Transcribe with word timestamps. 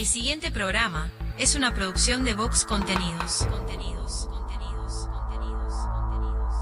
El 0.00 0.06
siguiente 0.06 0.50
programa 0.50 1.10
es 1.36 1.54
una 1.56 1.74
producción 1.74 2.24
de 2.24 2.32
Vox 2.32 2.64
Contenidos. 2.64 3.46
Contenidos, 3.50 4.30
contenidos, 4.30 5.06
contenidos, 5.12 5.74
contenidos. 5.92 6.54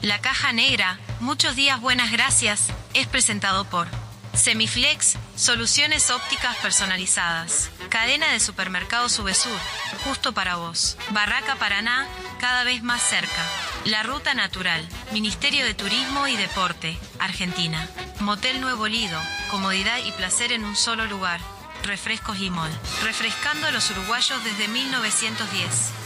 La 0.00 0.22
caja 0.22 0.54
negra, 0.54 0.98
muchos 1.20 1.54
días 1.54 1.82
buenas 1.82 2.12
gracias, 2.12 2.68
es 2.94 3.06
presentado 3.06 3.66
por 3.66 3.88
Semiflex, 4.34 5.16
soluciones 5.36 6.10
ópticas 6.10 6.56
personalizadas. 6.56 7.70
Cadena 7.88 8.32
de 8.32 8.40
supermercados 8.40 9.12
Subesur, 9.12 9.58
justo 10.04 10.32
para 10.32 10.56
vos. 10.56 10.96
Barraca 11.10 11.56
Paraná, 11.56 12.06
cada 12.40 12.64
vez 12.64 12.82
más 12.82 13.00
cerca. 13.00 13.46
La 13.84 14.02
Ruta 14.02 14.34
Natural, 14.34 14.86
Ministerio 15.12 15.64
de 15.64 15.74
Turismo 15.74 16.26
y 16.26 16.36
Deporte, 16.36 16.98
Argentina. 17.20 17.88
Motel 18.20 18.60
Nuevo 18.60 18.88
Lido, 18.88 19.20
comodidad 19.50 19.98
y 20.04 20.10
placer 20.12 20.52
en 20.52 20.64
un 20.64 20.74
solo 20.74 21.06
lugar. 21.06 21.40
Refrescos 21.84 22.38
Mall, 22.50 22.72
refrescando 23.04 23.66
a 23.68 23.70
los 23.70 23.90
uruguayos 23.90 24.42
desde 24.42 24.68
1910. 24.68 26.03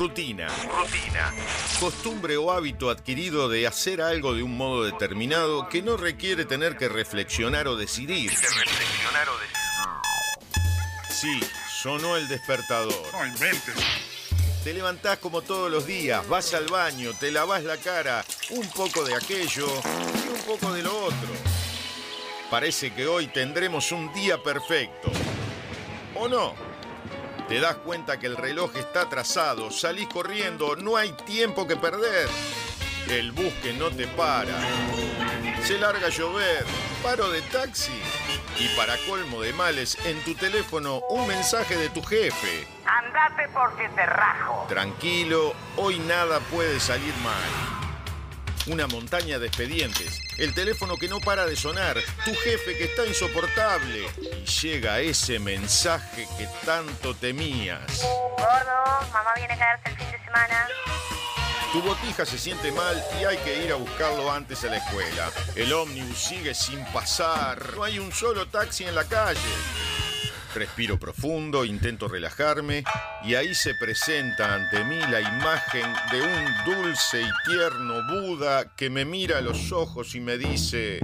Rutina. 0.00 0.48
Rutina. 0.48 1.30
Costumbre 1.78 2.38
o 2.38 2.50
hábito 2.50 2.88
adquirido 2.88 3.50
de 3.50 3.66
hacer 3.66 4.00
algo 4.00 4.32
de 4.32 4.42
un 4.42 4.56
modo 4.56 4.84
determinado 4.84 5.68
que 5.68 5.82
no 5.82 5.98
requiere 5.98 6.46
tener 6.46 6.78
que 6.78 6.88
reflexionar 6.88 7.68
o 7.68 7.76
decidir. 7.76 8.30
reflexionar 8.30 9.28
o 9.28 9.32
decidir. 9.38 9.60
Sí, 11.10 11.40
sonó 11.82 12.16
el 12.16 12.28
despertador. 12.28 12.94
No 13.12 13.26
inventes. 13.26 13.74
Te 14.64 14.72
levantás 14.72 15.18
como 15.18 15.42
todos 15.42 15.70
los 15.70 15.86
días, 15.86 16.26
vas 16.28 16.54
al 16.54 16.68
baño, 16.68 17.10
te 17.20 17.30
lavas 17.30 17.62
la 17.62 17.76
cara, 17.76 18.24
un 18.48 18.66
poco 18.70 19.04
de 19.04 19.14
aquello 19.14 19.66
y 19.66 20.28
un 20.30 20.42
poco 20.46 20.72
de 20.72 20.82
lo 20.82 20.98
otro. 20.98 21.28
Parece 22.50 22.94
que 22.94 23.06
hoy 23.06 23.26
tendremos 23.26 23.92
un 23.92 24.10
día 24.14 24.42
perfecto. 24.42 25.12
¿O 26.14 26.26
no? 26.26 26.69
Te 27.50 27.58
das 27.58 27.74
cuenta 27.78 28.20
que 28.20 28.28
el 28.28 28.36
reloj 28.36 28.76
está 28.76 29.02
atrasado, 29.02 29.72
salís 29.72 30.06
corriendo, 30.06 30.76
no 30.76 30.96
hay 30.96 31.10
tiempo 31.10 31.66
que 31.66 31.74
perder. 31.74 32.28
El 33.08 33.32
bus 33.32 33.52
que 33.54 33.72
no 33.72 33.90
te 33.90 34.06
para. 34.06 34.56
Se 35.64 35.76
larga 35.76 36.06
a 36.06 36.10
llover, 36.10 36.64
paro 37.02 37.28
de 37.28 37.42
taxi. 37.42 38.00
Y 38.56 38.68
para 38.76 38.96
colmo 38.98 39.42
de 39.42 39.52
males, 39.52 39.98
en 40.04 40.22
tu 40.22 40.36
teléfono 40.36 41.00
un 41.10 41.26
mensaje 41.26 41.76
de 41.76 41.88
tu 41.88 42.04
jefe. 42.04 42.68
Andate 42.86 43.48
porque 43.52 43.88
te 43.96 44.06
rajo. 44.06 44.66
Tranquilo, 44.68 45.52
hoy 45.76 45.98
nada 45.98 46.38
puede 46.52 46.78
salir 46.78 47.12
mal. 47.16 47.79
Una 48.66 48.86
montaña 48.86 49.38
de 49.38 49.46
expedientes, 49.46 50.20
el 50.38 50.54
teléfono 50.54 50.96
que 50.96 51.08
no 51.08 51.18
para 51.18 51.46
de 51.46 51.56
sonar, 51.56 51.96
tu 52.24 52.34
jefe 52.34 52.76
que 52.76 52.84
está 52.84 53.06
insoportable. 53.06 54.06
Y 54.20 54.44
llega 54.44 55.00
ese 55.00 55.38
mensaje 55.38 56.28
que 56.36 56.46
tanto 56.66 57.14
temías. 57.14 58.02
Gordo, 58.02 59.08
mamá 59.12 59.32
viene 59.34 59.54
a 59.54 59.56
quedarse 59.56 59.88
el 59.88 59.96
fin 59.96 60.10
de 60.10 60.24
semana. 60.24 60.68
Tu 61.72 61.80
botija 61.82 62.26
se 62.26 62.36
siente 62.36 62.70
mal 62.72 63.02
y 63.20 63.24
hay 63.24 63.38
que 63.38 63.64
ir 63.64 63.72
a 63.72 63.76
buscarlo 63.76 64.30
antes 64.30 64.62
a 64.64 64.66
la 64.66 64.76
escuela. 64.76 65.30
El 65.56 65.72
ómnibus 65.72 66.18
sigue 66.18 66.54
sin 66.54 66.84
pasar. 66.86 67.74
No 67.76 67.84
hay 67.84 67.98
un 67.98 68.12
solo 68.12 68.46
taxi 68.46 68.84
en 68.84 68.94
la 68.94 69.04
calle. 69.04 69.40
Respiro 70.54 70.98
profundo, 70.98 71.64
intento 71.64 72.08
relajarme 72.08 72.82
y 73.24 73.34
ahí 73.34 73.54
se 73.54 73.74
presenta 73.76 74.54
ante 74.54 74.82
mí 74.84 74.98
la 74.98 75.20
imagen 75.20 75.86
de 76.10 76.20
un 76.20 76.74
dulce 76.74 77.22
y 77.22 77.30
tierno 77.48 78.02
Buda 78.08 78.74
que 78.74 78.90
me 78.90 79.04
mira 79.04 79.38
a 79.38 79.42
los 79.42 79.70
ojos 79.70 80.14
y 80.14 80.20
me 80.20 80.38
dice... 80.38 81.00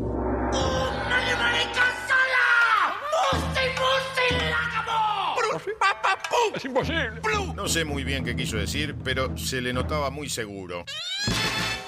Es 6.55 6.65
imposible. 6.65 7.21
No 7.55 7.69
sé 7.69 7.85
muy 7.85 8.05
bien 8.05 8.25
qué 8.25 8.35
quiso 8.35 8.57
decir, 8.57 8.95
pero 9.05 9.37
se 9.37 9.61
le 9.61 9.73
notaba 9.73 10.11
muy 10.11 10.29
seguro. 10.29 10.85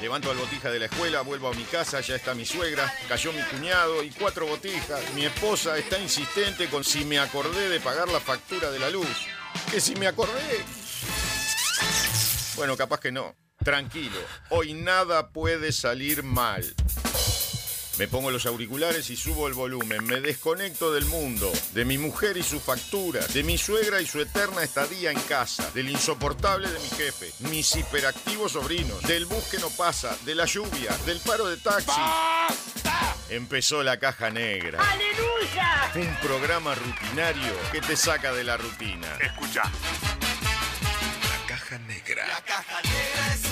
Levanto 0.01 0.31
al 0.31 0.37
botija 0.37 0.71
de 0.71 0.79
la 0.79 0.85
escuela, 0.87 1.23
vuelvo 1.23 1.49
a 1.49 1.55
mi 1.55 1.65
casa, 1.65 2.01
ya 2.01 2.15
está 2.15 2.35
mi 2.35 2.45
suegra, 2.45 2.93
cayó 3.09 3.33
mi 3.33 3.43
cuñado 3.43 4.03
y 4.05 4.11
cuatro 4.11 4.47
botijas. 4.47 5.03
Mi 5.15 5.25
esposa 5.25 5.77
está 5.77 5.99
insistente 5.99 6.69
con 6.69 6.85
si 6.85 7.05
me 7.05 7.19
acordé 7.19 7.69
de 7.69 7.81
pagar 7.81 8.09
la 8.09 8.21
factura 8.21 8.71
de 8.71 8.79
la 8.79 8.91
luz. 8.91 9.27
Que 9.71 9.81
si 9.81 9.97
me 9.97 10.07
acordé. 10.07 10.65
Bueno, 12.57 12.77
capaz 12.77 13.01
que 13.01 13.11
no. 13.11 13.35
Tranquilo, 13.65 14.19
hoy 14.51 14.73
nada 14.73 15.31
puede 15.31 15.73
salir 15.73 16.23
mal. 16.23 16.63
Me 17.99 18.07
pongo 18.07 18.31
los 18.31 18.47
auriculares 18.47 19.11
y 19.11 19.17
subo 19.17 19.49
el 19.49 19.55
volumen. 19.55 20.05
Me 20.05 20.21
desconecto 20.21 20.93
del 20.93 21.05
mundo, 21.07 21.53
de 21.73 21.85
mi 21.85 21.99
mujer 21.99 22.37
y 22.37 22.45
su 22.45 22.61
factura, 22.61 23.27
de 23.27 23.43
mi 23.43 23.59
suegra 23.59 24.01
y 24.01 24.07
su 24.07 24.21
eterna 24.21 24.63
estadía 24.63 25.11
en 25.11 25.21
casa, 25.23 25.69
del 25.73 25.91
insoportable 25.91 26.71
de 26.71 26.79
mi 26.79 26.89
jefe, 26.91 27.33
mis 27.51 27.75
hiperactivos 27.75 28.53
sobrinos, 28.53 29.03
del 29.03 29.27
bus 29.27 29.45
que 29.51 29.59
no 29.59 29.69
pasa, 29.71 30.17
de 30.25 30.37
la 30.37 30.45
lluvia, 30.45 30.97
del 31.07 31.19
paro 31.21 31.49
de 31.49 31.57
taxi. 31.57 32.01
Empezó 33.31 33.83
la 33.83 33.99
caja 33.99 34.31
negra. 34.31 34.81
¡Aleluya! 34.81 35.91
Un 35.97 36.17
programa 36.21 36.77
rutinario 36.77 37.53
que 37.73 37.81
te 37.81 37.97
saca 37.97 38.33
de 38.33 38.45
la 38.45 38.57
rutina. 38.57 39.09
Escucha. 39.21 39.63
La 39.65 41.47
caja 41.49 41.79
negra. 41.81 42.29
La 42.29 42.43
caja 42.43 42.81
negra 42.83 43.35
es 43.35 43.48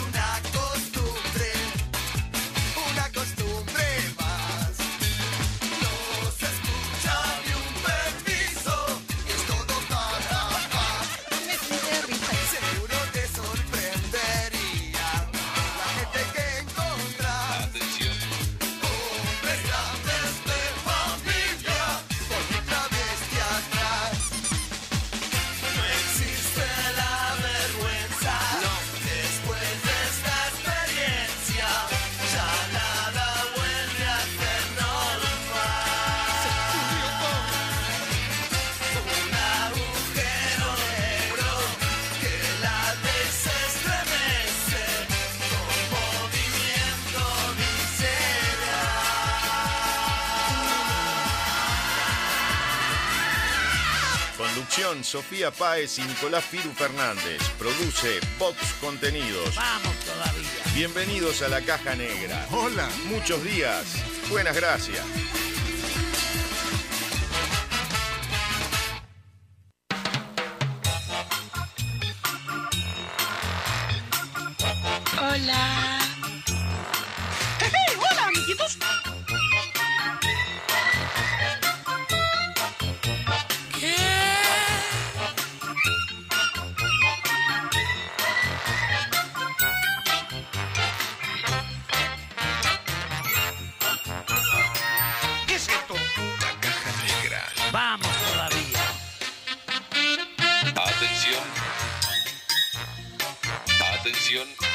Sofía 54.86 55.50
Páez 55.50 55.98
y 55.98 56.02
Nicolás 56.02 56.44
Firu 56.44 56.72
Fernández. 56.72 57.42
Produce 57.58 58.20
Vox 58.38 58.56
Contenidos. 58.80 59.56
Vamos 59.56 59.96
todavía. 60.04 60.74
Bienvenidos 60.74 61.42
a 61.42 61.48
la 61.48 61.60
caja 61.60 61.96
negra. 61.96 62.46
Hola. 62.52 62.88
Muchos 63.06 63.42
días. 63.42 63.84
Buenas 64.30 64.54
gracias. 64.54 65.04
Hola, 75.18 75.85
Atención. 104.26 104.65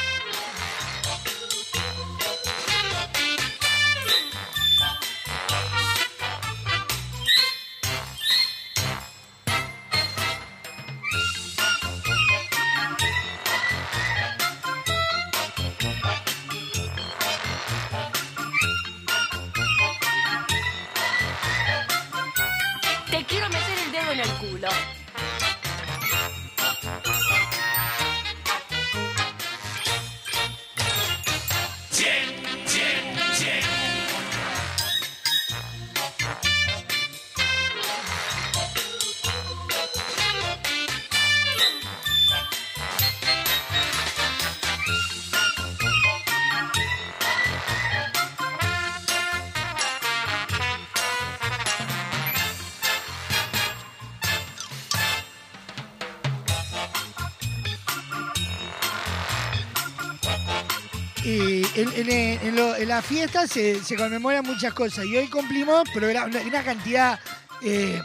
En- 62.82 62.88
la 62.88 63.02
fiesta 63.02 63.46
se, 63.46 63.82
se 63.82 63.96
conmemoran 63.96 64.44
muchas 64.44 64.72
cosas. 64.74 65.04
Y 65.06 65.16
hoy 65.16 65.28
cumplimos 65.28 65.84
una, 65.94 66.24
una 66.26 66.62
cantidad 66.62 67.18
eh, 67.62 68.00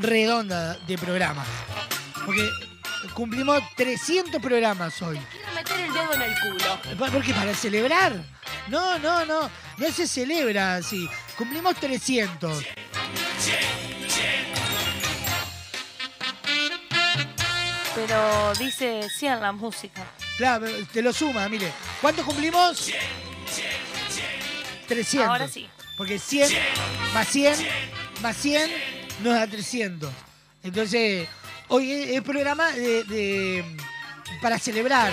redonda 0.00 0.74
de 0.86 0.98
programas. 0.98 1.46
Porque 2.24 2.48
cumplimos 3.14 3.62
300 3.76 4.40
programas 4.40 5.00
hoy. 5.02 5.18
Quiero 5.30 5.52
meter 5.54 5.80
el 5.80 5.92
dedo 5.92 6.14
en 6.14 6.22
el 6.22 6.34
culo. 6.40 6.98
¿Por 6.98 7.10
por 7.10 7.22
qué? 7.24 7.34
¿Para 7.34 7.54
celebrar? 7.54 8.12
No, 8.68 8.98
no, 8.98 9.24
no. 9.24 9.50
No 9.78 9.90
se 9.92 10.06
celebra 10.06 10.76
así. 10.76 11.08
Cumplimos 11.36 11.74
300. 11.76 12.62
Pero 17.94 18.52
dice 18.58 19.08
100 19.08 19.40
la 19.40 19.52
música. 19.52 20.02
Claro, 20.38 20.66
te 20.92 21.02
lo 21.02 21.12
suma, 21.12 21.48
mire. 21.48 21.70
¿Cuántos 22.00 22.24
cumplimos? 22.24 22.90
300. 24.94 25.28
Ahora 25.28 25.48
sí. 25.48 25.68
Porque 25.96 26.18
100 26.18 26.50
más 27.14 27.28
100 27.28 27.54
más 28.22 28.36
100 28.36 28.70
nos 29.22 29.34
da 29.34 29.46
300. 29.46 30.10
Entonces, 30.64 31.28
hoy 31.68 31.90
es, 31.92 32.10
es 32.10 32.22
programa 32.22 32.70
de, 32.72 33.04
de- 33.04 33.76
para 34.40 34.58
celebrar. 34.58 35.12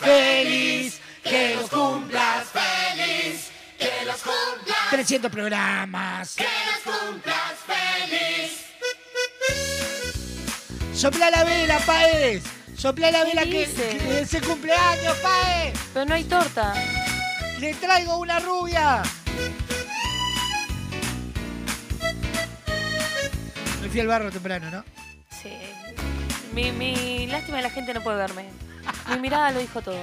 Feliz, 0.00 1.00
que 1.22 1.56
los 1.56 1.70
cumplas 1.70 2.46
feliz, 2.52 3.48
que 3.78 4.04
los 4.04 4.16
cumplas. 4.16 4.90
300 4.90 5.30
programas. 5.30 6.34
Que 6.36 6.44
los 6.44 6.94
cumplas 6.94 7.52
feliz. 7.66 8.60
Sopla 10.94 11.30
la 11.30 11.44
vela, 11.44 11.78
Paez. 11.80 12.42
Sopla 12.76 13.10
la 13.10 13.20
¿Qué 13.20 13.28
vela 13.28 13.42
que, 13.44 13.66
dice? 13.66 13.96
que 13.98 14.20
es 14.20 14.34
el 14.34 14.42
cumpleaños, 14.46 15.16
Paez. 15.18 15.78
Pero 15.92 16.04
no 16.06 16.14
hay 16.14 16.24
torta. 16.24 16.74
Le 17.60 17.74
traigo 17.74 18.18
una 18.18 18.38
rubia. 18.40 19.02
Me 23.80 23.88
fui 23.88 24.00
al 24.00 24.06
barro 24.06 24.30
temprano, 24.30 24.70
¿no? 24.70 24.84
Sí. 25.42 25.50
Mi, 26.52 26.72
mi 26.72 27.26
lástima 27.26 27.60
la 27.60 27.70
gente 27.70 27.94
no 27.94 28.02
puede 28.02 28.16
verme. 28.18 28.46
Mi 29.10 29.18
mirada 29.18 29.50
lo 29.52 29.60
dijo 29.60 29.80
todo. 29.82 29.98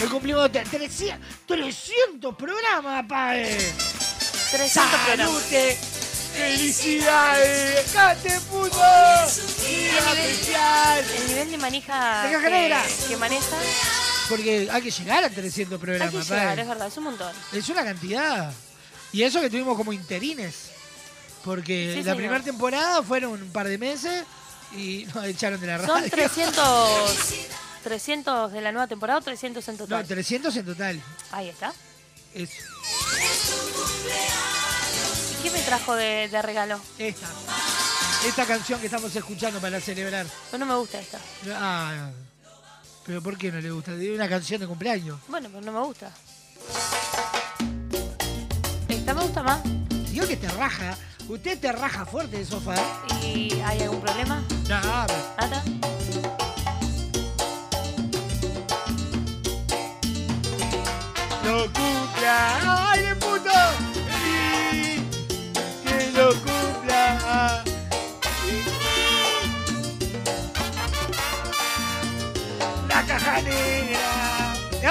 Hoy 0.00 0.06
cumplimos 0.08 0.50
tre- 0.50 0.64
300, 0.68 1.18
300 1.46 2.34
programas, 2.36 3.04
Paez. 3.08 3.74
300 4.52 5.00
programas. 5.00 5.97
¡Felicidades! 6.38 7.90
¡Cate 7.92 8.40
puto! 8.48 8.78
¡Día 9.66 9.98
especial! 9.98 11.04
El 11.16 11.26
nivel 11.28 11.50
de 11.50 11.58
manija 11.58 12.22
que, 12.30 13.08
que 13.08 13.16
maneja 13.16 13.56
Porque 14.28 14.68
hay 14.70 14.82
que 14.82 14.90
llegar 14.92 15.24
a 15.24 15.30
300 15.30 15.72
hay 15.72 15.78
programas, 15.78 16.14
que 16.14 16.22
llegar, 16.22 16.46
Paez. 16.46 16.58
es 16.60 16.68
verdad, 16.68 16.86
es 16.86 16.96
un 16.96 17.04
montón. 17.04 17.32
Es 17.52 17.68
una 17.68 17.82
cantidad. 17.84 18.52
Y 19.12 19.22
eso 19.24 19.40
que 19.40 19.50
tuvimos 19.50 19.76
como 19.76 19.92
interines. 19.92 20.70
Porque 21.44 21.90
Sí, 21.92 21.96
la 21.98 22.02
señor. 22.04 22.16
primera 22.18 22.44
temporada 22.44 23.02
fueron 23.02 23.32
un 23.32 23.50
par 23.50 23.66
de 23.66 23.78
meses 23.78 24.24
y 24.76 25.06
nos 25.14 25.24
echaron 25.24 25.60
de 25.60 25.66
la 25.66 25.78
radio. 25.78 25.92
Son 25.92 26.08
300, 26.08 27.10
300 27.82 28.52
de 28.52 28.60
la 28.60 28.70
nueva 28.70 28.86
temporada 28.86 29.18
o 29.18 29.22
300 29.22 29.66
en 29.68 29.74
No, 29.76 29.78
total. 29.84 30.06
300 30.06 30.56
en 30.56 30.64
total. 30.66 31.02
Ahí 31.32 31.48
está. 31.48 31.72
Es 32.32 32.50
¿Y 32.50 32.58
qué 35.42 35.50
me 35.50 35.60
trajo 35.62 35.94
de, 35.94 36.28
de 36.28 36.42
regalo? 36.42 36.80
esta. 36.98 37.26
Esta 38.26 38.44
canción 38.46 38.80
que 38.80 38.86
estamos 38.86 39.14
escuchando 39.14 39.60
para 39.60 39.80
celebrar. 39.80 40.26
Pues 40.50 40.58
no 40.58 40.66
me 40.66 40.74
gusta 40.74 40.98
esta. 40.98 41.18
Ah, 41.54 42.10
pero 43.06 43.22
¿por 43.22 43.38
qué 43.38 43.52
no 43.52 43.60
le 43.60 43.70
gusta? 43.70 43.92
Es 43.92 44.10
una 44.10 44.28
canción 44.28 44.60
de 44.60 44.66
cumpleaños. 44.66 45.18
Bueno, 45.28 45.48
pues 45.50 45.64
no 45.64 45.70
me 45.72 45.80
gusta. 45.80 46.10
Esta 48.88 49.14
me 49.14 49.22
gusta 49.22 49.42
más. 49.42 49.60
Dios 50.10 50.26
que 50.26 50.36
te 50.36 50.48
raja. 50.48 50.96
Usted 51.28 51.58
te 51.60 51.70
raja 51.72 52.04
fuerte 52.06 52.38
de 52.38 52.44
sofá. 52.46 52.74
¿Y 53.22 53.52
hay 53.64 53.82
algún 53.82 54.00
problema? 54.00 54.42
No, 54.68 55.06
pero- 55.06 55.34
¿Ata? 55.36 55.62
lo 61.44 61.64
cumpla. 61.72 62.90
¡Ay, 62.92 63.04
puto! 63.18 63.87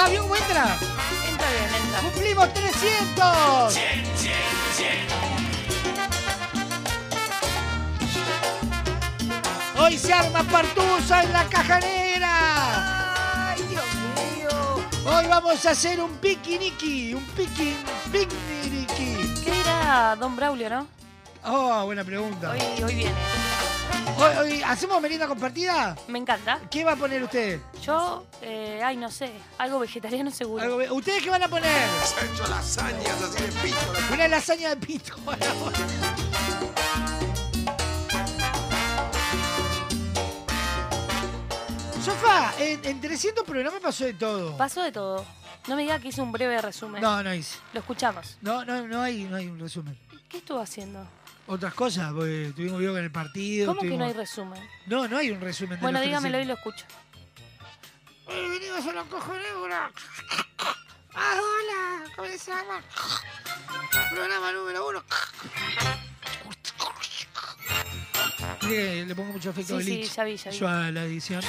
Ah, 0.07 0.09
¿vio 0.09 0.21
cómo 0.21 0.35
entra? 0.37 0.77
Entra 1.29 1.47
bien, 1.51 1.83
entra. 1.83 1.99
¡Cumplimos 1.99 2.53
300! 2.53 3.77
Hoy 9.79 9.97
se 9.97 10.13
arma 10.13 10.43
partusa 10.43 11.23
en 11.23 11.33
la 11.33 11.43
caja 11.45 11.79
negra. 11.79 13.49
¡Ay, 13.51 13.61
Dios 13.63 13.83
mío! 14.15 14.49
Hoy 15.05 15.27
vamos 15.27 15.65
a 15.65 15.71
hacer 15.71 15.99
un 15.99 16.15
piquiniqui, 16.17 17.13
un 17.13 17.25
piquin, 17.25 17.75
piquiniqui. 18.09 19.43
¿Qué 19.43 19.51
dirá 19.51 20.15
Don 20.17 20.37
Braulio, 20.37 20.69
no? 20.69 20.87
Oh, 21.43 21.83
buena 21.85 22.05
pregunta. 22.05 22.51
Hoy, 22.51 22.83
hoy 22.83 22.95
viene. 22.95 23.46
Hoy, 24.17 24.35
hoy- 24.37 24.63
¿Hacemos 24.63 24.99
merienda 25.01 25.27
compartida? 25.27 25.95
Me 26.07 26.17
encanta. 26.19 26.59
¿Qué 26.71 26.83
va 26.83 26.93
a 26.93 26.95
poner 26.95 27.21
usted? 27.23 27.59
Yo, 27.83 28.25
eh, 28.41 28.81
ay, 28.83 28.97
no 28.97 29.11
sé, 29.11 29.31
algo 29.59 29.79
vegetariano 29.79 30.31
seguro. 30.31 30.63
Algo 30.63 30.77
ve- 30.77 30.89
¿Ustedes 30.91 31.21
qué 31.23 31.29
van 31.29 31.43
a 31.43 31.47
poner? 31.47 31.87
Se 32.03 32.19
ha 32.19 32.25
hecho 32.33 32.47
lasañas 32.47 33.21
así 33.21 33.43
de 33.43 33.51
pito. 33.61 33.77
Una 34.13 34.27
lasaña 34.27 34.69
de 34.69 34.77
pito. 34.77 35.15
Sofá, 42.03 42.53
en, 42.59 42.83
en 42.85 43.01
300 43.01 43.43
programas 43.43 43.81
pasó 43.81 44.05
de 44.05 44.13
todo. 44.13 44.55
Pasó 44.57 44.81
de 44.81 44.91
todo. 44.91 45.25
No 45.67 45.75
me 45.75 45.81
diga 45.81 45.99
que 45.99 46.07
hice 46.09 46.21
un 46.21 46.31
breve 46.31 46.61
resumen. 46.61 47.01
No, 47.01 47.21
no 47.21 47.33
hice. 47.33 47.57
Lo 47.73 47.81
escuchamos. 47.81 48.37
No, 48.41 48.63
no, 48.63 48.87
no 48.87 49.01
hay, 49.01 49.23
no 49.25 49.35
hay 49.35 49.47
un 49.47 49.59
resumen. 49.59 49.97
¿Qué 50.29 50.37
estuvo 50.37 50.59
haciendo? 50.59 51.05
Otras 51.47 51.73
cosas, 51.73 52.11
porque 52.13 52.51
tuvimos 52.55 52.79
video 52.79 52.93
con 52.93 53.03
el 53.03 53.11
partido. 53.11 53.67
¿Cómo 53.67 53.79
que 53.81 53.87
no 53.87 53.93
tuvimos- 53.95 54.07
hay 54.07 54.13
resumen? 54.13 54.69
No, 54.85 55.07
no 55.07 55.17
hay 55.17 55.31
un 55.31 55.39
resumen 55.39 55.77
de 55.77 55.81
Bueno, 55.81 55.99
los 55.99 56.05
dígamelo 56.05 56.37
y 56.39 56.45
300. 56.45 56.47
lo 56.65 56.71
escucho. 56.71 56.85
Hoy 58.25 58.49
venimos 58.59 58.85
a 58.85 59.09
coja 59.09 59.33
negra. 59.33 59.91
Ah, 61.13 61.39
hola, 61.39 62.03
¿cómo 62.15 62.27
se 62.27 62.51
llama? 62.51 62.81
Programa 64.11 64.51
número 64.51 64.89
uno. 64.89 65.03
Mire, 68.63 69.05
le 69.05 69.15
pongo 69.15 69.31
mucho 69.33 69.49
efecto 69.51 69.79
Sí, 69.79 70.03
sí, 70.05 70.11
ya 70.15 70.23
vi, 70.25 70.35
ya 70.35 70.51
vi. 70.51 70.57
yo 70.57 70.67
a 70.67 70.91
la 70.91 71.03
edición. 71.05 71.41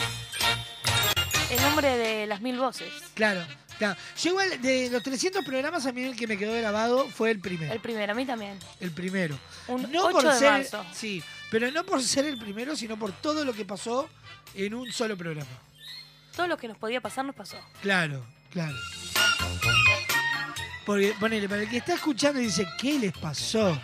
El 1.50 1.60
nombre 1.62 1.96
de 1.96 2.26
las 2.28 2.40
mil 2.40 2.56
voces. 2.58 2.92
Claro, 3.14 3.44
Yo 3.80 4.30
igual, 4.30 4.60
de 4.60 4.90
los 4.90 5.02
300 5.02 5.44
programas, 5.44 5.86
a 5.86 5.92
mí 5.92 6.02
el 6.02 6.16
que 6.16 6.26
me 6.26 6.36
quedó 6.36 6.52
grabado 6.52 7.08
fue 7.08 7.30
el 7.30 7.40
primero. 7.40 7.72
El 7.72 7.80
primero, 7.80 8.12
a 8.12 8.14
mí 8.14 8.26
también. 8.26 8.58
El 8.80 8.90
primero. 8.90 9.38
Un 9.68 9.90
no 9.92 10.06
8 10.06 10.12
por 10.12 10.24
de 10.24 10.38
ser, 10.38 10.50
marzo. 10.50 10.84
Sí, 10.92 11.22
pero 11.50 11.70
no 11.70 11.84
por 11.84 12.02
ser 12.02 12.26
el 12.26 12.38
primero, 12.38 12.76
sino 12.76 12.98
por 12.98 13.12
todo 13.12 13.44
lo 13.44 13.52
que 13.52 13.64
pasó 13.64 14.08
en 14.54 14.74
un 14.74 14.90
solo 14.92 15.16
programa. 15.16 15.50
Todo 16.34 16.46
lo 16.46 16.56
que 16.56 16.68
nos 16.68 16.76
podía 16.76 17.00
pasar 17.00 17.24
nos 17.24 17.34
pasó. 17.34 17.58
Claro, 17.82 18.24
claro. 18.50 18.76
Porque, 20.86 21.14
ponele, 21.20 21.48
para 21.48 21.62
el 21.62 21.68
que 21.68 21.78
está 21.78 21.94
escuchando 21.94 22.40
y 22.40 22.44
dice, 22.44 22.66
¿qué 22.80 22.98
les 22.98 23.12
pasó? 23.12 23.78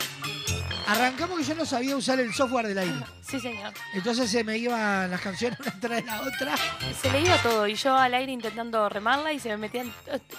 Arrancamos 0.86 1.38
que 1.38 1.44
yo 1.44 1.54
no 1.54 1.64
sabía 1.64 1.96
usar 1.96 2.20
el 2.20 2.32
software 2.34 2.66
del 2.68 2.78
aire. 2.78 2.94
Sí, 3.24 3.40
señor. 3.40 3.72
Entonces 3.94 4.30
se 4.30 4.44
me 4.44 4.58
iban 4.58 5.10
las 5.10 5.20
canciones 5.20 5.58
una 5.58 5.80
tras 5.80 6.04
la 6.04 6.20
otra. 6.20 6.54
Se 7.00 7.10
le 7.10 7.22
iba 7.22 7.36
todo 7.38 7.66
y 7.66 7.74
yo 7.74 7.96
al 7.96 8.12
aire 8.12 8.30
intentando 8.30 8.86
remarla 8.88 9.32
y 9.32 9.40
se 9.40 9.48
me 9.48 9.56
metían 9.56 9.92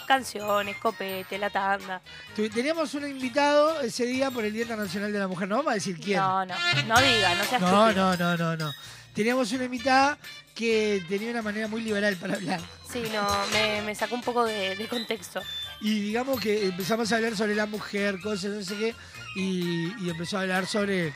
canciones, 0.07 0.77
copete, 0.77 1.37
la 1.39 1.49
tanda. 1.49 1.99
Teníamos 2.35 2.93
un 2.93 3.09
invitado 3.09 3.81
ese 3.81 4.05
día 4.05 4.29
por 4.29 4.45
el 4.45 4.53
Día 4.53 4.61
Internacional 4.61 5.11
de 5.11 5.17
la 5.19 5.27
Mujer. 5.27 5.47
No 5.47 5.57
vamos 5.57 5.71
a 5.71 5.75
decir 5.75 5.99
quién. 5.99 6.17
No, 6.19 6.45
no, 6.45 6.55
no 6.87 7.01
diga, 7.01 7.35
no 7.35 7.43
seas 7.43 7.61
no, 7.61 7.91
no, 7.91 8.15
no, 8.15 8.37
no, 8.37 8.55
no. 8.55 8.71
Teníamos 9.13 9.51
una 9.51 9.63
invitada 9.65 10.17
que 10.53 11.03
tenía 11.09 11.31
una 11.31 11.41
manera 11.41 11.67
muy 11.67 11.81
liberal 11.81 12.15
para 12.17 12.35
hablar. 12.35 12.61
Sí, 12.91 13.03
no, 13.11 13.27
me, 13.51 13.81
me 13.81 13.95
sacó 13.95 14.13
un 14.15 14.21
poco 14.21 14.45
de, 14.45 14.75
de 14.75 14.87
contexto. 14.87 15.41
Y 15.85 15.99
digamos 15.99 16.39
que 16.39 16.65
empezamos 16.65 17.11
a 17.11 17.17
hablar 17.17 17.35
sobre 17.37 17.53
la 17.53 17.67
mujer, 17.67 18.19
cosas, 18.19 18.51
no 18.51 18.63
sé 18.63 18.75
qué, 18.75 18.95
y, 19.35 19.93
y 20.03 20.09
empezó 20.09 20.37
a 20.37 20.41
hablar 20.41 20.65
sobre 20.65 21.09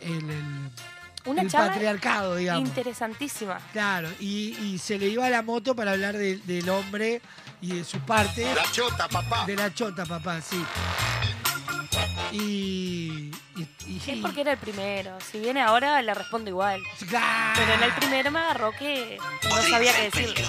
el, 0.00 0.30
el- 0.30 0.70
Una 1.24 1.40
el 1.42 1.50
charla 1.50 1.72
patriarcado, 1.72 2.36
digamos. 2.36 2.68
interesantísima. 2.68 3.58
Claro, 3.72 4.10
y, 4.20 4.54
y 4.60 4.78
se 4.78 4.98
le 4.98 5.06
iba 5.08 5.28
la 5.30 5.40
moto 5.40 5.74
para 5.74 5.92
hablar 5.92 6.18
de- 6.18 6.36
del 6.36 6.68
hombre 6.68 7.22
y 7.62 7.72
de 7.76 7.84
su 7.84 7.98
parte. 8.00 8.44
La 8.54 8.70
chota, 8.70 9.08
papá. 9.08 9.46
De 9.46 9.56
la 9.56 9.72
chota, 9.72 10.04
papá, 10.04 10.40
sí. 10.42 10.62
Y, 12.32 13.30
y, 13.56 13.68
y 13.86 14.02
Es 14.06 14.18
porque 14.20 14.42
era 14.42 14.52
el 14.52 14.58
primero. 14.58 15.16
Si 15.32 15.38
viene 15.40 15.60
ahora, 15.62 16.00
le 16.02 16.12
respondo 16.14 16.50
igual. 16.50 16.80
Claro. 17.08 17.54
Pero 17.58 17.72
en 17.74 17.82
el 17.84 17.92
primero 17.94 18.30
me 18.30 18.38
agarró 18.38 18.70
que 18.72 19.18
no 19.48 19.62
sabía 19.62 19.92
qué 19.94 20.02
decirle. 20.10 20.44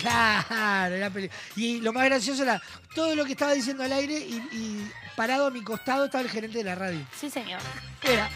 Claro, 0.00 0.94
era 0.94 1.10
Y 1.56 1.80
lo 1.80 1.92
más 1.92 2.04
gracioso 2.06 2.42
era 2.42 2.60
todo 2.94 3.14
lo 3.14 3.24
que 3.24 3.32
estaba 3.32 3.52
diciendo 3.52 3.82
al 3.84 3.92
aire 3.92 4.14
y, 4.18 4.36
y 4.52 4.90
parado 5.16 5.46
a 5.46 5.50
mi 5.50 5.62
costado 5.62 6.06
estaba 6.06 6.22
el 6.22 6.30
gerente 6.30 6.58
de 6.58 6.64
la 6.64 6.74
radio. 6.74 7.04
Sí, 7.18 7.28
señor. 7.28 7.60
Era 8.02 8.28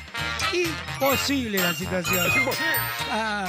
imposible 0.52 1.58
la 1.58 1.74
situación. 1.74 2.26
Ah, 3.10 3.48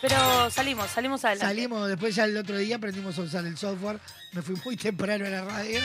Pero 0.00 0.50
salimos, 0.50 0.90
salimos 0.90 1.24
adelante. 1.24 1.46
salimos, 1.46 1.88
después 1.88 2.14
ya 2.14 2.24
el 2.24 2.36
otro 2.36 2.56
día 2.58 2.76
aprendimos 2.76 3.18
a 3.18 3.22
usar 3.22 3.46
el 3.46 3.56
software. 3.56 4.00
Me 4.32 4.42
fui 4.42 4.56
muy 4.64 4.76
temprano 4.76 5.24
a 5.26 5.28
la 5.30 5.44
radio. 5.44 5.80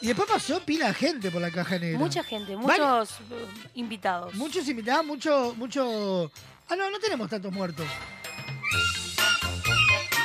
Y 0.00 0.08
después 0.08 0.28
pasó 0.28 0.60
pila 0.60 0.88
de 0.88 0.94
gente 0.94 1.30
por 1.30 1.40
la 1.40 1.50
caja 1.50 1.78
negra. 1.78 1.98
Mucha 1.98 2.22
gente, 2.22 2.54
muchos 2.56 3.12
eh, 3.30 3.46
invitados. 3.74 4.34
Muchos 4.34 4.68
invitados, 4.68 5.06
mucho, 5.06 5.54
mucho. 5.56 6.30
Ah, 6.68 6.76
no, 6.76 6.90
no 6.90 6.98
tenemos 6.98 7.28
tantos 7.28 7.52
muertos. 7.52 7.86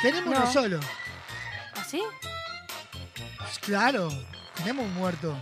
Tenemos 0.02 0.32
No. 0.34 0.40
uno 0.42 0.52
solo. 0.52 0.80
¿Así? 1.76 2.02
Claro, 3.60 4.08
tenemos 4.56 4.86
un 4.86 4.94
muerto. 4.94 5.36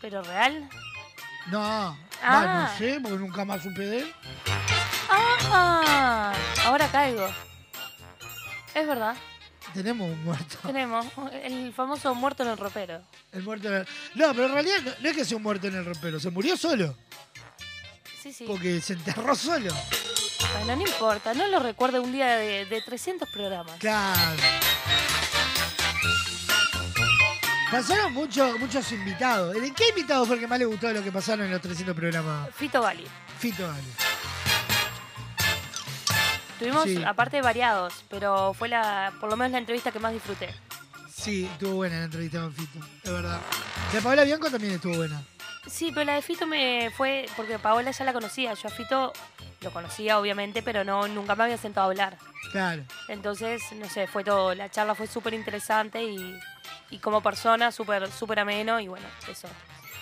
¿Pero 0.00 0.22
real? 0.22 0.68
No, 1.50 1.96
Ah. 2.22 2.68
no 2.72 2.78
sé, 2.78 2.98
porque 3.00 3.16
nunca 3.18 3.44
más 3.44 3.62
supe 3.62 3.80
de 3.82 3.98
él. 4.00 4.14
Ah, 5.52 6.34
ahora 6.64 6.86
caigo. 6.88 7.26
Es 8.74 8.86
verdad, 8.86 9.16
Tenemos 9.74 10.10
un 10.10 10.24
muerto. 10.24 10.58
tenemos 10.66 11.06
el 11.42 11.72
famoso 11.72 12.14
muerto 12.14 12.42
en 12.44 12.50
el 12.50 12.58
ropero. 12.58 13.00
El 13.32 13.42
muerto 13.42 13.68
en 13.68 13.74
el- 13.74 13.86
No, 14.14 14.32
pero 14.32 14.46
en 14.46 14.52
realidad 14.52 14.80
no, 14.84 14.92
no 15.00 15.08
es 15.08 15.16
que 15.16 15.24
sea 15.24 15.36
un 15.36 15.42
muerto 15.42 15.66
en 15.66 15.76
el 15.76 15.84
ropero, 15.84 16.20
se 16.20 16.30
murió 16.30 16.56
solo. 16.56 16.94
Sí, 18.22 18.32
sí. 18.32 18.44
Porque 18.46 18.80
se 18.80 18.92
enterró 18.92 19.34
solo. 19.34 19.72
Bueno, 20.56 20.76
no 20.76 20.82
importa, 20.90 21.34
no 21.34 21.46
lo 21.48 21.58
recuerdo 21.60 22.02
un 22.02 22.12
día 22.12 22.36
de, 22.36 22.66
de 22.66 22.80
300 22.82 23.28
programas. 23.28 23.76
Claro. 23.78 24.42
Pasaron 27.70 28.12
muchos 28.12 28.58
muchos 28.58 28.90
invitados. 28.92 29.54
¿En 29.56 29.72
qué 29.74 29.88
invitado 29.90 30.26
fue 30.26 30.34
el 30.34 30.40
que 30.40 30.48
más 30.48 30.58
le 30.58 30.64
gustó 30.64 30.88
de 30.88 30.94
lo 30.94 31.04
que 31.04 31.12
pasaron 31.12 31.46
en 31.46 31.52
los 31.52 31.60
300 31.60 31.94
programas? 31.94 32.48
Fito 32.54 32.82
Gali. 32.82 33.06
Fito, 33.38 33.62
dale. 33.66 33.82
Tuvimos, 36.58 36.84
Sí. 36.84 37.02
aparte, 37.06 37.40
variados, 37.40 37.94
pero 38.10 38.52
fue 38.54 38.68
la, 38.68 39.12
por 39.20 39.30
lo 39.30 39.36
menos 39.36 39.52
la 39.52 39.58
entrevista 39.58 39.92
que 39.92 39.98
más 40.00 40.12
disfruté. 40.12 40.52
Sí, 41.14 41.46
estuvo 41.50 41.76
buena 41.76 41.98
la 42.00 42.04
entrevista 42.04 42.40
con 42.40 42.52
Fito, 42.52 42.78
es 43.04 43.10
verdad. 43.12 43.40
La 43.94 44.00
Paola 44.00 44.24
Bianco 44.24 44.50
también 44.50 44.74
estuvo 44.74 44.96
buena. 44.96 45.22
Sí, 45.66 45.90
pero 45.92 46.04
la 46.06 46.14
de 46.14 46.22
Fito 46.22 46.46
me 46.46 46.90
fue, 46.96 47.26
porque 47.36 47.58
Paola 47.58 47.90
ya 47.90 48.04
la 48.04 48.12
conocía, 48.12 48.54
yo 48.54 48.68
a 48.68 48.70
Fito 48.70 49.12
lo 49.60 49.70
conocía 49.72 50.18
obviamente, 50.18 50.62
pero 50.62 50.84
no 50.84 51.06
nunca 51.08 51.34
me 51.36 51.44
había 51.44 51.58
sentado 51.58 51.86
a 51.86 51.90
hablar. 51.90 52.16
Claro. 52.52 52.82
Entonces, 53.08 53.62
no 53.72 53.88
sé, 53.88 54.06
fue 54.06 54.24
todo, 54.24 54.54
la 54.54 54.70
charla 54.70 54.94
fue 54.94 55.06
súper 55.06 55.34
interesante 55.34 56.02
y, 56.02 56.38
y 56.90 56.98
como 56.98 57.22
persona 57.22 57.70
súper 57.72 58.10
súper 58.10 58.40
ameno 58.40 58.80
y 58.80 58.88
bueno, 58.88 59.06
eso 59.30 59.48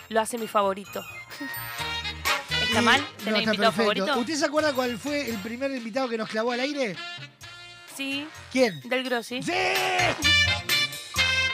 lo 0.09 0.21
hace 0.21 0.39
mi 0.39 0.47
favorito. 0.49 1.05
¿Está 2.63 2.81
mal? 2.83 3.01
no, 3.01 3.07
¿Tenés 3.25 3.41
está 3.41 3.55
invitado 3.55 3.73
perfecto. 3.73 3.77
favorito? 4.07 4.19
¿Usted 4.21 4.35
se 4.35 4.45
acuerda 4.47 4.73
cuál 4.73 4.97
fue 4.99 5.29
el 5.29 5.37
primer 5.39 5.71
invitado 5.73 6.09
que 6.09 6.19
nos 6.19 6.29
clavó 6.29 6.53
al 6.53 6.61
aire? 6.61 6.97
Sí, 7.97 8.29
¿Quién? 8.53 8.81
del 8.89 9.03
Grossi. 9.05 9.43
¡Sí! 9.43 9.53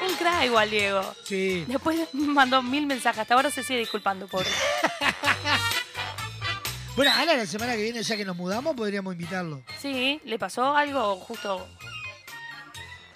Un 0.09 0.17
crack 0.17 0.45
igual, 0.45 0.71
Diego. 0.71 1.15
Sí. 1.25 1.65
Después 1.67 2.09
mandó 2.13 2.63
mil 2.63 2.87
mensajes, 2.87 3.21
hasta 3.21 3.35
ahora 3.35 3.51
se 3.51 3.63
sigue 3.63 3.81
disculpando, 3.81 4.27
pobre. 4.27 4.49
Bueno, 6.97 7.11
ahora 7.13 7.37
la 7.37 7.45
semana 7.47 7.75
que 7.75 7.83
viene, 7.83 8.05
ya 8.05 8.17
que 8.17 8.25
nos 8.25 8.37
mudamos, 8.37 8.77
podríamos 8.77 9.15
invitarlo. 9.15 9.61
Sí, 9.83 10.21
le 10.25 10.39
pasó 10.39 10.77
algo 10.77 11.17
justo 11.17 11.67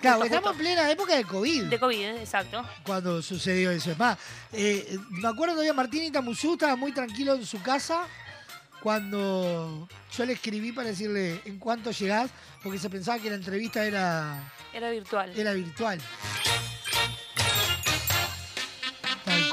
Claro, 0.00 0.21
Justo, 0.21 0.35
estamos 0.35 0.52
en 0.52 0.59
plena 0.59 0.90
época 0.90 1.14
de 1.16 1.25
COVID. 1.25 1.64
de 1.64 1.78
COVID, 1.78 1.97
¿eh? 1.97 2.16
exacto. 2.21 2.64
cuando 2.85 3.21
sucedió 3.21 3.71
eso. 3.71 3.92
Es 3.92 3.99
más, 3.99 4.16
eh, 4.52 4.99
me 5.11 5.28
acuerdo 5.28 5.54
todavía 5.54 5.75
Martinita 5.75 6.21
Musú 6.21 6.54
estaba 6.54 6.76
muy 6.76 6.92
tranquilo 6.92 7.35
en 7.35 7.45
su 7.45 7.61
casa 7.62 8.02
cuando 8.80 9.88
yo 10.16 10.25
le 10.25 10.35
escribí 10.35 10.71
para 10.73 10.88
decirle 10.88 11.40
en 11.45 11.59
cuánto 11.59 11.90
llegás, 11.90 12.30
porque 12.62 12.78
se 12.78 12.88
pensaba 12.90 13.18
que 13.18 13.28
la 13.30 13.37
entrevista 13.37 13.85
era, 13.85 14.52
Era 14.73 14.90
virtual. 14.90 15.33
era 15.37 15.52
virtual. 15.52 16.00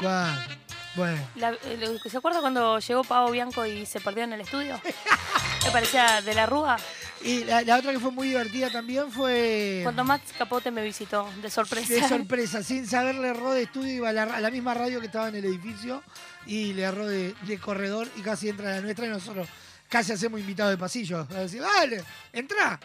cual. 0.00 0.58
Bueno, 0.94 1.28
La- 1.36 1.50
eh, 1.52 1.98
¿Se 2.10 2.16
acuerda 2.16 2.40
cuando 2.40 2.78
llegó 2.78 3.04
Pavo 3.04 3.30
Bianco 3.30 3.66
y 3.66 3.84
se 3.84 4.00
perdió 4.00 4.24
en 4.24 4.32
el 4.32 4.40
estudio? 4.40 4.80
Me 5.64 5.70
parecía 5.70 6.22
de 6.22 6.32
la 6.34 6.46
Rúa. 6.46 6.76
y 7.22 7.44
la, 7.44 7.60
la 7.62 7.76
otra 7.76 7.92
que 7.92 7.98
fue 7.98 8.12
muy 8.12 8.28
divertida 8.28 8.70
también 8.70 9.10
fue 9.10 9.80
Cuando 9.82 10.04
Max 10.04 10.32
Capote 10.38 10.70
me 10.70 10.82
visitó, 10.82 11.28
de 11.42 11.50
sorpresa. 11.50 11.92
de 11.92 12.08
sorpresa, 12.08 12.62
sin 12.62 12.86
saber 12.86 13.16
le 13.16 13.28
erró 13.28 13.52
de 13.52 13.64
estudio, 13.64 13.92
iba 13.92 14.08
a 14.08 14.12
la, 14.12 14.22
a 14.22 14.40
la 14.40 14.50
misma 14.50 14.72
radio 14.74 15.00
que 15.00 15.06
estaba 15.06 15.28
en 15.28 15.34
el 15.34 15.44
edificio 15.44 16.02
y 16.46 16.72
le 16.72 16.82
erró 16.84 17.06
de, 17.06 17.34
de 17.42 17.58
corredor 17.58 18.08
y 18.16 18.22
casi 18.22 18.48
entra 18.48 18.70
a 18.70 18.74
la 18.76 18.80
nuestra 18.80 19.04
y 19.06 19.10
nosotros 19.10 19.48
casi 19.90 20.12
hacemos 20.12 20.40
invitado 20.40 20.70
de 20.70 20.78
pasillo. 20.78 21.26
A 21.30 21.34
decir, 21.40 21.60
dale, 21.60 22.02
entra. 22.32 22.78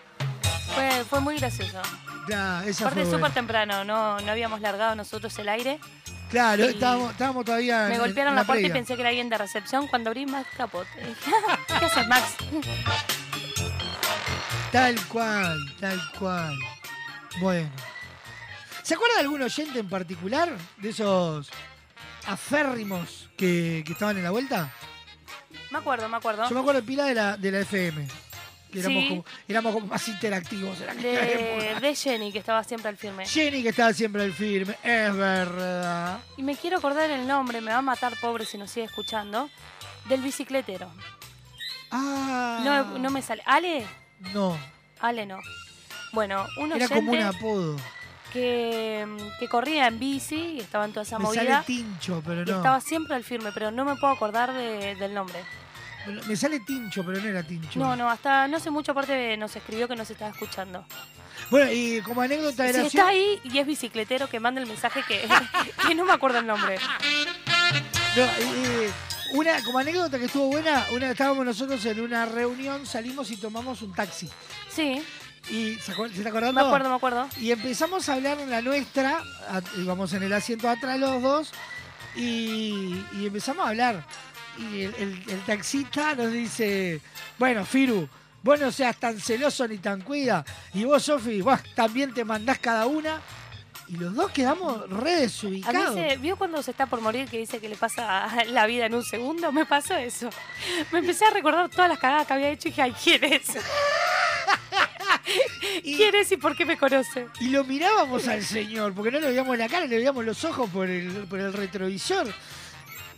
Fue, 0.75 1.06
fue 1.10 1.20
muy 1.22 1.38
gracioso. 1.38 1.82
Ya, 2.27 2.63
esa 2.65 2.86
Aparte, 2.86 3.01
fue 3.01 3.06
súper 3.06 3.20
buena. 3.22 3.34
temprano, 3.36 3.84
no, 3.86 4.20
no 4.20 4.32
habíamos 4.32 4.60
largado 4.60 4.96
nosotros 4.96 5.38
el 5.39 5.48
aire. 5.50 5.80
Claro, 6.31 6.63
estábamos, 6.63 7.11
estábamos 7.11 7.45
todavía. 7.45 7.88
Me 7.89 7.95
en- 7.95 8.00
golpearon 8.01 8.31
en 8.31 8.35
la 8.38 8.43
puerta 8.45 8.59
y 8.61 8.63
previa. 8.63 8.73
pensé 8.73 8.95
que 8.95 9.01
era 9.01 9.09
alguien 9.09 9.29
de 9.29 9.38
recepción 9.38 9.88
cuando 9.88 10.09
abrí 10.09 10.25
Max 10.25 10.47
Capote. 10.55 10.89
¿Qué 11.79 11.85
haces, 11.85 12.07
Max? 12.07 12.35
Tal 14.71 14.95
cual, 15.07 15.57
tal 15.79 16.00
cual. 16.17 16.57
Bueno. 17.41 17.69
¿Se 18.83 18.93
acuerda 18.95 19.15
de 19.15 19.21
algún 19.21 19.41
oyente 19.41 19.79
en 19.79 19.89
particular? 19.89 20.55
De 20.77 20.89
esos 20.89 21.50
aférrimos 22.27 23.29
que, 23.38 23.83
que 23.85 23.93
estaban 23.93 24.17
en 24.17 24.23
la 24.23 24.31
vuelta. 24.31 24.71
Me 25.69 25.79
acuerdo, 25.79 26.07
me 26.09 26.17
acuerdo. 26.17 26.47
Yo 26.47 26.55
me 26.55 26.61
acuerdo 26.61 26.81
de 26.81 26.88
pila 26.88 27.05
de 27.05 27.13
la, 27.15 27.38
de 27.38 27.51
la 27.51 27.59
FM. 27.59 28.07
Que 28.71 28.79
éramos, 28.79 29.03
Sí. 29.03 29.09
como, 29.09 29.25
éramos 29.47 29.73
como 29.73 29.87
más 29.87 30.07
interactivos 30.07 30.79
en 30.81 31.01
De, 31.01 31.77
de 31.81 31.95
Jenny, 31.95 32.31
que 32.31 32.39
estaba 32.39 32.63
siempre 32.63 32.89
al 32.89 32.97
firme. 32.97 33.25
Jenny 33.25 33.61
que 33.63 33.69
estaba 33.69 33.91
siempre 33.93 34.23
al 34.23 34.33
firme, 34.33 34.75
es 34.83 35.15
verdad. 35.15 36.19
Y 36.37 36.43
me 36.43 36.55
quiero 36.55 36.77
acordar 36.77 37.09
el 37.11 37.27
nombre, 37.27 37.59
me 37.61 37.71
va 37.71 37.77
a 37.79 37.81
matar 37.81 38.13
pobre 38.21 38.45
si 38.45 38.57
nos 38.57 38.71
sigue 38.71 38.85
escuchando. 38.85 39.49
Del 40.07 40.21
bicicletero. 40.21 40.91
Ah. 41.91 42.61
No, 42.63 42.97
no 42.99 43.09
me 43.09 43.21
sale. 43.21 43.43
¿Ale? 43.45 43.85
No, 44.33 44.57
Ale 44.99 45.25
no. 45.25 45.39
Bueno, 46.13 46.45
un 46.57 46.71
era 46.73 46.87
como 46.87 47.11
un 47.11 47.21
apodo. 47.21 47.77
que, 48.33 49.05
que 49.39 49.47
corría 49.47 49.87
en 49.87 49.99
bici 49.99 50.35
y 50.35 50.59
estaba 50.59 50.85
en 50.85 50.91
toda 50.93 51.03
esa 51.03 51.19
Me 51.19 51.25
sale 51.27 51.37
movida. 51.41 51.63
Tincho, 51.65 52.21
pero 52.25 52.41
Y 52.41 52.45
no. 52.45 52.57
estaba 52.57 52.79
siempre 52.81 53.15
al 53.15 53.23
firme, 53.23 53.51
pero 53.53 53.71
no 53.71 53.85
me 53.85 53.95
puedo 53.95 54.13
acordar 54.13 54.53
de- 54.53 54.95
del 54.95 55.13
nombre. 55.13 55.39
Me 56.27 56.36
sale 56.36 56.60
Tincho, 56.62 57.03
pero 57.05 57.20
no 57.22 57.27
era 57.29 57.43
Tincho. 57.43 57.79
No, 57.79 57.96
no, 57.96 58.10
hasta 58.10 58.48
no 58.48 58.60
sé 58.60 58.70
mucho, 58.72 58.91
aparte 58.91 59.36
nos 59.38 59.55
escribió 59.55 59.88
que 59.88 59.96
nos 59.96 60.10
estaba 60.10 60.31
escuchando. 60.31 60.86
Bueno, 61.50 61.72
y 61.72 62.01
como 62.01 62.22
anécdota 62.22 62.65
Si 62.67 62.74
graciosa. 62.74 62.88
está 62.88 63.08
ahí 63.10 63.39
y 63.43 63.58
es 63.58 63.65
bicicletero, 63.67 64.27
que 64.29 64.39
mande 64.39 64.62
el 64.62 64.67
mensaje 64.67 65.03
que, 65.08 65.27
que 65.88 65.96
no 65.96 66.05
me 66.05 66.13
acuerdo 66.13 66.39
el 66.39 66.48
nombre. 66.48 66.77
No, 68.15 68.24
eh, 68.24 68.91
una, 69.34 69.63
como 69.63 69.79
anécdota 69.79 70.20
que 70.20 70.25
estuvo 70.25 70.48
buena, 70.48 70.86
una 70.91 71.12
estábamos 71.12 71.46
nosotros 71.46 71.84
en 71.86 72.00
una 72.01 72.25
reunión, 72.25 72.86
salimos 72.86 73.31
y 73.31 73.38
tomamos 73.38 73.81
un 73.81 73.93
taxi. 73.93 74.29
Sí, 74.70 75.01
Y 75.50 75.75
¿se, 75.75 75.93
acuer- 75.93 76.12
¿se 76.12 76.17
está 76.17 76.29
acordando? 76.29 76.60
me 76.62 76.67
acuerdo, 76.67 76.89
me 76.89 76.96
acuerdo. 76.96 77.27
Y 77.39 77.51
empezamos 77.51 78.08
a 78.10 78.13
hablar 78.15 78.39
en 78.39 78.50
la 78.50 78.62
nuestra, 78.62 79.20
a- 79.50 79.62
íbamos 79.77 80.13
en 80.13 80.24
el 80.24 80.34
asiento 80.34 80.70
atrás 80.70 81.00
los 81.00 81.22
dos, 81.22 81.51
y, 82.15 83.03
y 83.13 83.25
empezamos 83.25 83.65
a 83.65 83.70
hablar. 83.70 84.05
Y 84.62 84.84
el, 84.84 84.94
el- 84.96 85.24
el 85.30 85.39
taxista 85.46 86.13
nos 86.15 86.32
dice, 86.32 87.01
bueno, 87.39 87.65
Firu, 87.65 88.08
vos 88.44 88.60
no 88.60 88.72
seas 88.72 88.98
tan 88.98 89.20
celoso 89.20 89.68
ni 89.68 89.77
tan 89.80 90.01
cuida, 90.01 90.46
y 90.74 90.84
vos, 90.84 91.03
Sofi, 91.03 91.41
vos 91.41 91.60
también 91.75 92.13
te 92.13 92.24
mandás 92.24 92.60
cada 92.60 92.86
una. 92.86 93.22
Y 93.88 93.98
los 93.98 94.13
dos 94.15 94.32
quedamos 94.32 94.89
re 94.89 95.12
A 95.12 95.15
mí 95.15 95.22
desubicados. 95.22 95.96
se, 95.96 96.15
¿Vio 96.18 96.38
cuando 96.38 96.63
se 96.63 96.72
está 96.72 96.86
por 96.86 97.01
morir 97.01 97.27
que 97.27 97.38
dice 97.38 97.60
que 97.60 97.68
le 97.68 97.75
pasa 97.75 98.30
la 98.48 98.65
vida 98.65 98.86
en 98.86 98.94
un 98.96 99.03
segundo? 99.03 99.51
Me 99.51 99.65
pasó 99.65 99.96
eso. 99.98 100.30
Me 100.94 101.00
empecé 101.00 101.25
a 101.25 101.32
recordar 101.32 101.70
todas 101.70 101.89
las 101.89 102.00
cagadas 102.00 102.25
que 102.25 102.34
había 102.34 102.50
hecho 102.51 102.70
y 102.70 102.72
dije, 102.72 102.82
ay, 102.84 102.94
¿quién 103.03 103.24
es? 103.25 103.41
Y- 105.84 105.96
¿Quién 105.98 106.15
es 106.15 106.32
y 106.32 106.38
por 106.38 106.56
qué 106.56 106.65
me 106.65 106.77
conoce? 106.77 107.27
Y 107.39 107.50
lo 107.50 107.63
mirábamos 107.63 108.27
al 108.27 108.44
señor, 108.44 108.94
porque 108.94 109.12
no 109.12 109.20
le 109.20 109.27
veíamos 109.27 109.58
la 109.58 109.68
cara, 109.70 109.86
le 109.86 109.96
veíamos 109.98 110.25
los 110.25 110.44
ojos 110.44 110.70
por 110.70 110.89
el, 110.89 111.25
por 111.30 111.39
el 111.39 111.53
retrovisor. 111.53 112.34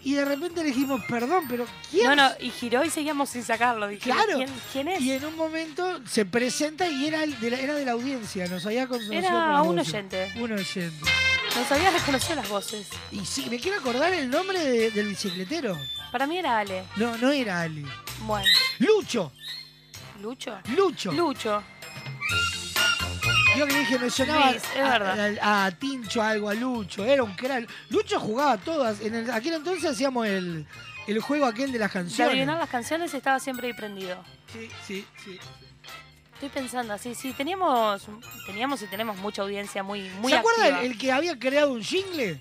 Y 0.05 0.13
de 0.15 0.25
repente 0.25 0.61
le 0.61 0.67
dijimos, 0.67 1.01
perdón, 1.07 1.45
pero 1.47 1.65
¿quién? 1.89 2.05
No, 2.07 2.15
no, 2.15 2.29
y 2.39 2.49
giró 2.49 2.83
y 2.83 2.89
seguíamos 2.89 3.29
sin 3.29 3.43
sacarlo. 3.43 3.87
Dije, 3.87 4.01
Claro. 4.03 4.35
¿quién, 4.37 4.49
quién 4.73 4.87
es? 4.89 5.01
Y 5.01 5.11
en 5.13 5.23
un 5.25 5.35
momento 5.37 6.01
se 6.05 6.25
presenta 6.25 6.87
y 6.89 7.07
era 7.07 7.23
el 7.23 7.39
de 7.39 7.51
la, 7.51 7.59
era 7.59 7.73
de 7.73 7.85
la 7.85 7.93
audiencia, 7.93 8.47
nos 8.47 8.65
había 8.65 8.85
conocido 8.87 9.13
Era 9.13 9.61
un 9.61 9.75
voz. 9.77 9.87
oyente. 9.87 10.31
Un 10.37 10.51
oyente. 10.51 11.05
No 11.55 11.65
sabía 11.69 11.91
reconocer 11.91 12.35
las 12.35 12.49
voces. 12.49 12.87
Y 13.11 13.23
sí, 13.25 13.47
me 13.49 13.59
quiero 13.59 13.79
acordar 13.79 14.11
el 14.13 14.29
nombre 14.29 14.59
de- 14.59 14.91
del 14.91 15.07
bicicletero. 15.07 15.77
Para 16.11 16.27
mí 16.27 16.37
era 16.37 16.57
Ale. 16.59 16.83
No, 16.97 17.15
no 17.17 17.31
era 17.31 17.61
Ali. 17.61 17.85
Bueno, 18.25 18.45
Lucho. 18.79 19.31
Lucho. 20.21 20.57
Lucho. 20.75 21.11
Lucho. 21.11 21.63
Yo 23.57 23.67
que 23.67 23.73
dije, 23.79 23.99
me 23.99 24.09
sonaba 24.09 24.51
Luis, 24.51 24.63
es 24.75 24.83
verdad. 24.83 25.37
a, 25.41 25.65
a 25.65 25.71
Tincho 25.71 26.21
algo, 26.21 26.49
a 26.49 26.53
Lucho. 26.53 27.05
Era 27.05 27.23
un 27.23 27.33
crack. 27.35 27.69
Lucho 27.89 28.19
jugaba 28.19 28.57
todas. 28.57 29.01
En 29.01 29.13
el, 29.15 29.29
aquel 29.31 29.53
entonces 29.53 29.85
hacíamos 29.91 30.25
el, 30.27 30.65
el 31.07 31.19
juego 31.19 31.45
aquel 31.45 31.71
de 31.71 31.79
las 31.79 31.89
De 31.93 31.99
canciones. 31.99 32.31
adivinar 32.33 32.57
las 32.57 32.69
canciones 32.69 33.13
estaba 33.13 33.39
siempre 33.39 33.67
ahí 33.67 33.73
prendido. 33.73 34.23
Sí, 34.51 34.69
sí, 34.87 35.05
sí. 35.23 35.39
Estoy 36.35 36.49
pensando 36.49 36.93
así, 36.93 37.15
sí, 37.15 37.31
teníamos, 37.31 38.03
teníamos 38.45 38.81
y 38.81 38.87
tenemos 38.87 39.15
mucha 39.17 39.43
audiencia 39.43 39.81
muy, 39.81 40.09
muy 40.19 40.31
¿Se 40.31 40.37
acuerda 40.39 40.81
el, 40.81 40.97
que 40.97 41.11
había 41.11 41.39
creado 41.39 41.71
un 41.71 41.81
jingle? 41.81 42.37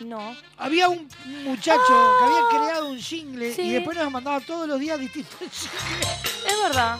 No. 0.00 0.34
Había 0.58 0.88
un 0.88 1.08
muchacho 1.44 1.78
que 1.86 2.24
había 2.24 2.48
creado 2.64 2.88
un 2.88 2.98
jingle 2.98 3.50
Ah. 3.50 3.54
Sí. 3.54 3.62
y 3.62 3.72
después 3.74 3.96
nos 3.96 4.10
mandaba 4.10 4.40
todos 4.40 4.66
los 4.66 4.80
días 4.80 4.98
distintos 4.98 5.38
jingles. 5.38 6.08
Es 6.46 6.62
verdad. 6.64 6.98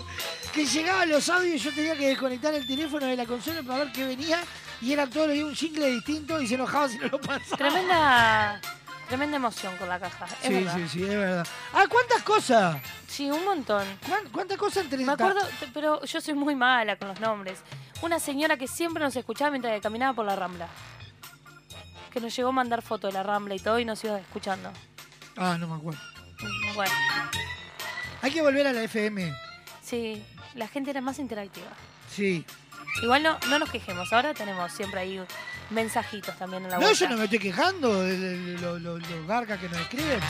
Que 0.54 0.64
llegaban 0.64 1.08
los 1.08 1.28
audios 1.28 1.56
y 1.56 1.58
yo 1.58 1.74
tenía 1.74 1.96
que 1.96 2.08
desconectar 2.08 2.54
el 2.54 2.64
teléfono 2.66 3.06
de 3.06 3.16
la 3.16 3.26
consola 3.26 3.62
para 3.64 3.80
ver 3.84 3.92
qué 3.92 4.04
venía 4.04 4.38
y 4.80 4.92
era 4.92 5.06
todos 5.08 5.28
los 5.28 5.38
un 5.38 5.54
jingle 5.54 5.90
distinto 5.90 6.40
y 6.40 6.46
se 6.46 6.54
enojaba 6.54 6.88
si 6.88 6.96
no 6.98 7.08
lo 7.08 7.20
pasaba. 7.20 7.56
Tremenda, 7.56 8.60
tremenda 9.08 9.36
emoción 9.36 9.76
con 9.76 9.88
la 9.88 9.98
caja. 9.98 10.26
Es 10.26 10.46
Sí, 10.46 10.54
verdad. 10.54 10.76
sí, 10.76 10.88
sí, 10.88 11.02
es 11.02 11.08
verdad. 11.08 11.46
Ah, 11.72 11.84
¿cuántas 11.88 12.22
cosas? 12.22 12.76
Sí, 13.08 13.28
un 13.30 13.44
montón. 13.44 13.84
¿Cuán- 14.06 14.28
¿Cuántas 14.30 14.56
cosas 14.56 14.84
entre 14.84 15.04
Me 15.04 15.12
acuerdo, 15.12 15.40
pero 15.72 16.04
yo 16.04 16.20
soy 16.20 16.34
muy 16.34 16.54
mala 16.54 16.96
con 16.96 17.08
los 17.08 17.18
nombres. 17.18 17.58
Una 18.02 18.20
señora 18.20 18.56
que 18.56 18.68
siempre 18.68 19.02
nos 19.02 19.16
escuchaba 19.16 19.50
mientras 19.50 19.80
caminaba 19.80 20.14
por 20.14 20.24
la 20.26 20.36
Rambla. 20.36 20.68
Que 22.12 22.20
nos 22.20 22.34
llegó 22.36 22.50
a 22.50 22.52
mandar 22.52 22.80
foto 22.82 23.08
de 23.08 23.12
la 23.12 23.24
Rambla 23.24 23.56
y 23.56 23.58
todo 23.58 23.80
y 23.80 23.84
nos 23.84 24.04
iba 24.04 24.18
escuchando. 24.20 24.70
Ah, 25.36 25.56
no 25.58 25.66
me 25.66 25.74
acuerdo. 25.74 26.00
Bueno, 26.76 26.92
Hay 28.22 28.30
que 28.30 28.40
volver 28.42 28.66
a 28.68 28.72
la 28.72 28.82
FM. 28.84 29.34
sí, 29.82 30.22
la 30.54 30.68
gente 30.68 30.90
era 30.90 31.00
más 31.00 31.18
interactiva. 31.18 31.68
Sí. 32.14 32.44
Igual 33.02 33.22
no, 33.24 33.38
no 33.48 33.58
nos 33.58 33.70
quejemos, 33.70 34.12
ahora 34.12 34.34
tenemos 34.34 34.70
siempre 34.72 35.00
ahí 35.00 35.20
mensajitos 35.70 36.36
también 36.38 36.64
en 36.64 36.70
la 36.70 36.76
No, 36.76 36.82
vuelta. 36.82 37.00
yo 37.00 37.08
no 37.10 37.16
me 37.16 37.24
estoy 37.24 37.40
quejando 37.40 38.02
de, 38.02 38.56
lo- 38.60 38.78
lo- 38.78 38.98
los 38.98 39.26
garcas 39.26 39.58
que 39.58 39.68
nos 39.68 39.80
escriben. 39.80 40.20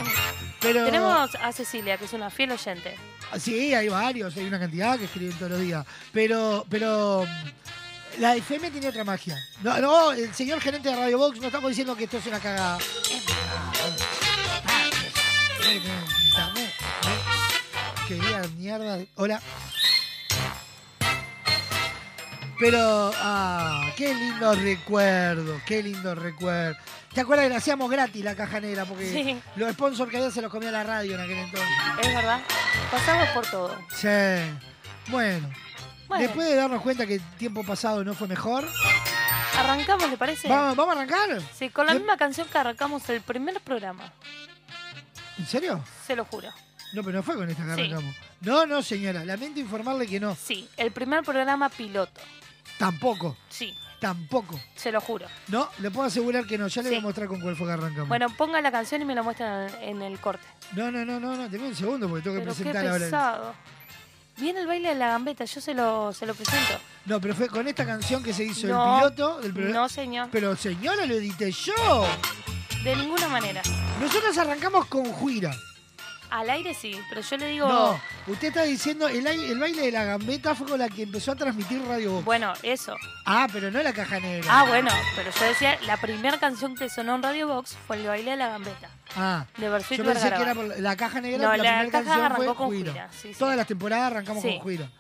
Pero. 0.61 0.85
Tenemos 0.87 1.35
a 1.35 1.53
Cecilia, 1.53 1.99
que 1.99 2.07
es 2.07 2.13
una 2.15 2.31
fiel 2.31 2.53
oyente. 2.53 2.97
Sí, 3.39 3.75
hay 3.75 3.89
varios, 3.89 4.35
hay 4.37 4.45
una 4.47 4.59
cantidad 4.59 4.99
que 4.99 5.05
escriben 5.05 5.37
todos 5.37 5.51
los 5.53 5.61
días. 5.61 5.85
Pero, 6.13 6.65
pero 6.71 7.27
mm, 7.27 8.21
la 8.23 8.35
FM 8.37 8.71
tiene 8.71 8.89
otra 8.89 9.05
magia. 9.05 9.37
No, 9.63 9.79
no, 9.81 10.13
el 10.13 10.33
señor 10.35 10.61
gerente 10.63 10.89
de 10.89 10.97
Radio 10.97 11.19
Box 11.19 11.41
no 11.41 11.47
estamos 11.49 11.69
diciendo 11.69 11.95
que 11.97 12.05
esto 12.05 12.17
es 12.17 12.27
una 12.27 12.41
cagada. 12.41 12.79
Ah, 14.67 14.91
pues, 14.91 16.65
¿eh? 16.65 16.71
Quería 18.09 18.43
mierda. 18.57 18.99
Hola. 19.17 19.41
Pero, 22.59 23.11
ah, 23.17 23.91
qué 23.97 24.15
lindo 24.15 24.55
recuerdo, 24.55 25.61
qué 25.67 25.83
lindo 25.83 26.15
recuerdo. 26.15 26.77
¿Te 27.13 27.21
acuerdas 27.21 27.45
que 27.47 27.51
le 27.51 27.57
hacíamos 27.57 27.91
gratis 27.91 28.25
la 28.25 28.35
caja 28.35 28.61
negra? 28.61 28.85
Porque 28.85 29.11
Sí. 29.11 29.41
los 29.57 29.73
sponsors 29.73 30.11
que 30.11 30.17
había 30.19 30.31
se 30.31 30.41
los 30.43 30.51
comía 30.51 30.71
la 30.71 30.83
radio 30.85 31.15
en 31.15 31.21
aquel 31.21 31.39
entonces. 31.39 31.69
Es 32.03 32.15
verdad. 32.15 32.41
Pasamos 32.91 33.29
por 33.31 33.47
todo. 33.47 33.77
Sí. 33.95 34.09
Bueno, 35.09 35.51
Bueno, 36.09 36.23
después 36.23 36.49
de 36.49 36.55
darnos 36.55 36.83
cuenta 36.83 37.07
que 37.07 37.15
el 37.17 37.23
tiempo 37.37 37.65
pasado 37.65 38.05
no 38.05 38.15
fue 38.15 38.29
mejor, 38.29 38.67
arrancamos, 39.59 40.09
¿le 40.11 40.17
parece? 40.17 40.49
¿vamos, 40.49 40.77
¿vamos 40.77 40.95
a 40.97 40.99
arrancar? 41.01 41.41
Sí, 41.57 41.71
con 41.71 41.87
la 41.87 41.93
¿Qué? 41.93 41.99
misma 41.99 42.17
canción 42.17 42.47
que 42.49 42.59
arrancamos 42.59 43.09
el 43.11 43.21
primer 43.21 43.61
programa. 43.61 44.13
¿En 45.39 45.47
serio? 45.47 45.85
Se 46.07 46.15
lo 46.17 46.25
juro. 46.25 46.49
No, 46.93 47.03
pero 47.03 47.19
no 47.19 47.23
fue 47.25 47.35
con 47.35 47.51
esta 47.51 47.65
que 47.65 47.75
Sí. 47.75 47.81
arrancamos. 47.81 48.15
No, 48.43 48.67
no, 48.67 48.83
señora. 48.83 49.25
Lamento 49.25 49.59
informarle 49.61 50.07
que 50.07 50.21
no. 50.21 50.37
Sí, 50.37 50.69
el 50.77 50.93
primer 50.93 51.23
programa 51.25 51.69
piloto. 51.69 52.21
Tampoco. 52.79 53.37
Sí, 53.49 53.75
Tampoco. 54.01 54.61
se 54.75 54.91
lo 54.93 55.01
juro. 55.01 55.27
No, 55.49 55.69
le 55.79 55.91
puedo 55.91 56.07
asegurar 56.07 56.47
que 56.47 56.59
no. 56.59 56.67
Ya 56.69 56.83
le 56.83 56.89
voy 56.89 56.97
a 56.97 57.01
Sí. 57.01 57.05
mostrar 57.07 57.29
con 57.29 57.41
cuál 57.41 57.57
fue 57.57 57.67
que 57.67 57.73
arrancamos. 57.73 58.09
Bueno, 58.09 58.29
ponga 58.37 58.61
la 58.61 58.71
canción 58.73 59.01
y 59.03 59.05
me 59.05 59.15
la 59.15 59.23
muestran 59.23 59.71
en 59.81 60.03
el 60.03 60.19
corte. 60.21 60.45
No, 60.73 60.91
no, 60.91 61.05
no, 61.05 61.19
no, 61.21 61.37
no. 61.37 61.49
Tengo 61.51 61.67
un 61.67 61.75
segundo 61.75 62.09
porque 62.09 62.23
tengo 62.25 62.37
que 62.37 62.43
Pero 62.43 62.55
qué 62.55 62.63
presentar 62.63 62.87
ahora. 62.87 62.97
el- 63.05 63.11
pesado. 63.11 63.55
Viene 64.37 64.61
el 64.61 64.67
baile 64.67 64.89
de 64.89 64.95
la 64.97 65.09
gambeta, 65.09 65.45
yo 65.45 65.61
se 65.61 65.75
lo, 65.75 66.13
se 66.13 66.27
lo 66.27 66.35
presento. 66.35 66.75
No, 67.07 67.21
pero 67.21 67.35
fue 67.37 67.47
con 67.49 67.69
esta 67.69 67.87
canción 67.87 68.21
que 68.23 68.33
se 68.33 68.43
hizo 68.43 68.67
No, 68.67 68.97
el 68.97 69.13
piloto 69.15 69.41
del 69.41 69.53
programa. 69.55 69.79
No, 69.83 69.89
señor. 69.89 70.29
Pero 70.33 70.57
señora, 70.57 71.07
lo 71.07 71.15
edité 71.15 71.53
yo. 71.53 72.05
De 72.83 72.97
ninguna 72.97 73.29
manera. 73.29 73.63
Nosotros 74.01 74.37
arrancamos 74.37 74.87
con 74.87 75.05
Juira. 75.05 75.55
Al 76.35 76.51
aire 76.51 76.75
sí, 76.75 77.01
pero 77.09 77.21
yo 77.21 77.37
le 77.37 77.47
digo. 77.47 77.69
No, 77.69 78.01
usted 78.27 78.49
está 78.49 78.65
diciendo 78.65 79.07
el, 79.07 79.25
el 79.25 79.57
baile 79.57 79.83
de 79.83 79.93
la 79.93 80.03
gambeta 80.03 80.57
fue 80.57 80.67
con 80.67 80.81
la 80.81 80.89
que 80.89 81.03
empezó 81.05 81.31
a 81.31 81.37
transmitir 81.37 81.81
Radio 81.87 82.15
Box. 82.15 82.25
Bueno, 82.25 82.53
eso. 82.65 82.97
Ah, 83.25 83.47
pero 83.53 83.71
no 83.71 83.81
la 83.81 83.93
caja 83.93 84.19
negra. 84.19 84.45
Ah, 84.51 84.65
bueno, 84.65 84.91
pero 85.15 85.31
yo 85.31 85.45
decía, 85.45 85.79
la 85.87 85.97
primera 85.97 86.39
canción 86.41 86.75
que 86.75 86.89
sonó 86.89 87.15
en 87.15 87.23
Radio 87.23 87.47
Box 87.47 87.77
fue 87.87 87.99
el 87.99 88.07
baile 88.09 88.33
de 88.33 88.37
la 88.37 88.49
gambeta. 88.49 88.91
Ah, 89.15 89.47
De 89.59 89.69
Versuit 89.69 89.99
yo 89.99 90.05
pensé 90.05 90.29
que 90.33 90.43
era 90.43 90.57
por 90.57 90.67
la, 90.77 90.97
caja 90.97 91.21
negra. 91.21 91.39
No, 91.39 91.51
la, 91.51 91.57
la 91.57 91.63
primera 91.79 91.91
canción 91.93 92.21
arrancó 92.21 92.45
fue 92.45 92.55
con. 92.57 92.67
Juira, 92.67 93.09
sí, 93.13 93.33
sí. 93.33 93.39
Todas 93.39 93.57
las 93.57 93.69
temporadas 93.69 94.11
arrancamos 94.11 94.43
Sí. 94.43 94.49
con 94.55 94.59
Juira. 94.59 94.91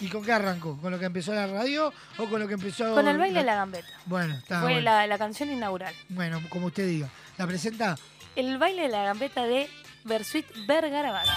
¿Y 0.00 0.08
con 0.08 0.24
qué 0.24 0.32
arrancó? 0.32 0.76
¿Con 0.78 0.90
lo 0.90 0.98
que 0.98 1.04
empezó 1.04 1.32
la 1.34 1.46
radio 1.46 1.92
o 2.18 2.24
con 2.26 2.40
lo 2.40 2.48
que 2.48 2.54
empezó...? 2.54 2.94
Con 2.94 3.06
el 3.06 3.16
baile 3.16 3.38
de 3.40 3.44
la 3.44 3.54
gambeta. 3.54 3.86
Bueno, 4.06 4.34
está 4.34 4.56
Fue 4.60 4.72
bueno. 4.72 4.80
la, 4.80 5.06
la 5.06 5.18
canción 5.18 5.50
inaugural. 5.52 5.94
Bueno, 6.08 6.40
como 6.48 6.66
usted 6.66 6.86
diga. 6.88 7.08
¿La 7.38 7.46
presenta? 7.46 7.96
El 8.34 8.58
baile 8.58 8.82
de 8.82 8.88
la 8.88 9.04
gambeta 9.04 9.44
de 9.44 9.68
Versuit 10.04 10.46
Vergarabat. 10.66 11.28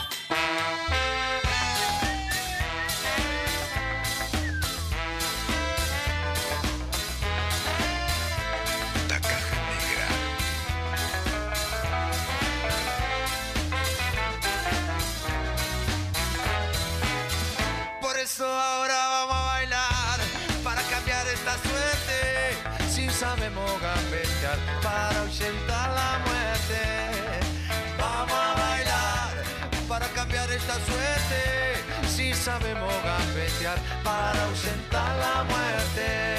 Ahora 18.39 19.08
vamos 19.10 19.36
a 19.36 19.45
bailar 19.45 20.19
para 20.63 20.82
cambiar 20.84 21.28
esta 21.28 21.52
suerte. 21.60 22.89
Si 22.89 23.10
sabemos 23.10 23.80
gambetear 23.80 24.58
para 24.82 25.19
ahuyentar 25.19 25.72
para 34.04 34.43
ahuyentar 34.43 35.15
la 35.17 35.43
muerte. 35.43 36.36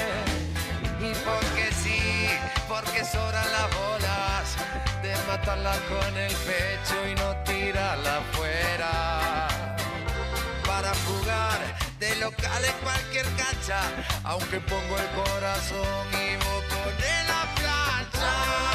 Y 1.01 1.11
porque 1.25 1.71
sí, 1.71 2.29
porque 2.67 3.03
sobran 3.03 3.51
las 3.51 3.67
bolas 3.75 4.55
de 5.01 5.15
matarla 5.27 5.75
con 5.89 6.17
el 6.17 6.31
pecho 6.31 7.07
y 7.09 7.15
no 7.15 7.35
tirarla 7.43 8.17
afuera. 8.17 9.47
Para 10.67 10.91
jugar 11.07 11.59
de 11.99 12.15
locales 12.17 12.73
cualquier 12.83 13.25
cancha, 13.35 13.79
aunque 14.23 14.59
pongo 14.59 14.97
el 14.97 15.09
corazón 15.23 16.07
y 16.13 16.35
vos 16.35 16.63
ponés 16.69 17.27
la 17.27 17.55
plancha. 17.55 18.74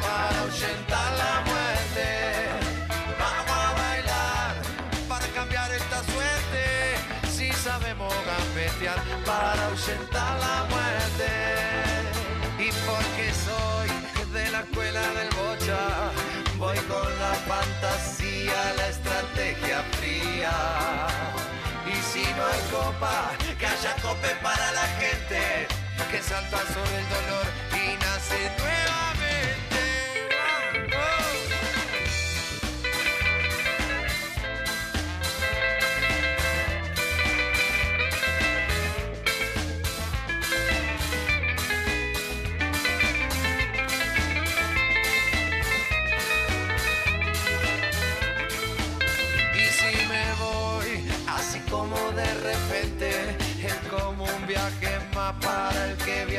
Para 0.00 0.38
ahuyentar 0.40 1.12
la 1.22 1.34
muerte. 1.50 2.06
Vamos 3.18 3.58
a 3.66 3.72
bailar 3.82 4.54
para 5.08 5.26
cambiar 5.28 5.72
esta 5.72 6.02
suerte. 6.12 6.64
Si 7.30 7.52
sabemos 7.52 8.12
gambetear 8.26 9.00
para 9.24 9.64
ahuyentar 9.66 10.38
la 10.40 10.56
muerte. 10.72 11.30
Y 12.58 12.70
porque 12.86 13.32
soy 13.46 13.88
de 14.32 14.50
la 14.50 14.60
escuela 14.60 15.02
del 15.18 15.30
bocha, 15.30 15.80
voy 16.56 16.78
con 16.92 17.08
la 17.20 17.34
fantasía, 17.50 18.58
la 18.76 18.88
estrategia 18.88 19.82
fría. 19.98 20.56
Y 21.86 21.96
si 22.10 22.24
no 22.34 22.46
hay 22.46 22.60
copa, 22.70 23.32
que 23.58 23.66
haya 23.66 23.94
cope 24.02 24.34
para 24.42 24.72
la 24.72 24.86
gente 25.00 25.66
que 26.12 26.22
salta 26.22 26.58
sobre 26.58 26.98
el 26.98 27.08
dolor 27.08 27.46
y 27.72 27.96
nace 27.96 28.50
nuevamente. 28.58 28.71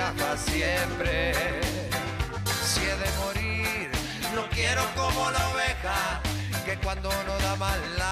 Viaja 0.04 0.38
siempre. 0.38 1.34
Si 2.66 2.82
he 2.82 2.96
de 3.04 3.10
morir, 3.24 3.90
no 4.36 4.44
quiero 4.50 4.84
como 4.96 5.32
la 5.32 5.50
oveja, 5.50 6.22
que 6.66 6.78
cuando 6.78 7.10
no 7.26 7.38
da 7.40 7.56
lana 7.56 7.78
la 7.98 8.03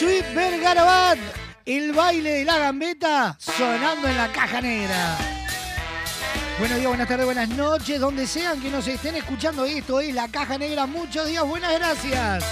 muerte. 0.00 0.24
Bersuit 0.24 0.34
Bergarabat, 0.34 1.18
el 1.64 1.92
baile 1.92 2.30
de 2.30 2.44
la 2.44 2.58
gambeta 2.58 3.36
sonando 3.38 4.08
en 4.08 4.16
la 4.16 4.32
caja 4.32 4.60
negra. 4.60 5.16
Buenos 6.58 6.78
días, 6.78 6.88
buenas 6.88 7.08
tardes, 7.08 7.26
buenas 7.26 7.48
noches, 7.50 8.00
donde 8.00 8.26
sean 8.26 8.60
que 8.60 8.70
nos 8.70 8.86
estén 8.88 9.14
escuchando 9.16 9.66
esto 9.66 10.00
es 10.00 10.14
la 10.14 10.28
caja 10.28 10.56
negra. 10.56 10.86
Muchos 10.86 11.26
días, 11.26 11.44
buenas 11.44 11.72
gracias. 11.74 12.44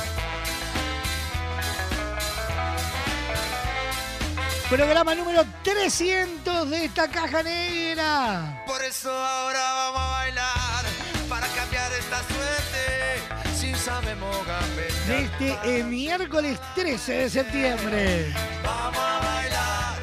Programa 4.68 5.14
número 5.14 5.44
300 5.62 6.70
de 6.70 6.84
esta 6.86 7.08
caja 7.08 7.42
negra. 7.42 8.64
Por 8.66 8.82
eso 8.82 9.10
ahora 9.10 9.60
vamos 9.72 10.00
a 10.00 10.10
bailar 10.10 10.84
para 11.28 11.46
cambiar 11.48 11.92
esta 11.92 12.18
suerte. 12.18 13.54
Si 13.56 13.74
sabemos 13.74 14.36
gambetear. 14.46 14.73
De 15.06 15.20
este 15.20 15.58
eh, 15.64 15.84
miércoles 15.84 16.58
13 16.74 17.12
de 17.12 17.30
septiembre. 17.30 18.32
Vamos 18.64 18.96
a 18.98 19.18
bailar 19.18 19.98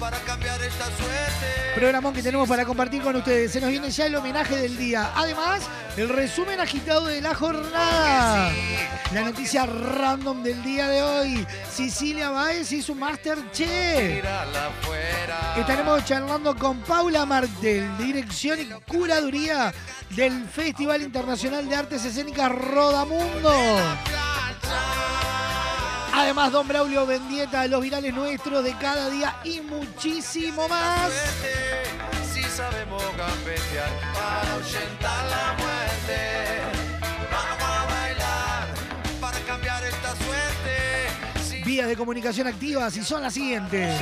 para 0.00 0.18
cambiar 0.22 0.60
esta 0.60 0.86
suerte. 0.86 1.46
Programón 1.76 2.12
que 2.12 2.20
tenemos 2.20 2.48
para 2.48 2.64
compartir 2.64 3.00
con 3.00 3.14
ustedes. 3.14 3.52
Se 3.52 3.60
nos 3.60 3.70
viene 3.70 3.90
ya 3.90 4.06
el 4.06 4.16
homenaje 4.16 4.56
del 4.56 4.76
día. 4.76 5.12
Además, 5.14 5.62
el 5.96 6.08
resumen 6.08 6.58
agitado 6.58 7.06
de 7.06 7.20
la 7.20 7.32
jornada. 7.32 8.50
La 9.14 9.22
noticia 9.22 9.66
random 9.66 10.42
del 10.42 10.60
día 10.64 10.88
de 10.88 11.00
hoy. 11.00 11.46
Sicilia 11.72 12.30
Baez 12.30 12.72
y 12.72 12.82
su 12.82 12.96
Masterchef. 12.96 14.24
Estaremos 15.56 16.04
charlando 16.04 16.56
con 16.56 16.80
Paula 16.80 17.24
Martel, 17.24 17.88
dirección 17.98 18.58
y 18.60 18.66
curaduría 18.90 19.72
del 20.10 20.44
Festival 20.48 21.02
Internacional 21.02 21.68
de 21.68 21.76
Artes 21.76 22.04
Escénicas 22.04 22.50
Rodamundo. 22.50 23.54
Además, 26.20 26.52
Don 26.52 26.68
Braulio 26.68 27.06
Vendieta, 27.06 27.66
los 27.66 27.80
virales 27.80 28.12
nuestros 28.12 28.62
de 28.62 28.74
cada 28.74 29.08
día 29.08 29.36
y 29.42 29.62
muchísimo 29.62 30.68
más. 30.68 31.10
Suerte, 31.10 32.34
Si 32.34 32.42
sabemos 32.42 33.02
gambetear 33.16 33.90
para 34.12 34.52
ahuyentar 34.52 35.24
la 35.30 35.56
muerte. 35.58 36.60
Vamos 37.32 37.62
a 37.62 37.86
bailar 37.86 38.68
para 39.18 39.38
cambiar 39.40 39.82
esta 39.82 40.14
suerte. 40.16 41.42
Si 41.42 41.62
Vías 41.62 41.88
de 41.88 41.96
comunicación 41.96 42.46
activas 42.48 42.94
y 42.98 43.02
son 43.02 43.22
las 43.22 43.32
siguientes. 43.32 43.98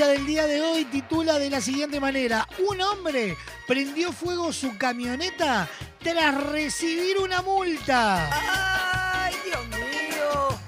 Noticia 0.01 0.07
del 0.07 0.27
día 0.27 0.47
de 0.47 0.63
hoy 0.63 0.85
titula 0.87 1.39
de 1.39 1.51
la 1.51 1.61
siguiente 1.61 2.01
manera. 2.01 2.49
Un 2.67 2.81
hombre 2.81 3.37
prendió 3.67 4.13
fuego 4.13 4.51
su 4.53 4.79
camioneta 4.79 5.69
tras 6.03 6.43
recibir 6.45 7.19
una 7.19 7.43
multa. 7.43 8.31
¡Ay, 9.25 9.35
Dios 9.45 9.67
mío! 9.69 10.59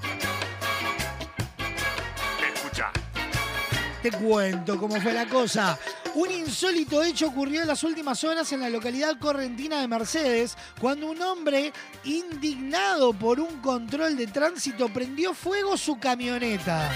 Te 4.03 4.11
cuento 4.11 4.77
cómo 4.77 5.01
fue 5.01 5.13
la 5.13 5.25
cosa. 5.27 5.79
Un 6.15 6.29
insólito 6.29 7.01
hecho 7.01 7.27
ocurrió 7.27 7.61
en 7.61 7.67
las 7.67 7.83
últimas 7.83 8.23
horas 8.23 8.51
en 8.51 8.59
la 8.59 8.69
localidad 8.69 9.17
correntina 9.17 9.81
de 9.81 9.87
Mercedes, 9.87 10.55
cuando 10.79 11.09
un 11.09 11.19
hombre 11.21 11.73
indignado 12.03 13.13
por 13.13 13.39
un 13.39 13.61
control 13.61 14.15
de 14.15 14.27
tránsito 14.27 14.89
prendió 14.89 15.33
fuego 15.33 15.75
su 15.75 15.97
camioneta. 15.97 16.91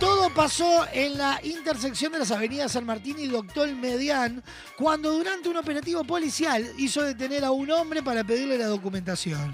Todo 0.00 0.30
pasó 0.30 0.86
en 0.92 1.18
la 1.18 1.40
intersección 1.42 2.12
de 2.12 2.20
las 2.20 2.30
avenidas 2.30 2.72
San 2.72 2.86
Martín 2.86 3.18
y 3.18 3.26
Doctor 3.26 3.68
Medián, 3.74 4.44
cuando 4.76 5.10
durante 5.10 5.48
un 5.48 5.56
operativo 5.56 6.04
policial 6.04 6.64
hizo 6.78 7.02
detener 7.02 7.44
a 7.44 7.50
un 7.50 7.68
hombre 7.72 8.00
para 8.00 8.22
pedirle 8.22 8.58
la 8.58 8.66
documentación. 8.66 9.52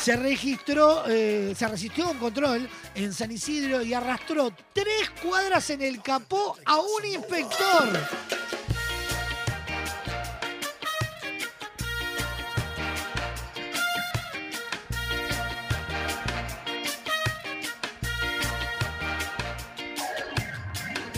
Se 0.00 0.16
registró, 0.16 1.04
eh, 1.06 1.54
se 1.56 1.68
resistió 1.68 2.06
a 2.06 2.10
un 2.10 2.18
control 2.18 2.68
en 2.96 3.12
San 3.12 3.30
Isidro 3.30 3.82
y 3.82 3.94
arrastró 3.94 4.52
tres 4.72 5.10
cuadras 5.22 5.70
en 5.70 5.80
el 5.82 6.02
capó 6.02 6.56
a 6.66 6.78
un 6.80 7.04
inspector. 7.04 7.88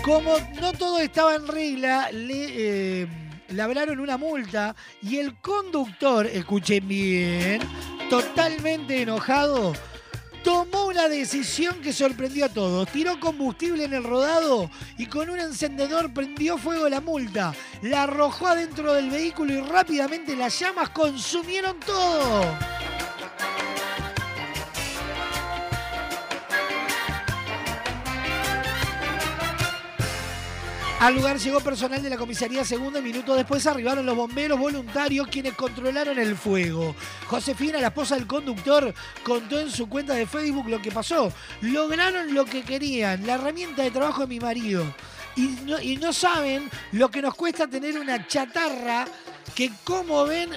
Como 0.04 0.36
no 0.60 0.74
todo 0.74 0.98
estaba 0.98 1.34
en 1.34 1.46
regla, 1.48 2.10
le 2.12 3.02
eh, 3.02 3.08
labraron 3.48 4.00
una 4.00 4.18
multa 4.18 4.76
y 5.00 5.16
el 5.16 5.40
conductor, 5.40 6.26
escuchen 6.26 6.86
bien, 6.86 7.62
totalmente 8.10 9.00
enojado, 9.00 9.72
tomó 10.42 10.88
una 10.88 11.08
decisión 11.08 11.80
que 11.80 11.94
sorprendió 11.94 12.44
a 12.44 12.48
todos. 12.50 12.86
Tiró 12.90 13.18
combustible 13.18 13.84
en 13.84 13.94
el 13.94 14.04
rodado 14.04 14.70
y 14.98 15.06
con 15.06 15.30
un 15.30 15.40
encendedor 15.40 16.12
prendió 16.12 16.58
fuego 16.58 16.86
la 16.90 17.00
multa. 17.00 17.54
La 17.80 18.02
arrojó 18.02 18.48
adentro 18.48 18.92
del 18.92 19.08
vehículo 19.08 19.54
y 19.54 19.60
rápidamente 19.62 20.36
las 20.36 20.60
llamas 20.60 20.90
consumieron 20.90 21.80
todo. 21.80 22.44
Al 31.04 31.16
lugar 31.16 31.38
llegó 31.38 31.60
personal 31.60 32.02
de 32.02 32.08
la 32.08 32.16
comisaría 32.16 32.64
segunda 32.64 32.98
y 32.98 33.02
minutos 33.02 33.36
después 33.36 33.66
arribaron 33.66 34.06
los 34.06 34.16
bomberos 34.16 34.58
voluntarios 34.58 35.28
quienes 35.28 35.52
controlaron 35.52 36.18
el 36.18 36.34
fuego. 36.34 36.96
Josefina, 37.26 37.78
la 37.78 37.88
esposa 37.88 38.14
del 38.14 38.26
conductor, 38.26 38.94
contó 39.22 39.60
en 39.60 39.70
su 39.70 39.86
cuenta 39.86 40.14
de 40.14 40.24
Facebook 40.24 40.66
lo 40.66 40.80
que 40.80 40.90
pasó. 40.90 41.30
Lograron 41.60 42.32
lo 42.32 42.46
que 42.46 42.62
querían, 42.62 43.26
la 43.26 43.34
herramienta 43.34 43.82
de 43.82 43.90
trabajo 43.90 44.22
de 44.22 44.28
mi 44.28 44.40
marido. 44.40 44.82
Y 45.36 45.98
no, 46.00 46.10
saben 46.14 46.70
lo 46.92 47.10
que 47.10 47.20
nos 47.20 47.34
cuesta 47.34 47.66
tener 47.66 47.98
una 47.98 48.26
chatarra 48.26 49.04
que 49.54 49.70
como 49.84 50.24
ven 50.24 50.48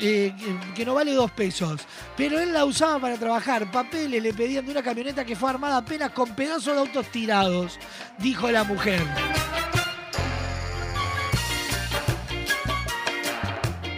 eh, 0.00 0.34
que 0.74 0.84
no 0.84 0.94
vale 0.94 1.12
dos 1.12 1.30
pesos. 1.30 1.82
Pero 2.16 2.40
él 2.40 2.52
la 2.52 2.64
usaba 2.64 2.98
para 2.98 3.16
trabajar. 3.18 3.70
Papeles 3.70 4.20
le 4.20 4.34
pedían 4.34 4.66
de 4.66 4.72
una 4.72 4.82
camioneta 4.82 5.24
que 5.24 5.36
fue 5.36 5.48
armada 5.48 5.76
apenas 5.76 6.10
con 6.10 6.34
pedazos 6.34 6.74
de 6.74 6.80
autos 6.80 7.06
tirados, 7.12 7.78
dijo 8.18 8.50
la 8.50 8.64
mujer. 8.64 9.00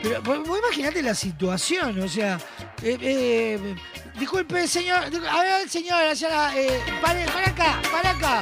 Pero 0.05 0.21
vos 0.21 0.47
vos 0.47 0.59
imaginate 0.59 1.03
la 1.03 1.15
situación, 1.15 1.99
o 1.99 2.07
sea, 2.09 2.39
eh, 2.83 2.99
eh, 3.01 3.75
disculpe, 4.19 4.69
señor, 4.69 4.99
a 5.31 5.43
ver, 5.43 5.67
señora, 5.71 6.15
señora, 6.15 6.53
eh, 6.55 6.79
pare, 7.01 7.25
para 7.25 7.49
acá, 7.49 7.81
para 7.91 8.11
acá, 8.11 8.41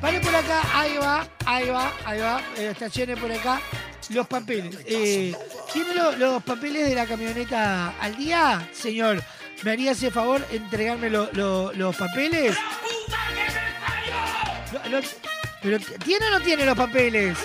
pare 0.00 0.18
por 0.20 0.34
acá, 0.34 0.60
ahí 0.74 0.96
va, 0.96 1.28
ahí 1.46 1.68
va, 1.68 1.92
ahí 2.04 2.18
va, 2.18 2.42
eh, 2.56 2.70
estacione 2.72 3.16
por 3.16 3.30
acá, 3.30 3.60
los 4.08 4.26
papeles. 4.26 4.76
¿Tiene 4.84 5.94
lo- 5.94 6.16
los 6.16 6.42
papeles 6.42 6.88
de 6.88 6.94
la 6.96 7.06
camioneta 7.06 7.94
al 8.00 8.16
día, 8.16 8.68
señor? 8.72 9.22
¿Me 9.62 9.70
haría 9.70 9.92
ese 9.92 10.10
favor 10.10 10.44
entregarme 10.50 11.08
lo- 11.08 11.30
lo- 11.34 11.72
los 11.72 11.94
papeles? 11.94 12.56
No, 14.72 14.88
no, 15.00 15.06
pero 15.62 15.78
¿tiene 16.04 16.26
o 16.26 16.30
no 16.30 16.40
tiene 16.40 16.64
los 16.64 16.76
papeles? 16.76 17.38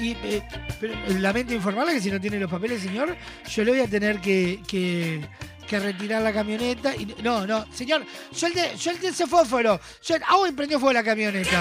Y, 0.00 0.12
eh, 0.22 0.42
pero 0.80 0.94
lamento 1.18 1.52
informarle 1.52 1.92
que 1.94 2.00
si 2.00 2.10
no 2.10 2.20
tiene 2.20 2.38
los 2.38 2.50
papeles, 2.50 2.80
señor, 2.82 3.14
yo 3.48 3.64
le 3.64 3.70
voy 3.72 3.80
a 3.80 3.86
tener 3.88 4.20
que, 4.20 4.60
que- 4.66 5.20
que 5.68 5.78
retirar 5.78 6.22
la 6.22 6.32
camioneta. 6.32 6.96
Y, 6.96 7.06
no, 7.22 7.46
no, 7.46 7.66
señor, 7.72 8.04
suelte, 8.34 8.76
suelte 8.78 9.08
ese 9.08 9.26
fósforo. 9.26 9.78
Suelte, 10.00 10.24
ah, 10.28 10.38
uy, 10.38 10.52
prendió 10.52 10.80
fuego 10.80 10.94
la 10.94 11.04
camioneta. 11.04 11.60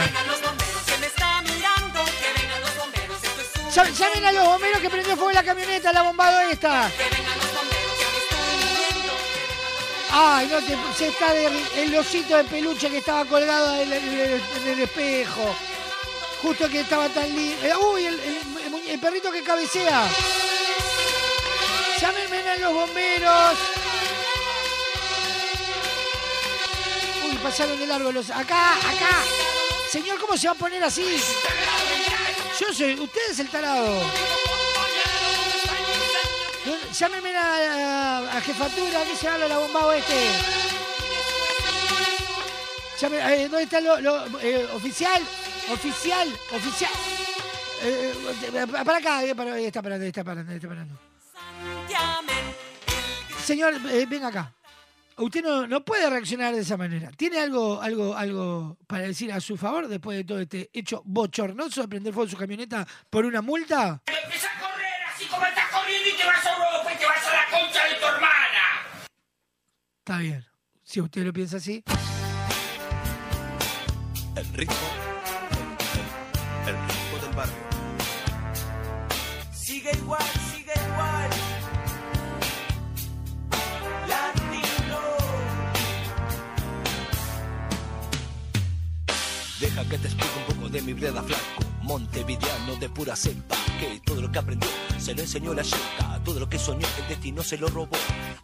Llame- 3.73 3.91
Llamen 3.93 4.25
a 4.25 4.32
los 4.32 4.45
bomberos 4.47 4.80
que 4.82 4.89
prendió 4.89 5.15
fuego 5.15 5.32
la 5.32 5.43
camioneta, 5.43 5.93
la 5.93 6.02
bombado 6.04 6.39
esta. 6.49 6.89
Ay, 10.12 10.47
no 10.52 10.60
te, 10.62 10.75
se 10.97 11.10
está 11.10 11.32
de, 11.34 11.49
el 11.84 11.95
osito 11.95 12.36
de 12.36 12.43
peluche 12.45 12.89
que 12.89 12.97
estaba 12.97 13.25
colgado 13.25 13.75
en 13.82 13.93
el, 13.93 14.04
en 14.04 14.19
el- 14.19 14.41
en 14.63 14.67
el 14.73 14.80
espejo. 14.80 15.56
Justo 16.41 16.69
que 16.69 16.80
estaba 16.82 17.10
tan 17.10 17.28
lindo. 17.36 17.80
uy, 17.91 18.06
el, 18.06 18.99
perrito 18.99 19.32
que 19.32 19.43
cabecea. 19.43 20.08
Llámenme 21.99 22.49
a 22.49 22.56
los 22.58 22.73
bomberos. 22.73 23.58
Uy, 27.30 27.38
pasaron 27.43 27.78
de 27.78 27.88
largo 27.88 28.12
los. 28.12 28.30
Acá, 28.30 28.73
acá. 28.75 29.23
Señor, 29.91 30.19
¿cómo 30.19 30.38
se 30.38 30.47
va 30.47 30.54
a 30.54 30.56
poner 30.58 30.84
así? 30.84 31.21
Yo 32.60 32.73
soy. 32.73 32.93
Usted 32.99 33.21
es 33.32 33.39
el 33.39 33.49
tarado. 33.49 34.02
Llámenme 36.97 37.36
a, 37.36 38.19
a- 38.28 38.38
a 38.38 38.41
jefatura, 38.41 39.04
que 39.04 39.15
se 39.15 39.28
habla 39.28 39.47
la 39.47 39.58
bombao 39.60 39.91
este. 39.91 40.28
Llame- 42.99 43.19
eh, 43.36 43.47
¿Dónde 43.49 43.63
está 43.63 43.80
lo- 43.80 44.39
eh, 44.41 44.67
oficial? 44.73 45.21
Oficial, 45.71 46.27
oficial. 46.53 46.91
Eh, 47.84 48.13
eh, 48.53 48.67
para 48.86 48.97
acá, 48.97 49.23
eh, 49.23 49.36
para- 49.36 49.53
ahí 49.53 49.65
está 49.65 49.82
parando, 49.82 50.03
ahí 50.03 50.10
está 50.10 50.23
parando, 50.23 50.51
ahí 50.51 50.58
está 50.58 50.67
parando. 50.67 50.99
Señor, 53.43 53.73
eh, 53.91 54.05
venga 54.08 54.27
acá. 54.27 54.53
Usted 55.17 55.43
no, 55.43 55.67
no 55.67 55.84
puede 55.84 56.10
reaccionar 56.10 56.55
de 56.55 56.62
esa 56.62 56.77
manera. 56.77 57.12
¿Tiene 57.12 57.39
algo, 57.39 57.82
algo, 57.82 58.15
algo 58.15 58.77
para 58.88 59.03
decir 59.03 59.32
a 59.34 59.39
su 59.41 59.58
favor 59.58 59.88
después 59.88 60.17
de 60.17 60.23
todo 60.23 60.39
este 60.39 60.69
hecho 60.73 61.01
bochornoso 61.05 61.82
de 61.82 61.88
prender 61.88 62.13
fuego 62.13 62.29
su 62.29 62.38
camioneta 62.38 62.88
por 63.10 63.25
una 63.25 63.41
multa? 63.41 64.01
Empieza 64.05 64.47
a 64.47 64.60
correr 64.62 64.88
así 65.13 65.25
como 65.25 65.45
estás 65.45 65.69
corriendo 65.71 66.10
y 66.10 66.13
te 66.17 66.25
vas 66.25 66.45
a 66.45 66.51
Europa 66.53 66.93
y 66.93 66.97
te 66.97 67.05
vas 67.05 67.27
a 67.27 67.34
la 67.34 67.45
concha 67.60 67.84
de 67.86 67.95
tu 67.95 68.05
hermana. 68.05 69.10
Está 69.99 70.17
bien. 70.19 70.45
Si 70.84 71.01
usted 71.01 71.23
lo 71.23 71.34
piensa 71.34 71.58
así. 71.58 71.84
El 74.36 74.53
ritmo. 74.53 75.18
Sigue 79.89 80.02
igual, 80.02 80.23
sigue 80.52 80.73
igual. 80.73 81.30
Latino. 84.08 84.99
Deja 89.60 89.89
que 89.89 89.97
te 89.97 90.08
explique 90.08 90.34
un 90.38 90.56
poco 90.56 90.69
de 90.69 90.82
mi 90.82 90.93
breda 90.93 91.23
flaco. 91.23 91.63
Montevideano 91.82 92.75
de 92.80 92.89
pura 92.89 93.15
cepa. 93.15 93.56
Que 93.80 94.02
todo 94.06 94.21
lo 94.21 94.32
que 94.32 94.39
aprendió 94.39 94.69
se 94.99 95.15
lo 95.15 95.21
enseñó 95.21 95.54
la 95.54 95.63
yeca. 95.63 96.21
Todo 96.23 96.41
lo 96.41 96.49
que 96.49 96.60
soñó 96.60 96.88
el 96.99 97.08
destino 97.08 97.41
se 97.41 97.58
lo 97.58 97.67
robó. 97.67 97.97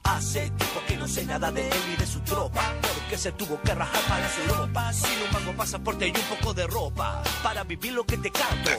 Hace 0.03 0.49
tiempo 0.49 0.81
que 0.87 0.97
no 0.97 1.07
sé 1.07 1.25
nada 1.25 1.51
de 1.51 1.67
él 1.67 1.93
y 1.93 1.99
de 1.99 2.07
su 2.07 2.21
tropa. 2.21 2.73
Porque 2.81 3.17
se 3.17 3.31
tuvo 3.33 3.61
que 3.61 3.75
rajar 3.75 4.01
para 4.07 4.29
su 4.29 4.41
Europa. 4.41 4.93
Sin 4.93 5.21
un 5.27 5.31
mango 5.31 5.53
pasaporte 5.53 6.07
y 6.07 6.11
un 6.11 6.37
poco 6.37 6.53
de 6.55 6.65
ropa. 6.65 7.21
Para 7.43 7.63
vivir 7.63 7.93
lo 7.93 8.03
que 8.03 8.17
te 8.17 8.31
canto. 8.31 8.71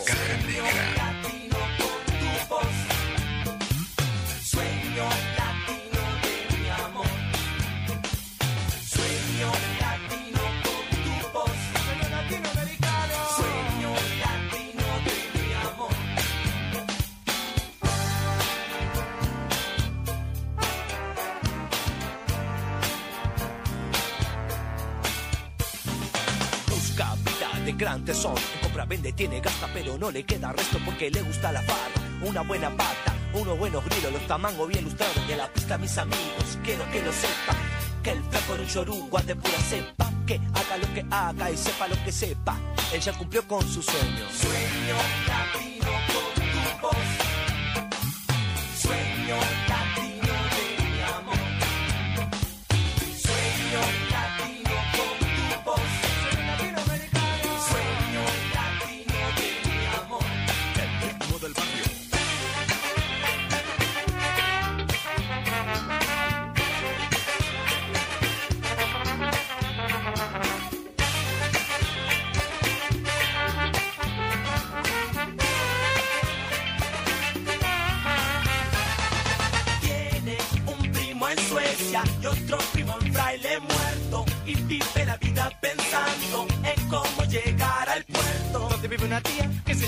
Tesón. 28.06 28.34
Compra, 28.62 28.84
vende, 28.86 29.12
tiene, 29.12 29.40
gasta, 29.40 29.68
pero 29.74 29.98
no 29.98 30.10
le 30.10 30.24
queda 30.24 30.52
resto 30.52 30.78
porque 30.84 31.10
le 31.10 31.22
gusta 31.22 31.52
la 31.52 31.60
farra. 31.62 32.00
Una 32.22 32.40
buena 32.42 32.70
pata, 32.70 33.14
unos 33.36 33.58
buenos 33.58 33.84
grilos, 33.84 34.12
los 34.12 34.26
tamangos 34.26 34.68
bien 34.68 34.84
lustrados. 34.84 35.16
Y 35.28 35.32
a 35.32 35.36
la 35.36 35.52
pista, 35.52 35.78
mis 35.78 35.96
amigos, 35.98 36.58
quiero 36.64 36.84
que 36.90 37.02
lo 37.02 37.12
sepan. 37.12 37.56
Que 38.02 38.10
el 38.12 38.22
flaco 38.24 38.54
de 38.54 38.62
un 38.62 38.68
chorugo 38.68 39.18
de 39.20 39.36
pura 39.36 39.58
cepa. 39.58 40.10
Que 40.26 40.40
haga 40.54 40.76
lo 40.78 40.94
que 40.94 41.04
haga 41.10 41.50
y 41.50 41.56
sepa 41.56 41.88
lo 41.88 42.04
que 42.04 42.12
sepa. 42.12 42.58
Él 42.92 43.00
ya 43.00 43.12
cumplió 43.12 43.46
con 43.46 43.62
su 43.62 43.82
sueño. 43.82 44.26
Sueño 44.32 44.96
latino 45.28 46.05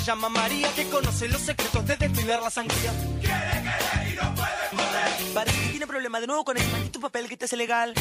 llama 0.09 0.31
María, 0.31 0.73
que 0.75 0.89
conoce 0.89 1.29
los 1.29 1.43
secretos 1.43 1.87
de 1.87 1.95
destilar 1.99 2.41
la 2.41 2.49
sangría. 2.49 2.93
Quiere 3.21 3.63
querer 3.63 4.11
y 4.11 4.17
no 4.17 4.35
puede 4.35 4.65
poder. 4.71 5.35
Parece 5.35 5.61
que 5.61 5.69
tiene 5.69 5.87
problema 5.87 6.19
de 6.19 6.27
nuevo 6.27 6.45
con 6.47 6.57
el 6.57 6.67
maldito 6.73 6.99
papel 6.99 7.29
que 7.29 7.37
te 7.37 7.45
hace 7.45 7.59
legal. 7.59 7.93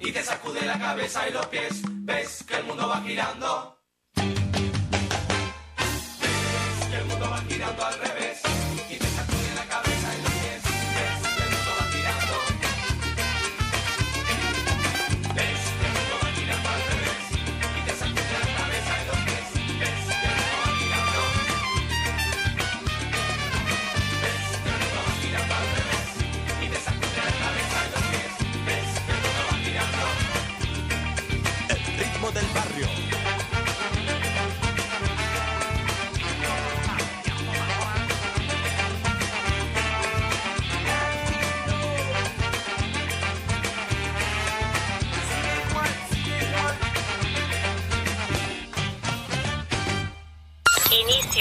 Y 0.00 0.12
te 0.12 0.22
sacude 0.22 0.64
la 0.66 0.78
cabeza 0.78 1.28
y 1.28 1.32
los 1.32 1.46
pies. 1.46 1.82
Ves 2.04 2.44
que 2.46 2.56
el 2.56 2.64
mundo 2.64 2.88
va 2.88 3.00
girando. 3.02 3.81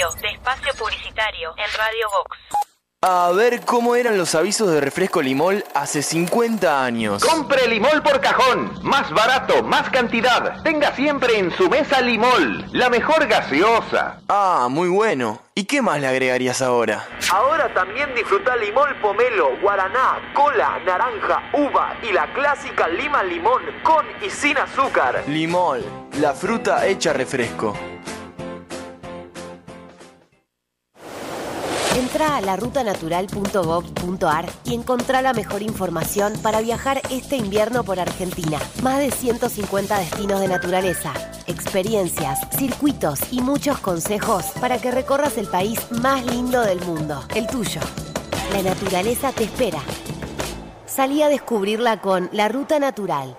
Inicio 0.01 0.21
de 0.21 0.29
espacio 0.29 0.73
publicitario 0.79 1.53
en 1.57 1.77
Radio 1.77 2.07
Vox. 2.09 2.37
A 3.03 3.31
ver 3.35 3.61
cómo 3.61 3.95
eran 3.95 4.17
los 4.17 4.33
avisos 4.35 4.71
de 4.71 4.81
refresco 4.81 5.21
Limol 5.21 5.63
hace 5.75 6.01
50 6.01 6.83
años. 6.83 7.23
Compre 7.23 7.67
Limol 7.67 8.01
por 8.01 8.19
cajón. 8.19 8.79
Más 8.81 9.11
barato, 9.11 9.61
más 9.63 9.89
cantidad. 9.89 10.61
Tenga 10.63 10.95
siempre 10.95 11.37
en 11.37 11.51
su 11.51 11.69
mesa 11.69 12.01
Limol. 12.01 12.65
La 12.71 12.89
mejor 12.89 13.27
gaseosa. 13.27 14.21
Ah, 14.27 14.67
muy 14.71 14.89
bueno. 14.89 15.39
¿Y 15.53 15.65
qué 15.65 15.81
más 15.83 15.99
le 15.99 16.07
agregarías 16.07 16.61
ahora? 16.63 17.07
Ahora 17.31 17.71
también 17.73 18.13
disfruta 18.15 18.55
Limol 18.55 18.99
Pomelo, 19.01 19.59
Guaraná, 19.61 20.31
Cola, 20.33 20.79
Naranja, 20.85 21.43
Uva 21.53 21.97
y 22.01 22.11
la 22.11 22.31
clásica 22.33 22.87
Lima 22.87 23.21
Limón 23.23 23.61
con 23.83 24.05
y 24.25 24.29
sin 24.31 24.57
azúcar. 24.57 25.23
Limol, 25.27 25.83
la 26.19 26.33
fruta 26.33 26.87
hecha 26.87 27.13
refresco. 27.13 27.77
Entra 32.01 32.35
a 32.35 32.41
larutanatural.gov.ar 32.41 34.49
y 34.65 34.73
encontrá 34.73 35.21
la 35.21 35.33
mejor 35.33 35.61
información 35.61 36.33
para 36.41 36.59
viajar 36.59 36.99
este 37.11 37.37
invierno 37.37 37.83
por 37.83 37.99
Argentina. 37.99 38.57
Más 38.81 38.97
de 38.97 39.11
150 39.11 39.99
destinos 39.99 40.39
de 40.39 40.47
naturaleza, 40.47 41.13
experiencias, 41.45 42.39
circuitos 42.57 43.31
y 43.31 43.41
muchos 43.41 43.77
consejos 43.77 44.45
para 44.59 44.81
que 44.81 44.89
recorras 44.89 45.37
el 45.37 45.45
país 45.45 45.79
más 45.91 46.25
lindo 46.25 46.61
del 46.61 46.81
mundo, 46.81 47.23
el 47.35 47.45
tuyo. 47.45 47.81
La 48.51 48.63
naturaleza 48.63 49.31
te 49.31 49.43
espera. 49.43 49.83
Salí 50.87 51.21
a 51.21 51.29
descubrirla 51.29 52.01
con 52.01 52.31
La 52.33 52.47
Ruta 52.47 52.79
Natural. 52.79 53.37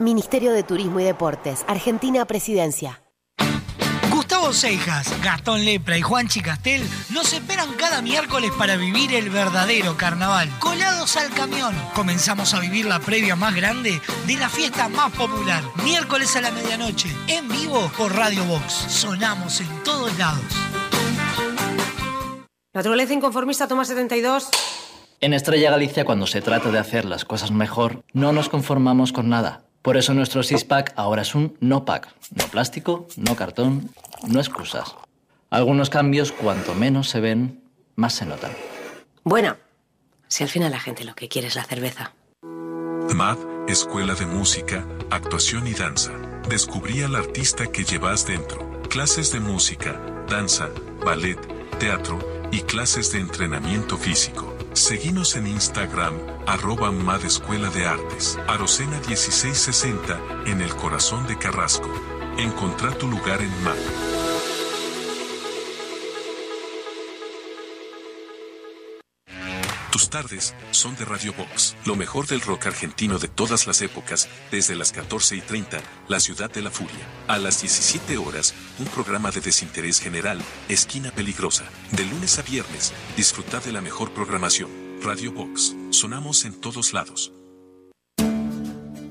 Ministerio 0.00 0.50
de 0.50 0.64
Turismo 0.64 0.98
y 0.98 1.04
Deportes, 1.04 1.64
Argentina 1.68 2.24
Presidencia. 2.24 3.03
Gustavo 4.44 4.60
Seijas, 4.60 5.22
Gastón 5.22 5.64
Lepra 5.64 5.96
y 5.96 6.02
Juan 6.02 6.28
Chicastel 6.28 6.82
nos 7.08 7.32
esperan 7.32 7.72
cada 7.78 8.02
miércoles 8.02 8.50
para 8.58 8.76
vivir 8.76 9.14
el 9.14 9.30
verdadero 9.30 9.96
carnaval. 9.96 10.50
Colados 10.58 11.16
al 11.16 11.30
camión. 11.30 11.74
Comenzamos 11.94 12.52
a 12.52 12.60
vivir 12.60 12.84
la 12.84 13.00
previa 13.00 13.36
más 13.36 13.54
grande 13.54 14.02
de 14.26 14.36
la 14.36 14.50
fiesta 14.50 14.90
más 14.90 15.12
popular. 15.12 15.64
Miércoles 15.82 16.36
a 16.36 16.42
la 16.42 16.50
medianoche, 16.50 17.08
en 17.26 17.48
vivo 17.48 17.90
por 17.96 18.14
Radio 18.14 18.44
Box. 18.44 18.72
Sonamos 18.88 19.62
en 19.62 19.82
todos 19.82 20.14
lados. 20.18 20.44
Naturaleza 22.74 23.14
inconformista, 23.14 23.66
toma 23.66 23.86
72. 23.86 24.50
En 25.20 25.32
Estrella 25.32 25.70
Galicia, 25.70 26.04
cuando 26.04 26.26
se 26.26 26.42
trata 26.42 26.70
de 26.70 26.78
hacer 26.78 27.06
las 27.06 27.24
cosas 27.24 27.50
mejor, 27.50 28.04
no 28.12 28.32
nos 28.32 28.50
conformamos 28.50 29.10
con 29.12 29.30
nada. 29.30 29.64
Por 29.84 29.98
eso 29.98 30.14
nuestro 30.14 30.42
six-pack 30.42 30.94
ahora 30.96 31.20
es 31.20 31.34
un 31.34 31.58
no-pack. 31.60 32.08
No 32.34 32.46
plástico, 32.46 33.06
no 33.18 33.36
cartón, 33.36 33.90
no 34.26 34.40
excusas. 34.40 34.96
Algunos 35.50 35.90
cambios, 35.90 36.32
cuanto 36.32 36.74
menos 36.74 37.10
se 37.10 37.20
ven, 37.20 37.62
más 37.94 38.14
se 38.14 38.24
notan. 38.24 38.52
Bueno, 39.24 39.58
si 40.26 40.42
al 40.42 40.48
final 40.48 40.70
la 40.70 40.80
gente 40.80 41.04
lo 41.04 41.14
que 41.14 41.28
quiere 41.28 41.48
es 41.48 41.54
la 41.54 41.64
cerveza. 41.64 42.14
MAD, 43.14 43.36
Escuela 43.68 44.14
de 44.14 44.24
Música, 44.24 44.86
Actuación 45.10 45.66
y 45.66 45.74
Danza. 45.74 46.12
Descubrí 46.48 47.02
al 47.02 47.14
artista 47.14 47.66
que 47.66 47.84
llevas 47.84 48.26
dentro. 48.26 48.80
Clases 48.88 49.32
de 49.32 49.40
música, 49.40 50.00
danza, 50.30 50.70
ballet, 51.04 51.38
teatro 51.78 52.18
y 52.50 52.60
clases 52.62 53.12
de 53.12 53.20
entrenamiento 53.20 53.98
físico. 53.98 54.53
Seguinos 54.74 55.36
en 55.36 55.46
Instagram, 55.46 56.14
arroba 56.48 56.90
MAD 56.90 57.26
Escuela 57.26 57.70
de 57.70 57.86
Artes. 57.86 58.36
Arocena 58.48 59.00
1660, 59.06 60.20
en 60.46 60.60
el 60.60 60.74
corazón 60.74 61.28
de 61.28 61.38
Carrasco. 61.38 61.88
Encontrá 62.38 62.90
tu 62.90 63.06
lugar 63.06 63.40
en 63.40 63.62
MAD. 63.62 64.23
Tus 69.94 70.10
tardes 70.10 70.56
son 70.72 70.96
de 70.96 71.04
Radio 71.04 71.32
Box, 71.34 71.76
lo 71.84 71.94
mejor 71.94 72.26
del 72.26 72.40
rock 72.40 72.66
argentino 72.66 73.20
de 73.20 73.28
todas 73.28 73.68
las 73.68 73.80
épocas, 73.80 74.28
desde 74.50 74.74
las 74.74 74.90
14 74.90 75.36
y 75.36 75.40
30, 75.40 75.78
La 76.08 76.18
Ciudad 76.18 76.50
de 76.50 76.62
la 76.62 76.72
Furia. 76.72 77.06
A 77.28 77.38
las 77.38 77.60
17 77.60 78.16
horas, 78.16 78.56
un 78.80 78.86
programa 78.86 79.30
de 79.30 79.40
desinterés 79.40 80.00
general, 80.00 80.40
Esquina 80.68 81.12
Peligrosa. 81.12 81.62
De 81.92 82.04
lunes 82.06 82.40
a 82.40 82.42
viernes, 82.42 82.92
disfruta 83.16 83.60
de 83.60 83.70
la 83.70 83.80
mejor 83.80 84.10
programación. 84.10 84.68
Radio 85.00 85.30
Box, 85.30 85.76
sonamos 85.90 86.44
en 86.44 86.60
todos 86.60 86.92
lados. 86.92 87.32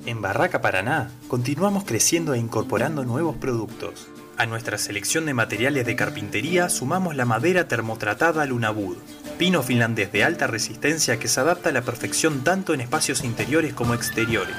En 0.05 0.21
Barraca 0.21 0.61
Paraná 0.61 1.11
continuamos 1.29 1.85
creciendo 1.85 2.33
e 2.33 2.39
incorporando 2.39 3.05
nuevos 3.05 3.37
productos. 3.37 4.09
A 4.35 4.47
nuestra 4.47 4.79
selección 4.79 5.27
de 5.27 5.35
materiales 5.35 5.85
de 5.85 5.95
carpintería 5.95 6.67
sumamos 6.67 7.15
la 7.15 7.23
madera 7.23 7.67
termotratada 7.67 8.45
Lunabud, 8.45 8.97
pino 9.37 9.61
finlandés 9.61 10.11
de 10.11 10.23
alta 10.23 10.47
resistencia 10.47 11.19
que 11.19 11.27
se 11.27 11.39
adapta 11.39 11.69
a 11.69 11.71
la 11.71 11.83
perfección 11.83 12.43
tanto 12.43 12.73
en 12.73 12.81
espacios 12.81 13.23
interiores 13.23 13.73
como 13.73 13.93
exteriores. 13.93 14.57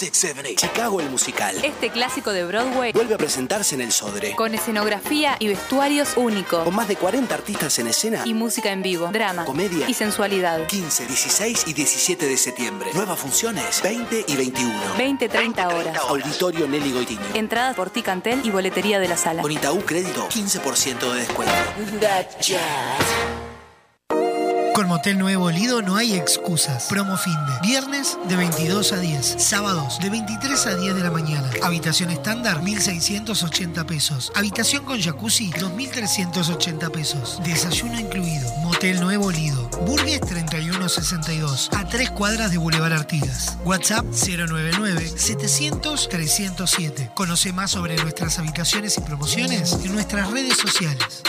Chicago 0.00 1.00
el 1.00 1.08
musical. 1.08 1.56
Este 1.64 1.88
clásico 1.88 2.30
de 2.30 2.44
Broadway 2.44 2.92
Vuelve 2.92 3.14
a 3.14 3.16
presentarse 3.18 3.74
en 3.76 3.80
el 3.80 3.92
Sodre. 3.92 4.34
con 4.36 4.52
escenografía 4.54 5.36
y 5.38 5.48
vestuarios 5.48 6.18
únicos 6.18 6.64
Con 6.64 6.74
más 6.74 6.86
de 6.86 6.96
40 6.96 7.34
artistas 7.34 7.78
en 7.78 7.86
escena. 7.86 8.20
y 8.26 8.34
música 8.34 8.70
en 8.72 8.82
vivo, 8.82 9.08
drama 9.10 9.46
Comedia. 9.46 9.88
y 9.88 9.94
sensualidad. 9.94 10.66
15, 10.66 11.06
16 11.06 11.64
y 11.68 11.72
17 11.72 12.26
de 12.26 12.36
septiembre. 12.36 12.90
Nuevas 12.92 13.18
funciones, 13.18 13.80
20 13.82 14.26
y 14.28 14.36
21. 14.36 14.78
20-30 14.98 15.66
horas. 15.74 15.96
Auditorio 16.08 16.68
Nelly 16.68 16.92
Goitiño. 16.92 17.22
Entradas 17.32 17.74
por 17.74 17.88
Ticantel 17.88 18.42
y 18.44 18.50
boletería 18.50 18.98
de 18.98 19.08
la 19.08 19.16
sala. 19.16 19.40
Con 19.40 19.50
Itaú 19.50 19.80
Crédito, 19.80 20.28
15% 20.28 21.10
de 21.14 21.20
descuento. 21.20 21.54
Con 24.76 24.88
Motel 24.88 25.16
Nuevo 25.18 25.50
Lido 25.50 25.80
no 25.80 25.96
hay 25.96 26.12
excusas. 26.12 26.84
Promo 26.90 27.16
fin 27.16 27.32
de 27.46 27.66
viernes 27.66 28.18
de 28.28 28.36
22 28.36 28.92
a 28.92 28.98
10, 28.98 29.36
sábados 29.42 29.98
de 30.00 30.10
23 30.10 30.66
a 30.66 30.74
10 30.76 30.94
de 30.96 31.02
la 31.02 31.10
mañana. 31.10 31.48
Habitación 31.62 32.10
estándar 32.10 32.60
1.680 32.60 33.86
pesos. 33.86 34.30
Habitación 34.34 34.84
con 34.84 35.00
jacuzzi 35.00 35.50
2.380 35.52 36.90
pesos. 36.90 37.40
Desayuno 37.42 37.98
incluido. 37.98 38.54
Motel 38.58 39.00
Nuevo 39.00 39.32
Lido. 39.32 39.66
Burgues 39.86 40.20
3162 40.20 41.70
a 41.72 41.88
3 41.88 42.10
cuadras 42.10 42.50
de 42.50 42.58
Boulevard 42.58 42.92
Artigas. 42.92 43.56
WhatsApp 43.64 44.04
099 44.04 45.10
700 45.16 46.06
307. 46.06 47.12
Conoce 47.14 47.50
más 47.54 47.70
sobre 47.70 47.96
nuestras 47.96 48.38
habitaciones 48.38 48.98
y 48.98 49.00
promociones 49.00 49.72
en 49.72 49.94
nuestras 49.94 50.30
redes 50.30 50.58
sociales. 50.58 51.22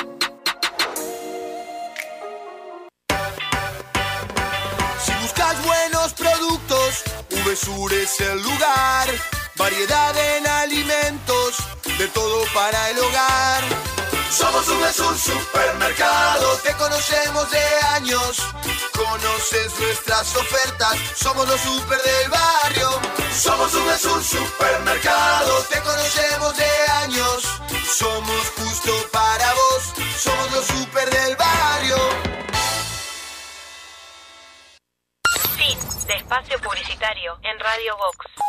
VSUR 7.47 7.93
es 7.93 8.19
el 8.19 8.41
lugar. 8.41 9.07
Variedad 9.55 10.17
en 10.35 10.45
alimentos, 10.47 11.55
de 11.97 12.07
todo 12.09 12.43
para 12.53 12.89
el 12.89 12.99
hogar. 12.99 13.63
Somos 14.29 14.67
VSUR 14.67 15.17
Supermercado, 15.17 16.57
te 16.57 16.73
conocemos 16.73 17.49
de 17.49 17.65
años. 17.95 18.37
Conoces 18.93 19.79
nuestras 19.79 20.35
ofertas, 20.35 20.97
somos 21.15 21.47
los 21.47 21.61
super 21.61 22.01
del 22.01 22.29
barrio. 22.29 22.89
Somos 23.33 23.71
VSUR 23.71 24.21
Supermercado, 24.21 25.61
te 25.69 25.79
conocemos 25.79 26.57
de 26.57 26.69
años. 27.03 27.43
Somos 27.97 28.41
justo 28.57 28.91
para 29.13 29.53
vos, 29.53 29.93
somos 30.21 30.51
los 30.51 30.65
super 30.65 31.09
del 31.09 31.35
barrio. 31.37 32.26
De 36.07 36.13
espacio 36.13 36.57
publicitario 36.59 37.37
en 37.43 37.59
Radio 37.59 37.97
Vox. 37.97 38.47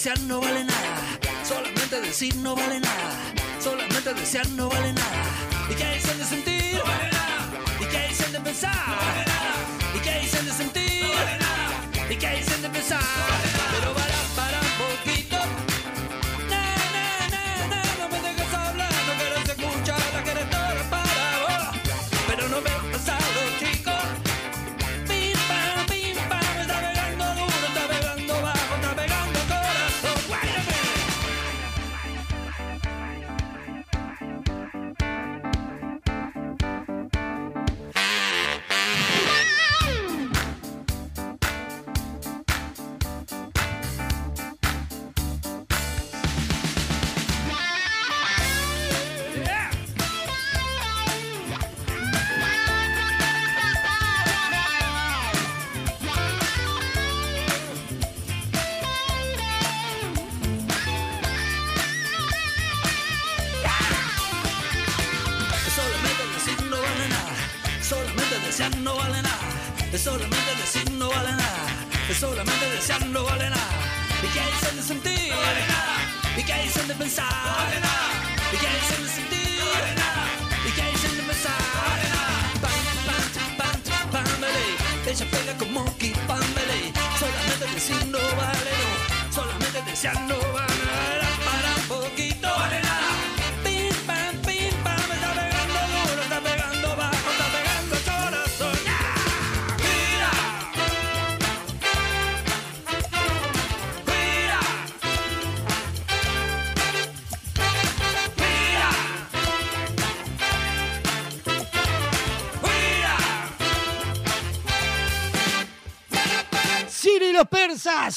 Desear 0.00 0.20
no 0.20 0.40
vale 0.40 0.64
nada. 0.64 0.96
Solamente 1.44 2.00
decir 2.00 2.34
no 2.36 2.56
vale 2.56 2.80
nada. 2.80 3.12
Solamente 3.62 4.14
desear 4.14 4.48
no 4.56 4.66
vale 4.70 4.94
nada. 4.94 5.24
¿Y 5.68 5.74
qué 5.74 5.94
dicen 5.96 6.16
de 6.16 6.24
sentir? 6.24 6.74
No 6.78 6.84
vale 6.84 7.10
nada. 7.12 7.50
¿Y 7.78 7.84
qué 7.84 8.08
dicen 8.08 8.32
de 8.32 8.40
pensar? 8.40 8.88
No 8.88 8.96
vale 8.96 9.24
nada. 9.26 9.52
¿Y 9.94 9.98
qué 10.00 10.20
dicen 10.20 10.46
de 10.46 10.52
sentir? 10.52 11.02
No 11.02 11.08
vale 11.12 11.38
nada. 11.38 12.12
¿Y 12.12 12.16
qué 12.16 12.30
dicen 12.30 12.62
de 12.62 12.70
pensar? 12.70 13.00
Pero 13.72 13.92
para, 13.92 14.06
para 14.06 14.19
un 14.19 14.19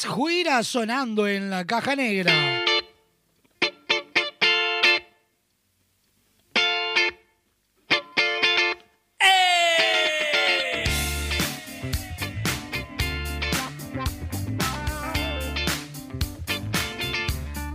persas, 0.03 0.05
Juira 0.05 0.63
sonando 0.63 1.27
en 1.27 1.49
la 1.49 1.65
caja 1.65 1.95
negra. 1.95 2.31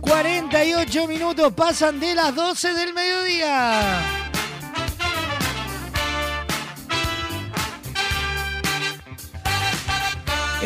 ...48 0.01 1.07
minutos 1.07 1.53
pasan 1.53 1.99
de 1.99 2.15
las 2.15 2.33
12 2.33 2.73
del 2.73 2.93
mediodía. 2.93 4.18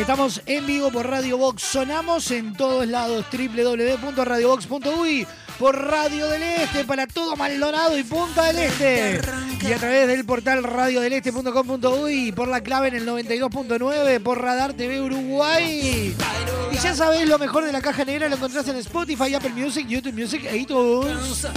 Estamos 0.04 0.42
en 0.48 0.68
vivo 0.68 0.92
por 0.92 1.08
Radio 1.10 1.38
Box. 1.38 1.64
Sonamos 1.64 2.30
en 2.32 2.54
todos 2.56 2.86
lados. 2.86 3.26
www.radiobox.uy 3.32 5.26
por 5.58 5.82
Radio 5.82 6.28
del 6.28 6.44
Este 6.44 6.84
para 6.84 7.08
todo 7.08 7.38
Maldonado 7.38 7.98
y 7.98 8.04
Punta 8.04 8.52
del 8.52 8.60
Este. 8.60 9.22
Y 9.62 9.72
a 9.72 9.78
través 9.78 10.10
del 10.10 10.26
portal 10.26 10.62
radiodeleste.com.uy 10.62 12.34
por 12.34 12.50
la 12.50 12.60
clave 12.62 12.90
en 12.90 12.96
el 12.96 13.08
92.9 13.08 14.22
por 14.22 14.42
Radar 14.42 14.74
TV 14.74 15.00
Uruguay. 15.00 16.14
Y 16.70 16.76
ya 16.76 16.94
sabéis, 16.94 17.30
lo 17.30 17.40
mejor 17.40 17.64
de 17.64 17.72
la 17.72 17.80
caja 17.80 18.04
negra 18.04 18.28
lo 18.28 18.36
encontrás 18.36 18.68
en 18.68 18.76
Spotify, 18.76 19.36
Apple 19.36 19.52
Music, 19.52 19.88
YouTube 19.88 20.20
Music 20.20 20.44
e 20.44 20.58
iTunes. 20.58 21.48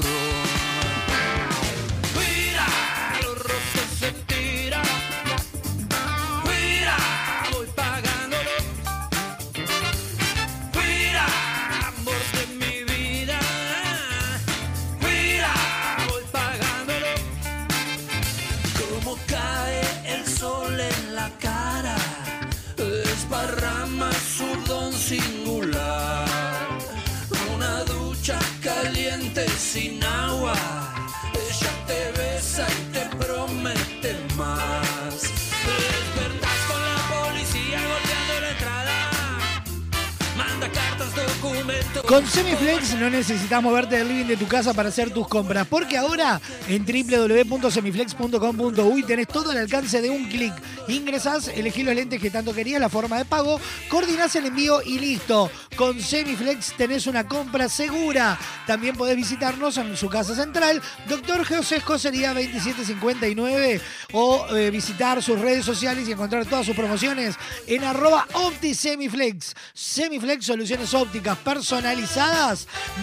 Con 42.14 42.22
Semiflex 42.28 42.94
no 42.94 43.10
necesitas 43.10 43.60
moverte 43.60 43.98
del 43.98 44.06
living 44.06 44.26
de 44.26 44.36
tu 44.36 44.46
casa 44.46 44.72
para 44.72 44.90
hacer 44.90 45.10
tus 45.10 45.26
compras, 45.26 45.66
porque 45.66 45.98
ahora 45.98 46.40
en 46.68 46.86
www.semiflex.com.uy 46.86 49.02
tenés 49.02 49.26
todo 49.26 49.50
al 49.50 49.58
alcance 49.58 50.00
de 50.00 50.10
un 50.10 50.28
clic. 50.28 50.54
Ingresás, 50.86 51.48
elegís 51.48 51.84
los 51.84 51.92
lentes 51.92 52.20
que 52.20 52.30
tanto 52.30 52.54
querías, 52.54 52.80
la 52.80 52.88
forma 52.88 53.18
de 53.18 53.24
pago, 53.24 53.60
coordinás 53.88 54.36
el 54.36 54.46
envío 54.46 54.80
y 54.82 55.00
listo. 55.00 55.50
Con 55.74 56.00
Semiflex 56.00 56.74
tenés 56.76 57.08
una 57.08 57.26
compra 57.26 57.68
segura. 57.68 58.38
También 58.64 58.94
podés 58.94 59.16
visitarnos 59.16 59.76
en 59.78 59.96
su 59.96 60.08
casa 60.08 60.36
central, 60.36 60.80
Doctor 61.08 61.44
José 61.44 61.78
Escocería 61.78 62.32
2759, 62.32 63.80
o 64.12 64.46
eh, 64.54 64.70
visitar 64.70 65.20
sus 65.20 65.40
redes 65.40 65.64
sociales 65.64 66.08
y 66.08 66.12
encontrar 66.12 66.46
todas 66.46 66.64
sus 66.64 66.76
promociones 66.76 67.34
en 67.66 67.82
arroba 67.82 68.28
OptiSemiflex. 68.34 69.56
Semiflex 69.72 70.46
Soluciones 70.46 70.94
Ópticas 70.94 71.36
Personalizadas 71.38 72.03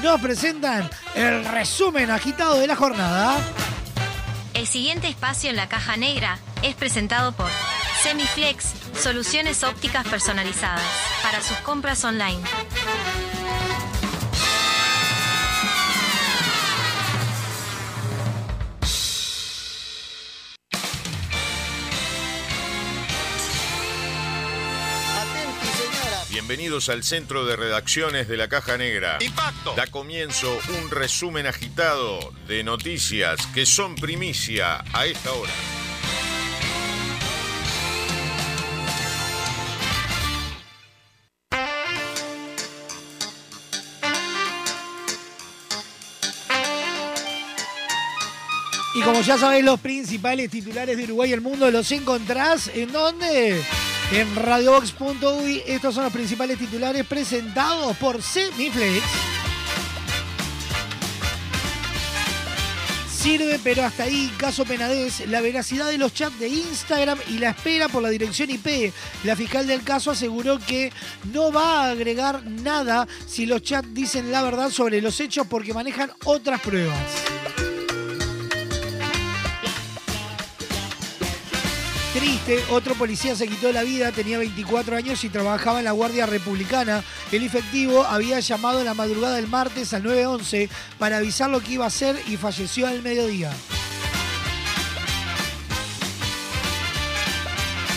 nos 0.04 0.22
presentan 0.22 0.88
el 1.16 1.44
resumen 1.46 2.12
agitado 2.12 2.60
de 2.60 2.68
la 2.68 2.76
jornada. 2.76 3.40
El 4.54 4.68
siguiente 4.68 5.08
espacio 5.08 5.50
en 5.50 5.56
la 5.56 5.68
caja 5.68 5.98
negra 5.98 6.38
es 6.62 6.76
presentado 6.76 7.32
por 7.32 7.50
Semiflex, 8.04 8.74
soluciones 9.02 9.64
ópticas 9.64 10.08
personalizadas 10.08 10.84
para 11.24 11.42
sus 11.42 11.58
compras 11.58 12.04
online. 12.04 12.42
Bienvenidos 26.52 26.90
al 26.90 27.04
centro 27.04 27.46
de 27.46 27.56
redacciones 27.56 28.28
de 28.28 28.36
la 28.36 28.50
Caja 28.50 28.76
Negra. 28.76 29.20
Impacto. 29.22 29.74
Da 29.74 29.88
comienzo 29.88 30.60
un 30.82 30.92
resumen 30.92 31.48
agitado 31.48 32.20
de 32.46 32.62
noticias 32.62 33.48
que 33.54 33.66
son 33.66 33.96
primicia 33.96 34.84
a 34.92 35.06
esta 35.06 35.32
hora. 35.32 35.52
Y 48.94 49.02
como 49.04 49.22
ya 49.22 49.38
sabéis, 49.38 49.64
los 49.64 49.80
principales 49.80 50.52
titulares 50.52 50.98
de 50.98 51.06
Uruguay 51.06 51.30
y 51.30 51.34
el 51.34 51.40
mundo 51.40 51.72
los 51.72 51.90
encontrás 51.94 52.70
en 52.76 52.92
dónde? 52.92 53.64
En 54.12 54.36
radiobox.uy. 54.36 55.64
Estos 55.66 55.96
son 55.96 56.04
los 56.04 56.14
principales 56.14 56.58
titulares 56.58 57.06
presentados 57.06 57.96
por 57.96 58.22
Semiflex. 58.22 59.02
Sirve, 63.10 63.60
pero 63.64 63.86
hasta 63.86 64.04
ahí, 64.04 64.34
caso 64.36 64.66
Penadez, 64.66 65.28
la 65.28 65.42
veracidad 65.42 65.88
de 65.88 66.00
los 66.00 66.14
chats 66.14 66.40
de 66.40 66.50
Instagram 66.50 67.20
y 67.30 67.38
la 67.38 67.52
espera 67.52 67.88
por 67.88 68.02
la 68.02 68.10
dirección 68.10 68.50
IP. 68.50 68.92
La 69.24 69.36
fiscal 69.36 69.68
del 69.68 69.84
caso 69.84 70.12
aseguró 70.12 70.60
que 70.60 70.92
no 71.32 71.52
va 71.52 71.86
a 71.86 71.92
agregar 71.92 72.44
nada 72.44 73.08
si 73.28 73.46
los 73.46 73.62
chats 73.62 73.94
dicen 73.94 74.32
la 74.32 74.42
verdad 74.42 74.72
sobre 74.72 75.02
los 75.02 75.20
hechos 75.20 75.48
porque 75.48 75.74
manejan 75.74 76.12
otras 76.26 76.60
pruebas. 76.62 77.41
Triste, 82.46 82.64
otro 82.72 82.96
policía 82.96 83.36
se 83.36 83.48
quitó 83.48 83.72
la 83.72 83.84
vida, 83.84 84.12
tenía 84.12 84.38
24 84.38 84.96
años 84.96 85.24
y 85.24 85.30
trabajaba 85.30 85.80
en 85.80 85.86
la 85.86 85.92
Guardia 85.92 86.26
Republicana. 86.26 87.04
El 87.32 87.44
efectivo 87.44 88.04
había 88.04 88.40
llamado 88.40 88.80
en 88.80 88.86
la 88.86 88.94
madrugada 88.94 89.36
del 89.36 89.48
martes 89.48 89.94
al 89.94 90.04
911 90.04 90.70
para 90.98 91.18
avisar 91.18 91.50
lo 91.50 91.60
que 91.60 91.74
iba 91.74 91.86
a 91.86 91.88
hacer 91.88 92.16
y 92.28 92.38
falleció 92.38 92.88
al 92.88 93.02
mediodía. 93.02 93.52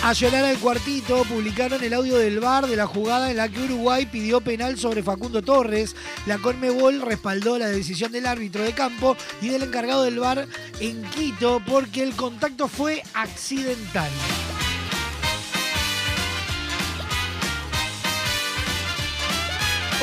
A 0.05 0.13
llorar 0.13 0.45
al 0.45 0.59
cuartito 0.59 1.25
publicaron 1.25 1.83
el 1.83 1.95
audio 1.95 2.19
del 2.19 2.39
VAR 2.39 2.67
de 2.67 2.77
la 2.77 2.87
jugada 2.87 3.31
en 3.31 3.39
la 3.39 3.49
que 3.49 3.63
Uruguay 3.63 4.05
pidió 4.05 4.43
penal 4.43 4.79
sobre 4.79 5.03
Facundo 5.03 5.41
Torres. 5.41 5.97
La 6.27 6.37
Conmebol 6.37 7.01
respaldó 7.01 7.59
la 7.59 7.69
decisión 7.69 8.13
del 8.13 8.27
árbitro 8.27 8.63
de 8.63 8.75
campo 8.75 9.17
y 9.41 9.49
del 9.49 9.63
encargado 9.63 10.03
del 10.03 10.19
VAR 10.19 10.47
en 10.79 11.03
Quito 11.05 11.63
porque 11.67 12.03
el 12.03 12.15
contacto 12.15 12.69
fue 12.69 13.03
accidental. 13.15 14.11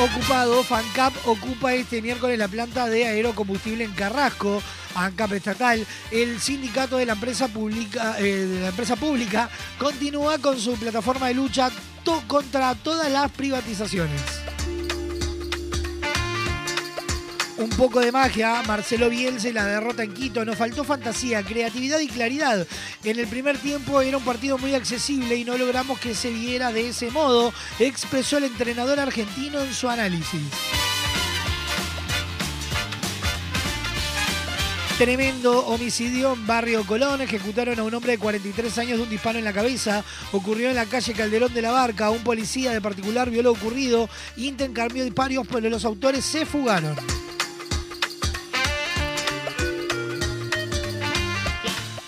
Ocupado, 0.02 0.64
FANCAP 0.64 1.14
ocupa 1.28 1.74
este 1.74 2.02
miércoles 2.02 2.36
la 2.36 2.48
planta 2.48 2.88
de 2.88 3.06
aerocombustible 3.06 3.84
en 3.84 3.92
Carrasco. 3.92 4.60
ANCAP 4.96 5.34
estatal, 5.34 5.86
el 6.10 6.40
sindicato 6.40 6.96
de 6.96 7.06
la 7.06 7.12
empresa 7.12 7.46
pública, 7.46 8.16
eh, 8.18 8.46
de 8.46 8.60
la 8.62 8.68
empresa 8.70 8.96
pública 8.96 9.48
continúa 9.78 10.38
con 10.38 10.58
su 10.58 10.74
plataforma 10.74 11.28
de 11.28 11.34
lucha 11.34 11.70
contra 12.26 12.74
todas 12.74 13.12
las 13.12 13.30
privatizaciones. 13.30 14.20
Un 17.62 17.70
poco 17.70 18.00
de 18.00 18.10
magia, 18.10 18.60
Marcelo 18.66 19.08
Bielsa 19.08 19.48
y 19.48 19.52
la 19.52 19.64
derrota 19.64 20.02
en 20.02 20.12
Quito. 20.12 20.44
Nos 20.44 20.56
faltó 20.56 20.82
fantasía, 20.82 21.44
creatividad 21.44 22.00
y 22.00 22.08
claridad. 22.08 22.66
En 23.04 23.20
el 23.20 23.28
primer 23.28 23.56
tiempo 23.56 24.00
era 24.00 24.16
un 24.16 24.24
partido 24.24 24.58
muy 24.58 24.74
accesible 24.74 25.36
y 25.36 25.44
no 25.44 25.56
logramos 25.56 26.00
que 26.00 26.12
se 26.16 26.32
viera 26.32 26.72
de 26.72 26.88
ese 26.88 27.12
modo, 27.12 27.52
expresó 27.78 28.38
el 28.38 28.44
entrenador 28.44 28.98
argentino 28.98 29.60
en 29.60 29.72
su 29.72 29.88
análisis. 29.88 30.42
Tremendo 34.98 35.64
homicidio 35.66 36.32
en 36.32 36.44
Barrio 36.44 36.84
Colón. 36.84 37.20
Ejecutaron 37.20 37.78
a 37.78 37.84
un 37.84 37.94
hombre 37.94 38.12
de 38.12 38.18
43 38.18 38.78
años 38.78 38.98
de 38.98 39.04
un 39.04 39.10
disparo 39.10 39.38
en 39.38 39.44
la 39.44 39.52
cabeza. 39.52 40.04
Ocurrió 40.32 40.68
en 40.68 40.74
la 40.74 40.86
calle 40.86 41.12
Calderón 41.12 41.54
de 41.54 41.62
la 41.62 41.70
Barca. 41.70 42.10
Un 42.10 42.24
policía 42.24 42.72
de 42.72 42.80
particular 42.80 43.30
vio 43.30 43.42
lo 43.44 43.52
ocurrido. 43.52 44.08
Intercambió 44.36 45.04
disparos, 45.04 45.46
pero 45.48 45.70
los 45.70 45.84
autores 45.84 46.24
se 46.24 46.44
fugaron. 46.44 46.96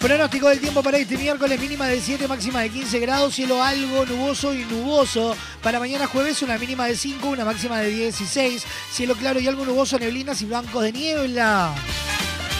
Pronóstico 0.04 0.50
del 0.50 0.60
tiempo 0.60 0.82
para 0.82 0.98
este 0.98 1.16
miércoles, 1.16 1.58
mínima 1.58 1.86
de 1.86 1.98
7, 1.98 2.28
máxima 2.28 2.60
de 2.60 2.68
15 2.68 2.98
grados, 2.98 3.34
cielo 3.34 3.62
algo 3.62 4.04
nuboso 4.04 4.52
y 4.52 4.62
nuboso. 4.66 5.34
Para 5.62 5.78
mañana 5.78 6.06
jueves, 6.06 6.42
una 6.42 6.58
mínima 6.58 6.86
de 6.86 6.94
5, 6.94 7.26
una 7.26 7.46
máxima 7.46 7.78
de 7.78 7.88
16, 7.88 8.66
cielo 8.92 9.14
claro 9.14 9.40
y 9.40 9.48
algo 9.48 9.64
nuboso, 9.64 9.98
neblinas 9.98 10.42
y 10.42 10.44
blancos 10.44 10.82
de 10.82 10.92
niebla. 10.92 11.74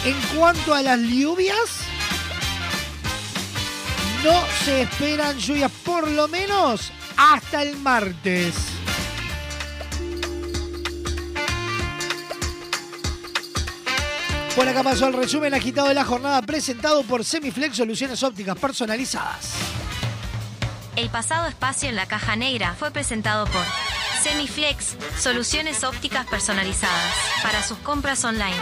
En 0.05 0.15
cuanto 0.35 0.73
a 0.73 0.81
las 0.81 0.99
lluvias, 0.99 1.81
no 4.23 4.43
se 4.65 4.81
esperan 4.81 5.37
lluvias, 5.37 5.71
por 5.83 6.09
lo 6.09 6.27
menos 6.27 6.91
hasta 7.15 7.61
el 7.61 7.77
martes. 7.77 8.55
Por 14.55 14.65
acá 14.69 14.83
pasó 14.83 15.07
el 15.07 15.13
resumen 15.13 15.53
agitado 15.53 15.89
de 15.89 15.93
la 15.93 16.05
jornada 16.05 16.41
presentado 16.41 17.03
por 17.03 17.25
Semiflex 17.25 17.75
Soluciones 17.75 18.23
Ópticas 18.23 18.57
Personalizadas. 18.57 19.51
El 20.95 21.09
pasado 21.09 21.47
espacio 21.47 21.89
en 21.89 21.97
la 21.97 22.05
caja 22.05 22.37
negra 22.37 22.73
fue 22.73 22.89
presentado 22.89 23.47
por 23.47 23.63
Semiflex, 24.23 24.95
soluciones 25.19 25.83
ópticas 25.83 26.25
personalizadas 26.27 27.13
para 27.43 27.61
sus 27.61 27.77
compras 27.79 28.23
online. 28.23 28.55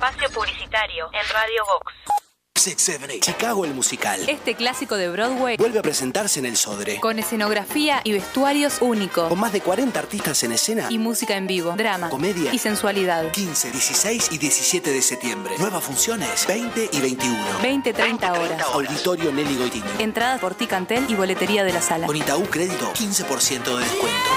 Espacio 0.00 0.30
publicitario 0.30 1.10
en 1.12 1.28
Radio 1.34 1.62
Vox. 1.66 1.92
Six, 2.54 2.80
seven, 2.82 3.10
eight. 3.10 3.22
Chicago 3.22 3.66
el 3.66 3.74
musical. 3.74 4.18
Este 4.30 4.54
clásico 4.54 4.96
de 4.96 5.10
Broadway 5.10 5.58
Vuelve 5.58 5.78
a 5.78 5.82
presentarse 5.82 6.38
en 6.40 6.46
el 6.46 6.56
Sodre. 6.56 6.98
con 7.00 7.18
escenografía 7.18 8.00
y 8.04 8.12
vestuarios 8.12 8.78
únicos 8.80 9.28
Con 9.28 9.38
más 9.38 9.52
de 9.52 9.60
40 9.60 9.98
artistas 9.98 10.42
en 10.42 10.52
escena. 10.52 10.86
y 10.90 10.96
música 10.98 11.36
en 11.36 11.46
vivo, 11.46 11.72
drama 11.76 12.08
Comedia. 12.08 12.50
y 12.52 12.58
sensualidad. 12.58 13.30
15, 13.30 13.72
16 13.72 14.28
y 14.32 14.38
17 14.38 14.90
de 14.90 15.02
septiembre. 15.02 15.54
Nuevas 15.58 15.84
funciones, 15.84 16.46
20 16.46 16.88
y 16.92 17.00
21. 17.00 17.60
20-30 17.60 18.38
horas. 18.38 18.62
Auditorio 18.72 19.30
Nelly 19.32 19.56
Goitini. 19.58 19.90
Entradas 19.98 20.40
por 20.40 20.54
Ticantel 20.54 21.04
y 21.10 21.14
boletería 21.14 21.62
de 21.62 21.74
la 21.74 21.82
sala. 21.82 22.06
Con 22.06 22.16
Itaú 22.16 22.44
Crédito, 22.46 22.90
15% 22.94 23.76
de 23.76 23.84
descuento. 23.84 24.30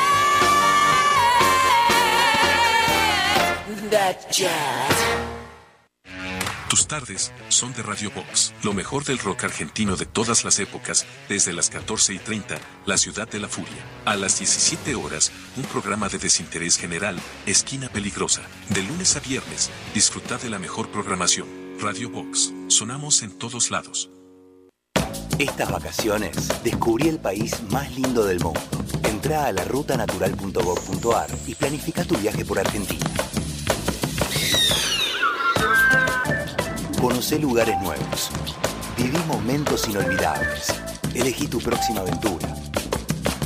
Tus 6.74 6.88
tardes 6.88 7.32
son 7.50 7.72
de 7.74 7.84
Radio 7.84 8.10
Box, 8.10 8.52
lo 8.64 8.74
mejor 8.74 9.06
del 9.06 9.20
rock 9.20 9.44
argentino 9.44 9.96
de 9.96 10.08
todas 10.08 10.44
las 10.44 10.58
épocas, 10.58 11.06
desde 11.30 11.54
las 11.54 11.70
14 11.70 12.16
y 12.16 12.18
30, 12.18 12.58
La 12.88 12.98
Ciudad 12.98 13.30
de 13.30 13.38
la 13.38 13.48
Furia. 13.48 13.86
A 14.06 14.16
las 14.16 14.40
17 14.40 14.96
horas, 14.96 15.32
un 15.56 15.66
programa 15.66 16.10
de 16.10 16.18
desinterés 16.18 16.80
general, 16.80 17.20
Esquina 17.46 17.90
Peligrosa. 17.90 18.42
De 18.70 18.82
lunes 18.82 19.16
a 19.16 19.20
viernes, 19.20 19.70
disfruta 19.94 20.40
de 20.40 20.50
la 20.50 20.58
mejor 20.58 20.90
programación. 20.90 21.48
Radio 21.80 22.10
Box, 22.10 22.52
sonamos 22.70 23.22
en 23.22 23.38
todos 23.38 23.70
lados. 23.70 24.10
Estas 25.38 25.70
vacaciones 25.70 26.36
descubrí 26.64 27.08
el 27.08 27.20
país 27.20 27.54
más 27.70 27.92
lindo 27.96 28.26
del 28.26 28.40
mundo. 28.40 28.60
Entra 29.04 29.46
a 29.46 29.52
la 29.52 29.64
rutanatural.gov.ar 29.64 31.30
y 31.46 31.54
planifica 31.54 32.04
tu 32.04 32.18
viaje 32.18 32.44
por 32.44 32.58
Argentina. 32.58 33.06
Conoce 37.04 37.38
lugares 37.38 37.78
nuevos. 37.82 38.32
Viví 38.96 39.18
momentos 39.28 39.90
inolvidables. 39.90 40.74
Elegí 41.14 41.50
tu 41.50 41.60
próxima 41.60 42.00
aventura. 42.00 42.48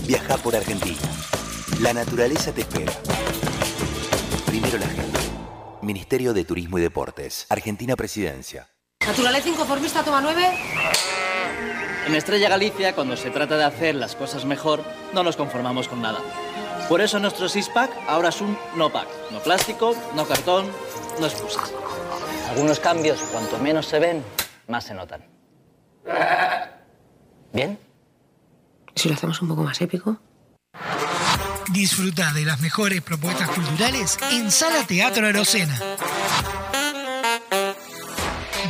Viaja 0.06 0.38
por 0.38 0.56
Argentina. 0.56 1.02
La 1.82 1.92
naturaleza 1.92 2.52
te 2.52 2.62
espera. 2.62 2.94
Primero 4.46 4.78
la 4.78 4.86
gente. 4.86 5.20
Ministerio 5.82 6.36
de 6.36 6.46
Turismo 6.46 6.78
y 6.78 6.84
Deportes. 6.84 7.48
Argentina 7.50 7.96
Presidencia. 7.96 8.70
Naturaleza 9.04 9.50
inconformista 9.50 10.04
toma 10.04 10.22
9. 10.22 10.52
En 12.06 12.14
Estrella 12.14 12.50
Galicia, 12.50 12.94
cuando 12.94 13.18
se 13.18 13.32
trata 13.32 13.58
de 13.58 13.64
hacer 13.64 13.96
las 13.96 14.16
cosas 14.16 14.46
mejor, 14.46 14.84
no 15.14 15.24
nos 15.24 15.36
conformamos 15.36 15.88
con 15.88 16.00
nada. 16.00 16.20
Por 16.88 17.02
eso 17.02 17.18
nuestro 17.18 17.50
six-pack 17.50 17.90
ahora 18.08 18.30
es 18.30 18.40
un 18.40 18.56
no-pack. 18.76 19.08
No 19.32 19.40
plástico, 19.40 19.96
no 20.14 20.28
cartón, 20.28 20.68
no 21.20 21.26
excusas. 21.26 21.74
Algunos 22.50 22.80
cambios, 22.80 23.20
cuanto 23.32 23.58
menos 23.60 23.86
se 23.86 24.00
ven, 24.00 24.24
más 24.68 24.86
se 24.86 24.94
notan. 24.94 25.24
¿Bien? 27.54 27.80
Si 28.96 29.10
lo 29.10 29.16
hacemos 29.16 29.42
un 29.42 29.50
poco 29.50 29.64
más 29.64 29.80
épico. 29.82 30.20
Disfruta 31.72 32.32
de 32.34 32.46
las 32.46 32.60
mejores 32.62 33.02
propuestas 33.02 33.50
culturales 33.50 34.18
en 34.32 34.50
Sala 34.52 34.86
Teatro 34.88 35.28
Arocena. 35.28 35.78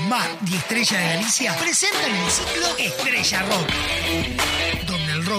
Mar 0.08 0.28
y 0.50 0.56
Estrella 0.56 1.00
de 1.00 1.08
Galicia 1.16 1.56
presentan 1.58 2.12
el 2.12 2.32
ciclo 2.32 2.68
Estrella 2.78 3.44
Rock, 3.44 3.70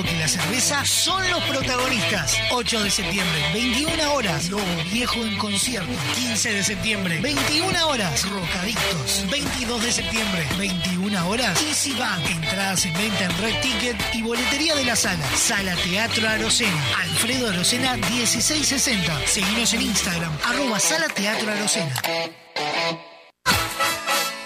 rock 0.03 0.13
y 0.13 0.19
la 0.19 0.29
cerveza 0.29 0.85
son 0.85 1.29
los 1.31 1.43
protagonistas. 1.45 2.37
8 2.51 2.85
de 2.85 2.91
septiembre, 2.91 3.51
21 3.53 4.13
horas, 4.13 4.49
Lobo 4.49 4.63
Viejo 4.93 5.25
en 5.25 5.37
concierto. 5.39 5.93
15 6.15 6.53
de 6.53 6.65
septiembre, 6.65 7.21
21 7.21 7.89
horas, 7.89 8.29
Rocadictos. 8.29 9.25
22 9.31 9.83
de 9.83 9.93
septiembre, 9.93 10.47
21 10.59 11.29
horas, 11.29 11.63
Easy 11.63 11.93
Band. 11.95 12.27
Entradas 12.27 12.85
en 12.87 12.95
venta 12.95 13.25
en 13.25 13.39
Red 13.39 13.61
Ticket 13.61 13.97
y 14.15 14.23
boletería 14.23 14.75
de 14.75 14.85
la 14.85 14.97
sala. 14.97 15.25
Sala 15.37 15.75
Teatro 15.77 16.29
Arocena. 16.29 16.85
Alfredo 17.03 17.51
Arocena 17.51 17.97
1660. 17.97 19.27
Seguinos 19.27 19.73
en 19.75 19.83
Instagram, 19.83 20.33
arroba 20.45 20.79
Sala 20.79 21.09
Teatro 21.09 21.51
Arocena. 21.51 21.95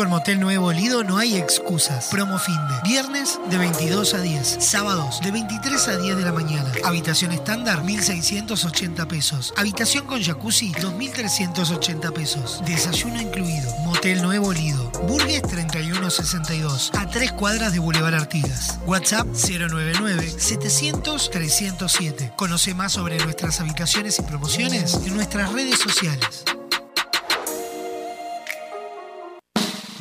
Con 0.00 0.08
Motel 0.08 0.40
Nuevo 0.40 0.72
Lido 0.72 1.04
no 1.04 1.18
hay 1.18 1.36
excusas. 1.36 2.06
Promo 2.06 2.38
fin 2.38 2.56
de 2.68 2.88
viernes 2.88 3.38
de 3.50 3.58
22 3.58 4.14
a 4.14 4.22
10, 4.22 4.56
sábados 4.58 5.20
de 5.20 5.30
23 5.30 5.88
a 5.88 5.98
10 5.98 6.16
de 6.16 6.24
la 6.24 6.32
mañana. 6.32 6.72
Habitación 6.84 7.32
estándar 7.32 7.84
1680 7.84 9.06
pesos. 9.06 9.52
Habitación 9.58 10.06
con 10.06 10.22
jacuzzi 10.22 10.72
2380 10.80 12.12
pesos. 12.12 12.62
Desayuno 12.64 13.20
incluido. 13.20 13.70
Motel 13.84 14.22
Nuevo 14.22 14.54
Lido. 14.54 14.90
Burgues 15.06 15.42
3162 15.42 16.92
a 16.94 17.06
3 17.06 17.32
cuadras 17.32 17.74
de 17.74 17.80
Boulevard 17.80 18.14
Artigas. 18.14 18.78
WhatsApp 18.86 19.26
099 19.26 20.34
700 20.38 21.30
307. 21.30 22.32
Conoce 22.36 22.72
más 22.72 22.92
sobre 22.92 23.18
nuestras 23.18 23.60
habitaciones 23.60 24.18
y 24.18 24.22
promociones 24.22 24.94
en 24.94 25.14
nuestras 25.14 25.52
redes 25.52 25.78
sociales. 25.78 26.42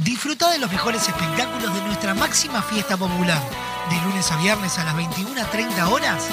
Disfruta 0.04 0.50
de 0.52 0.60
los 0.60 0.72
mejores 0.72 1.10
espectáculos 1.10 1.74
de 1.74 1.82
nuestra 1.82 2.14
máxima 2.14 2.62
fiesta 2.62 2.96
popular. 2.96 3.42
De 3.90 3.96
lunes 4.08 4.32
a 4.32 4.38
viernes 4.38 4.80
a 4.80 4.86
las 4.86 4.96
21.30 4.96 5.92
horas, 5.92 6.30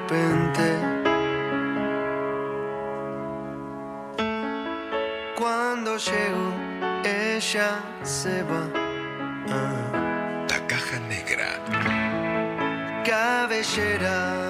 repente. 0.00 0.78
Cuando 5.36 5.96
llego, 5.96 6.52
ella 7.04 7.80
se 8.02 8.42
va. 8.42 8.68
Ah. 9.48 10.46
La 10.48 10.66
caja 10.66 10.98
negra. 11.00 11.48
Cabellera 13.04 14.49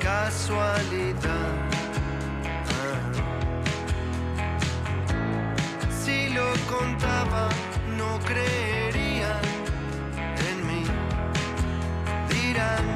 casualidad. 0.00 1.52
Si 6.04 6.28
lo 6.30 6.48
contaba, 6.68 7.48
no 7.96 8.18
creerían 8.20 9.44
en 10.48 10.66
mí. 10.66 10.84
Dirán 12.28 12.86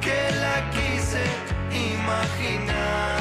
que 0.00 0.18
la 0.40 0.70
quise 0.70 1.24
imaginar. 1.92 3.17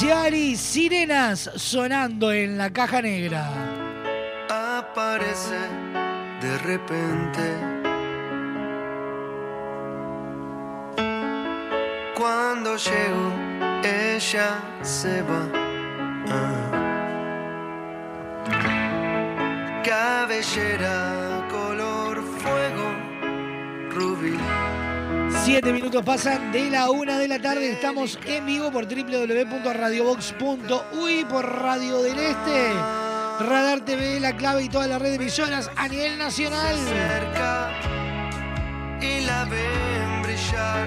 Branciari, 0.00 0.56
sirenas 0.56 1.50
sonando 1.56 2.32
en 2.32 2.56
la 2.56 2.70
caja 2.70 3.02
negra. 3.02 3.50
Aparece 4.48 5.60
de 6.40 6.56
repente. 6.56 7.42
Cuando 12.16 12.78
llego, 12.78 13.30
ella 13.84 14.62
se 14.80 15.20
va. 15.20 15.46
Ah. 16.30 16.70
Cabellera 19.84 21.39
Siete 25.50 25.72
minutos 25.72 26.04
pasan 26.04 26.52
de 26.52 26.70
la 26.70 26.90
una 26.90 27.18
de 27.18 27.26
la 27.26 27.42
tarde. 27.42 27.72
Estamos 27.72 28.16
en 28.24 28.46
vivo 28.46 28.70
por 28.70 28.86
www.radiobox.uy 28.86 31.24
por 31.24 31.44
Radio 31.44 32.02
del 32.02 32.20
Este. 32.20 32.72
Radar 33.40 33.84
TV, 33.84 34.20
La 34.20 34.36
Clave 34.36 34.62
y 34.62 34.68
toda 34.68 34.86
la 34.86 35.00
red 35.00 35.08
de 35.08 35.16
emisoras 35.16 35.68
a 35.74 35.88
nivel 35.88 36.16
nacional. 36.18 36.76
cerca 36.76 37.72
y 39.02 39.22
la 39.24 39.44
ven 39.46 40.22
brillar. 40.22 40.86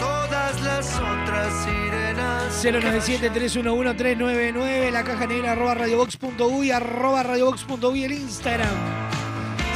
Todas 0.00 0.60
las 0.60 0.92
otras 0.96 1.62
sirenas. 1.62 2.64
097-311-399, 2.64 4.90
la 4.90 5.04
caja 5.04 5.28
negra 5.28 5.52
arroba 5.52 5.74
radiobox.uy, 5.74 6.72
arroba 6.72 7.22
radiobox.uy 7.22 8.02
el 8.02 8.14
Instagram. 8.14 8.89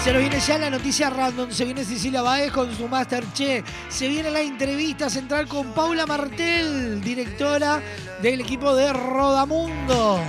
Se 0.04 0.12
nos 0.12 0.20
viene 0.20 0.38
ya 0.38 0.58
la 0.58 0.68
noticia 0.68 1.08
random, 1.08 1.50
se 1.50 1.64
viene 1.64 1.82
Cecilia 1.82 2.20
Baez 2.20 2.52
con 2.52 2.70
su 2.76 2.86
Masterchef, 2.86 3.64
se 3.88 4.06
viene 4.06 4.30
la 4.30 4.42
entrevista 4.42 5.08
central 5.08 5.48
con 5.48 5.72
Paula 5.72 6.04
Martel, 6.04 7.00
directora 7.00 7.80
del 8.20 8.42
equipo 8.42 8.74
de 8.76 8.92
Rodamundo. 8.92 10.20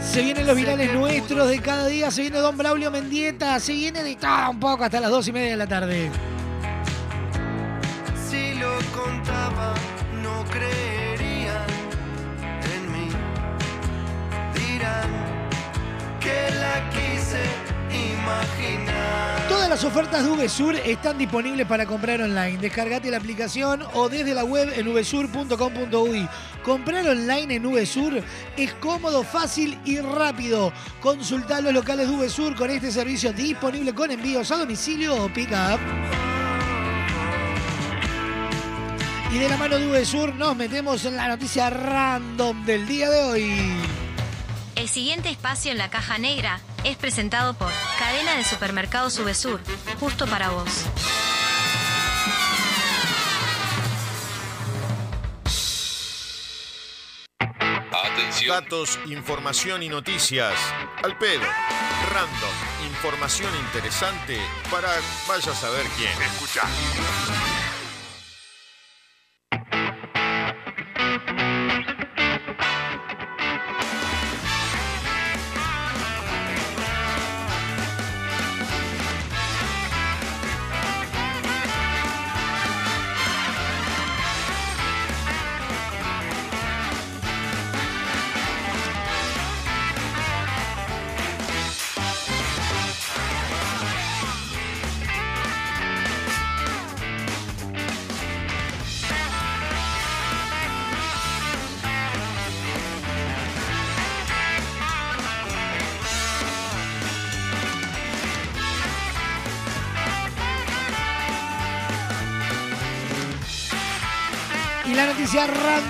Se 0.00 0.22
vienen 0.22 0.48
los 0.48 0.56
virales 0.56 0.92
nuestros 0.92 1.48
de 1.48 1.60
cada 1.60 1.86
día, 1.86 2.10
se 2.10 2.22
viene 2.22 2.38
Don 2.38 2.58
Braulio 2.58 2.90
Mendieta, 2.90 3.60
se 3.60 3.72
viene 3.72 4.02
de 4.02 4.16
todo 4.16 4.50
un 4.50 4.58
poco 4.58 4.82
hasta 4.82 4.98
las 4.98 5.10
dos 5.12 5.28
y 5.28 5.32
media 5.32 5.50
de 5.50 5.56
la 5.58 5.68
tarde. 5.68 6.10
Todas 19.68 19.84
las 19.84 19.92
ofertas 19.92 20.24
de 20.24 20.30
VSUR 20.30 20.76
están 20.76 21.18
disponibles 21.18 21.66
para 21.66 21.84
comprar 21.84 22.22
online. 22.22 22.56
Descargate 22.56 23.10
la 23.10 23.18
aplicación 23.18 23.82
o 23.92 24.08
desde 24.08 24.32
la 24.32 24.42
web 24.42 24.72
en 24.74 24.94
vsur.com.uy. 24.94 26.26
Comprar 26.64 27.06
online 27.06 27.56
en 27.56 27.62
VSUR 27.64 28.22
es 28.56 28.72
cómodo, 28.80 29.22
fácil 29.22 29.78
y 29.84 29.98
rápido. 30.00 30.72
Consultar 31.02 31.62
los 31.62 31.74
locales 31.74 32.08
de 32.08 32.16
VSUR 32.16 32.56
con 32.56 32.70
este 32.70 32.90
servicio 32.90 33.30
disponible 33.34 33.94
con 33.94 34.10
envíos 34.10 34.50
a 34.52 34.56
domicilio 34.56 35.22
o 35.22 35.28
pick-up. 35.28 35.78
Y 39.30 39.38
de 39.38 39.48
la 39.50 39.58
mano 39.58 39.76
de 39.76 39.86
VSUR 39.86 40.34
nos 40.34 40.56
metemos 40.56 41.04
en 41.04 41.14
la 41.14 41.28
noticia 41.28 41.68
random 41.68 42.64
del 42.64 42.86
día 42.86 43.10
de 43.10 43.22
hoy. 43.22 43.97
El 44.78 44.88
siguiente 44.88 45.28
espacio 45.28 45.72
en 45.72 45.78
la 45.78 45.90
caja 45.90 46.18
negra 46.18 46.60
es 46.84 46.96
presentado 46.96 47.52
por 47.54 47.72
Cadena 47.98 48.36
de 48.36 48.44
Supermercados 48.44 49.14
Subesur, 49.14 49.60
justo 49.98 50.24
para 50.28 50.50
vos. 50.50 50.84
Atención 57.90 58.48
datos, 58.50 59.00
información 59.06 59.82
y 59.82 59.88
noticias. 59.88 60.54
Al 61.02 61.18
pedo. 61.18 61.42
Random. 62.12 62.86
Información 62.86 63.52
interesante 63.66 64.38
para 64.70 64.90
vaya 65.26 65.50
a 65.50 65.56
saber 65.56 65.86
quién. 65.96 66.12
Escucha. 66.22 66.62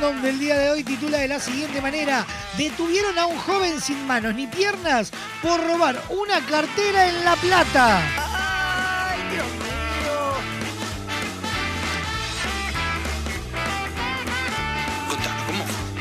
Random 0.00 0.22
del 0.22 0.38
día 0.38 0.56
de 0.56 0.70
hoy 0.70 0.84
titula 0.84 1.18
de 1.18 1.28
la 1.28 1.40
siguiente 1.40 1.80
manera. 1.80 2.24
Detuvieron 2.56 3.18
a 3.18 3.26
un 3.26 3.36
joven 3.38 3.80
sin 3.80 4.06
manos 4.06 4.34
ni 4.34 4.46
piernas 4.46 5.10
por 5.42 5.60
robar 5.64 6.00
una 6.10 6.40
cartera 6.46 7.08
en 7.08 7.24
La 7.24 7.34
Plata. 7.36 8.00
¡Ay, 8.16 9.18
Dios 9.32 9.46
mío! 9.46 10.34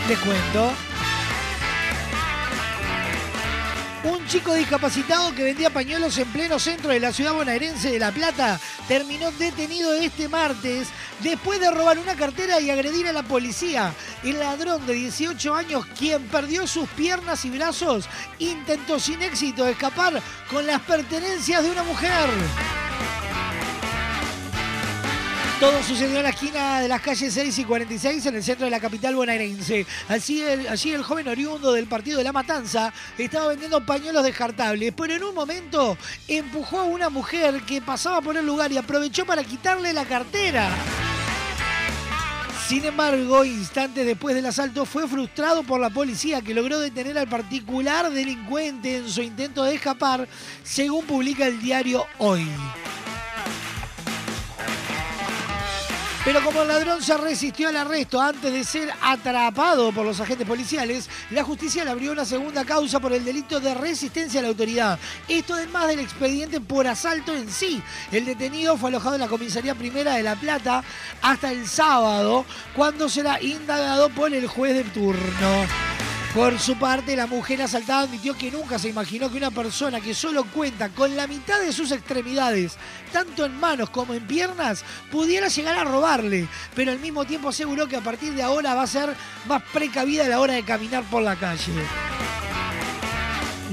Les 0.07 0.19
cuento. 0.19 0.73
Un 4.03 4.25
chico 4.27 4.53
discapacitado 4.53 5.33
que 5.33 5.43
vendía 5.43 5.69
pañuelos 5.69 6.17
en 6.17 6.27
pleno 6.27 6.59
centro 6.59 6.91
de 6.91 6.99
la 6.99 7.11
ciudad 7.11 7.33
bonaerense 7.33 7.91
de 7.91 7.99
La 7.99 8.11
Plata 8.11 8.59
terminó 8.87 9.31
detenido 9.31 9.93
este 9.93 10.29
martes 10.29 10.87
después 11.21 11.59
de 11.59 11.71
robar 11.71 11.99
una 11.99 12.15
cartera 12.15 12.59
y 12.59 12.69
agredir 12.69 13.07
a 13.07 13.13
la 13.13 13.23
policía. 13.23 13.93
El 14.23 14.39
ladrón 14.39 14.85
de 14.85 14.93
18 14.93 15.53
años, 15.53 15.85
quien 15.97 16.23
perdió 16.27 16.67
sus 16.67 16.87
piernas 16.89 17.45
y 17.45 17.49
brazos, 17.49 18.07
intentó 18.39 18.99
sin 18.99 19.21
éxito 19.21 19.67
escapar 19.67 20.21
con 20.49 20.65
las 20.65 20.81
pertenencias 20.81 21.63
de 21.63 21.71
una 21.71 21.83
mujer. 21.83 22.86
Todo 25.59 25.81
sucedió 25.81 26.17
en 26.17 26.23
la 26.23 26.29
esquina 26.29 26.81
de 26.81 26.87
las 26.87 27.01
calles 27.01 27.33
6 27.33 27.57
y 27.57 27.65
46 27.65 28.27
en 28.27 28.35
el 28.35 28.43
centro 28.43 28.65
de 28.65 28.71
la 28.71 28.79
capital 28.79 29.15
bonaerense. 29.15 29.87
Allí 30.07 30.41
el, 30.41 30.67
allí 30.67 30.91
el 30.91 31.01
joven 31.01 31.27
oriundo 31.27 31.73
del 31.73 31.87
partido 31.87 32.19
de 32.19 32.23
La 32.23 32.31
Matanza 32.31 32.93
estaba 33.17 33.47
vendiendo 33.47 33.83
pañuelos 33.83 34.23
descartables, 34.23 34.93
pero 34.95 35.15
en 35.15 35.23
un 35.23 35.33
momento 35.33 35.97
empujó 36.27 36.81
a 36.81 36.83
una 36.83 37.09
mujer 37.09 37.63
que 37.63 37.81
pasaba 37.81 38.21
por 38.21 38.37
el 38.37 38.45
lugar 38.45 38.71
y 38.71 38.77
aprovechó 38.77 39.25
para 39.25 39.43
quitarle 39.43 39.93
la 39.93 40.05
cartera. 40.05 40.69
Sin 42.67 42.85
embargo, 42.85 43.43
instantes 43.43 44.05
después 44.05 44.35
del 44.35 44.45
asalto 44.45 44.85
fue 44.85 45.07
frustrado 45.07 45.63
por 45.63 45.79
la 45.79 45.89
policía 45.89 46.43
que 46.43 46.53
logró 46.53 46.79
detener 46.79 47.17
al 47.17 47.27
particular 47.27 48.11
delincuente 48.11 48.97
en 48.97 49.09
su 49.09 49.23
intento 49.23 49.63
de 49.63 49.73
escapar, 49.73 50.27
según 50.63 51.03
publica 51.05 51.47
el 51.47 51.59
diario 51.59 52.05
Hoy. 52.19 52.47
Pero 56.27 56.43
como 56.43 56.61
el 56.61 56.67
ladrón 56.67 57.01
se 57.01 57.15
resistió 57.15 57.69
al 57.69 57.77
arresto 57.77 58.19
antes 58.19 58.51
de 58.51 58.65
ser 58.65 58.93
atrapado 59.01 59.93
por 59.93 60.05
los 60.05 60.19
agentes 60.19 60.45
policiales, 60.45 61.09
la 61.29 61.41
justicia 61.41 61.85
le 61.85 61.91
abrió 61.91 62.11
una 62.11 62.25
segunda 62.25 62.65
causa 62.65 62.99
por 62.99 63.13
el 63.13 63.23
delito 63.23 63.61
de 63.61 63.73
resistencia 63.73 64.41
a 64.41 64.43
la 64.43 64.49
autoridad. 64.49 64.99
Esto 65.29 65.53
además 65.53 65.87
del 65.87 66.01
expediente 66.01 66.59
por 66.59 66.85
asalto 66.85 67.33
en 67.33 67.49
sí. 67.49 67.81
El 68.11 68.25
detenido 68.25 68.75
fue 68.75 68.89
alojado 68.89 69.15
en 69.15 69.21
la 69.21 69.29
comisaría 69.29 69.73
primera 69.73 70.15
de 70.15 70.23
La 70.23 70.35
Plata 70.35 70.83
hasta 71.21 71.49
el 71.49 71.65
sábado, 71.65 72.45
cuando 72.75 73.07
será 73.07 73.41
indagado 73.41 74.09
por 74.09 74.33
el 74.33 74.47
juez 74.47 74.73
de 74.73 74.83
turno. 74.83 76.06
Por 76.37 76.59
su 76.59 76.77
parte, 76.77 77.15
la 77.15 77.25
mujer 77.25 77.63
asaltada 77.63 78.01
admitió 78.01 78.37
que 78.37 78.51
nunca 78.51 78.77
se 78.77 78.89
imaginó 78.89 79.27
que 79.31 79.37
una 79.37 79.49
persona 79.49 79.99
que 79.99 80.13
solo 80.13 80.45
cuenta 80.45 80.89
con 80.89 81.15
la 81.15 81.25
mitad 81.25 81.59
de 81.59 81.73
sus 81.73 81.91
extremidades, 81.91 82.77
tanto 83.11 83.43
en 83.43 83.59
manos 83.59 83.89
como 83.89 84.13
en 84.13 84.27
piernas, 84.27 84.85
pudiera 85.09 85.47
llegar 85.47 85.79
a 85.79 85.83
robarle, 85.83 86.47
pero 86.75 86.91
al 86.91 86.99
mismo 86.99 87.25
tiempo 87.25 87.49
aseguró 87.49 87.87
que 87.87 87.95
a 87.95 88.01
partir 88.01 88.33
de 88.33 88.43
ahora 88.43 88.75
va 88.75 88.83
a 88.83 88.87
ser 88.87 89.15
más 89.47 89.63
precavida 89.73 90.25
a 90.25 90.29
la 90.29 90.39
hora 90.39 90.53
de 90.53 90.61
caminar 90.61 91.03
por 91.05 91.23
la 91.23 91.35
calle. 91.35 91.73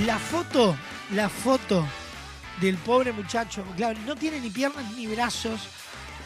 La 0.06 0.18
foto, 0.18 0.74
la 1.10 1.28
foto 1.28 1.86
del 2.62 2.78
pobre 2.78 3.12
muchacho, 3.12 3.62
claro, 3.76 3.98
no 4.06 4.16
tiene 4.16 4.40
ni 4.40 4.48
piernas 4.48 4.90
ni 4.96 5.06
brazos, 5.06 5.60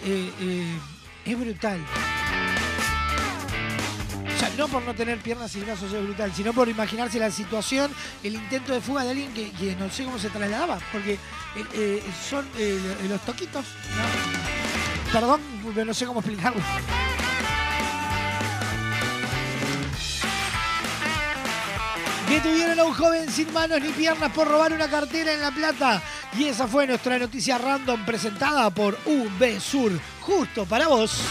eh, 0.05 0.33
eh, 0.41 0.79
es 1.25 1.37
brutal. 1.37 1.81
O 4.39 4.41
sea, 4.41 4.51
no 4.57 4.69
por 4.69 4.85
no 4.85 4.95
tener 4.95 5.19
piernas 5.19 5.57
y 5.57 5.61
brazos 5.63 5.93
es 5.93 6.01
brutal, 6.01 6.33
sino 6.33 6.53
por 6.53 6.69
imaginarse 6.69 7.19
la 7.19 7.29
situación, 7.29 7.91
el 8.23 8.37
intento 8.37 8.73
de 8.73 8.81
fuga 8.81 9.03
de 9.03 9.11
alguien 9.11 9.35
que, 9.35 9.75
no 9.75 9.91
sé 9.91 10.05
cómo 10.05 10.17
se 10.17 10.31
trasladaba, 10.31 10.79
porque 10.93 11.15
eh, 11.15 11.19
eh, 11.75 12.03
son 12.31 12.47
eh, 12.57 12.79
los 13.09 13.21
toquitos. 13.23 13.65
Perdón, 15.13 15.41
pero 15.75 15.87
no 15.87 15.93
sé 15.93 16.07
cómo 16.07 16.21
explicarlo. 16.21 16.63
Detuvieron 22.29 22.79
a 22.79 22.85
un 22.85 22.95
joven 22.95 23.29
sin 23.33 23.53
manos 23.53 23.81
ni 23.81 23.89
piernas 23.89 24.31
por 24.31 24.47
robar 24.47 24.73
una 24.73 24.89
cartera 24.89 25.35
en 25.35 25.41
La 25.41 25.51
Plata. 25.51 26.01
Y 26.39 26.45
esa 26.45 26.69
fue 26.69 26.87
nuestra 26.87 27.19
noticia 27.19 27.59
random 27.59 28.07
presentada 28.07 28.71
por 28.71 28.97
UB 29.05 29.61
Sur, 29.61 29.91
justo 30.21 30.65
para 30.65 30.87
vos. 30.87 31.23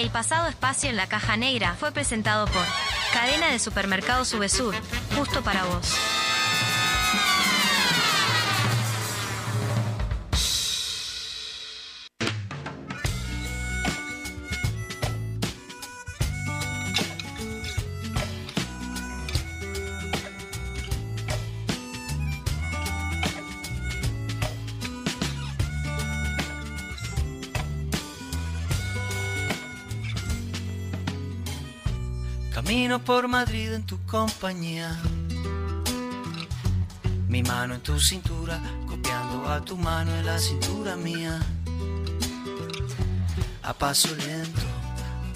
El 0.00 0.08
pasado 0.08 0.48
espacio 0.48 0.88
en 0.88 0.96
la 0.96 1.08
caja 1.08 1.36
negra 1.36 1.76
fue 1.78 1.92
presentado 1.92 2.46
por 2.46 2.64
Cadena 3.12 3.48
de 3.48 3.58
Supermercados 3.58 4.28
Subesur, 4.28 4.74
justo 5.14 5.42
para 5.42 5.62
vos. 5.64 5.94
Camino 32.52 32.98
por 32.98 33.28
Madrid 33.28 33.72
en 33.72 33.84
tu 33.84 34.04
compañía. 34.06 34.98
Mi 37.28 37.44
mano 37.44 37.74
en 37.74 37.80
tu 37.80 37.98
cintura, 38.00 38.60
copiando 38.88 39.48
a 39.48 39.64
tu 39.64 39.76
mano 39.76 40.12
en 40.16 40.26
la 40.26 40.36
cintura 40.38 40.96
mía. 40.96 41.40
A 43.62 43.72
paso 43.72 44.08
lento, 44.16 44.62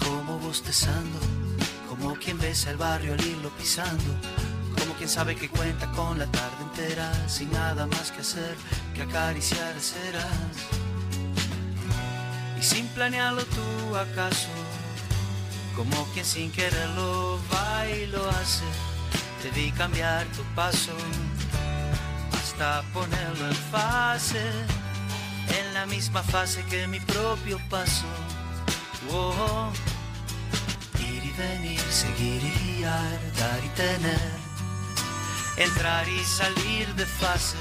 como 0.03 0.37
bostezando, 0.39 1.17
como 1.87 2.15
quien 2.15 2.37
besa 2.37 2.71
el 2.71 2.77
barrio 2.77 3.13
al 3.13 3.25
irlo 3.25 3.49
pisando. 3.51 4.13
Como 4.77 4.93
quien 4.95 5.07
sabe 5.07 5.37
que 5.37 5.47
cuenta 5.47 5.89
con 5.91 6.19
la 6.19 6.25
tarde 6.25 6.63
entera, 6.63 7.29
sin 7.29 7.49
nada 7.53 7.87
más 7.87 8.11
que 8.11 8.21
hacer 8.21 8.55
que 8.93 9.03
acariciar 9.03 9.73
ceras. 9.79 10.27
Y 12.59 12.61
sin 12.61 12.87
planearlo 12.87 13.43
tú 13.45 13.95
acaso 13.95 14.49
como 15.75 16.05
quien 16.13 16.25
sin 16.25 16.51
quererlo 16.51 17.39
va 17.53 17.87
y 17.87 18.07
lo 18.07 18.29
hace. 18.29 18.63
Te 19.41 19.49
vi 19.51 19.71
cambiar 19.71 20.25
tu 20.27 20.43
paso 20.55 20.93
hasta 22.33 22.81
ponerlo 22.93 23.47
en 23.47 23.55
fase, 23.71 24.41
en 25.59 25.73
la 25.73 25.85
misma 25.85 26.23
fase 26.23 26.63
que 26.65 26.87
mi 26.87 26.99
propio 26.99 27.59
paso. 27.69 28.05
Oh, 29.11 29.71
ir 30.99 31.23
y 31.23 31.31
venir, 31.31 31.81
seguir 31.91 32.41
y 32.43 32.77
guiar, 32.77 33.19
dar 33.37 33.59
y 33.63 33.69
tener, 33.69 34.31
entrar 35.57 36.07
y 36.07 36.23
salir 36.23 36.87
de 36.95 37.05
fase. 37.05 37.57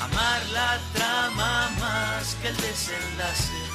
Amar 0.00 0.42
la 0.52 0.78
trama 0.92 1.70
más 1.80 2.36
que 2.42 2.48
el 2.48 2.56
desenlace 2.56 3.71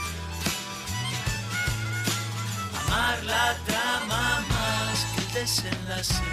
La 2.88 3.56
trama 3.66 4.46
más 4.50 5.06
que 5.16 5.40
desenlace. 5.40 6.24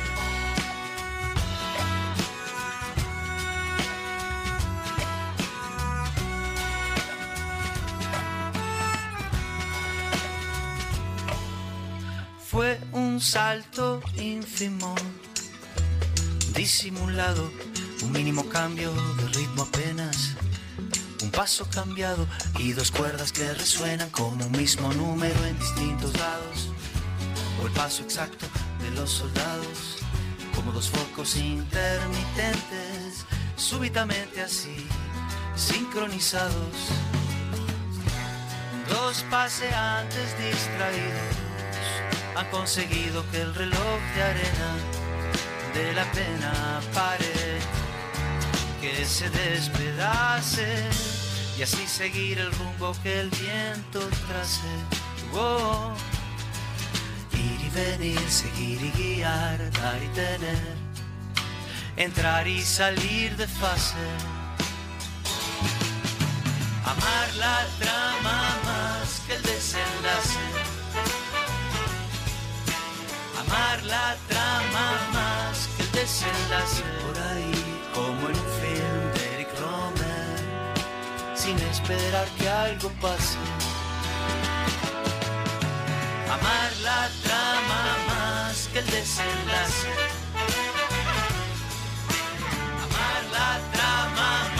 Fue 12.46 12.78
un 12.92 13.20
salto 13.20 14.00
ínfimo, 14.16 14.94
disimulado, 16.54 17.50
un 18.02 18.12
mínimo 18.12 18.48
cambio 18.48 18.92
de 18.92 19.26
ritmo 19.28 19.62
apenas. 19.64 20.36
Un 21.24 21.30
paso 21.30 21.66
cambiado 21.70 22.26
y 22.58 22.72
dos 22.74 22.90
cuerdas 22.90 23.32
que 23.32 23.50
resuenan 23.54 24.10
como 24.10 24.44
un 24.44 24.52
mismo 24.52 24.92
número 24.92 25.46
en 25.46 25.58
distintos 25.58 26.12
lados. 26.18 26.68
O 27.62 27.66
el 27.66 27.72
paso 27.72 28.02
exacto 28.02 28.44
de 28.82 28.90
los 28.90 29.08
soldados, 29.08 30.00
como 30.54 30.70
dos 30.70 30.90
focos 30.90 31.36
intermitentes, 31.36 33.24
súbitamente 33.56 34.42
así, 34.42 34.86
sincronizados. 35.56 36.76
Dos 38.90 39.24
paseantes 39.30 40.36
distraídos 40.38 41.36
han 42.36 42.50
conseguido 42.50 43.24
que 43.30 43.40
el 43.40 43.54
reloj 43.54 44.00
de 44.14 44.22
arena 44.22 44.76
de 45.72 45.92
la 45.94 46.04
pena 46.12 46.82
pare, 46.92 47.60
que 48.82 49.06
se 49.06 49.30
despedace 49.30 51.13
y 51.58 51.62
así 51.62 51.86
seguir 51.86 52.38
el 52.38 52.50
rumbo 52.52 52.94
que 53.02 53.20
el 53.20 53.30
viento 53.30 54.00
trace. 54.28 54.68
Oh, 55.34 55.92
ir 57.32 57.60
y 57.60 57.70
venir, 57.70 58.30
seguir 58.30 58.82
y 58.82 58.90
guiar, 58.90 59.70
dar 59.72 60.02
y 60.02 60.08
tener, 60.08 60.76
entrar 61.96 62.46
y 62.46 62.60
salir 62.62 63.36
de 63.36 63.46
fase. 63.46 64.06
Amar 66.84 67.34
la 67.36 67.66
trama 67.78 68.56
más 68.64 69.22
que 69.26 69.34
el 69.34 69.42
desenlace 69.42 70.38
amar 73.46 73.82
la 73.84 74.16
trama 74.28 74.86
más 75.12 75.68
que 75.76 75.82
el 75.82 75.92
desenlace 75.92 76.82
sin 81.44 81.58
esperar 81.58 82.26
que 82.38 82.48
algo 82.48 82.88
pase. 83.02 83.36
Amar 86.36 86.70
la 86.82 87.10
trama 87.22 87.82
más 88.08 88.68
que 88.72 88.78
el 88.78 88.86
desenlace. 88.86 89.88
Amar 92.84 93.22
la 93.36 93.50
trama 93.74 94.53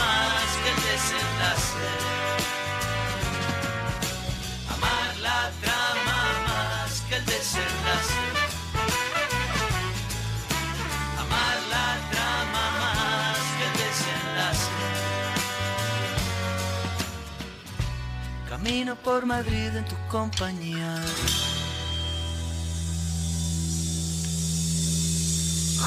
Camino 18.65 18.95
por 18.95 19.27
Madrid 19.27 19.75
en 19.75 19.85
tu 19.85 19.95
compañía. 20.09 20.95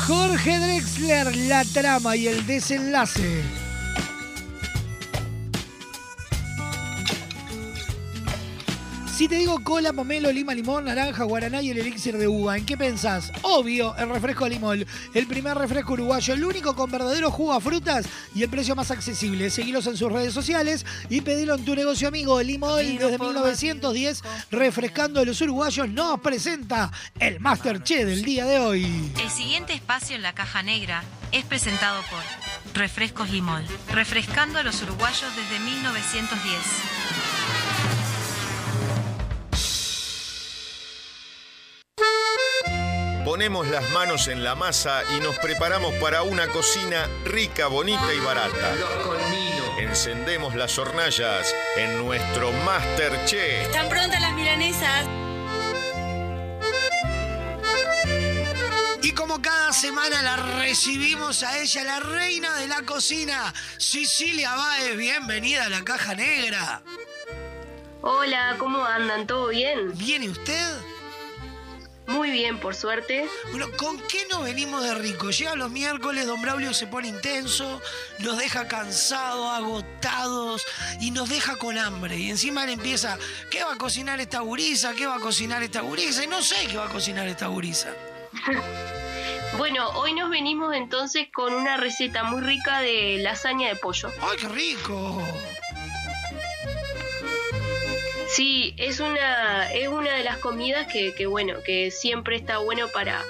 Jorge 0.06 0.58
Drexler, 0.60 1.36
la 1.48 1.64
trama 1.64 2.14
y 2.14 2.28
el 2.28 2.46
desenlace. 2.46 3.42
Si 9.18 9.26
te 9.26 9.34
digo 9.34 9.58
cola, 9.64 9.92
pomelo, 9.92 10.30
lima, 10.30 10.54
limón, 10.54 10.84
naranja, 10.84 11.24
guaraná 11.24 11.60
y 11.60 11.70
el 11.70 11.78
elixir 11.78 12.16
de 12.16 12.28
uva, 12.28 12.56
¿en 12.56 12.64
qué 12.64 12.76
pensás? 12.76 13.32
Obvio, 13.42 13.96
el 13.96 14.10
refresco 14.10 14.44
de 14.44 14.50
limón, 14.50 14.86
el 15.12 15.26
primer 15.26 15.58
refresco 15.58 15.94
uruguayo, 15.94 16.34
el 16.34 16.44
único 16.44 16.76
con 16.76 16.88
verdadero 16.88 17.32
jugo 17.32 17.52
a 17.52 17.60
frutas 17.60 18.06
y 18.32 18.44
el 18.44 18.48
precio 18.48 18.76
más 18.76 18.92
accesible. 18.92 19.50
Seguilos 19.50 19.88
en 19.88 19.96
sus 19.96 20.12
redes 20.12 20.32
sociales 20.32 20.86
y 21.08 21.20
pedilo 21.20 21.56
en 21.56 21.64
tu 21.64 21.74
negocio 21.74 22.06
amigo. 22.06 22.40
Limón 22.40 22.96
desde 22.96 23.18
1910, 23.18 24.22
refrescando 24.52 25.18
a 25.18 25.24
los 25.24 25.40
uruguayos, 25.40 25.88
nos 25.88 26.20
presenta 26.20 26.92
el 27.18 27.40
Masterchef 27.40 28.06
del 28.06 28.22
día 28.22 28.44
de 28.44 28.60
hoy. 28.60 29.12
El 29.20 29.30
siguiente 29.30 29.72
espacio 29.72 30.14
en 30.14 30.22
la 30.22 30.32
caja 30.32 30.62
negra 30.62 31.02
es 31.32 31.44
presentado 31.44 32.00
por 32.02 32.22
Refrescos 32.72 33.30
Limón, 33.30 33.64
refrescando 33.90 34.60
a 34.60 34.62
los 34.62 34.80
uruguayos 34.80 35.34
desde 35.34 35.58
1910. 35.58 37.57
Ponemos 43.28 43.68
las 43.68 43.90
manos 43.90 44.26
en 44.28 44.42
la 44.42 44.54
masa 44.54 45.02
y 45.14 45.20
nos 45.20 45.38
preparamos 45.38 45.92
para 45.96 46.22
una 46.22 46.48
cocina 46.48 47.06
rica, 47.26 47.66
bonita 47.66 48.14
y 48.14 48.20
barata. 48.20 48.74
Encendemos 49.76 50.54
las 50.54 50.78
hornallas 50.78 51.54
en 51.76 51.98
nuestro 51.98 52.50
Masterchef. 52.64 53.66
¿Están 53.66 53.90
prontas 53.90 54.18
las 54.22 54.32
milanesas? 54.32 55.06
Y 59.02 59.12
como 59.12 59.42
cada 59.42 59.74
semana 59.74 60.22
la 60.22 60.36
recibimos 60.60 61.42
a 61.42 61.58
ella, 61.58 61.84
la 61.84 62.00
reina 62.00 62.56
de 62.56 62.66
la 62.66 62.80
cocina, 62.80 63.52
Cecilia 63.76 64.54
Baez, 64.54 64.96
bienvenida 64.96 65.66
a 65.66 65.68
la 65.68 65.84
caja 65.84 66.14
negra. 66.14 66.80
Hola, 68.00 68.56
¿cómo 68.58 68.82
andan? 68.86 69.26
¿Todo 69.26 69.48
bien? 69.48 69.92
¿Bien 69.98 70.22
y 70.22 70.30
usted? 70.30 70.78
Muy 72.08 72.30
bien, 72.30 72.58
por 72.58 72.74
suerte. 72.74 73.28
Bueno, 73.50 73.66
¿con 73.76 74.00
qué 74.08 74.26
nos 74.30 74.42
venimos 74.42 74.82
de 74.82 74.94
rico? 74.94 75.30
Llega 75.30 75.54
los 75.56 75.70
miércoles, 75.70 76.26
don 76.26 76.40
Braulio 76.40 76.72
se 76.72 76.86
pone 76.86 77.08
intenso, 77.08 77.82
nos 78.20 78.38
deja 78.38 78.66
cansados, 78.66 79.46
agotados 79.52 80.64
y 81.00 81.10
nos 81.10 81.28
deja 81.28 81.56
con 81.56 81.76
hambre. 81.76 82.16
Y 82.16 82.30
encima 82.30 82.64
él 82.64 82.70
empieza, 82.70 83.18
¿qué 83.50 83.62
va 83.62 83.74
a 83.74 83.76
cocinar 83.76 84.20
esta 84.20 84.40
gurisa? 84.40 84.94
¿Qué 84.94 85.06
va 85.06 85.16
a 85.16 85.20
cocinar 85.20 85.62
esta 85.62 85.82
gurisa? 85.82 86.24
Y 86.24 86.28
no 86.28 86.40
sé 86.40 86.66
qué 86.66 86.78
va 86.78 86.86
a 86.86 86.90
cocinar 86.90 87.28
esta 87.28 87.46
gurisa. 87.46 87.94
Bueno, 89.56 89.88
hoy 89.94 90.12
nos 90.12 90.30
venimos 90.30 90.74
entonces 90.74 91.28
con 91.32 91.52
una 91.52 91.78
receta 91.78 92.22
muy 92.22 92.42
rica 92.42 92.80
de 92.80 93.18
lasaña 93.18 93.68
de 93.68 93.76
pollo. 93.76 94.10
¡Ay, 94.20 94.36
qué 94.38 94.48
rico! 94.48 95.22
Sí, 98.34 98.74
es 98.76 99.00
una, 99.00 99.72
es 99.72 99.88
una 99.88 100.12
de 100.12 100.22
las 100.22 100.36
comidas 100.38 100.86
que, 100.86 101.14
que, 101.14 101.26
bueno, 101.26 101.62
que 101.64 101.90
siempre 101.90 102.36
está 102.36 102.58
bueno 102.58 102.88
para, 102.88 103.24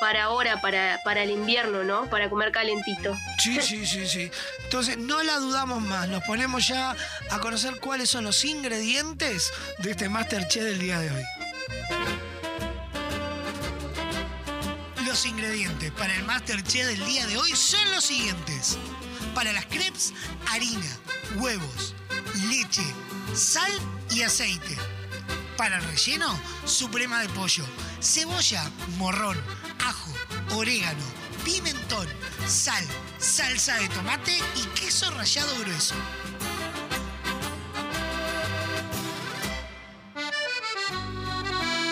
para 0.00 0.24
ahora, 0.24 0.60
para, 0.60 1.00
para 1.04 1.22
el 1.22 1.30
invierno, 1.30 1.84
¿no? 1.84 2.10
Para 2.10 2.28
comer 2.28 2.50
calentito. 2.50 3.16
Sí, 3.38 3.60
sí, 3.62 3.86
sí, 3.86 4.06
sí. 4.06 4.30
Entonces, 4.64 4.98
no 4.98 5.22
la 5.22 5.36
dudamos 5.36 5.82
más. 5.82 6.08
Nos 6.08 6.24
ponemos 6.24 6.66
ya 6.66 6.96
a 7.30 7.38
conocer 7.38 7.78
cuáles 7.78 8.10
son 8.10 8.24
los 8.24 8.44
ingredientes 8.44 9.52
de 9.78 9.92
este 9.92 10.08
Masterchef 10.08 10.64
del 10.64 10.78
día 10.80 10.98
de 10.98 11.10
hoy. 11.10 11.24
Los 15.06 15.26
ingredientes 15.26 15.92
para 15.92 16.14
el 16.14 16.24
Masterchef 16.24 16.86
del 16.86 17.04
día 17.06 17.26
de 17.26 17.36
hoy 17.36 17.50
son 17.54 17.88
los 17.92 18.04
siguientes. 18.04 18.78
Para 19.34 19.52
las 19.52 19.66
crepes, 19.66 20.12
harina, 20.48 20.98
huevos, 21.36 21.94
leche, 22.48 22.82
sal 23.34 23.70
y 24.10 24.22
aceite. 24.22 24.76
Para 25.56 25.78
el 25.78 25.84
relleno, 25.84 26.38
suprema 26.64 27.20
de 27.20 27.28
pollo, 27.28 27.64
cebolla, 28.00 28.70
morrón, 28.98 29.38
ajo, 29.86 30.12
orégano, 30.56 31.04
pimentón, 31.44 32.08
sal, 32.46 32.84
salsa 33.18 33.76
de 33.76 33.88
tomate 33.88 34.38
y 34.56 34.80
queso 34.80 35.10
rallado 35.10 35.54
grueso. 35.60 35.94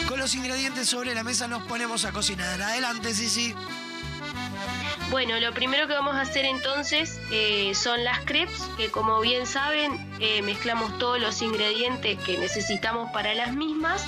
Con 0.09 0.19
los 0.19 0.35
ingredientes 0.35 0.89
sobre 0.89 1.15
la 1.15 1.23
mesa 1.23 1.47
nos 1.47 1.63
ponemos 1.65 2.05
a 2.05 2.13
cocinar. 2.13 2.63
Adelante, 2.63 3.15
Sisi. 3.15 3.55
Bueno, 5.11 5.41
lo 5.41 5.55
primero 5.55 5.87
que 5.89 5.95
vamos 5.95 6.17
a 6.17 6.21
hacer 6.21 6.45
entonces 6.45 7.19
eh, 7.33 7.73
son 7.75 8.05
las 8.05 8.21
crepes, 8.27 8.61
que 8.77 8.91
como 8.91 9.21
bien 9.21 9.47
saben 9.47 9.99
eh, 10.21 10.43
mezclamos 10.43 10.99
todos 10.99 11.19
los 11.19 11.41
ingredientes 11.41 12.19
que 12.21 12.37
necesitamos 12.37 13.11
para 13.11 13.33
las 13.35 13.55
mismas. 13.55 14.05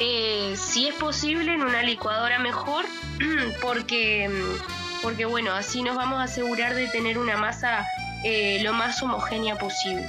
Eh, 0.00 0.54
si 0.56 0.86
es 0.86 0.94
posible 0.96 1.54
en 1.54 1.62
una 1.62 1.82
licuadora 1.82 2.38
mejor, 2.38 2.84
porque, 3.62 4.30
porque 5.02 5.24
bueno, 5.24 5.54
así 5.54 5.82
nos 5.82 5.96
vamos 5.96 6.20
a 6.20 6.24
asegurar 6.24 6.74
de 6.74 6.88
tener 6.88 7.18
una 7.18 7.38
masa 7.38 7.86
lo 8.62 8.72
más 8.72 9.00
homogénea 9.00 9.56
posible. 9.56 10.04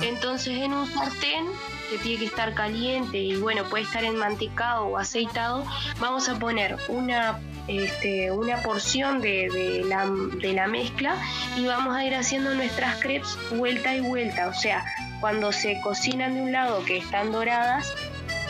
Entonces 0.00 0.58
en 0.58 0.72
un 0.72 0.92
sartén 0.92 1.46
que 1.90 1.98
tiene 1.98 2.20
que 2.20 2.26
estar 2.26 2.54
caliente 2.54 3.18
y 3.18 3.36
bueno, 3.36 3.64
puede 3.64 3.84
estar 3.84 4.04
enmantecado 4.04 4.86
o 4.86 4.96
aceitado, 4.96 5.64
vamos 5.98 6.28
a 6.28 6.38
poner 6.38 6.76
una, 6.88 7.40
este, 7.66 8.30
una 8.30 8.62
porción 8.62 9.20
de, 9.20 9.48
de 9.50 9.84
la, 9.84 10.06
de 10.06 10.52
la 10.52 10.68
mezcla 10.68 11.16
y 11.56 11.66
vamos 11.66 11.96
a 11.96 12.04
ir 12.04 12.14
haciendo 12.14 12.54
nuestras 12.54 13.00
crepes 13.00 13.36
vuelta 13.50 13.94
y 13.96 14.00
vuelta. 14.00 14.48
O 14.48 14.54
sea, 14.54 14.84
cuando 15.20 15.52
se 15.52 15.80
cocinan 15.82 16.34
de 16.34 16.42
un 16.42 16.52
lado 16.52 16.84
que 16.84 16.96
están 16.96 17.32
doradas, 17.32 17.92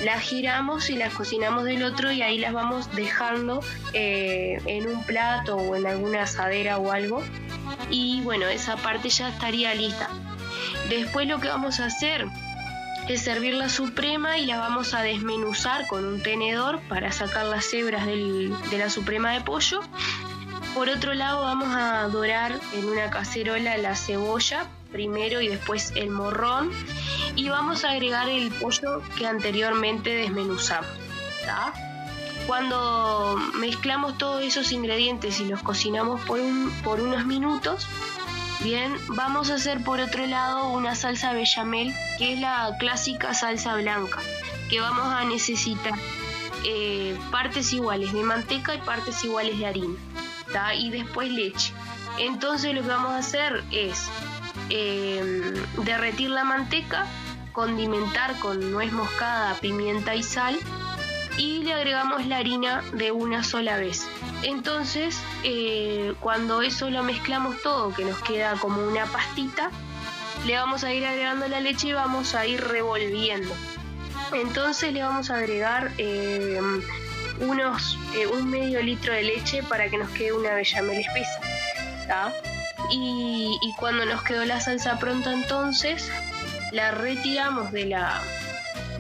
las 0.05 0.21
giramos 0.21 0.89
y 0.91 0.97
las 0.97 1.13
cocinamos 1.15 1.65
del 1.65 1.83
otro 1.83 2.13
y 2.13 2.23
ahí 2.23 2.39
las 2.39 2.53
vamos 2.53 2.95
dejando 2.95 3.63
eh, 3.93 4.59
en 4.67 4.87
un 4.87 5.03
plato 5.05 5.57
o 5.57 5.77
en 5.77 5.87
alguna 5.87 6.23
asadera 6.23 6.79
o 6.79 6.93
algo. 6.93 7.23
Y 7.91 8.21
bueno, 8.23 8.47
esa 8.47 8.77
parte 8.77 9.09
ya 9.09 9.29
estaría 9.29 9.75
lista. 9.75 10.09
Después 10.89 11.27
lo 11.29 11.41
que 11.41 11.49
vamos 11.49 11.81
a 11.81 11.87
hacer 11.87 12.27
servir 13.19 13.55
la 13.55 13.69
suprema 13.69 14.39
y 14.39 14.47
la 14.47 14.59
vamos 14.59 14.95
a 14.95 15.03
desmenuzar 15.03 15.87
con 15.87 16.05
un 16.05 16.23
tenedor 16.23 16.81
para 16.89 17.13
sacar 17.13 17.47
las 17.47 17.73
hebras 17.73 18.07
del- 18.07 18.55
de 18.71 18.79
la 18.79 18.91
suprema 18.91 19.33
de 19.33 19.41
pollo. 19.41 19.81
Por 20.75 20.89
otro 20.89 21.15
lado 21.15 21.43
vamos 21.43 21.75
a 21.75 22.05
dorar 22.09 22.59
en 22.75 22.85
una 22.89 23.11
cacerola 23.11 23.77
la 23.79 23.97
cebolla 23.97 24.67
primero 24.93 25.41
y 25.41 25.49
después 25.49 25.93
el 25.97 26.11
morrón 26.11 26.71
y 27.37 27.49
vamos 27.49 27.85
a 27.85 27.91
agregar 27.91 28.29
el 28.29 28.51
pollo 28.51 29.03
que 29.17 29.27
anteriormente 29.27 30.11
desmenuzamos. 30.11 30.91
Cuando 32.47 33.37
mezclamos 33.59 34.19
todos 34.19 34.43
esos 34.43 34.73
ingredientes 34.73 35.39
y 35.41 35.47
los 35.47 35.63
cocinamos 35.63 36.21
por, 36.23 36.41
un- 36.41 36.71
por 36.83 37.01
unos 37.01 37.25
minutos, 37.27 37.87
bien, 38.63 38.97
vamos 39.09 39.51
a 39.51 39.55
hacer 39.55 39.83
por 39.83 40.01
otro 40.01 40.27
lado 40.27 40.71
una 40.71 40.95
salsa 40.95 41.33
bechamel, 41.33 41.95
que 42.19 42.35
es 42.35 42.41
la 42.41 42.77
clásica 42.79 43.35
salsa 43.35 43.77
blanca, 43.77 44.21
que 44.69 44.81
vamos 44.81 45.07
a 45.07 45.25
necesitar 45.25 45.95
eh, 46.65 47.19
partes 47.31 47.73
iguales 47.73 48.13
de 48.13 48.23
manteca 48.23 48.75
y 48.75 48.79
partes 48.79 49.25
iguales 49.25 49.59
de 49.59 49.67
harina, 49.67 49.99
y 50.77 50.91
después 50.91 51.31
leche. 51.31 51.73
Entonces 52.19 52.75
lo 52.75 52.83
que 52.83 52.89
vamos 52.89 53.13
a 53.13 53.19
hacer 53.19 53.65
es 53.71 54.09
eh, 54.69 55.55
derretir 55.85 56.31
la 56.31 56.45
manteca, 56.45 57.07
condimentar 57.53 58.39
con 58.39 58.73
nuez 58.73 58.93
moscada, 58.93 59.55
pimienta 59.55 60.15
y 60.15 60.23
sal 60.23 60.59
y 61.41 61.63
le 61.63 61.73
agregamos 61.73 62.27
la 62.27 62.37
harina 62.37 62.85
de 62.93 63.13
una 63.13 63.43
sola 63.43 63.79
vez. 63.79 64.07
Entonces, 64.43 65.19
eh, 65.43 66.13
cuando 66.21 66.61
eso 66.61 66.91
lo 66.91 67.03
mezclamos 67.03 67.63
todo, 67.63 67.95
que 67.95 68.05
nos 68.05 68.19
queda 68.19 68.57
como 68.61 68.87
una 68.87 69.07
pastita, 69.07 69.71
le 70.47 70.57
vamos 70.57 70.85
a 70.85 70.93
ir 70.93 71.07
agregando 71.07 71.49
la 71.49 71.61
leche 71.61 71.89
y 71.89 71.93
vamos 71.95 72.35
a 72.35 72.47
ir 72.47 72.63
revolviendo. 72.63 73.55
Entonces 74.35 74.93
le 74.93 75.03
vamos 75.03 75.31
a 75.31 75.37
agregar 75.37 75.91
eh, 75.97 76.61
unos 77.41 77.99
eh, 78.15 78.27
un 78.27 78.51
medio 78.51 78.83
litro 78.83 79.15
de 79.15 79.23
leche 79.23 79.63
para 79.63 79.89
que 79.89 79.97
nos 79.97 80.11
quede 80.11 80.35
una 80.35 80.55
bechamel 80.55 81.01
espesa. 81.01 81.41
Y, 82.91 83.59
y 83.63 83.73
cuando 83.79 84.05
nos 84.05 84.23
quedó 84.25 84.45
la 84.45 84.61
salsa 84.61 84.99
pronta 84.99 85.33
entonces, 85.33 86.11
la 86.71 86.91
retiramos 86.91 87.73
de 87.73 87.87
la, 87.87 88.21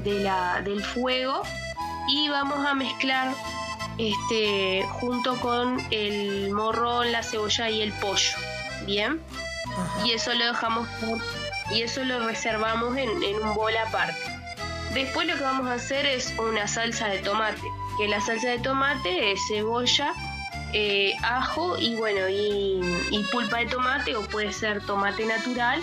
de 0.04 0.20
la, 0.20 0.62
del 0.62 0.82
fuego 0.82 1.42
y 2.08 2.28
vamos 2.28 2.64
a 2.66 2.74
mezclar 2.74 3.34
este, 3.98 4.84
junto 4.88 5.36
con 5.40 5.80
el 5.90 6.50
morrón, 6.52 7.12
la 7.12 7.22
cebolla 7.22 7.70
y 7.70 7.82
el 7.82 7.92
pollo. 7.92 8.32
Bien. 8.86 9.20
Y 10.04 10.12
eso 10.12 10.32
lo 10.34 10.46
dejamos 10.46 10.88
y 11.70 11.82
eso 11.82 12.02
lo 12.04 12.26
reservamos 12.26 12.96
en, 12.96 13.22
en 13.22 13.42
un 13.42 13.54
bol 13.54 13.76
aparte. 13.76 14.18
Después 14.94 15.26
lo 15.28 15.36
que 15.36 15.42
vamos 15.42 15.68
a 15.68 15.74
hacer 15.74 16.04
es 16.06 16.34
una 16.38 16.66
salsa 16.66 17.06
de 17.08 17.18
tomate, 17.20 17.62
que 17.96 18.08
la 18.08 18.20
salsa 18.20 18.48
de 18.48 18.58
tomate 18.58 19.32
es 19.32 19.40
cebolla, 19.46 20.12
eh, 20.72 21.14
ajo 21.22 21.78
y 21.78 21.94
bueno, 21.94 22.28
y, 22.28 22.80
y 23.10 23.24
pulpa 23.30 23.58
de 23.58 23.66
tomate 23.66 24.16
o 24.16 24.22
puede 24.22 24.52
ser 24.52 24.84
tomate 24.86 25.26
natural. 25.26 25.82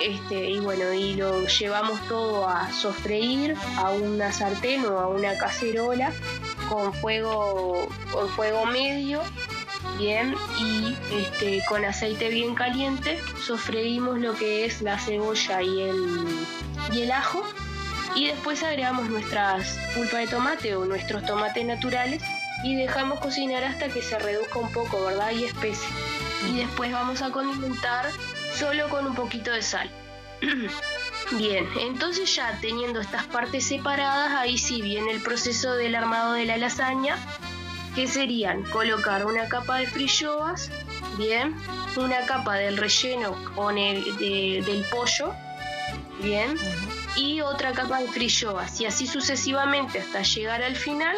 Este, 0.00 0.50
y 0.50 0.60
bueno, 0.60 0.92
y 0.92 1.14
lo 1.14 1.46
llevamos 1.46 1.98
todo 2.08 2.46
a 2.48 2.70
sofreír 2.72 3.56
a 3.78 3.90
una 3.90 4.30
sartén 4.30 4.84
o 4.84 4.98
a 4.98 5.08
una 5.08 5.36
cacerola 5.38 6.12
con 6.68 6.92
fuego, 6.92 7.88
con 8.12 8.28
fuego 8.28 8.66
medio, 8.66 9.22
bien, 9.98 10.34
y 10.60 10.94
este, 11.12 11.62
con 11.68 11.84
aceite 11.84 12.28
bien 12.28 12.54
caliente, 12.54 13.18
sofreímos 13.40 14.18
lo 14.18 14.34
que 14.34 14.66
es 14.66 14.82
la 14.82 14.98
cebolla 14.98 15.62
y 15.62 15.82
el, 15.82 16.46
y 16.92 17.02
el 17.02 17.12
ajo 17.12 17.42
y 18.16 18.28
después 18.28 18.62
agregamos 18.62 19.10
nuestras 19.10 19.78
pulpa 19.94 20.16
de 20.16 20.26
tomate 20.26 20.74
o 20.74 20.86
nuestros 20.86 21.24
tomates 21.26 21.64
naturales 21.66 22.22
y 22.64 22.74
dejamos 22.74 23.20
cocinar 23.20 23.62
hasta 23.62 23.88
que 23.88 24.00
se 24.00 24.18
reduzca 24.18 24.58
un 24.58 24.72
poco, 24.72 25.04
¿verdad? 25.04 25.32
Y 25.32 25.44
espese. 25.44 25.86
Y 26.48 26.56
después 26.56 26.90
vamos 26.92 27.20
a 27.20 27.30
condimentar 27.30 28.06
solo 28.58 28.88
con 28.88 29.06
un 29.06 29.14
poquito 29.14 29.50
de 29.52 29.62
sal. 29.62 29.90
Bien, 31.32 31.66
entonces 31.80 32.34
ya 32.36 32.56
teniendo 32.60 33.00
estas 33.00 33.24
partes 33.24 33.64
separadas, 33.66 34.32
ahí 34.32 34.58
sí 34.58 34.80
viene 34.82 35.10
el 35.12 35.20
proceso 35.22 35.74
del 35.74 35.94
armado 35.94 36.34
de 36.34 36.44
la 36.44 36.56
lasaña, 36.56 37.16
que 37.94 38.06
serían 38.06 38.62
colocar 38.64 39.24
una 39.26 39.48
capa 39.48 39.78
de 39.78 39.86
frilloas, 39.86 40.70
bien, 41.18 41.56
una 41.96 42.20
capa 42.26 42.54
del 42.56 42.76
relleno 42.76 43.34
con 43.54 43.78
el 43.78 44.04
de- 44.18 44.62
del 44.64 44.84
pollo, 44.84 45.32
bien, 46.22 46.56
y 47.16 47.40
otra 47.40 47.72
capa 47.72 48.00
de 48.00 48.08
frilloas, 48.08 48.80
y 48.80 48.86
así 48.86 49.06
sucesivamente 49.06 49.98
hasta 50.00 50.22
llegar 50.22 50.62
al 50.62 50.76
final. 50.76 51.16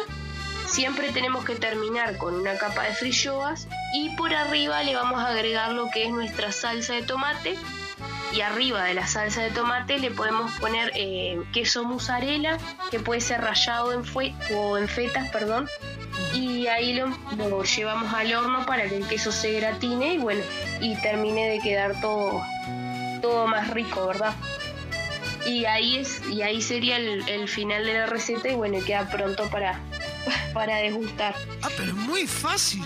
Siempre 0.69 1.11
tenemos 1.11 1.45
que 1.45 1.55
terminar 1.55 2.17
con 2.17 2.35
una 2.35 2.57
capa 2.57 2.83
de 2.83 2.93
frilloas 2.93 3.67
y 3.93 4.09
por 4.15 4.33
arriba 4.33 4.83
le 4.83 4.95
vamos 4.95 5.19
a 5.19 5.29
agregar 5.29 5.71
lo 5.73 5.89
que 5.89 6.05
es 6.05 6.11
nuestra 6.11 6.51
salsa 6.51 6.93
de 6.93 7.01
tomate 7.01 7.57
y 8.33 8.41
arriba 8.41 8.83
de 8.83 8.93
la 8.93 9.07
salsa 9.07 9.41
de 9.41 9.49
tomate 9.49 9.97
le 9.97 10.11
podemos 10.11 10.51
poner 10.59 10.91
eh, 10.95 11.41
queso 11.51 11.83
mozzarella 11.83 12.57
que 12.91 12.99
puede 12.99 13.19
ser 13.21 13.41
rallado 13.41 13.93
en 13.93 14.05
fue 14.05 14.33
o 14.53 14.77
en 14.77 14.87
fetas, 14.87 15.29
perdón, 15.29 15.67
y 16.33 16.67
ahí 16.67 16.93
lo, 16.93 17.07
lo 17.37 17.63
llevamos 17.63 18.13
al 18.13 18.33
horno 18.33 18.65
para 18.67 18.87
que 18.87 18.97
el 18.97 19.07
queso 19.07 19.31
se 19.31 19.59
gratine 19.59 20.13
y 20.13 20.17
bueno, 20.19 20.41
y 20.79 20.95
termine 20.97 21.49
de 21.49 21.59
quedar 21.59 21.99
todo, 21.99 22.43
todo 23.21 23.47
más 23.47 23.71
rico, 23.71 24.05
¿verdad? 24.05 24.35
Y 25.47 25.65
ahí 25.65 25.97
es, 25.97 26.21
y 26.29 26.43
ahí 26.43 26.61
sería 26.61 26.97
el, 26.97 27.27
el 27.27 27.47
final 27.47 27.85
de 27.85 27.93
la 27.93 28.05
receta 28.05 28.49
y 28.49 28.55
bueno, 28.55 28.77
queda 28.85 29.09
pronto 29.09 29.49
para, 29.49 29.79
para 30.53 30.77
degustar. 30.77 31.35
Ah, 31.63 31.69
pero 31.77 31.89
es 31.89 31.95
muy 31.97 32.27
fácil. 32.27 32.83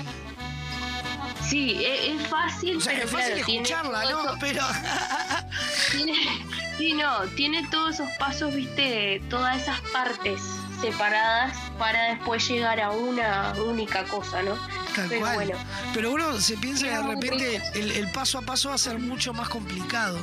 Sí, 1.50 1.84
es, 1.86 2.22
es 2.22 2.28
fácil, 2.28 2.78
O 2.78 2.82
sea, 2.82 2.94
pero 2.94 3.06
es 3.06 3.12
fácil 3.12 3.34
claro, 3.34 3.52
escucharla, 3.52 4.04
¿no? 4.06 4.22
eso- 4.26 4.38
Pero. 4.40 4.64
tiene, 5.92 6.14
sí, 6.78 6.94
no, 6.94 7.22
tiene 7.36 7.68
todos 7.70 7.96
esos 7.96 8.10
pasos, 8.18 8.56
viste, 8.56 9.22
todas 9.30 9.62
esas 9.62 9.80
partes 9.92 10.42
separadas 10.82 11.56
para 11.78 12.10
después 12.16 12.48
llegar 12.48 12.80
a 12.82 12.92
una 12.92 13.54
única 13.66 14.04
cosa, 14.06 14.42
¿no? 14.42 14.56
Tal 14.96 15.08
pero 15.10 15.22
cual. 15.22 15.36
bueno, 15.36 15.58
Pero 15.94 16.12
uno 16.12 16.40
se 16.42 16.58
piensa 16.58 16.86
que 16.88 16.92
de 16.98 17.04
repente 17.04 17.62
el, 17.76 17.92
el 17.92 18.12
paso 18.12 18.38
a 18.40 18.42
paso 18.42 18.70
va 18.70 18.76
a 18.76 18.78
ser 18.80 19.00
mucho 19.00 19.34
más 19.34 19.48
complicado. 19.50 20.18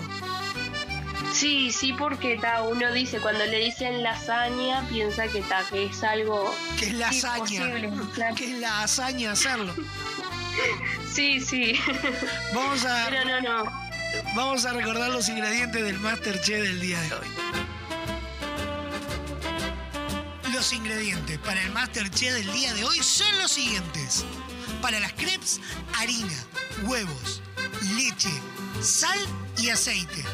Sí, 1.32 1.70
sí, 1.72 1.92
porque 1.92 2.36
ta, 2.38 2.62
uno 2.62 2.92
dice, 2.92 3.20
cuando 3.20 3.44
le 3.47 3.59
dicen 3.59 4.02
lasaña, 4.02 4.86
piensa 4.88 5.28
que, 5.28 5.40
ta, 5.42 5.64
que 5.68 5.86
es 5.86 6.02
algo 6.02 6.55
Que 6.78 6.90
es 6.90 7.24
claro. 8.14 8.34
Que 8.36 8.44
es 8.52 8.59
la 8.59 8.82
hazaña 8.82 9.32
hacerlo. 9.32 9.74
Sí, 11.12 11.40
sí. 11.40 11.78
Vamos 12.55 12.84
a, 12.84 13.06
Pero 13.09 13.24
no, 13.24 13.40
no. 13.64 13.72
vamos 14.36 14.64
a 14.64 14.72
recordar 14.72 15.10
los 15.10 15.28
ingredientes 15.28 15.82
del 15.82 15.98
Masterchef 15.98 16.62
del 16.62 16.80
día 16.80 17.01
de 17.01 17.14
hoy. 17.14 17.26
Los 20.52 20.72
ingredientes 20.72 21.38
para 21.38 21.62
el 21.62 21.70
Masterchef 21.72 22.34
del 22.34 22.52
día 22.52 22.74
de 22.74 22.84
hoy 22.84 22.98
son 23.02 23.38
los 23.38 23.51
siguientes. 23.51 24.24
Para 24.82 25.01
las 25.01 25.12
crepes, 25.14 25.60
harina, 25.98 26.44
huevos, 26.84 27.42
leche, 27.97 28.30
sal 28.82 29.18
y 29.59 29.70
aceite. 29.70 30.24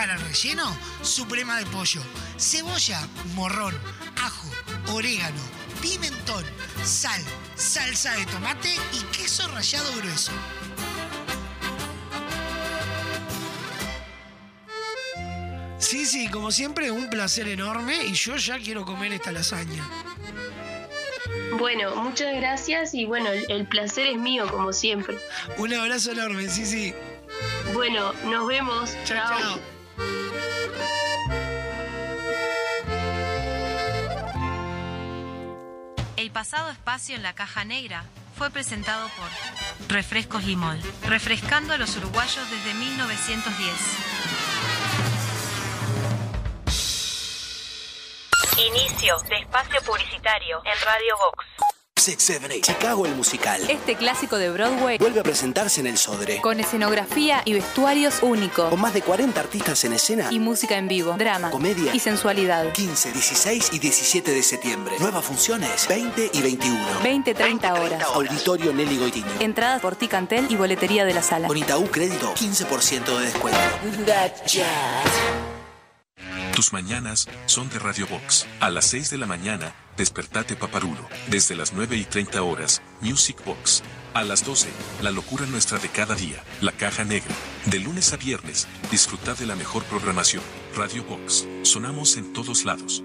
Para 0.00 0.14
el 0.14 0.20
relleno, 0.22 0.74
suprema 1.02 1.58
de 1.58 1.66
pollo, 1.66 2.00
cebolla, 2.38 3.06
morrón, 3.34 3.74
ajo, 4.16 4.48
orégano, 4.94 5.42
pimentón, 5.82 6.42
sal, 6.82 7.20
salsa 7.54 8.16
de 8.16 8.24
tomate 8.24 8.74
y 8.94 9.02
queso 9.14 9.46
rallado 9.48 9.94
grueso. 9.98 10.32
Sí, 15.76 16.06
sí, 16.06 16.28
como 16.30 16.50
siempre, 16.50 16.90
un 16.90 17.10
placer 17.10 17.46
enorme 17.48 18.02
y 18.06 18.14
yo 18.14 18.36
ya 18.36 18.58
quiero 18.58 18.86
comer 18.86 19.12
esta 19.12 19.32
lasaña. 19.32 19.86
Bueno, 21.58 21.94
muchas 21.96 22.34
gracias 22.36 22.94
y 22.94 23.04
bueno, 23.04 23.28
el, 23.28 23.44
el 23.50 23.66
placer 23.66 24.06
es 24.06 24.16
mío, 24.16 24.50
como 24.50 24.72
siempre. 24.72 25.18
Un 25.58 25.74
abrazo 25.74 26.12
enorme, 26.12 26.48
sí, 26.48 26.64
sí. 26.64 26.94
Bueno, 27.74 28.14
nos 28.24 28.46
vemos. 28.46 28.96
Chao, 29.04 29.38
chao. 29.38 29.79
El 36.16 36.30
pasado 36.30 36.70
espacio 36.70 37.16
en 37.16 37.22
la 37.22 37.34
caja 37.34 37.64
negra 37.64 38.04
fue 38.36 38.50
presentado 38.50 39.08
por 39.16 39.28
Refrescos 39.88 40.44
Limón, 40.44 40.80
refrescando 41.06 41.72
a 41.72 41.78
los 41.78 41.96
uruguayos 41.96 42.50
desde 42.50 42.74
1910. 42.74 43.74
Inicio 48.66 49.18
de 49.28 49.36
espacio 49.38 49.80
publicitario 49.86 50.60
en 50.64 50.80
Radio 50.84 51.16
Vox. 51.18 51.79
678. 52.00 52.72
Chicago 52.72 53.06
el 53.06 53.14
musical. 53.14 53.60
Este 53.68 53.94
clásico 53.96 54.36
de 54.38 54.50
Broadway 54.50 54.98
Vuelve 54.98 55.20
a 55.20 55.22
presentarse 55.22 55.80
en 55.80 55.86
el 55.86 55.98
Sodre. 55.98 56.40
con 56.40 56.58
escenografía 56.60 57.42
y 57.44 57.52
vestuarios 57.52 58.22
únicos 58.22 58.70
Con 58.70 58.80
más 58.80 58.94
de 58.94 59.02
40 59.02 59.38
artistas 59.38 59.84
en 59.84 59.92
escena. 59.92 60.28
y 60.30 60.38
música 60.38 60.76
en 60.78 60.88
vivo, 60.88 61.14
drama 61.18 61.50
Comedia. 61.50 61.94
y 61.94 62.00
sensualidad. 62.00 62.72
15, 62.72 63.12
16 63.12 63.70
y 63.72 63.78
17 63.78 64.30
de 64.32 64.42
septiembre. 64.42 64.94
Nuevas 64.98 65.24
funciones. 65.24 65.86
20 65.88 66.30
y 66.32 66.42
21. 66.42 67.00
20, 67.02 67.34
30 67.34 67.74
horas. 67.74 68.02
Auditorio 68.14 68.72
Nelly 68.72 68.98
Goitiño. 68.98 69.26
Entradas 69.40 69.80
por 69.82 69.96
Ticantel 69.96 70.46
y 70.48 70.56
boletería 70.56 71.04
de 71.04 71.14
la 71.14 71.22
sala. 71.22 71.48
Con 71.48 71.56
Itaú 71.56 71.86
Crédito, 71.90 72.32
15% 72.34 73.18
de 73.18 73.24
descuento. 73.26 73.58
Tus 76.54 76.72
mañanas 76.72 77.28
son 77.46 77.68
de 77.70 77.78
Radio 77.78 78.06
Box. 78.06 78.46
A 78.60 78.70
las 78.70 78.86
6 78.86 79.10
de 79.10 79.18
la 79.18 79.26
mañana, 79.26 79.74
despertate 79.96 80.56
paparulo. 80.56 81.08
Desde 81.28 81.54
las 81.54 81.72
9 81.72 81.96
y 81.96 82.04
30 82.04 82.42
horas, 82.42 82.82
Music 83.00 83.42
Box. 83.44 83.82
A 84.14 84.24
las 84.24 84.44
12, 84.44 84.68
la 85.02 85.10
locura 85.10 85.46
nuestra 85.46 85.78
de 85.78 85.88
cada 85.88 86.14
día, 86.14 86.42
la 86.60 86.72
caja 86.72 87.04
negra. 87.04 87.34
De 87.66 87.78
lunes 87.78 88.12
a 88.12 88.16
viernes, 88.16 88.66
disfruta 88.90 89.34
de 89.34 89.46
la 89.46 89.56
mejor 89.56 89.84
programación. 89.84 90.42
Radio 90.76 91.04
Box. 91.04 91.46
Sonamos 91.62 92.16
en 92.16 92.32
todos 92.32 92.64
lados. 92.64 93.02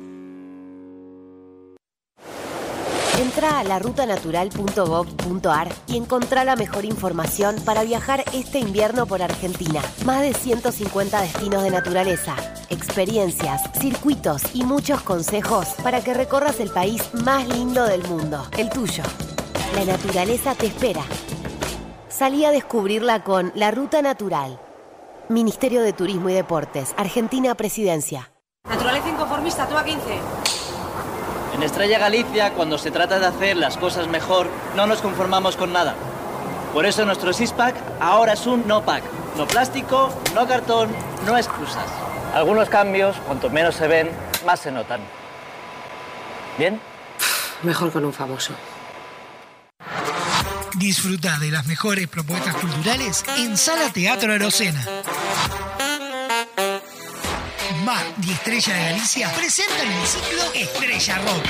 Entra 3.17 3.59
a 3.59 3.63
larutanatural.gov.ar 3.63 5.69
y 5.87 5.95
encontrá 5.95 6.43
la 6.43 6.57
mejor 6.57 6.83
información 6.83 7.55
para 7.63 7.83
viajar 7.83 8.25
este 8.33 8.59
invierno 8.59 9.05
por 9.05 9.21
Argentina. 9.21 9.79
Más 10.05 10.19
de 10.19 10.33
150 10.33 11.21
destinos 11.21 11.63
de 11.63 11.71
naturaleza, 11.71 12.35
experiencias, 12.69 13.61
circuitos 13.79 14.41
y 14.53 14.65
muchos 14.65 15.01
consejos 15.01 15.69
para 15.81 16.01
que 16.01 16.13
recorras 16.13 16.59
el 16.59 16.71
país 16.71 17.09
más 17.13 17.47
lindo 17.47 17.85
del 17.85 18.03
mundo, 18.03 18.45
el 18.57 18.69
tuyo. 18.69 19.03
La 19.75 19.85
naturaleza 19.85 20.53
te 20.53 20.65
espera. 20.65 21.03
Salí 22.09 22.43
a 22.43 22.51
descubrirla 22.51 23.23
con 23.23 23.53
La 23.55 23.71
Ruta 23.71 24.01
Natural. 24.01 24.59
Ministerio 25.29 25.81
de 25.81 25.93
Turismo 25.93 26.29
y 26.29 26.33
Deportes, 26.33 26.93
Argentina 26.97 27.55
Presidencia. 27.55 28.33
Naturaleza 28.67 29.07
inconformista, 29.07 29.65
toma 29.67 29.85
15. 29.85 30.44
En 31.55 31.63
Estrella 31.63 31.97
Galicia, 31.97 32.51
cuando 32.51 32.77
se 32.77 32.91
trata 32.91 33.17
de 33.17 33.27
hacer 33.27 33.55
las 33.55 33.77
cosas 33.77 34.09
mejor, 34.09 34.49
no 34.75 34.87
nos 34.87 35.01
conformamos 35.01 35.55
con 35.55 35.71
nada. 35.71 35.95
Por 36.73 36.85
eso 36.85 37.05
nuestro 37.05 37.31
six-pack 37.31 37.73
ahora 38.01 38.33
es 38.33 38.45
un 38.45 38.67
no-pack. 38.67 39.01
No 39.37 39.47
plástico, 39.47 40.13
no 40.33 40.45
cartón, 40.45 40.89
no 41.25 41.37
excusas. 41.37 41.85
Algunos 42.33 42.67
cambios, 42.67 43.15
cuanto 43.25 43.49
menos 43.49 43.75
se 43.75 43.87
ven, 43.87 44.11
más 44.45 44.59
se 44.59 44.69
notan. 44.69 44.99
¿Bien? 46.57 46.81
Mejor 47.63 47.89
con 47.89 48.03
un 48.03 48.11
famoso. 48.11 48.51
Disfruta 50.75 51.39
de 51.39 51.51
las 51.51 51.65
mejores 51.67 52.09
propuestas 52.09 52.53
culturales 52.55 53.23
en 53.37 53.55
Sala 53.55 53.93
Teatro 53.93 54.33
Arocena. 54.33 54.85
Mar 57.85 58.03
y 58.25 58.31
Estrella 58.31 58.73
de 58.73 58.83
Galicia 58.85 59.31
presentan 59.33 59.91
el 59.91 60.07
ciclo 60.07 60.43
Estrella 60.55 61.19
Rock, 61.19 61.45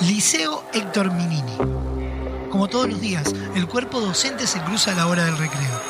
Liceo 0.00 0.64
Héctor 0.72 1.12
Minini. 1.12 1.56
Como 2.50 2.68
todos 2.68 2.88
los 2.88 3.00
días, 3.00 3.34
el 3.54 3.66
cuerpo 3.66 4.00
docente 4.00 4.46
se 4.46 4.60
cruza 4.62 4.92
a 4.92 4.94
la 4.94 5.06
hora 5.06 5.24
del 5.24 5.36
recreo. 5.36 5.89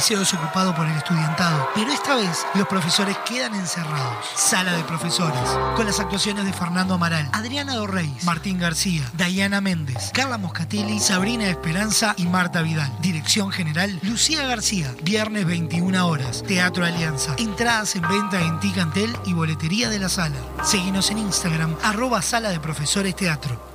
Liceo 0.00 0.22
es 0.22 0.32
ocupado 0.32 0.74
por 0.74 0.86
el 0.86 0.96
estudiantado, 0.96 1.68
pero 1.74 1.92
esta 1.92 2.14
vez 2.14 2.46
los 2.54 2.66
profesores 2.66 3.18
quedan 3.28 3.54
encerrados. 3.54 4.24
Sala 4.34 4.72
de 4.72 4.82
profesores, 4.84 5.38
con 5.76 5.84
las 5.84 6.00
actuaciones 6.00 6.46
de 6.46 6.54
Fernando 6.54 6.94
Amaral, 6.94 7.28
Adriana 7.34 7.74
Dorreis, 7.74 8.24
Martín 8.24 8.58
García, 8.58 9.02
Dayana 9.12 9.60
Méndez, 9.60 10.10
Carla 10.14 10.38
Moscatelli, 10.38 11.00
Sabrina 11.00 11.50
Esperanza 11.50 12.14
y 12.16 12.24
Marta 12.24 12.62
Vidal. 12.62 12.90
Dirección 13.02 13.50
general, 13.50 14.00
Lucía 14.02 14.46
García. 14.46 14.94
Viernes 15.02 15.44
21 15.44 16.06
horas. 16.06 16.44
Teatro 16.44 16.86
Alianza. 16.86 17.34
Entradas 17.36 17.94
en 17.94 18.08
venta 18.08 18.40
en 18.40 18.58
Ticantel 18.58 19.14
y 19.26 19.34
boletería 19.34 19.90
de 19.90 19.98
la 19.98 20.08
sala. 20.08 20.38
Seguinos 20.64 21.10
en 21.10 21.18
Instagram, 21.18 21.76
arroba 21.82 22.22
sala 22.22 22.48
de 22.48 22.58
profesores 22.58 23.14
teatro. 23.14 23.69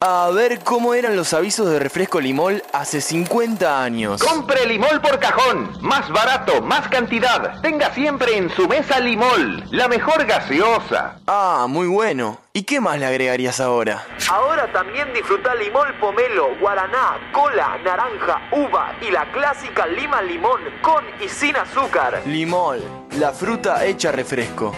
A 0.00 0.28
ver 0.28 0.58
cómo 0.62 0.92
eran 0.92 1.16
los 1.16 1.32
avisos 1.32 1.70
de 1.70 1.78
refresco 1.78 2.20
limol 2.20 2.62
hace 2.74 3.00
50 3.00 3.82
años. 3.82 4.22
Compre 4.22 4.66
Limol 4.66 5.00
por 5.00 5.18
cajón. 5.18 5.70
Más 5.80 6.10
barato, 6.10 6.60
más 6.60 6.86
cantidad. 6.88 7.62
Tenga 7.62 7.90
siempre 7.94 8.36
en 8.36 8.50
su 8.50 8.68
mesa 8.68 9.00
Limol. 9.00 9.64
La 9.70 9.88
mejor 9.88 10.26
gaseosa. 10.26 11.18
Ah, 11.26 11.64
muy 11.66 11.86
bueno. 11.86 12.38
¿Y 12.52 12.64
qué 12.64 12.78
más 12.78 12.98
le 12.98 13.06
agregarías 13.06 13.58
ahora? 13.58 14.04
Ahora 14.30 14.70
también 14.70 15.14
disfruta 15.14 15.54
Limol 15.54 15.98
Pomelo, 15.98 16.54
Guaraná, 16.60 17.30
Cola, 17.32 17.78
Naranja, 17.82 18.50
Uva 18.52 18.94
y 19.00 19.10
la 19.10 19.32
clásica 19.32 19.86
Lima 19.86 20.20
Limón 20.20 20.60
con 20.82 21.06
y 21.24 21.28
sin 21.30 21.56
azúcar. 21.56 22.20
Limol, 22.26 22.82
la 23.18 23.32
fruta 23.32 23.82
hecha 23.86 24.12
refresco. 24.12 24.74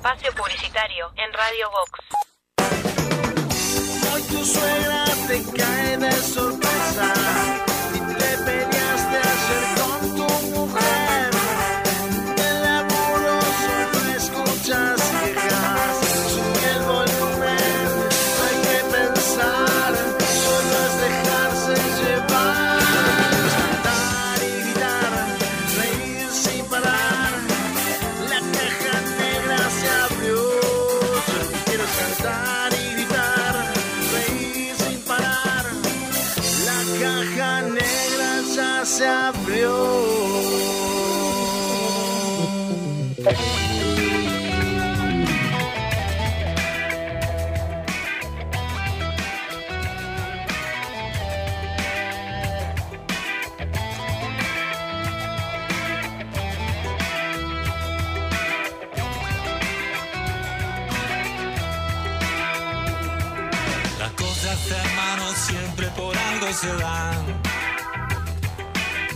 Espacio 0.00 0.32
publicitario 0.32 1.12
en 1.14 1.30
Radio 1.34 1.68
Vox. 1.70 1.92
Hoy 4.14 4.22
tu 4.22 4.44
suegra 4.46 5.04
te 5.28 5.42
cae 5.58 5.98
de 5.98 6.12
sorpresa 6.12 7.59
se. 66.60 67.24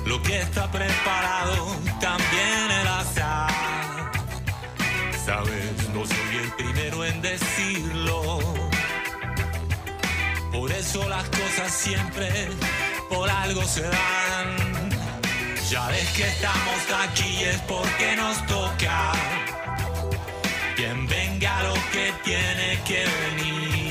Lo 0.07 0.23
que 0.23 0.41
está 0.41 0.71
preparado 0.71 1.77
también 2.01 2.71
el 2.81 2.89
azar. 2.89 4.12
Sabes, 5.25 5.89
no 5.95 6.07
soy 6.07 6.37
el 6.43 6.53
primero 6.53 7.05
en 7.05 7.21
decirlo. 7.23 8.39
Por 10.53 10.71
eso 10.73 11.09
las 11.09 11.25
cosas 11.31 11.73
siempre 11.73 12.49
por 13.11 13.29
algo 13.29 13.62
se 13.65 13.83
dan. 13.83 14.91
Ya 15.71 15.87
ves 15.89 16.09
que 16.11 16.25
estamos 16.29 16.81
aquí 17.05 17.45
es 17.45 17.59
porque 17.62 18.16
nos 18.16 18.47
toca. 18.47 19.12
Quien 20.77 21.07
venga 21.07 21.62
lo 21.62 21.75
que 21.93 22.12
tiene 22.25 22.81
que 22.87 23.05
venir. 23.05 23.84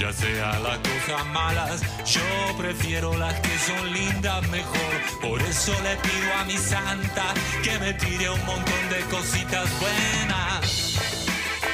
Ya 0.00 0.10
sea 0.14 0.58
las 0.60 0.78
cosas 0.78 1.26
malas, 1.26 1.82
yo 2.06 2.56
prefiero 2.56 3.18
las 3.18 3.38
que 3.40 3.58
son 3.58 3.92
lindas 3.92 4.48
mejor. 4.48 4.92
Por 5.20 5.42
eso 5.42 5.74
le 5.82 5.94
pido 5.96 6.34
a 6.38 6.44
mi 6.46 6.56
santa 6.56 7.34
que 7.62 7.78
me 7.78 7.92
tire 7.92 8.30
un 8.30 8.42
montón 8.46 8.88
de 8.88 9.00
cositas 9.14 9.68
buenas. 9.78 10.96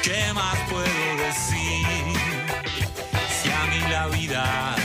¿Qué 0.03 0.33
más 0.33 0.57
puedo 0.69 1.15
decir? 1.25 2.17
Si 3.31 3.49
a 3.49 3.63
mí 3.71 3.91
la 3.91 4.07
vida 4.07 4.75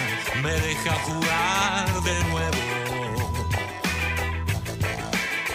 me 0.40 0.52
deja 0.52 0.92
jugar 1.00 2.02
de 2.04 2.24
nuevo. 2.30 2.62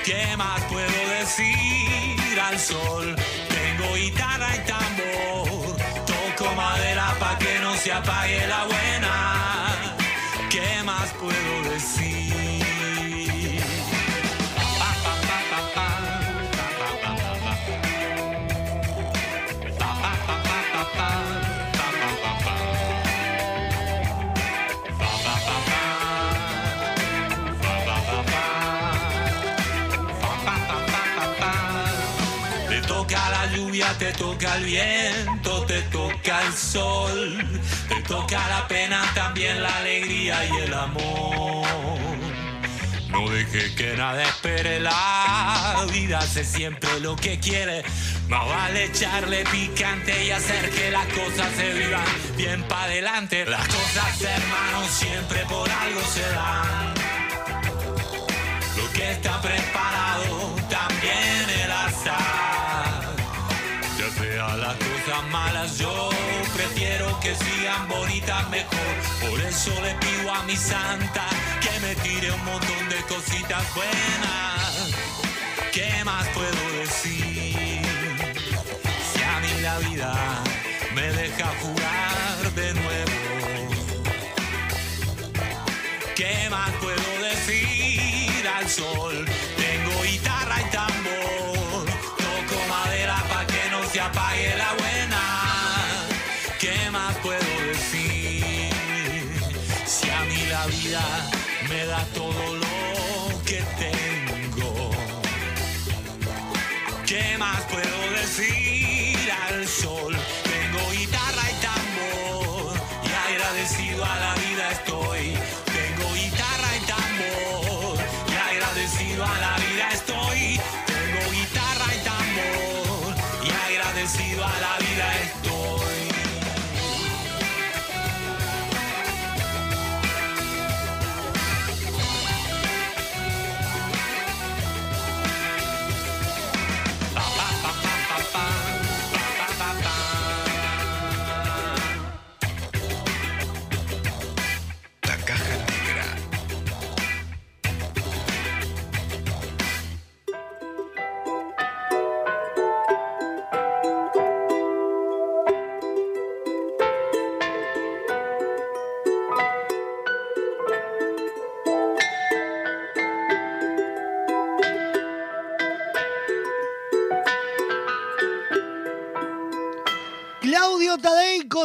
¿Qué 0.04 0.36
más 0.36 0.62
puedo 0.64 1.10
decir 1.20 2.38
al 2.38 2.60
sol? 2.60 3.16
Tengo 3.48 3.96
guitarra 3.96 4.50
y 4.58 4.60
tambor. 4.68 5.78
Toco 6.06 6.54
madera 6.54 6.97
pa' 7.20 7.38
que 7.38 7.60
no 7.60 7.76
se 7.76 7.92
apague 7.92 8.48
la 8.48 8.66
buena. 8.66 9.14
¿Qué 10.50 10.84
más 10.84 11.14
puedo 11.14 11.74
decir? 11.74 12.17
Te 34.08 34.14
toca 34.14 34.56
el 34.56 34.64
viento, 34.64 35.66
te 35.66 35.82
toca 35.84 36.42
el 36.44 36.54
sol, 36.54 37.60
te 37.90 38.02
toca 38.04 38.48
la 38.48 38.66
pena, 38.68 39.02
también 39.14 39.62
la 39.62 39.76
alegría 39.80 40.46
y 40.46 40.58
el 40.64 40.74
amor. 40.74 41.68
No 43.10 43.30
deje 43.30 43.76
que 43.76 43.98
nada 43.98 44.24
espere 44.24 44.80
la 44.80 45.86
vida, 45.92 46.20
hace 46.20 46.46
siempre 46.46 47.00
lo 47.02 47.18
que 47.18 47.38
quiere. 47.40 47.84
Más 48.30 48.48
vale 48.48 48.86
echarle 48.86 49.44
picante 49.52 50.26
y 50.26 50.32
hacer 50.32 50.70
que 50.70 50.90
las 50.90 51.06
cosas 51.08 51.48
se 51.58 51.74
vivan 51.74 52.06
bien 52.38 52.64
para 52.64 52.84
adelante. 52.84 53.46
Las 53.46 53.68
cosas, 53.68 54.22
hermanos, 54.22 54.90
siempre 54.90 55.40
por 55.50 55.70
algo 55.70 56.02
se 56.02 56.30
dan. 56.30 56.94
Lo 58.78 58.94
que 58.94 59.12
está 59.12 59.42
preparado 59.42 60.07
Sea 64.38 64.56
las 64.56 64.76
cosas 64.76 65.24
malas, 65.32 65.80
yo 65.80 66.10
prefiero 66.54 67.20
que 67.22 67.34
sigan 67.34 67.88
bonitas 67.88 68.48
mejor. 68.52 68.96
Por 69.28 69.42
eso 69.42 69.72
le 69.82 69.96
pido 69.96 70.32
a 70.32 70.44
mi 70.44 70.56
santa 70.56 71.26
que 71.60 71.80
me 71.80 71.96
tire 71.96 72.32
un 72.32 72.46
montón 72.46 72.88
de 72.88 72.98
cositas 73.14 73.64
buenas. 73.74 74.94
¿Qué 75.74 76.04
más 76.06 76.28
puedo 76.36 76.72
decir? 76.78 77.82
Si 79.12 79.24
a 79.24 79.40
mí 79.40 79.62
la 79.64 79.80
vida 79.80 80.14
me 80.94 81.12
deja 81.14 81.48
jugar 81.64 82.54
de 82.54 82.74
nuevo. 82.76 83.12
¿Qué 86.16 86.48
más 86.52 86.70
puedo 86.74 87.24
decir 87.24 88.48
al 88.48 88.70
sol? 88.70 89.07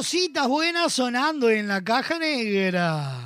Cositas 0.02 0.48
buenas 0.48 0.94
sonando 0.94 1.48
en 1.48 1.68
la 1.68 1.84
caja 1.84 2.18
negra. 2.18 3.21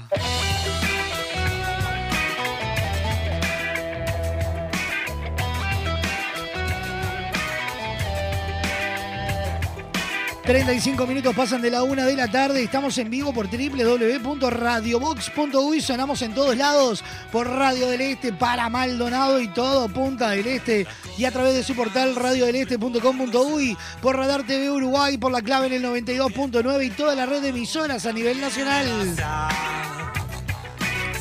...35 10.46 11.06
minutos 11.08 11.34
pasan 11.34 11.60
de 11.60 11.72
la 11.72 11.82
una 11.82 12.06
de 12.06 12.14
la 12.14 12.28
tarde... 12.28 12.62
...estamos 12.62 12.96
en 12.98 13.10
vivo 13.10 13.32
por 13.32 13.48
www.radiobox.uy... 13.50 15.80
...sonamos 15.80 16.22
en 16.22 16.34
todos 16.34 16.56
lados... 16.56 17.02
...por 17.32 17.48
Radio 17.48 17.88
del 17.88 18.00
Este, 18.00 18.32
para 18.32 18.68
Maldonado 18.68 19.40
y 19.40 19.48
todo... 19.48 19.88
...Punta 19.88 20.30
del 20.30 20.46
Este... 20.46 20.86
...y 21.18 21.24
a 21.24 21.32
través 21.32 21.54
de 21.54 21.64
su 21.64 21.74
portal 21.74 22.14
radiodeleste.com.uy... 22.14 23.76
...por 24.00 24.16
Radar 24.16 24.46
TV 24.46 24.70
Uruguay... 24.70 25.18
...por 25.18 25.32
la 25.32 25.42
clave 25.42 25.66
en 25.66 25.72
el 25.72 25.82
92.9... 25.82 26.86
...y 26.86 26.90
toda 26.90 27.16
la 27.16 27.26
red 27.26 27.42
de 27.42 27.48
emisoras 27.48 28.06
a 28.06 28.12
nivel 28.12 28.40
nacional... 28.40 29.16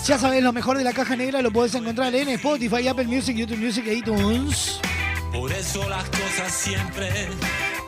Ya 0.06 0.20
sabes, 0.20 0.44
lo 0.44 0.54
mejor 0.54 0.78
de 0.78 0.84
la 0.84 0.94
caja 0.94 1.16
negra 1.16 1.42
lo 1.42 1.52
puedes 1.52 1.74
encontrar 1.74 2.14
en 2.14 2.30
Spotify, 2.30 2.88
Apple 2.88 3.06
Music, 3.06 3.36
YouTube 3.36 3.58
Music 3.58 3.88
e 3.88 3.96
iTunes. 3.96 4.80
Por 5.34 5.52
eso 5.52 5.90
las 5.90 6.08
cosas 6.12 6.54
siempre 6.54 7.10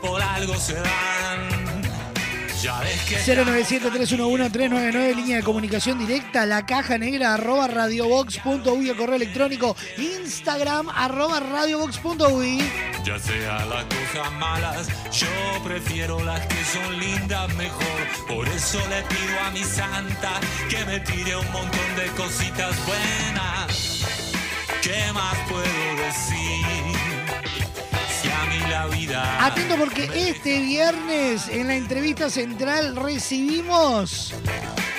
por 0.01 0.21
algo 0.21 0.55
se 0.55 0.73
dan. 0.73 1.67
Ya 2.61 2.79
ves 2.79 2.99
que 3.03 3.17
097-311-399, 3.17 5.15
línea 5.15 5.37
de 5.37 5.43
comunicación 5.43 5.99
directa, 5.99 6.45
la 6.47 6.65
caja 6.65 6.97
negra, 6.97 7.35
arroba 7.35 7.67
radiobox.uy, 7.67 8.89
el 8.89 8.97
correo 8.97 9.15
electrónico, 9.15 9.75
Instagram, 9.97 10.89
arroba 10.89 11.39
radiobox.uy. 11.39 12.57
ya 13.05 13.19
sea 13.19 13.63
las 13.65 13.85
cosas 13.85 14.31
malas, 14.39 14.87
yo 15.11 15.27
prefiero 15.63 16.19
las 16.23 16.45
que 16.47 16.63
son 16.65 16.99
lindas 16.99 17.53
mejor. 17.55 17.85
Por 18.27 18.47
eso 18.47 18.79
le 18.89 19.03
pido 19.03 19.39
a 19.45 19.51
mi 19.51 19.63
santa 19.63 20.39
que 20.67 20.83
me 20.85 20.99
tire 21.01 21.35
un 21.35 21.51
montón 21.51 21.95
de 21.95 22.07
cositas 22.17 22.75
buenas. 22.87 24.03
¿Qué 24.81 25.13
más 25.13 25.37
puedo 25.47 25.95
decir? 26.05 26.66
La 28.69 28.87
vida. 28.87 29.45
Atento 29.45 29.75
porque 29.77 30.09
este 30.13 30.61
viernes 30.61 31.47
en 31.49 31.67
la 31.67 31.75
entrevista 31.75 32.29
central 32.29 32.95
recibimos 32.95 34.33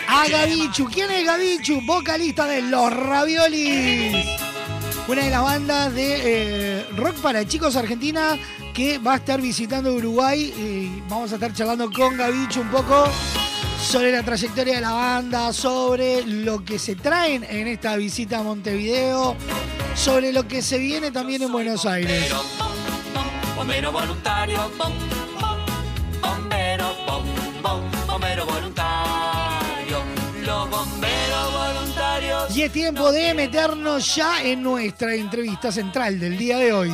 a 0.06 0.28
Gabichu. 0.28 0.86
¿Quién 0.86 1.10
es 1.10 1.24
Gabichu? 1.26 1.80
Vocalista 1.85 2.47
de 2.47 2.62
Los 2.62 2.93
Raviolis. 2.93 4.26
Una 5.09 5.24
de 5.24 5.30
las 5.30 5.43
bandas 5.43 5.94
de 5.94 6.80
eh, 6.80 6.86
rock 6.97 7.16
para 7.16 7.47
chicos 7.47 7.76
argentina 7.76 8.39
que 8.74 8.98
va 8.98 9.14
a 9.14 9.16
estar 9.16 9.40
visitando 9.40 9.93
Uruguay. 9.94 10.52
y 10.56 11.02
vamos 11.09 11.32
a 11.32 11.35
estar 11.35 11.52
charlando 11.52 11.90
con 11.90 12.16
Gabichu 12.16 12.60
un 12.60 12.70
poco 12.70 13.09
sobre 13.80 14.12
la 14.12 14.22
trayectoria 14.22 14.76
de 14.76 14.80
la 14.80 14.93
banda, 14.93 15.52
sobre 15.52 16.24
lo 16.26 16.64
que 16.64 16.78
se 16.78 16.94
traen 16.94 17.44
en 17.44 17.68
esta 17.68 17.97
visita 17.97 18.39
a 18.39 18.43
Montevideo, 18.43 19.36
sobre 19.94 20.32
lo 20.32 20.47
que 20.47 20.62
se 20.62 20.78
viene 20.78 21.10
también 21.10 21.43
en 21.43 21.52
Buenos 21.52 21.86
Aires. 21.86 22.32
Bombero 23.69 23.93
voluntario, 23.93 24.73
bom, 24.78 24.95
bom, 25.39 25.59
bombero, 26.23 26.97
bom, 27.07 27.23
bom, 27.61 27.90
bombero 28.07 28.47
voluntario. 28.47 30.03
Los 30.43 30.70
bomberos 30.70 31.53
voluntarios. 31.53 32.57
Y 32.57 32.62
es 32.62 32.73
tiempo 32.73 33.12
de 33.12 33.35
meternos 33.35 34.16
ya 34.16 34.43
en 34.43 34.62
nuestra 34.62 35.15
entrevista 35.15 35.70
central 35.70 36.19
del 36.19 36.39
día 36.39 36.57
de 36.57 36.73
hoy. 36.73 36.90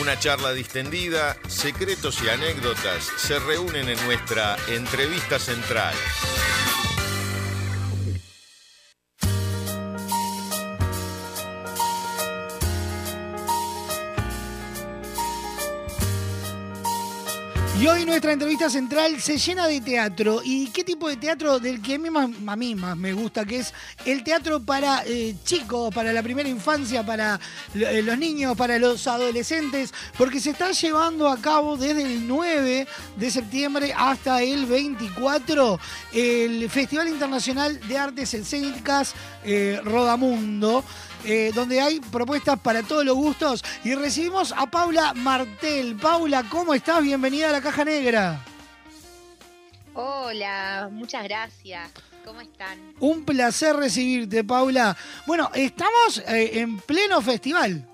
Una 0.00 0.18
charla 0.18 0.52
distendida, 0.52 1.36
secretos 1.46 2.20
y 2.24 2.30
anécdotas 2.30 3.04
se 3.18 3.38
reúnen 3.38 3.88
en 3.88 4.04
nuestra 4.04 4.56
entrevista 4.66 5.38
central. 5.38 5.94
Y 17.80 17.86
hoy 17.86 18.04
nuestra 18.04 18.32
entrevista 18.32 18.68
central 18.68 19.20
se 19.20 19.38
llena 19.38 19.68
de 19.68 19.80
teatro. 19.80 20.40
¿Y 20.44 20.66
qué 20.70 20.82
tipo 20.82 21.08
de 21.08 21.16
teatro? 21.16 21.60
Del 21.60 21.80
que 21.80 21.94
a 21.94 21.98
mí 22.00 22.10
más, 22.10 22.28
a 22.44 22.56
mí 22.56 22.74
más 22.74 22.96
me 22.96 23.12
gusta, 23.12 23.44
que 23.44 23.58
es 23.58 23.72
el 24.04 24.24
teatro 24.24 24.58
para 24.58 25.04
eh, 25.06 25.36
chicos, 25.44 25.94
para 25.94 26.12
la 26.12 26.20
primera 26.20 26.48
infancia, 26.48 27.06
para 27.06 27.38
eh, 27.76 28.02
los 28.02 28.18
niños, 28.18 28.56
para 28.56 28.80
los 28.80 29.06
adolescentes, 29.06 29.94
porque 30.16 30.40
se 30.40 30.50
está 30.50 30.72
llevando 30.72 31.28
a 31.28 31.40
cabo 31.40 31.76
desde 31.76 32.02
el 32.02 32.26
9 32.26 32.88
de 33.16 33.30
septiembre 33.30 33.94
hasta 33.96 34.42
el 34.42 34.66
24 34.66 35.78
el 36.14 36.68
Festival 36.68 37.06
Internacional 37.06 37.78
de 37.86 37.96
Artes 37.96 38.34
Escénicas 38.34 39.14
eh, 39.44 39.80
Rodamundo 39.84 40.82
eh, 41.24 41.52
donde 41.54 41.80
hay 41.80 42.00
propuestas 42.00 42.58
para 42.60 42.82
todos 42.82 43.04
los 43.04 43.16
gustos. 43.16 43.64
Y 43.84 43.94
recibimos 43.94 44.52
a 44.52 44.66
Paula 44.66 45.14
Martel. 45.14 45.96
Paula, 45.96 46.44
¿cómo 46.48 46.74
estás? 46.74 47.02
Bienvenida 47.02 47.48
a 47.48 47.52
la 47.52 47.60
Caja 47.60 47.84
Negra. 47.84 48.44
Hola, 49.94 50.88
muchas 50.92 51.24
gracias. 51.24 51.90
¿Cómo 52.24 52.40
están? 52.40 52.94
Un 53.00 53.24
placer 53.24 53.74
recibirte, 53.74 54.44
Paula. 54.44 54.96
Bueno, 55.26 55.50
estamos 55.54 56.18
eh, 56.28 56.60
en 56.60 56.78
pleno 56.78 57.22
festival. 57.22 57.86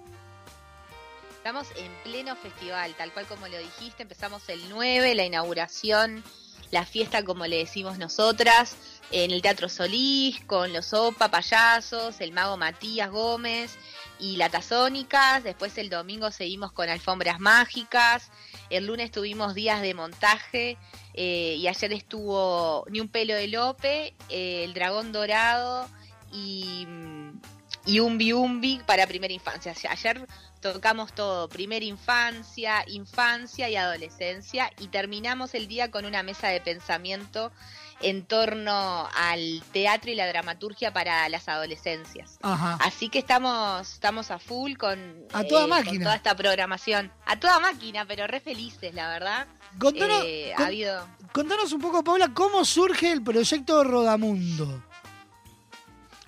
Estamos 1.37 1.69
en 1.77 1.93
pleno 2.03 2.35
festival, 2.37 2.95
tal 2.97 3.13
cual 3.13 3.27
como 3.27 3.47
lo 3.49 3.59
dijiste, 3.59 4.03
empezamos 4.03 4.49
el 4.49 4.69
9, 4.71 5.15
la 5.15 5.25
inauguración, 5.25 6.25
la 6.71 6.85
fiesta 6.85 7.23
como 7.23 7.47
le 7.47 7.59
decimos 7.59 7.99
nosotras, 7.99 8.77
en 9.11 9.31
el 9.31 9.43
Teatro 9.43 9.69
Solís, 9.69 10.41
con 10.45 10.73
los 10.73 10.93
Opa 10.93 11.31
Payasos, 11.31 12.21
el 12.21 12.33
mago 12.33 12.57
Matías 12.57 13.11
Gómez 13.11 13.77
y 14.19 14.37
la 14.37 14.49
Tazónicas. 14.49 15.45
Después 15.45 15.77
el 15.79 15.91
domingo 15.91 16.31
seguimos 16.31 16.73
con 16.73 16.89
Alfombras 16.89 17.41
Mágicas. 17.41 18.31
El 18.71 18.87
lunes 18.87 19.11
tuvimos 19.11 19.55
días 19.55 19.83
de 19.83 19.95
montaje 19.95 20.79
eh, 21.15 21.57
y 21.59 21.69
ayer 21.69 21.93
estuvo 21.93 22.85
Ni 22.89 23.01
un 23.01 23.09
pelo 23.09 23.35
de 23.35 23.49
Lope, 23.49 24.15
eh, 24.29 24.65
El 24.65 24.75
Dragón 24.75 25.13
Dorado 25.13 25.89
y, 26.33 26.87
y 27.87 28.01
Umbi 28.01 28.33
Umbi 28.33 28.81
para 28.87 29.07
primera 29.07 29.33
infancia. 29.33 29.75
Ayer 29.91 30.27
tocamos 30.61 31.13
todo, 31.13 31.49
primera 31.49 31.85
infancia, 31.85 32.85
infancia 32.89 33.69
y 33.69 33.77
adolescencia 33.77 34.71
y 34.79 34.89
terminamos 34.89 35.55
el 35.55 35.69
día 35.69 35.91
con 35.91 36.07
una 36.07 36.23
mesa 36.23 36.49
de 36.49 36.61
pensamiento 36.61 37.53
en 38.05 38.25
torno 38.27 39.09
al 39.17 39.63
teatro 39.73 40.11
y 40.11 40.15
la 40.15 40.27
dramaturgia 40.27 40.93
para 40.93 41.29
las 41.29 41.49
adolescencias. 41.49 42.39
Ajá. 42.43 42.79
Así 42.83 43.09
que 43.09 43.19
estamos, 43.19 43.93
estamos 43.95 44.31
a 44.31 44.39
full 44.39 44.75
con, 44.77 44.99
A 45.33 45.45
toda 45.45 45.63
con 45.63 45.71
máquina. 45.71 46.05
toda 46.05 46.17
esta 46.17 46.37
programación. 46.37 47.11
A 47.27 47.39
toda 47.41 47.59
máquina, 47.61 48.05
pero 48.07 48.27
re 48.27 48.41
felices, 48.41 48.95
la 48.95 49.09
verdad. 49.09 49.47
Contanos, 49.79 50.23
Eh, 50.27 50.53
con- 50.57 50.65
ha 50.65 50.69
habido... 50.69 51.09
contanos 51.33 51.73
un 51.73 51.81
poco, 51.81 52.05
Paula, 52.05 52.33
cómo 52.35 52.65
surge 52.65 53.11
el 53.11 53.23
proyecto 53.23 53.83
Rodamundo. 53.85 54.83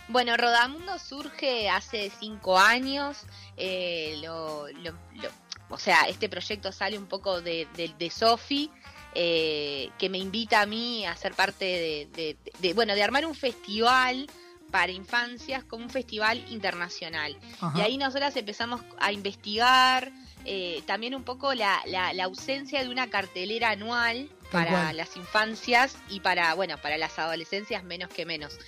Bueno, 0.08 0.36
Rodamundo 0.36 0.98
surge 0.98 1.68
hace 1.68 2.10
cinco 2.18 2.58
años. 2.58 3.24
eh, 3.58 4.18
lo, 4.22 4.68
lo- 4.68 4.92
lo- 5.14 5.30
o 5.70 5.78
sea, 5.78 6.02
este 6.02 6.28
proyecto 6.28 6.70
sale 6.72 6.96
un 6.98 7.06
poco 7.06 7.40
de, 7.40 7.66
de, 7.74 7.88
de 7.98 8.10
Sofi, 8.10 8.70
eh, 9.18 9.88
que 9.98 10.10
me 10.10 10.18
invita 10.18 10.60
a 10.60 10.66
mí 10.66 11.06
a 11.06 11.16
ser 11.16 11.32
parte 11.32 11.64
de, 11.64 12.08
de- 12.14 12.36
de- 12.60 12.74
bueno, 12.74 12.94
de 12.94 13.02
armar 13.02 13.24
un 13.24 13.34
festival 13.34 14.26
para 14.70 14.92
infancias 14.92 15.64
como 15.64 15.84
un 15.84 15.90
festival 15.90 16.44
internacional. 16.50 17.34
Ajá. 17.60 17.78
Y 17.78 17.80
ahí 17.80 17.96
nosotras 17.96 18.36
empezamos 18.36 18.82
a 18.98 19.12
investigar 19.12 20.12
eh, 20.44 20.82
también 20.86 21.14
un 21.14 21.24
poco 21.24 21.54
la, 21.54 21.80
la- 21.86 22.12
la 22.12 22.24
ausencia 22.24 22.82
de 22.82 22.90
una 22.90 23.08
cartelera 23.08 23.70
anual 23.70 24.28
para 24.52 24.92
las 24.92 25.16
infancias 25.16 25.96
y 26.08 26.20
para, 26.20 26.52
bueno, 26.54 26.76
para 26.78 26.98
las 26.98 27.18
adolescencias 27.18 27.82
menos 27.84 28.10
que 28.10 28.26
menos. 28.26 28.58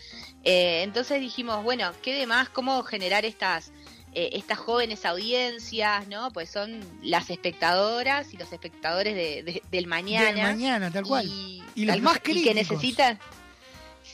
Eh, 0.44 0.82
entonces 0.82 1.20
dijimos, 1.20 1.62
bueno, 1.62 1.92
¿qué 2.02 2.14
de 2.14 2.26
más? 2.26 2.48
¿Cómo 2.48 2.82
generar 2.84 3.24
estas, 3.24 3.70
eh, 4.14 4.30
estas 4.32 4.58
jóvenes 4.58 5.04
audiencias, 5.04 6.06
¿no? 6.08 6.30
Pues 6.32 6.50
son 6.50 6.80
las 7.02 7.30
espectadoras 7.30 8.32
y 8.32 8.36
los 8.36 8.52
espectadores 8.52 9.14
de- 9.14 9.42
de- 9.42 9.62
del 9.70 9.86
mañana. 9.86 10.26
Del 10.26 10.36
mañana, 10.42 10.90
tal 10.90 11.04
cual. 11.04 11.26
Y, 11.26 11.62
Y 11.74 11.84
los 11.84 11.94
tal 11.96 12.02
más 12.02 12.12
cual, 12.14 12.20
y 12.20 12.22
críticos. 12.22 12.48
que 12.48 12.54
necesitan... 12.54 13.18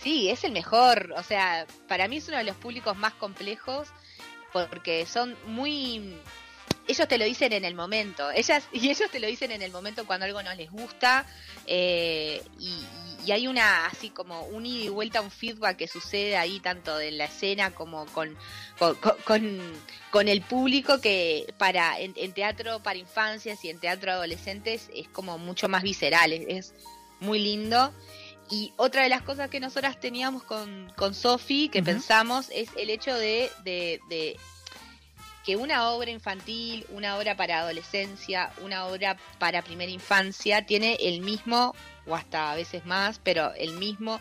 Sí, 0.03 0.29
es 0.29 0.45
el 0.45 0.53
mejor. 0.53 1.15
O 1.17 1.23
sea, 1.23 1.67
para 1.89 2.09
mí 2.09 2.17
es 2.19 2.29
uno 2.29 2.37
de 2.37 2.45
los 2.45 2.57
públicos 2.57 2.97
más 2.97 3.15
complejos 3.15 3.89
porque 4.53 5.07
son 5.07 5.35
muy 5.47 6.15
ellos 6.87 7.09
te 7.09 7.19
lo 7.19 7.25
dicen 7.25 7.53
en 7.53 7.65
el 7.65 7.75
momento, 7.75 8.31
ellas 8.31 8.65
y 8.73 8.91
ellos 8.91 9.11
te 9.11 9.21
lo 9.21 9.27
dicen 9.27 9.51
en 9.51 9.63
el 9.63 9.73
momento 9.73 10.07
cuando 10.07 10.27
algo 10.27 10.43
no 10.43 10.55
les 10.55 10.71
gusta 10.71 11.27
eh, 11.67 12.43
y, 12.59 12.85
y 13.25 13.33
hay 13.33 13.47
una 13.47 13.87
así 13.87 14.11
como 14.11 14.43
un 14.47 14.67
ida 14.67 14.85
y 14.85 14.89
vuelta, 14.89 15.21
un 15.21 15.31
feedback 15.31 15.77
que 15.77 15.89
sucede 15.89 16.37
ahí 16.37 16.61
tanto 16.61 17.01
en 17.01 17.19
la 17.19 17.25
escena 17.25 17.71
como 17.71 18.07
con, 18.07 18.37
con, 18.79 18.97
con, 19.25 19.61
con 20.11 20.29
el 20.29 20.43
público 20.43 21.01
que 21.01 21.53
para 21.59 21.99
en, 21.99 22.13
en 22.17 22.33
teatro 22.33 22.83
para 22.83 22.99
infancias 22.99 23.65
y 23.65 23.71
en 23.71 23.79
teatro 23.79 24.13
adolescentes 24.13 24.91
es 24.95 25.09
como 25.09 25.39
mucho 25.39 25.69
más 25.69 25.83
visceral, 25.83 26.33
es, 26.33 26.45
es 26.49 26.75
muy 27.21 27.39
lindo. 27.39 27.93
Y 28.51 28.75
otra 28.77 29.03
de 29.03 29.09
las 29.09 29.23
cosas 29.23 29.49
que 29.49 29.59
nosotras 29.59 29.99
teníamos 29.99 30.43
con, 30.43 30.93
con 30.97 31.15
Sofi, 31.15 31.71
que 31.71 31.83
pensamos, 31.83 32.51
es 32.53 32.69
el 32.77 32.91
hecho 32.91 33.15
de, 33.15 33.51
de, 33.65 34.01
de 34.11 34.37
que 35.45 35.57
una 35.57 35.91
obra 35.91 36.11
infantil, 36.11 36.87
una 36.91 37.17
obra 37.19 37.37
para 37.37 37.59
adolescencia, 37.61 38.51
una 38.63 38.87
obra 38.87 39.17
para 39.39 39.63
primera 39.63 39.91
infancia, 39.93 40.65
tiene 40.67 40.97
el 41.01 41.21
mismo, 41.21 41.75
o 42.07 42.15
hasta 42.15 42.53
a 42.53 42.55
veces 42.57 42.87
más, 42.87 43.21
pero 43.23 43.53
el 43.55 43.73
mismo 43.75 44.21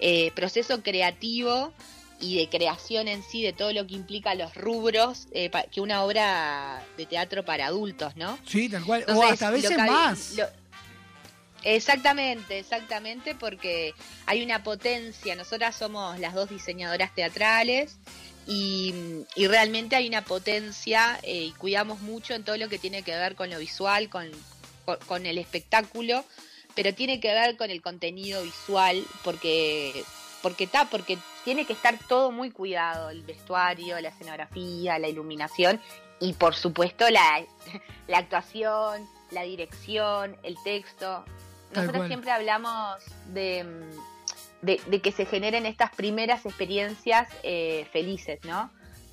eh, 0.00 0.30
proceso 0.34 0.82
creativo 0.82 1.72
y 2.20 2.36
de 2.38 2.48
creación 2.48 3.08
en 3.08 3.22
sí, 3.22 3.42
de 3.42 3.52
todo 3.52 3.72
lo 3.72 3.86
que 3.86 3.94
implica 3.94 4.34
los 4.34 4.54
rubros, 4.54 5.26
eh, 5.32 5.50
pa- 5.50 5.64
que 5.64 5.80
una 5.80 6.02
obra 6.04 6.82
de 6.96 7.04
teatro 7.06 7.44
para 7.44 7.66
adultos, 7.66 8.16
¿no? 8.16 8.38
Sí, 8.46 8.68
tal 8.68 8.84
cual. 8.84 9.04
o 9.08 9.22
hasta 9.24 9.48
a 9.48 9.50
veces 9.50 9.70
que 9.70 9.76
más. 9.76 10.32
lo- 10.36 10.46
Exactamente, 11.64 12.58
exactamente, 12.58 13.34
porque 13.36 13.94
hay 14.26 14.42
una 14.42 14.64
potencia. 14.64 15.36
Nosotras 15.36 15.76
somos 15.76 16.18
las 16.18 16.34
dos 16.34 16.48
diseñadoras 16.50 17.14
teatrales 17.14 17.98
y, 18.46 18.94
y 19.36 19.46
realmente 19.46 19.96
hay 19.96 20.08
una 20.08 20.22
potencia 20.22 21.18
eh, 21.22 21.44
y 21.44 21.52
cuidamos 21.52 22.00
mucho 22.00 22.34
en 22.34 22.44
todo 22.44 22.56
lo 22.56 22.68
que 22.68 22.78
tiene 22.78 23.02
que 23.02 23.12
ver 23.12 23.34
con 23.34 23.50
lo 23.50 23.58
visual, 23.58 24.08
con, 24.08 24.30
con, 24.84 24.96
con 25.06 25.26
el 25.26 25.38
espectáculo, 25.38 26.24
pero 26.74 26.94
tiene 26.94 27.20
que 27.20 27.32
ver 27.32 27.56
con 27.56 27.70
el 27.70 27.82
contenido 27.82 28.42
visual, 28.42 29.04
porque 29.22 30.04
porque 30.42 30.64
está, 30.64 30.86
porque 30.86 31.18
tiene 31.44 31.64
que 31.64 31.72
estar 31.72 31.96
todo 32.08 32.32
muy 32.32 32.50
cuidado, 32.50 33.10
el 33.10 33.22
vestuario, 33.22 33.98
la 34.00 34.08
escenografía, 34.08 34.98
la 34.98 35.08
iluminación 35.08 35.80
y 36.20 36.34
por 36.34 36.54
supuesto 36.54 37.08
la, 37.08 37.44
la 38.08 38.18
actuación, 38.18 39.08
la 39.30 39.42
dirección, 39.42 40.36
el 40.42 40.56
texto. 40.64 41.24
Nosotros 41.74 42.06
siempre 42.06 42.30
hablamos 42.30 43.02
de, 43.28 43.64
de, 44.62 44.80
de 44.86 45.00
que 45.00 45.12
se 45.12 45.26
generen 45.26 45.66
estas 45.66 45.90
primeras 45.94 46.46
experiencias 46.46 47.28
eh, 47.42 47.86
felices, 47.92 48.40
¿no? 48.44 48.70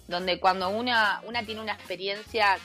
Donde 0.07 0.39
cuando 0.39 0.69
una, 0.69 1.21
una 1.27 1.43
tiene 1.43 1.61
una 1.61 1.73
experiencia 1.73 2.57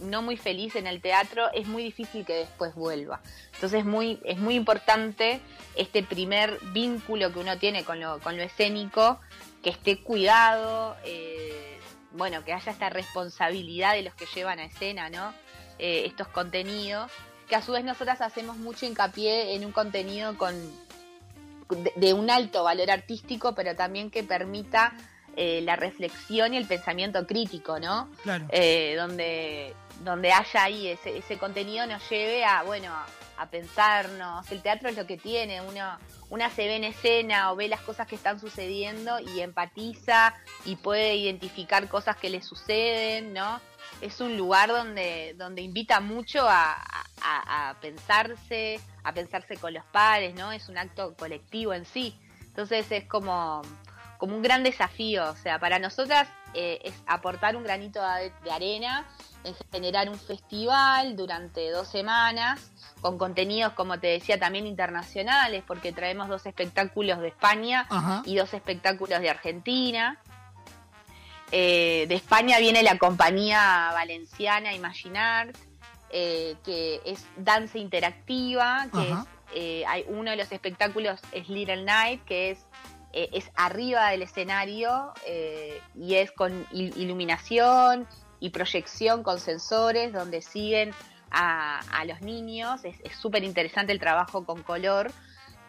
no 0.00 0.22
muy 0.22 0.38
feliz 0.38 0.76
en 0.76 0.86
el 0.86 1.00
teatro, 1.00 1.50
es 1.52 1.66
muy 1.66 1.82
difícil 1.82 2.24
que 2.24 2.32
después 2.32 2.74
vuelva. 2.74 3.20
Entonces 3.54 3.80
es 3.80 3.84
muy, 3.84 4.18
es 4.24 4.38
muy 4.38 4.54
importante 4.54 5.40
este 5.76 6.02
primer 6.02 6.58
vínculo 6.72 7.32
que 7.32 7.38
uno 7.38 7.58
tiene 7.58 7.84
con 7.84 8.00
lo, 8.00 8.18
con 8.20 8.36
lo 8.36 8.42
escénico, 8.42 9.20
que 9.62 9.70
esté 9.70 10.02
cuidado, 10.02 10.96
eh, 11.04 11.78
bueno, 12.12 12.42
que 12.44 12.54
haya 12.54 12.72
esta 12.72 12.88
responsabilidad 12.88 13.92
de 13.92 14.02
los 14.02 14.14
que 14.14 14.26
llevan 14.26 14.58
a 14.58 14.64
escena, 14.64 15.10
¿no? 15.10 15.34
Eh, 15.78 16.04
estos 16.06 16.28
contenidos, 16.28 17.10
que 17.48 17.56
a 17.56 17.62
su 17.62 17.72
vez 17.72 17.84
nosotras 17.84 18.20
hacemos 18.22 18.56
mucho 18.56 18.86
hincapié 18.86 19.54
en 19.54 19.64
un 19.64 19.72
contenido 19.72 20.36
con 20.38 20.54
de, 21.70 21.92
de 21.96 22.12
un 22.14 22.30
alto 22.30 22.64
valor 22.64 22.90
artístico, 22.90 23.54
pero 23.54 23.74
también 23.76 24.10
que 24.10 24.22
permita 24.22 24.92
eh, 25.36 25.60
la 25.62 25.76
reflexión 25.76 26.54
y 26.54 26.56
el 26.56 26.66
pensamiento 26.66 27.26
crítico, 27.26 27.78
¿no? 27.78 28.10
Claro. 28.22 28.46
Eh, 28.50 28.94
donde, 28.98 29.74
donde 30.04 30.32
haya 30.32 30.64
ahí 30.64 30.88
ese, 30.88 31.16
ese 31.18 31.38
contenido 31.38 31.86
nos 31.86 32.02
lleve 32.10 32.44
a, 32.44 32.62
bueno, 32.64 32.92
a 33.38 33.46
pensarnos. 33.48 34.50
El 34.50 34.60
teatro 34.60 34.88
es 34.88 34.96
lo 34.96 35.06
que 35.06 35.16
tiene, 35.16 35.60
uno, 35.62 35.98
una 36.28 36.50
se 36.50 36.66
ve 36.66 36.76
en 36.76 36.84
escena 36.84 37.52
o 37.52 37.56
ve 37.56 37.68
las 37.68 37.80
cosas 37.80 38.06
que 38.06 38.16
están 38.16 38.38
sucediendo 38.40 39.18
y 39.20 39.40
empatiza 39.40 40.34
y 40.66 40.76
puede 40.76 41.14
identificar 41.16 41.88
cosas 41.88 42.16
que 42.16 42.28
le 42.28 42.42
suceden, 42.42 43.32
¿no? 43.32 43.60
Es 44.02 44.20
un 44.20 44.36
lugar 44.36 44.68
donde, 44.68 45.34
donde 45.38 45.62
invita 45.62 46.00
mucho 46.00 46.46
a, 46.48 46.72
a- 47.22 47.70
a 47.70 47.74
pensarse, 47.80 48.80
a 49.02 49.12
pensarse 49.12 49.56
con 49.56 49.74
los 49.74 49.84
pares, 49.86 50.34
¿no? 50.34 50.52
Es 50.52 50.68
un 50.68 50.78
acto 50.78 51.14
colectivo 51.16 51.74
en 51.74 51.84
sí. 51.84 52.18
Entonces 52.40 52.90
es 52.90 53.04
como, 53.04 53.62
como 54.18 54.36
un 54.36 54.42
gran 54.42 54.62
desafío. 54.62 55.30
O 55.30 55.36
sea, 55.36 55.58
para 55.58 55.78
nosotras 55.78 56.28
eh, 56.54 56.80
es 56.84 56.94
aportar 57.06 57.56
un 57.56 57.64
granito 57.64 58.00
de, 58.02 58.32
de 58.44 58.50
arena 58.50 59.06
en 59.44 59.54
generar 59.72 60.08
un 60.08 60.18
festival 60.18 61.16
durante 61.16 61.70
dos 61.70 61.88
semanas 61.88 62.70
con 63.00 63.18
contenidos, 63.18 63.72
como 63.72 63.98
te 63.98 64.08
decía, 64.08 64.38
también 64.38 64.66
internacionales, 64.66 65.64
porque 65.66 65.92
traemos 65.92 66.28
dos 66.28 66.44
espectáculos 66.46 67.20
de 67.20 67.28
España 67.28 67.86
Ajá. 67.88 68.22
y 68.26 68.36
dos 68.36 68.52
espectáculos 68.52 69.20
de 69.20 69.30
Argentina. 69.30 70.18
Eh, 71.52 72.06
de 72.08 72.14
España 72.14 72.58
viene 72.58 72.82
la 72.82 72.98
compañía 72.98 73.90
valenciana 73.92 74.72
Imaginar, 74.72 75.52
eh, 76.12 76.56
que 76.64 77.00
es 77.04 77.24
danza 77.36 77.78
interactiva, 77.78 78.86
que 78.92 78.98
Ajá. 79.12 79.26
es, 79.52 79.56
eh, 79.56 79.84
hay 79.86 80.04
uno 80.08 80.30
de 80.30 80.36
los 80.36 80.50
espectáculos 80.52 81.20
es 81.32 81.48
Little 81.48 81.82
Night, 81.84 82.24
que 82.24 82.50
es, 82.50 82.58
eh, 83.12 83.28
es 83.32 83.50
arriba 83.56 84.10
del 84.10 84.22
escenario 84.22 85.12
eh, 85.26 85.80
y 85.94 86.14
es 86.14 86.30
con 86.32 86.66
il- 86.72 86.96
iluminación 86.96 88.06
y 88.38 88.50
proyección 88.50 89.22
con 89.22 89.40
sensores 89.40 90.12
donde 90.12 90.42
siguen 90.42 90.92
a, 91.30 91.80
a 91.92 92.04
los 92.04 92.20
niños. 92.22 92.80
Es 92.84 92.96
súper 93.16 93.44
interesante 93.44 93.92
el 93.92 93.98
trabajo 94.00 94.44
con 94.44 94.62
color 94.62 95.10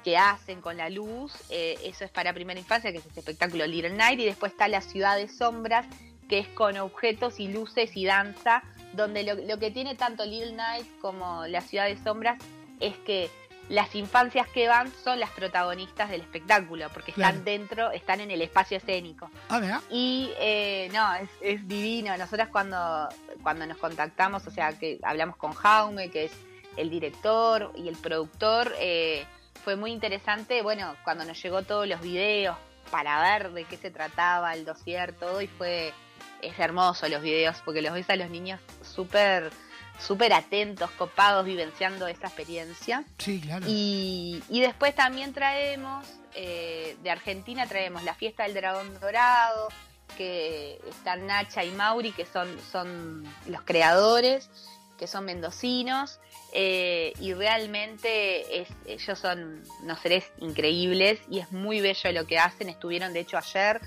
que 0.04 0.18
hacen 0.18 0.62
con 0.62 0.78
la 0.78 0.90
luz. 0.90 1.34
eh, 1.50 1.78
eso 1.84 2.04
es 2.06 2.12
para 2.12 2.34
primera 2.34 2.60
infancia, 2.60 2.92
que 2.92 2.98
es 3.00 3.06
este 3.06 3.20
espectáculo 3.20 3.68
Little 3.68 3.92
Night. 3.92 4.20
Y 4.20 4.26
después 4.26 4.52
está 4.54 4.68
La 4.68 4.82
Ciudad 4.82 5.18
de 5.18 5.28
Sombras, 5.28 5.86
que 6.30 6.40
es 6.40 6.48
con 6.50 6.78
objetos 6.78 7.40
y 7.40 7.48
luces 7.50 7.92
y 7.96 8.06
danza, 8.06 8.64
donde 8.94 9.24
lo, 9.24 9.36
lo 9.36 9.58
que 9.60 9.72
tiene 9.72 9.96
tanto 9.96 10.26
Little 10.26 10.54
Night 10.54 10.86
como 11.02 11.46
La 11.48 11.62
Ciudad 11.62 11.86
de 11.86 11.98
Sombras 11.98 12.38
es 12.80 12.96
que 12.98 13.30
las 13.70 13.96
infancias 13.96 14.48
que 14.50 14.68
van 14.68 14.92
son 15.04 15.20
las 15.20 15.30
protagonistas 15.30 16.10
del 16.10 16.22
espectáculo, 16.22 16.90
porque 16.94 17.14
Claro. 17.14 17.38
están 17.38 17.46
dentro, 17.46 17.92
están 17.92 18.20
en 18.20 18.30
el 18.32 18.42
espacio 18.42 18.78
escénico. 18.78 19.30
Ah. 19.50 19.80
Y 19.90 20.32
eh, 20.40 20.90
no, 20.92 21.14
es, 21.16 21.30
es 21.42 21.68
divino. 21.68 22.16
Nosotras 22.18 22.50
cuando, 22.50 23.08
cuando 23.44 23.66
nos 23.66 23.78
contactamos, 23.78 24.46
o 24.46 24.52
sea, 24.52 24.78
que 24.78 25.00
hablamos 25.04 25.38
con 25.38 25.54
Jaume, 25.54 26.10
que 26.10 26.26
es 26.26 26.32
el 26.76 26.90
director 26.90 27.72
y 27.76 27.88
el 27.88 27.96
productor, 27.96 28.74
eh, 28.80 29.26
fue 29.64 29.76
muy 29.78 29.92
interesante, 29.92 30.62
bueno, 30.64 30.96
cuando 31.04 31.24
nos 31.24 31.42
llegó 31.42 31.62
todos 31.62 31.88
los 31.88 32.02
videos 32.02 32.58
para 32.90 33.22
ver 33.22 33.52
de 33.52 33.64
qué 33.66 33.78
se 33.78 33.90
trataba, 33.92 34.54
el 34.54 34.66
dossier, 34.66 35.14
todo, 35.14 35.42
y 35.42 35.48
fue, 35.48 35.94
es 36.42 36.60
hermoso 36.60 37.08
los 37.08 37.22
videos, 37.22 37.58
porque 37.64 37.82
los 37.82 37.94
ves 37.94 38.10
a 38.10 38.16
los 38.16 38.30
niños 38.30 38.60
súper, 38.84 39.52
súper 40.00 40.34
atentos, 40.34 40.90
copados, 40.92 41.46
vivenciando 41.46 42.08
esa 42.08 42.28
experiencia. 42.28 43.04
Sí, 43.18 43.40
claro. 43.42 43.66
Y, 43.68 44.44
y 44.50 44.62
después 44.62 44.96
también 44.96 45.34
traemos, 45.34 46.06
eh, 46.36 46.98
de 47.04 47.12
Argentina 47.12 47.68
traemos 47.68 48.04
la 48.04 48.14
fiesta 48.14 48.44
del 48.44 48.54
dragón 48.54 49.00
dorado, 49.00 49.70
que 50.18 50.82
están 50.90 51.28
Nacha 51.28 51.64
y 51.64 51.72
Mauri, 51.72 52.12
que 52.12 52.26
son, 52.26 52.48
son 52.72 53.24
los 53.48 53.62
creadores, 53.64 54.50
que 54.98 55.08
son 55.08 55.26
mendocinos, 55.26 56.20
eh, 56.54 57.14
y 57.20 57.34
realmente 57.34 58.62
es, 58.62 58.68
ellos 58.86 59.18
son 59.18 59.64
unos 59.82 60.00
seres 60.00 60.26
increíbles 60.40 61.20
y 61.30 61.40
es 61.40 61.52
muy 61.52 61.82
bello 61.82 62.12
lo 62.12 62.28
que 62.28 62.38
hacen. 62.38 62.70
Estuvieron, 62.70 63.14
de 63.14 63.22
hecho, 63.22 63.38
ayer 63.38 63.82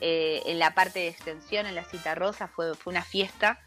eh, 0.00 0.42
en 0.46 0.58
la 0.58 0.74
parte 0.74 1.00
de 1.00 1.08
extensión, 1.08 1.66
en 1.66 1.74
la 1.74 1.84
cita 1.84 2.14
rosa, 2.14 2.48
fue, 2.48 2.74
fue 2.74 2.92
una 2.92 3.02
fiesta 3.02 3.58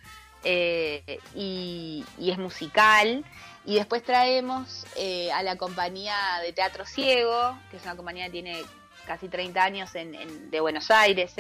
eh, 0.44 1.20
y, 1.36 2.04
y 2.18 2.32
es 2.32 2.38
musical. 2.38 3.24
Y 3.66 3.76
después 3.76 4.04
traemos 4.04 4.86
eh, 4.98 5.32
a 5.32 5.42
la 5.44 5.56
compañía 5.58 6.16
de 6.44 6.52
Teatro 6.52 6.86
Ciego, 6.86 7.58
que 7.72 7.78
es 7.78 7.84
una 7.84 7.96
compañía 7.96 8.26
que 8.26 8.32
tiene 8.32 8.62
casi 9.08 9.30
30 9.30 9.64
años 9.64 9.96
en, 9.96 10.16
en- 10.16 10.52
de 10.52 10.60
Buenos 10.60 10.92
Aires, 10.92 11.34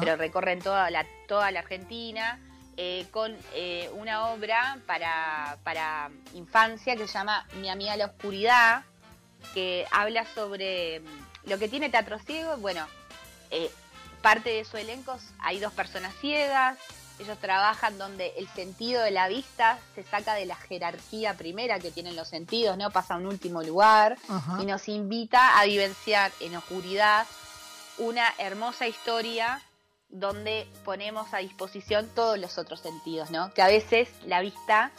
pero 0.00 0.16
recorren 0.16 0.60
toda 0.60 0.90
la, 0.90 1.04
toda 1.28 1.50
la 1.50 1.60
Argentina, 1.60 2.38
con 3.10 3.36
una 3.94 4.28
obra 4.28 4.78
para, 4.86 5.58
para 5.62 6.10
infancia 6.34 6.96
que 6.96 7.06
se 7.06 7.12
llama 7.14 7.46
Mi 7.60 7.68
amiga 7.68 7.96
la 7.96 8.06
oscuridad, 8.06 8.84
que 9.54 9.84
habla 9.90 10.24
sobre 10.34 11.00
mm, 11.00 11.50
lo 11.50 11.58
que 11.58 11.68
tiene 11.68 11.90
Teatro 11.90 12.18
Ciego. 12.20 12.56
Bueno, 12.58 12.86
eh, 13.50 13.70
parte 14.22 14.50
de 14.50 14.64
su 14.64 14.76
elenco 14.76 15.16
hay 15.40 15.60
dos 15.60 15.72
personas 15.72 16.14
ciegas, 16.20 16.78
ellos 17.18 17.38
trabajan 17.38 17.98
donde 17.98 18.32
el 18.38 18.48
sentido 18.48 19.02
de 19.02 19.10
la 19.10 19.28
vista 19.28 19.78
se 19.94 20.02
saca 20.02 20.34
de 20.34 20.46
la 20.46 20.56
jerarquía 20.56 21.34
primera 21.34 21.78
que 21.78 21.90
tienen 21.90 22.16
los 22.16 22.28
sentidos, 22.28 22.76
¿no? 22.78 22.90
Pasa 22.90 23.14
a 23.14 23.16
un 23.18 23.26
último 23.26 23.62
lugar 23.62 24.16
Ajá. 24.28 24.58
y 24.62 24.66
nos 24.66 24.88
invita 24.88 25.58
a 25.58 25.64
vivenciar 25.64 26.32
en 26.40 26.56
oscuridad 26.56 27.26
una 27.98 28.32
hermosa 28.38 28.88
historia 28.88 29.60
donde 30.08 30.68
ponemos 30.84 31.32
a 31.32 31.38
disposición 31.38 32.08
todos 32.14 32.38
los 32.38 32.58
otros 32.58 32.80
sentidos, 32.80 33.30
¿no? 33.30 33.52
Que 33.54 33.62
a 33.62 33.66
veces 33.66 34.08
la 34.26 34.40
vista 34.40 34.90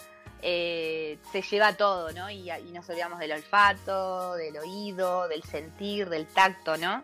eh, 0.41 1.17
se 1.31 1.41
lleva 1.41 1.73
todo, 1.73 2.11
¿no? 2.11 2.29
Y, 2.29 2.51
y 2.51 2.71
nos 2.71 2.87
olvidamos 2.89 3.19
del 3.19 3.31
olfato, 3.33 4.33
del 4.35 4.57
oído, 4.57 5.27
del 5.27 5.43
sentir, 5.43 6.09
del 6.09 6.27
tacto, 6.27 6.77
¿no? 6.77 7.03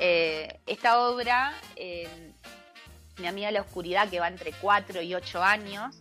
Eh, 0.00 0.58
esta 0.66 0.98
obra, 0.98 1.52
eh, 1.76 2.08
Mi 3.18 3.26
amiga 3.26 3.50
la 3.50 3.60
oscuridad, 3.60 4.08
que 4.08 4.18
va 4.18 4.28
entre 4.28 4.52
4 4.52 5.02
y 5.02 5.14
8 5.14 5.42
años, 5.42 5.94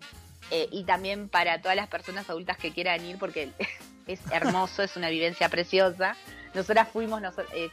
eh, 0.52 0.70
y 0.72 0.86
también 0.86 1.28
para 1.28 1.62
todas 1.62 1.76
las 1.76 1.90
personas 1.90 2.30
adultas 2.30 2.58
que 2.58 2.72
quieran 2.72 3.06
ir, 3.06 3.18
porque 3.20 3.52
es 4.08 4.22
hermoso, 4.32 4.84
es 4.84 4.96
una 4.96 5.10
vivencia 5.10 5.50
preciosa. 5.50 6.16
Nosotras 6.54 6.88
fuimos 6.88 7.22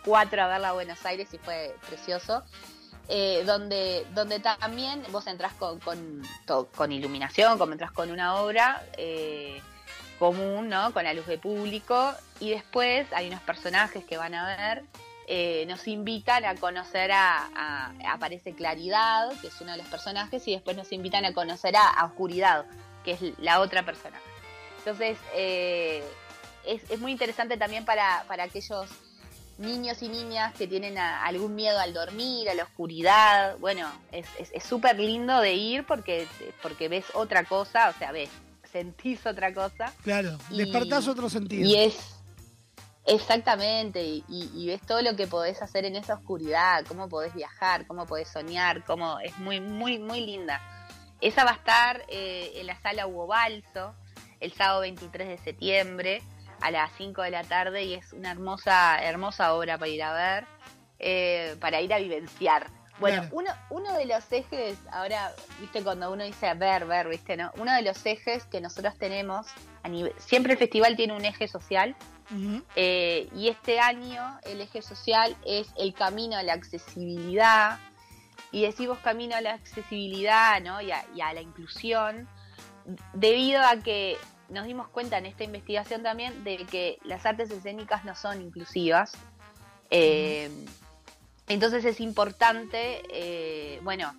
cuatro 0.04 0.42
a 0.42 0.48
verla 0.48 0.70
a 0.70 0.72
Buenos 0.72 1.06
Aires 1.06 1.32
y 1.32 1.38
fue 1.38 1.74
precioso. 1.88 2.42
Donde, 3.46 4.04
donde 4.14 4.40
también 4.40 5.02
vos 5.12 5.28
entrás 5.28 5.54
con, 5.54 5.78
con, 5.78 6.22
con 6.74 6.92
iluminación, 6.92 7.56
como 7.56 7.72
entras 7.72 7.92
con 7.92 8.10
una 8.10 8.34
obra 8.34 8.84
común, 10.18 10.68
¿no? 10.68 10.92
Con 10.92 11.04
la 11.04 11.14
luz 11.14 11.26
de 11.26 11.38
público. 11.38 12.12
Y 12.38 12.50
después 12.50 13.06
hay 13.12 13.28
unos 13.28 13.40
personajes 13.42 14.04
que 14.04 14.18
van 14.18 14.34
a 14.34 14.56
ver, 14.56 14.84
eh, 15.26 15.64
nos 15.66 15.86
invitan 15.88 16.44
a 16.44 16.54
conocer 16.54 17.10
a, 17.12 17.48
a- 17.54 17.92
Aparece 18.12 18.52
Claridad, 18.54 19.30
que 19.40 19.48
es 19.48 19.60
uno 19.60 19.72
de 19.72 19.78
los 19.78 19.86
personajes, 19.88 20.46
y 20.48 20.52
después 20.52 20.76
nos 20.76 20.92
invitan 20.92 21.24
a 21.24 21.32
conocer 21.32 21.76
a, 21.76 21.88
a 21.88 22.04
Oscuridad, 22.06 22.64
que 23.04 23.12
es 23.12 23.20
la 23.38 23.60
otra 23.60 23.84
persona. 23.84 24.18
Entonces, 24.78 25.18
eh, 25.34 26.04
es, 26.64 26.88
es 26.90 27.00
muy 27.00 27.12
interesante 27.12 27.56
también 27.56 27.84
para, 27.84 28.24
para 28.28 28.44
aquellos 28.44 28.88
niños 29.58 30.02
y 30.02 30.08
niñas 30.08 30.52
que 30.54 30.66
tienen 30.66 30.98
a- 30.98 31.24
algún 31.24 31.54
miedo 31.54 31.78
al 31.80 31.92
dormir, 31.94 32.48
a 32.50 32.54
la 32.54 32.64
oscuridad. 32.64 33.56
Bueno, 33.58 33.90
es 34.12 34.26
es- 34.38 34.50
es 34.52 34.62
súper 34.64 34.98
lindo 34.98 35.40
de 35.40 35.54
ir 35.54 35.84
porque, 35.86 36.26
porque 36.62 36.88
ves 36.88 37.04
otra 37.14 37.44
cosa, 37.44 37.88
o 37.88 37.98
sea, 37.98 38.12
ves, 38.12 38.28
sentís 38.70 39.24
otra 39.26 39.54
cosa. 39.54 39.92
Claro, 40.04 40.36
Y- 40.50 40.58
despertás 40.58 41.08
otro 41.08 41.28
sentido. 41.30 41.66
Y 41.68 41.76
es 41.76 41.96
exactamente, 43.06 44.02
y, 44.28 44.66
ves 44.66 44.82
todo 44.82 45.02
lo 45.02 45.16
que 45.16 45.26
podés 45.26 45.62
hacer 45.62 45.84
en 45.84 45.96
esa 45.96 46.14
oscuridad, 46.14 46.84
cómo 46.86 47.08
podés 47.08 47.34
viajar, 47.34 47.86
cómo 47.86 48.06
podés 48.06 48.28
soñar, 48.28 48.84
cómo 48.84 49.18
es 49.20 49.36
muy, 49.38 49.60
muy, 49.60 49.98
muy 49.98 50.24
linda. 50.26 50.60
Esa 51.20 51.44
va 51.44 51.52
a 51.52 51.54
estar 51.54 52.02
eh, 52.08 52.52
en 52.56 52.66
la 52.66 52.78
sala 52.80 53.06
Hugo 53.06 53.26
Balso 53.26 53.94
el 54.40 54.52
sábado 54.52 54.80
23 54.80 55.28
de 55.28 55.38
septiembre 55.38 56.22
a 56.60 56.70
las 56.70 56.92
5 56.96 57.22
de 57.22 57.30
la 57.30 57.44
tarde 57.44 57.84
y 57.84 57.94
es 57.94 58.12
una 58.12 58.30
hermosa, 58.30 59.02
hermosa 59.02 59.54
obra 59.54 59.78
para 59.78 59.90
ir 59.90 60.02
a 60.02 60.12
ver, 60.12 60.44
eh, 60.98 61.56
para 61.60 61.80
ir 61.80 61.92
a 61.92 61.98
vivenciar. 61.98 62.70
Bueno, 62.98 63.28
uno, 63.32 63.50
uno 63.70 63.92
de 63.92 64.06
los 64.06 64.30
ejes, 64.32 64.78
ahora, 64.90 65.32
viste, 65.60 65.82
cuando 65.82 66.10
uno 66.10 66.24
dice 66.24 66.52
ver, 66.54 66.86
ver, 66.86 67.08
viste, 67.08 67.36
¿no? 67.36 67.52
Uno 67.58 67.74
de 67.74 67.82
los 67.82 68.04
ejes 68.06 68.44
que 68.44 68.60
nosotros 68.60 68.96
tenemos, 68.96 69.46
a 69.82 69.88
nivel, 69.88 70.14
siempre 70.18 70.54
el 70.54 70.58
festival 70.58 70.96
tiene 70.96 71.14
un 71.14 71.24
eje 71.24 71.46
social, 71.46 71.94
eh, 72.74 73.28
y 73.36 73.48
este 73.48 73.78
año 73.78 74.40
el 74.44 74.60
eje 74.60 74.82
social 74.82 75.36
es 75.44 75.68
el 75.76 75.94
camino 75.94 76.36
a 76.36 76.42
la 76.42 76.54
accesibilidad. 76.54 77.78
Y 78.52 78.62
decimos 78.62 78.98
camino 78.98 79.36
a 79.36 79.40
la 79.40 79.54
accesibilidad 79.54 80.60
¿no? 80.62 80.80
y, 80.80 80.90
a, 80.90 81.04
y 81.14 81.20
a 81.20 81.32
la 81.32 81.40
inclusión, 81.40 82.28
debido 83.12 83.62
a 83.62 83.76
que 83.76 84.16
nos 84.48 84.66
dimos 84.66 84.88
cuenta 84.88 85.18
en 85.18 85.26
esta 85.26 85.44
investigación 85.44 86.02
también 86.02 86.44
de 86.44 86.58
que 86.64 86.98
las 87.04 87.26
artes 87.26 87.50
escénicas 87.50 88.04
no 88.04 88.14
son 88.14 88.40
inclusivas. 88.40 89.12
Eh, 89.90 90.50
entonces 91.48 91.84
es 91.84 92.00
importante, 92.00 93.02
eh, 93.10 93.80
bueno, 93.82 94.12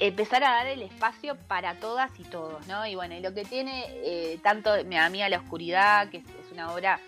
empezar 0.00 0.42
a 0.44 0.50
dar 0.50 0.66
el 0.66 0.82
espacio 0.82 1.36
para 1.46 1.74
todas 1.74 2.10
y 2.18 2.24
todos, 2.24 2.66
¿no? 2.66 2.86
Y 2.86 2.94
bueno, 2.94 3.14
y 3.14 3.20
lo 3.20 3.34
que 3.34 3.44
tiene 3.44 3.84
eh, 3.88 4.38
tanto 4.42 4.72
Mi 4.86 4.96
amiga 4.96 5.28
la 5.28 5.38
oscuridad, 5.38 6.08
que 6.08 6.18
es, 6.18 6.24
una 6.52 6.72
obra 6.72 6.98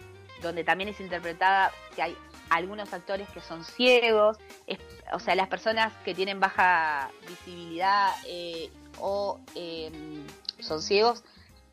donde 0.41 0.63
también 0.63 0.89
es 0.89 1.01
interpretada, 1.01 1.73
que 1.97 2.03
hay 2.03 2.17
algunos 2.51 2.93
actores 2.93 3.29
que 3.31 3.41
son 3.41 3.65
ciegos, 3.65 4.39
o 5.13 5.19
sea, 5.19 5.35
las 5.35 5.49
personas 5.49 5.93
que 6.05 6.15
tienen 6.15 6.39
baja 6.39 7.11
visibilidad 7.27 8.11
eh, 8.27 8.71
o 8.99 9.41
eh, 9.55 9.91
son 10.61 10.83
ciegos, 10.83 11.25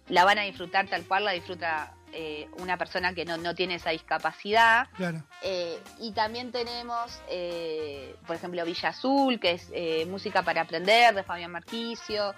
la 0.08 0.26
van 0.26 0.40
a 0.40 0.44
disfrutar 0.44 0.88
tal 0.88 1.04
cual 1.04 1.26
la 1.26 1.32
disfruta 1.32 1.94
eh, 2.14 2.48
una 2.58 2.78
persona 2.78 3.14
que 3.14 3.26
no, 3.26 3.38
no 3.38 3.54
tiene 3.56 3.76
esa 3.76 3.92
discapacidad. 3.92 4.88
Claro. 4.96 5.24
Eh, 5.42 5.80
y 6.00 6.12
también 6.12 6.52
tenemos, 6.52 7.22
eh, 7.30 8.16
por 8.26 8.36
ejemplo, 8.36 8.64
Villa 8.66 8.90
Azul, 8.90 9.40
que 9.40 9.52
es 9.52 10.08
música 10.08 10.42
para 10.44 10.62
aprender 10.62 11.14
de 11.16 11.24
Fabián 11.24 11.52
Marquicio, 11.52 12.34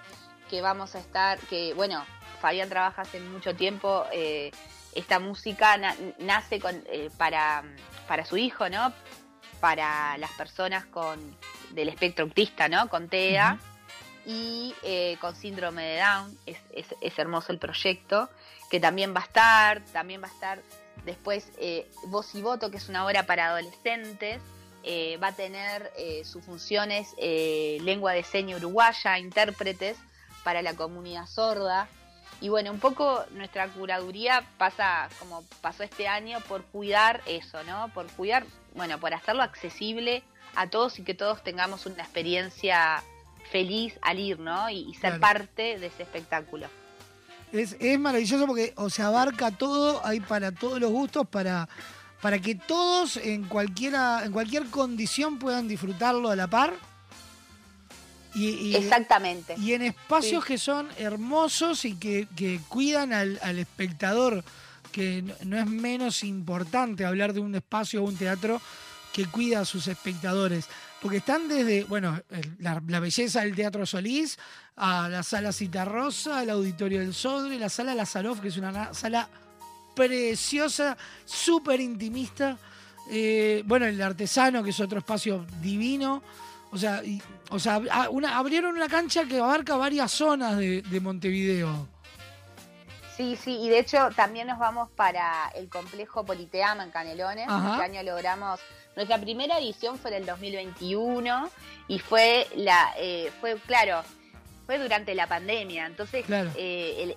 que 0.50 0.60
vamos 0.62 0.94
a 0.94 0.98
estar, 0.98 1.38
que 1.40 1.72
bueno, 1.74 2.04
Fabián 2.40 2.68
trabaja 2.68 3.02
hace 3.02 3.20
mucho 3.20 3.54
tiempo, 3.54 4.04
esta 4.94 5.18
música 5.18 5.76
na- 5.78 5.96
nace 6.18 6.60
con, 6.60 6.84
para, 7.16 7.62
para 8.06 8.24
su 8.26 8.36
hijo, 8.36 8.68
¿no? 8.68 8.92
Para 9.60 10.18
las 10.18 10.30
personas 10.32 10.84
con 10.86 11.18
del 11.70 11.88
espectro 11.88 12.24
autista, 12.26 12.68
¿no? 12.68 12.88
Con 12.90 13.08
TEA 13.08 13.58
y 14.26 14.74
con 15.20 15.34
síndrome 15.36 15.82
de 15.84 16.00
Down. 16.00 16.38
Es, 16.46 16.58
es- 16.74 16.94
es 17.00 17.18
hermoso 17.18 17.52
el 17.52 17.58
proyecto, 17.58 18.28
que 18.72 18.80
también 18.80 19.14
va 19.14 19.20
a 19.20 19.24
estar, 19.24 19.84
también 19.92 20.22
va 20.22 20.28
a 20.28 20.30
estar 20.30 20.62
después 21.04 21.46
eh, 21.58 21.86
Voz 22.06 22.34
y 22.34 22.40
Voto, 22.40 22.70
que 22.70 22.78
es 22.78 22.88
una 22.88 23.04
obra 23.04 23.24
para 23.26 23.48
adolescentes. 23.48 24.40
eh, 24.82 25.16
va 25.22 25.28
a 25.28 25.32
tener 25.32 25.92
eh, 25.96 26.24
sus 26.24 26.42
funciones 26.44 27.14
eh, 27.18 27.78
lengua 27.82 28.14
de 28.14 28.24
seña 28.24 28.56
uruguaya, 28.56 29.18
intérpretes 29.18 29.96
para 30.42 30.60
la 30.62 30.74
comunidad 30.74 31.26
sorda. 31.26 31.86
Y 32.40 32.48
bueno, 32.48 32.72
un 32.72 32.80
poco 32.80 33.24
nuestra 33.32 33.68
curaduría 33.68 34.42
pasa, 34.58 35.08
como 35.20 35.44
pasó 35.60 35.84
este 35.84 36.08
año, 36.08 36.40
por 36.48 36.64
cuidar 36.64 37.20
eso, 37.26 37.62
¿no? 37.64 37.90
Por 37.94 38.06
cuidar, 38.12 38.44
bueno, 38.74 38.98
por 38.98 39.12
hacerlo 39.14 39.42
accesible 39.44 40.24
a 40.56 40.68
todos 40.68 40.98
y 40.98 41.04
que 41.04 41.14
todos 41.14 41.44
tengamos 41.44 41.86
una 41.86 42.02
experiencia 42.02 43.04
feliz 43.52 43.96
al 44.02 44.18
ir, 44.18 44.38
¿no? 44.40 44.68
Y, 44.70 44.88
y 44.90 44.94
ser 44.94 45.18
Claro. 45.18 45.20
parte 45.20 45.78
de 45.78 45.86
ese 45.88 46.02
espectáculo. 46.02 46.66
Es, 47.52 47.76
es 47.80 47.98
maravilloso 47.98 48.46
porque 48.46 48.72
o 48.76 48.88
se 48.88 49.02
abarca 49.02 49.50
todo, 49.50 50.04
hay 50.06 50.20
para 50.20 50.52
todos 50.52 50.80
los 50.80 50.90
gustos, 50.90 51.26
para, 51.28 51.68
para 52.22 52.38
que 52.38 52.54
todos 52.54 53.18
en 53.18 53.44
cualquiera, 53.44 54.24
en 54.24 54.32
cualquier 54.32 54.66
condición 54.70 55.38
puedan 55.38 55.68
disfrutarlo 55.68 56.30
a 56.30 56.36
la 56.36 56.46
par. 56.48 56.74
Y, 58.34 58.48
y- 58.48 58.76
Exactamente. 58.76 59.54
Y 59.58 59.74
en 59.74 59.82
espacios 59.82 60.42
Sí. 60.44 60.48
que 60.48 60.58
son 60.58 60.88
hermosos 60.96 61.84
y 61.84 61.94
que, 61.96 62.26
que 62.34 62.58
cuidan 62.68 63.12
al, 63.12 63.38
al 63.42 63.58
espectador, 63.58 64.42
que 64.90 65.20
no, 65.20 65.34
no 65.44 65.58
es 65.58 65.66
menos 65.66 66.24
importante 66.24 67.04
hablar 67.04 67.34
de 67.34 67.40
un 67.40 67.54
espacio 67.54 68.02
o 68.02 68.06
un 68.06 68.16
teatro 68.16 68.60
que 69.12 69.26
cuida 69.26 69.60
a 69.60 69.64
sus 69.66 69.86
espectadores. 69.88 70.66
Porque 71.02 71.16
están 71.16 71.48
desde, 71.48 71.82
bueno, 71.84 72.20
la, 72.60 72.80
la 72.86 73.00
belleza 73.00 73.40
del 73.40 73.56
Teatro 73.56 73.84
Solís, 73.84 74.38
a 74.76 75.08
la 75.08 75.24
sala 75.24 75.52
Citarrosa, 75.52 76.38
al 76.38 76.50
Auditorio 76.50 77.00
del 77.00 77.12
Sodre, 77.12 77.58
la 77.58 77.68
sala 77.68 77.94
Lazarov, 77.94 78.40
que 78.40 78.48
es 78.48 78.56
una 78.56 78.70
na- 78.70 78.94
sala 78.94 79.28
preciosa, 79.96 80.96
súper 81.24 81.80
intimista. 81.80 82.56
Eh, 83.10 83.62
bueno, 83.66 83.86
el 83.86 84.00
Artesano, 84.00 84.62
que 84.62 84.70
es 84.70 84.78
otro 84.80 84.98
espacio 85.00 85.44
divino. 85.60 86.22
O 86.70 86.78
sea, 86.78 87.02
y- 87.04 87.20
o 87.50 87.58
sea 87.58 87.80
una- 88.10 88.38
abrieron 88.38 88.74
una 88.76 88.88
cancha 88.88 89.24
que 89.24 89.38
abarca 89.38 89.76
varias 89.76 90.10
zonas 90.12 90.56
de, 90.56 90.82
de 90.82 91.00
Montevideo. 91.00 91.88
Sí, 93.16 93.36
sí, 93.36 93.58
y 93.60 93.68
de 93.68 93.80
hecho 93.80 94.08
también 94.16 94.46
nos 94.46 94.58
vamos 94.58 94.88
para 94.96 95.48
el 95.54 95.68
complejo 95.68 96.24
Politeama 96.24 96.84
en 96.84 96.90
Canelones. 96.90 97.44
Este 97.46 97.82
año 97.84 98.02
logramos, 98.02 98.58
nuestra 98.96 99.18
primera 99.18 99.58
edición 99.58 99.98
fue 99.98 100.10
en 100.10 100.16
el 100.18 100.26
2021 100.26 101.50
y 101.88 101.98
fue 101.98 102.46
la, 102.56 102.92
eh, 102.98 103.30
fue 103.40 103.56
claro, 103.66 104.02
fue 104.66 104.78
durante 104.78 105.14
la 105.14 105.26
pandemia, 105.26 105.86
entonces 105.86 106.24
Claro. 106.26 106.50
eh, 106.56 106.96
el- 106.98 107.16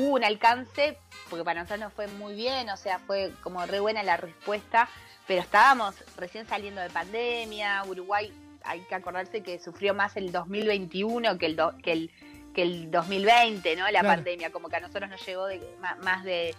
hubo 0.00 0.14
un 0.14 0.24
alcance, 0.24 0.98
porque 1.30 1.44
para 1.44 1.60
nosotros 1.62 1.80
nos 1.80 1.92
fue 1.92 2.06
muy 2.08 2.34
bien, 2.34 2.68
o 2.70 2.76
sea, 2.76 2.98
fue 2.98 3.32
como 3.42 3.64
re 3.66 3.80
buena 3.80 4.02
la 4.02 4.16
respuesta, 4.16 4.88
pero 5.26 5.40
estábamos 5.40 5.94
recién 6.16 6.46
saliendo 6.46 6.80
de 6.80 6.90
pandemia, 6.90 7.82
Uruguay, 7.86 8.32
hay 8.64 8.80
que 8.80 8.94
acordarse 8.94 9.42
que 9.42 9.58
sufrió 9.58 9.94
más 9.94 10.16
el 10.16 10.30
2021 10.32 11.38
que 11.38 11.46
el, 11.46 11.56
do- 11.56 11.76
que 11.82 11.92
el, 11.92 12.10
que 12.54 12.62
el 12.62 12.90
2020, 12.90 13.74
¿no? 13.76 13.84
La 13.84 14.00
Claro. 14.00 14.08
pandemia, 14.08 14.50
como 14.52 14.68
que 14.68 14.76
a 14.76 14.80
nosotros 14.80 15.08
nos 15.08 15.24
llegó 15.26 15.46
de, 15.46 15.60
más 16.02 16.22
de 16.24 16.54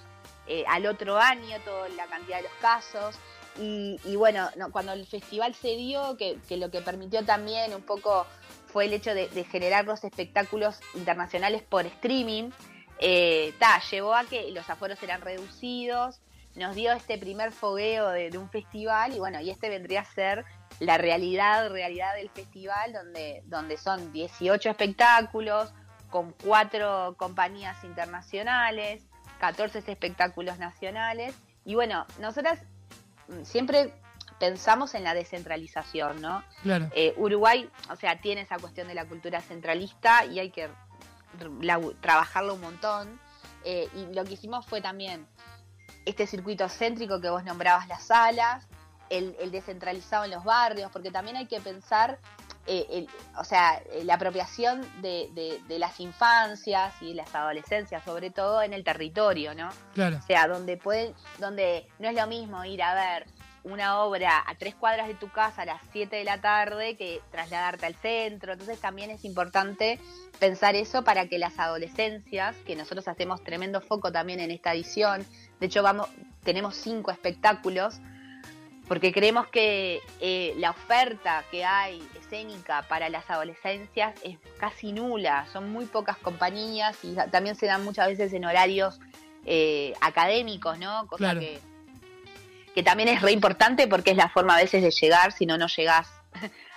eh, 0.48 0.66
al 0.68 0.86
otro 0.88 1.18
año 1.20 1.58
toda 1.64 1.88
la 1.90 2.06
cantidad 2.08 2.38
de 2.38 2.44
los 2.44 2.52
casos. 2.60 3.16
Y, 3.60 4.16
bueno, 4.16 4.50
no, 4.58 4.72
cuando 4.72 4.94
el 4.94 5.06
festival 5.06 5.54
se 5.54 5.76
dio, 5.76 6.18
que, 6.18 6.40
lo 6.58 6.72
que 6.72 6.82
permitió 6.82 7.24
también 7.24 7.74
un 7.74 7.84
poco 7.84 8.26
fue 8.66 8.86
el 8.86 8.94
hecho 8.94 9.14
de, 9.14 9.28
generar 9.44 9.86
los 9.86 10.04
espectáculos 10.04 10.80
internacionales 10.96 11.62
por 11.62 11.86
streaming, 11.86 12.50
eh, 13.00 13.54
llevó 13.92 14.16
a 14.16 14.24
que 14.26 14.52
los 14.52 14.70
aforos 14.70 15.02
eran 15.04 15.22
reducidos, 15.22 16.22
nos 16.56 16.76
dio 16.76 16.92
este 16.92 17.18
primer 17.18 17.52
fogueo 17.52 18.10
de, 18.10 18.38
un 18.38 18.50
festival 18.50 19.14
y 19.16 19.20
bueno, 19.20 19.42
y 19.42 19.50
este 19.50 19.70
vendría 19.70 20.02
a 20.02 20.06
ser 20.06 20.46
la 20.80 20.98
realidad, 20.98 21.70
realidad 21.70 22.16
del 22.16 22.30
festival, 22.30 22.94
donde, 22.94 23.44
donde 23.46 23.78
son 23.78 24.12
18 24.12 24.70
espectáculos, 24.70 25.74
con 26.10 26.32
cuatro 26.44 27.16
compañías 27.18 27.84
internacionales, 27.84 29.04
14 29.40 29.80
espectáculos 29.80 30.60
nacionales. 30.60 31.36
Y 31.66 31.74
bueno, 31.74 32.06
nosotras 32.20 32.60
siempre 33.44 33.94
pensamos 34.40 34.94
en 34.96 35.04
la 35.04 35.14
descentralización, 35.14 36.22
¿no? 36.22 36.44
Claro. 36.64 36.90
Eh, 36.96 37.14
Uruguay, 37.18 37.70
o 37.90 37.96
sea, 37.96 38.20
tiene 38.20 38.42
esa 38.42 38.58
cuestión 38.58 38.88
de 38.88 38.94
la 38.96 39.06
cultura 39.06 39.42
centralista 39.42 40.26
y 40.26 40.40
hay 40.40 40.50
que 40.50 40.70
la- 41.62 41.80
trabajarlo 42.02 42.56
un 42.56 42.62
montón. 42.62 43.20
Eh, 43.66 43.88
y 43.96 44.14
lo 44.14 44.26
que 44.26 44.34
hicimos 44.34 44.66
fue 44.66 44.82
también 44.82 45.26
este 46.06 46.28
circuito 46.28 46.68
céntrico 46.68 47.22
que 47.22 47.30
vos 47.30 47.44
nombrabas 47.46 47.88
las 47.88 48.04
salas, 48.08 48.68
el, 49.10 49.36
el 49.40 49.52
descentralizado 49.52 50.26
en 50.26 50.32
los 50.32 50.44
barrios, 50.44 50.92
porque 50.92 51.12
también 51.12 51.38
hay 51.38 51.46
que 51.46 51.62
pensar, 51.62 52.20
eh, 52.68 52.86
el- 52.90 53.10
o 53.38 53.44
sea, 53.44 53.82
eh, 53.92 54.04
la 54.06 54.14
apropiación 54.16 54.82
de, 55.02 55.30
de- 55.34 55.60
de 55.68 55.80
las 55.80 56.00
infancias 56.00 56.94
y 57.02 57.14
las 57.14 57.34
adolescencias, 57.36 58.04
sobre 58.04 58.30
todo 58.32 58.62
en 58.62 58.74
el 58.74 58.84
territorio, 58.84 59.54
¿no? 59.54 59.70
Claro. 59.94 60.18
O 60.18 60.22
sea, 60.22 60.48
donde 60.48 60.78
pueden, 60.78 61.14
donde 61.40 61.88
no 62.00 62.08
es 62.10 62.16
lo 62.16 62.26
mismo 62.28 62.64
ir 62.66 62.82
a 62.84 62.94
ver 62.96 63.26
una 63.66 64.00
obra 64.00 64.44
a 64.46 64.56
tres 64.56 64.76
cuadras 64.76 65.08
de 65.08 65.14
tu 65.14 65.30
casa 65.30 65.62
a 65.62 65.66
las 65.66 65.82
7 65.94 66.18
de 66.18 66.26
la 66.26 66.42
tarde 66.42 66.98
que 66.98 67.22
trasladarte 67.32 67.86
al 67.86 67.96
centro. 67.96 68.52
Entonces 68.54 68.78
también 68.80 69.10
es 69.10 69.24
importante 69.24 70.00
pensar 70.38 70.76
eso 70.76 71.04
para 71.04 71.28
que 71.30 71.38
las 71.38 71.58
adolescencias, 71.60 72.56
que 72.66 72.76
nosotros 72.76 73.08
hacemos 73.08 73.42
tremendo 73.44 73.80
foco 73.80 74.12
también 74.12 74.42
en 74.42 74.52
esta 74.52 74.74
edición, 74.74 75.26
de 75.62 75.66
hecho 75.68 75.82
vamos, 75.82 76.10
tenemos 76.44 76.76
cinco 76.76 77.12
espectáculos, 77.12 78.00
porque 78.88 79.12
creemos 79.14 79.48
que 79.48 80.02
eh, 80.20 80.54
la 80.58 80.72
oferta 80.72 81.44
que 81.52 81.64
hay 81.66 82.02
escénica 82.20 82.82
para 82.84 83.10
las 83.10 83.30
adolescencias 83.30 84.14
es 84.24 84.38
casi 84.60 84.92
nula, 84.92 85.46
son 85.54 85.72
muy 85.72 85.86
pocas 85.86 86.18
compañías 86.18 86.98
y 87.04 87.16
también 87.32 87.56
se 87.56 87.66
dan 87.66 87.84
muchas 87.84 88.08
veces 88.08 88.34
en 88.34 88.46
horarios 88.46 89.00
eh, 89.46 89.94
académicos, 90.02 90.78
¿no? 90.80 91.08
Cosa 91.08 91.18
Claro. 91.26 91.40
que, 91.40 91.60
que 92.76 92.84
también 92.84 93.10
es 93.10 93.22
re 93.22 93.32
importante 93.32 93.88
porque 93.88 94.12
es 94.12 94.18
la 94.18 94.30
forma 94.30 94.56
a 94.56 94.58
veces 94.58 94.82
de 94.84 94.92
llegar, 94.92 95.32
si 95.32 95.46
no, 95.46 95.58
no 95.58 95.68
llegás 95.68 96.08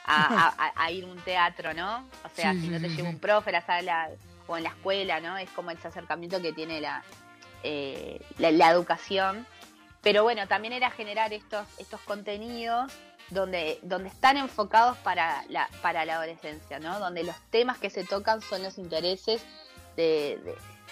a, 0.04 0.52
a- 0.58 0.72
a 0.84 0.90
ir 0.92 1.04
a 1.04 1.06
un 1.08 1.18
teatro, 1.20 1.74
¿no? 1.74 1.98
O 2.24 2.28
sea, 2.34 2.52
Sí, 2.52 2.60
si 2.62 2.68
no 2.68 2.80
te 2.80 2.88
lleva 2.88 3.08
un 3.08 3.18
profe 3.18 3.50
a 3.50 3.54
la 3.54 3.62
sala 3.66 4.08
o 4.46 4.56
en 4.56 4.62
la 4.62 4.68
escuela, 4.70 5.20
¿no? 5.20 5.36
Es 5.38 5.50
como 5.50 5.70
ese 5.72 5.88
acercamiento 5.88 6.40
que 6.40 6.52
tiene 6.52 6.80
la, 6.80 7.02
eh, 7.64 8.20
la, 8.38 8.50
la 8.52 8.70
educación. 8.70 9.44
Pero 10.06 10.22
bueno, 10.22 10.46
también 10.46 10.72
era 10.72 10.92
generar 10.92 11.32
estos, 11.32 11.66
estos 11.78 12.00
contenidos 12.02 12.92
donde, 13.30 13.80
donde 13.82 14.08
están 14.08 14.36
enfocados 14.36 14.96
para 14.98 15.42
la, 15.48 15.68
para 15.82 16.04
la 16.04 16.14
adolescencia, 16.14 16.78
¿no? 16.78 17.00
Donde 17.00 17.24
los 17.24 17.34
temas 17.50 17.76
que 17.78 17.90
se 17.90 18.04
tocan 18.04 18.40
son 18.40 18.62
los 18.62 18.78
intereses 18.78 19.42
de, 19.96 20.38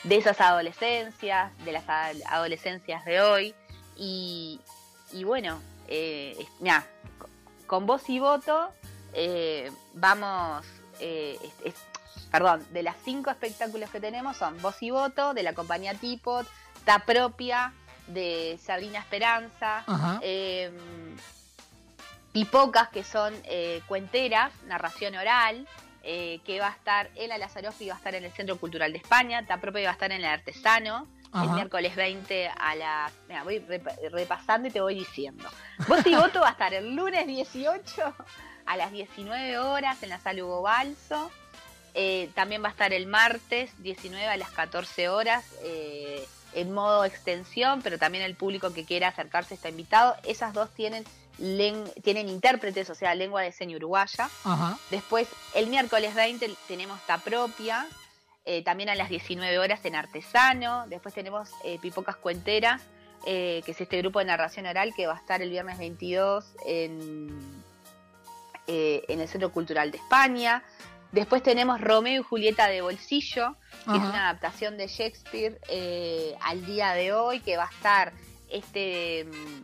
de- 0.02 0.16
esas 0.16 0.40
adolescencias, 0.40 1.56
de 1.64 1.70
las 1.70 1.88
ad- 1.88 2.16
adolescencias 2.26 3.04
de 3.04 3.20
hoy. 3.20 3.54
Y, 3.96 4.60
y 5.12 5.22
bueno, 5.22 5.62
eh, 5.86 6.36
mirá, 6.58 6.84
co- 7.20 7.28
con 7.68 7.86
voz 7.86 8.10
y 8.10 8.18
voto 8.18 8.72
eh, 9.12 9.70
vamos, 9.92 10.66
eh, 10.98 11.38
perdón, 12.32 12.66
de 12.72 12.82
las 12.82 12.96
cinco 13.04 13.30
espectáculos 13.30 13.90
que 13.90 14.00
tenemos 14.00 14.36
son 14.36 14.60
Voz 14.60 14.82
y 14.82 14.90
Voto, 14.90 15.34
de 15.34 15.44
la 15.44 15.52
compañía 15.52 15.94
Tipot, 15.94 16.48
Ta 16.84 17.04
Propia, 17.06 17.72
de 18.08 18.58
Sabrina 18.62 18.98
Esperanza, 18.98 19.84
eh, 20.22 20.70
Pipocas, 22.32 22.88
que 22.88 23.04
son 23.04 23.32
eh, 23.44 23.80
cuenteras, 23.86 24.52
narración 24.66 25.14
oral, 25.14 25.68
eh, 26.02 26.40
que 26.44 26.58
va 26.60 26.68
a 26.68 26.72
estar, 26.72 27.08
Ela 27.14 27.38
Lazarofi 27.38 27.88
va 27.88 27.94
a 27.94 27.96
estar 27.98 28.14
en 28.14 28.24
el 28.24 28.32
Centro 28.32 28.56
Cultural 28.58 28.92
de 28.92 28.98
España, 28.98 29.46
Ta 29.46 29.58
Propia 29.58 29.84
va 29.84 29.90
a 29.90 29.92
estar 29.92 30.10
en 30.10 30.18
el 30.18 30.24
Artesano, 30.24 31.06
el 31.42 31.48
miércoles 31.54 31.96
20 31.96 32.48
a 32.48 32.74
las... 32.76 33.12
Mira, 33.28 33.42
voy 33.42 33.58
repa- 33.60 33.96
repasando 34.10 34.68
y 34.68 34.70
te 34.70 34.80
voy 34.80 34.94
diciendo. 34.94 35.48
Y 36.06 36.14
Voto 36.14 36.40
va 36.40 36.48
a 36.48 36.52
estar 36.52 36.72
el 36.74 36.94
lunes 36.94 37.26
18 37.26 38.14
a 38.66 38.76
las 38.76 38.92
19 38.92 39.58
horas 39.58 40.00
en 40.04 40.10
la 40.10 40.20
sala 40.20 40.44
Hugo 40.44 40.62
Balso. 40.62 41.30
Eh, 41.94 42.30
también 42.34 42.62
va 42.62 42.68
a 42.68 42.70
estar 42.70 42.92
el 42.92 43.06
martes 43.06 43.72
19 43.82 44.26
a 44.28 44.36
las 44.36 44.50
14 44.50 45.08
horas 45.08 45.44
eh, 45.62 46.24
en 46.54 46.72
modo 46.72 47.04
extensión, 47.04 47.80
pero 47.82 47.98
también 47.98 48.24
el 48.24 48.34
público 48.34 48.72
que 48.72 48.84
quiera 48.84 49.08
acercarse 49.08 49.54
está 49.54 49.68
invitado. 49.68 50.16
Esas 50.24 50.52
dos 50.52 50.70
tienen, 50.74 51.04
tienen 52.02 52.28
intérpretes, 52.28 52.90
o 52.90 52.94
sea, 52.94 53.14
lengua 53.14 53.42
de 53.42 53.52
seña 53.52 53.76
uruguaya. 53.76 54.30
Ajá. 54.44 54.78
Después, 54.90 55.28
el 55.54 55.66
miércoles 55.68 56.14
20 56.14 56.50
tenemos 56.68 57.00
Ta 57.06 57.18
Propia, 57.18 57.86
eh, 58.44 58.62
también 58.62 58.88
a 58.88 58.94
las 58.94 59.08
19 59.08 59.58
horas 59.58 59.84
en 59.84 59.94
Artesano. 59.94 60.86
Después 60.88 61.14
tenemos 61.14 61.50
eh, 61.64 61.78
Pipocas 61.80 62.16
Cuenteras, 62.16 62.82
eh, 63.26 63.62
que 63.64 63.72
es 63.72 63.80
este 63.80 63.98
grupo 63.98 64.18
de 64.18 64.26
narración 64.26 64.66
oral 64.66 64.92
que 64.94 65.06
va 65.06 65.14
a 65.14 65.18
estar 65.18 65.40
el 65.40 65.50
viernes 65.50 65.78
22 65.78 66.44
en, 66.66 67.64
en 68.66 69.20
el 69.20 69.28
Centro 69.28 69.50
Cultural 69.50 69.90
de 69.90 69.98
España. 69.98 70.62
Después 71.14 71.44
tenemos 71.44 71.80
Romeo 71.80 72.22
y 72.22 72.24
Julieta 72.24 72.66
de 72.66 72.80
Bolsillo, 72.80 73.54
que 73.84 73.92
es 73.92 74.02
una 74.02 74.30
adaptación 74.30 74.76
de 74.76 74.88
Shakespeare 74.88 75.60
eh, 75.68 76.34
al 76.40 76.66
día 76.66 76.92
de 76.94 77.12
hoy, 77.12 77.38
que 77.38 77.56
va 77.56 77.66
a 77.66 77.70
estar 77.70 78.12
este 78.50 79.24
mm, 79.24 79.62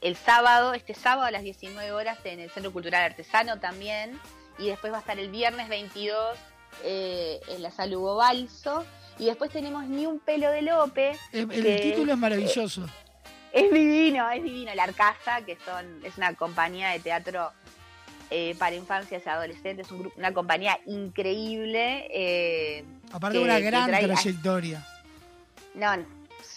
el 0.00 0.14
sábado, 0.14 0.74
este 0.74 0.94
sábado 0.94 1.26
a 1.26 1.32
las 1.32 1.42
19 1.42 1.90
horas 1.90 2.18
en 2.22 2.38
el 2.38 2.50
Centro 2.50 2.72
Cultural 2.72 3.02
Artesano 3.02 3.58
también. 3.58 4.16
Y 4.60 4.68
después 4.68 4.92
va 4.92 4.98
a 4.98 5.00
estar 5.00 5.18
el 5.18 5.28
viernes 5.28 5.68
22 5.68 6.38
eh, 6.84 7.40
en 7.48 7.62
la 7.64 7.72
sala 7.72 7.98
Hugo 7.98 8.14
Balso. 8.14 8.84
Y 9.18 9.24
después 9.24 9.50
tenemos 9.50 9.84
Ni 9.88 10.06
un 10.06 10.20
pelo 10.20 10.52
de 10.52 10.62
Lope. 10.62 11.18
El, 11.32 11.50
el 11.50 11.62
que 11.64 11.78
título 11.78 12.12
es 12.12 12.18
maravilloso. 12.18 12.86
es 13.52 13.72
divino, 13.72 14.30
es 14.30 14.44
divino. 14.44 14.72
La 14.76 14.84
Arcasa, 14.84 15.44
que 15.44 15.58
son, 15.64 16.04
es 16.04 16.16
una 16.16 16.32
compañía 16.34 16.90
de 16.90 17.00
teatro 17.00 17.50
eh, 18.32 18.54
para 18.58 18.74
infancias 18.74 19.22
y 19.24 19.28
adolescentes, 19.28 19.90
un 19.90 20.00
grupo, 20.00 20.18
una 20.18 20.32
compañía 20.32 20.78
increíble. 20.86 22.06
eh, 22.10 22.84
Aparte 23.12 23.38
de 23.38 23.44
una 23.44 23.58
gran 23.60 23.90
trayectoria. 23.90 24.86
No, 25.74 25.96
no. 25.96 26.04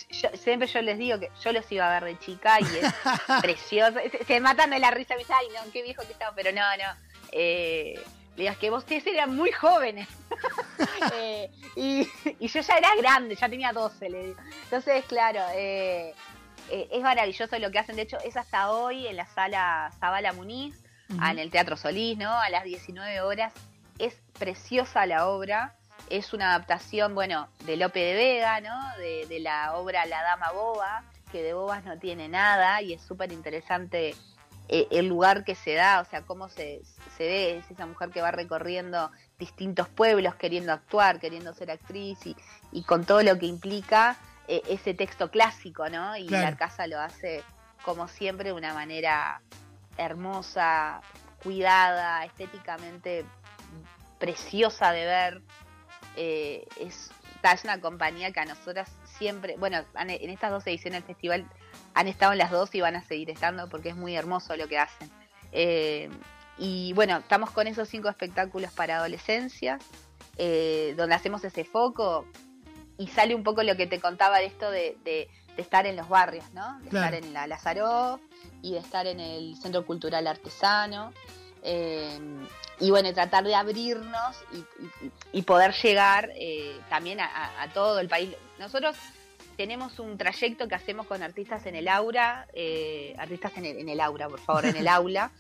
Yo- 0.10 0.30
siempre 0.36 0.68
yo 0.68 0.82
les 0.82 0.98
digo 0.98 1.20
que 1.20 1.30
yo 1.44 1.52
los 1.52 1.70
iba 1.72 1.86
a 1.88 2.00
ver 2.00 2.14
de 2.14 2.20
chica 2.20 2.60
y 2.62 2.64
es 2.64 2.94
precioso. 3.42 4.00
Se, 4.12 4.24
se 4.24 4.40
matan 4.40 4.70
de 4.70 4.80
la 4.80 4.92
risa, 4.92 5.14
me 5.16 5.20
dicen, 5.20 5.36
ay, 5.40 5.48
no, 5.54 5.72
qué 5.72 5.84
viejo 5.84 6.04
que 6.06 6.14
estaba, 6.14 6.34
pero 6.36 6.52
no, 6.52 6.62
no. 6.62 7.00
Eh, 7.32 8.00
es 8.38 8.58
que 8.58 8.70
vos 8.70 8.80
ustedes 8.84 9.06
eran 9.08 9.36
muy 9.36 9.52
jóvenes. 9.52 10.08
Eh, 11.14 11.50
y, 11.78 12.08
y 12.40 12.48
yo 12.50 12.60
ya 12.62 12.78
era 12.78 12.90
grande, 12.98 13.36
ya 13.36 13.48
tenía 13.48 13.72
12, 13.72 14.10
le 14.10 14.24
digo. 14.28 14.40
Entonces, 14.64 15.06
claro, 15.06 15.40
eh, 15.54 16.14
eh, 16.70 16.88
es 16.92 17.02
maravilloso 17.02 17.58
lo 17.60 17.72
que 17.72 17.80
hacen. 17.80 17.96
De 17.96 18.02
hecho, 18.02 18.18
es 18.26 18.36
hasta 18.36 18.72
hoy 18.72 19.08
en 19.08 19.16
la 19.16 19.26
sala 19.26 19.92
Zabala 20.00 20.34
Muniz, 20.34 20.76
Ah, 21.20 21.32
en 21.32 21.40
el 21.40 21.52
Teatro 21.52 21.78
Solís, 21.78 22.18
¿no? 22.18 22.32
A 22.32 22.50
las 22.50 22.64
19 22.64 23.22
horas. 23.22 23.54
Es 24.00 24.16
preciosa 24.38 25.06
la 25.06 25.28
obra. 25.28 25.76
Es 26.10 26.34
una 26.34 26.50
adaptación, 26.50 27.16
bueno, 27.16 27.48
de 27.66 27.78
Lope 27.78 28.00
de 28.00 28.14
Vega, 28.16 28.60
¿no? 28.62 28.98
De, 28.98 29.26
de 29.28 29.40
la 29.40 29.76
obra 29.76 30.06
La 30.06 30.22
Dama 30.22 30.52
Boba, 30.52 31.04
que 31.32 31.42
de 31.42 31.54
bobas 31.54 31.84
no 31.86 31.98
tiene 31.98 32.28
nada 32.28 32.82
y 32.82 32.94
es 32.94 33.02
súper 33.02 33.32
interesante 33.32 34.16
eh, 34.68 34.88
el 34.92 35.08
lugar 35.08 35.44
que 35.44 35.56
se 35.56 35.74
da, 35.74 36.02
o 36.02 36.06
sea, 36.06 36.22
cómo 36.22 36.50
se, 36.50 36.82
se 37.18 37.24
ve, 37.24 37.58
es 37.58 37.72
esa 37.72 37.86
mujer 37.86 38.10
que 38.10 38.22
va 38.22 38.32
recorriendo 38.32 39.12
distintos 39.40 39.88
pueblos 39.88 40.36
queriendo 40.36 40.74
actuar, 40.74 41.20
queriendo 41.20 41.54
ser 41.54 41.72
actriz 41.72 42.18
y, 42.26 42.36
y 42.72 42.84
con 42.84 43.06
todo 43.06 43.22
lo 43.24 43.38
que 43.40 43.46
implica 43.46 44.16
eh, 44.48 44.62
ese 44.68 44.94
texto 44.94 45.30
clásico, 45.32 45.88
¿no? 45.90 46.16
Y 46.18 46.28
Claro. 46.28 46.52
la 46.52 46.58
casa 46.58 46.88
lo 46.88 47.00
hace, 47.00 47.44
como 47.84 48.08
siempre, 48.08 48.50
de 48.50 48.54
una 48.54 48.74
manera 48.74 49.42
hermosa, 49.98 51.02
cuidada, 51.44 52.24
estéticamente 52.26 53.26
preciosa 54.20 54.92
de 54.92 55.06
ver. 55.06 55.42
Eh, 56.16 56.66
es, 56.80 57.12
es 57.44 57.64
una 57.64 57.80
compañía 57.80 58.32
que 58.32 58.40
a 58.40 58.46
nosotras 58.46 58.90
siempre, 59.18 59.56
bueno, 59.58 59.84
en 59.96 60.30
estas 60.30 60.52
dos 60.52 60.66
ediciones 60.68 61.02
del 61.02 61.08
festival 61.08 61.46
han 61.94 62.08
estado 62.08 62.32
en 62.32 62.40
las 62.40 62.52
dos 62.52 62.74
y 62.74 62.82
van 62.82 62.96
a 62.96 63.04
seguir 63.04 63.30
estando 63.30 63.70
porque 63.70 63.90
es 63.90 63.96
muy 63.96 64.16
hermoso 64.16 64.56
lo 64.56 64.68
que 64.68 64.80
hacen. 64.80 65.10
Eh, 65.52 66.10
y 66.58 66.94
bueno, 66.94 67.18
estamos 67.18 67.52
con 67.52 67.68
esos 67.68 67.88
cinco 67.90 68.10
espectáculos 68.10 68.72
para 68.72 68.98
adolescencias, 68.98 69.84
eh, 70.38 70.94
donde 70.98 71.16
hacemos 71.16 71.44
ese 71.44 71.64
foco 71.66 72.26
y 72.98 73.08
sale 73.08 73.36
un 73.36 73.44
poco 73.44 73.62
lo 73.64 73.76
que 73.76 73.88
te 73.88 74.00
contaba 74.00 74.40
de 74.40 74.46
esto 74.46 74.70
de, 74.72 74.98
de- 75.04 75.30
de 75.56 75.62
estar 75.62 75.86
en 75.86 75.96
los 75.96 76.10
barrios, 76.10 76.44
¿no? 76.54 76.80
De 76.82 76.90
Claro. 76.90 77.16
estar 77.16 77.24
en 77.24 77.34
la 77.34 77.48
Lazaró 77.48 78.20
y 78.66 78.72
de 78.74 78.80
estar 78.80 79.06
en 79.06 79.20
el 79.20 79.56
Centro 79.58 79.86
Cultural 79.86 80.26
Artesano. 80.28 81.14
eh, 81.68 82.20
y 82.80 82.90
bueno, 82.92 83.12
tratar 83.14 83.44
de 83.46 83.56
abrirnos 83.56 84.36
y, 84.54 84.58
y- 85.06 85.12
y 85.34 85.42
poder 85.44 85.74
llegar 85.74 86.30
eh, 86.36 86.78
también 86.90 87.20
a, 87.22 87.68
todo 87.74 88.00
el 88.00 88.08
país. 88.10 88.36
Nosotros 88.60 88.96
tenemos 89.58 89.98
un 90.00 90.18
trayecto 90.18 90.68
que 90.68 90.76
hacemos 90.76 91.08
con 91.08 91.24
artistas 91.24 91.66
en 91.66 91.76
el 91.76 91.88
aura, 91.88 92.48
eh, 92.54 93.16
artistas 93.18 93.54
en 93.58 93.66
el, 93.66 93.78
en 93.80 93.90
el 93.90 94.00
aura, 94.02 94.28
por 94.28 94.40
favor, 94.42 94.66
en 94.66 94.76
el 94.76 94.88
aula, 95.00 95.32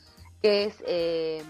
que 0.42 0.64
es, 0.66 0.76
eh, 0.88 1.44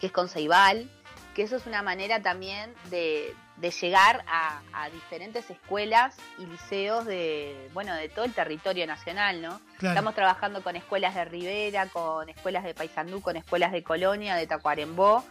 que 0.00 0.06
es 0.06 0.12
con 0.12 0.28
Ceibal, 0.28 0.90
que 1.34 1.42
eso 1.42 1.56
es 1.56 1.66
una 1.66 1.82
manera 1.82 2.20
también 2.20 2.74
de, 2.90 3.34
de 3.56 3.70
llegar 3.70 4.24
a, 4.28 4.60
a 4.72 4.90
diferentes 4.90 5.48
escuelas 5.50 6.16
y 6.38 6.46
liceos 6.46 7.06
de, 7.06 7.70
bueno, 7.72 7.94
de 7.94 8.08
todo 8.08 8.24
el 8.24 8.34
territorio 8.34 8.86
nacional, 8.86 9.40
¿no? 9.40 9.60
Claro. 9.78 9.94
Estamos 9.94 10.14
trabajando 10.14 10.62
con 10.62 10.76
escuelas 10.76 11.14
de 11.14 11.24
Rivera, 11.24 11.86
con 11.86 12.28
escuelas 12.28 12.64
de 12.64 12.74
Paysandú, 12.74 13.22
con 13.22 13.36
escuelas 13.36 13.72
de 13.72 13.82
Colonia, 13.82 14.36
de 14.36 14.46
Tacuarembó, 14.46 15.24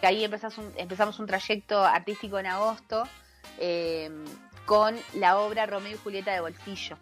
que 0.00 0.06
ahí 0.06 0.24
empezamos 0.24 0.56
un, 0.58 0.72
empezamos 0.76 1.18
un 1.18 1.26
trayecto 1.26 1.84
artístico 1.84 2.38
en 2.38 2.46
agosto 2.46 3.04
eh, 3.58 4.10
con 4.64 4.96
la 5.14 5.38
obra 5.38 5.66
Romeo 5.66 5.92
y 5.92 5.98
Julieta 5.98 6.32
de 6.32 6.40
Bolsillo. 6.40 6.96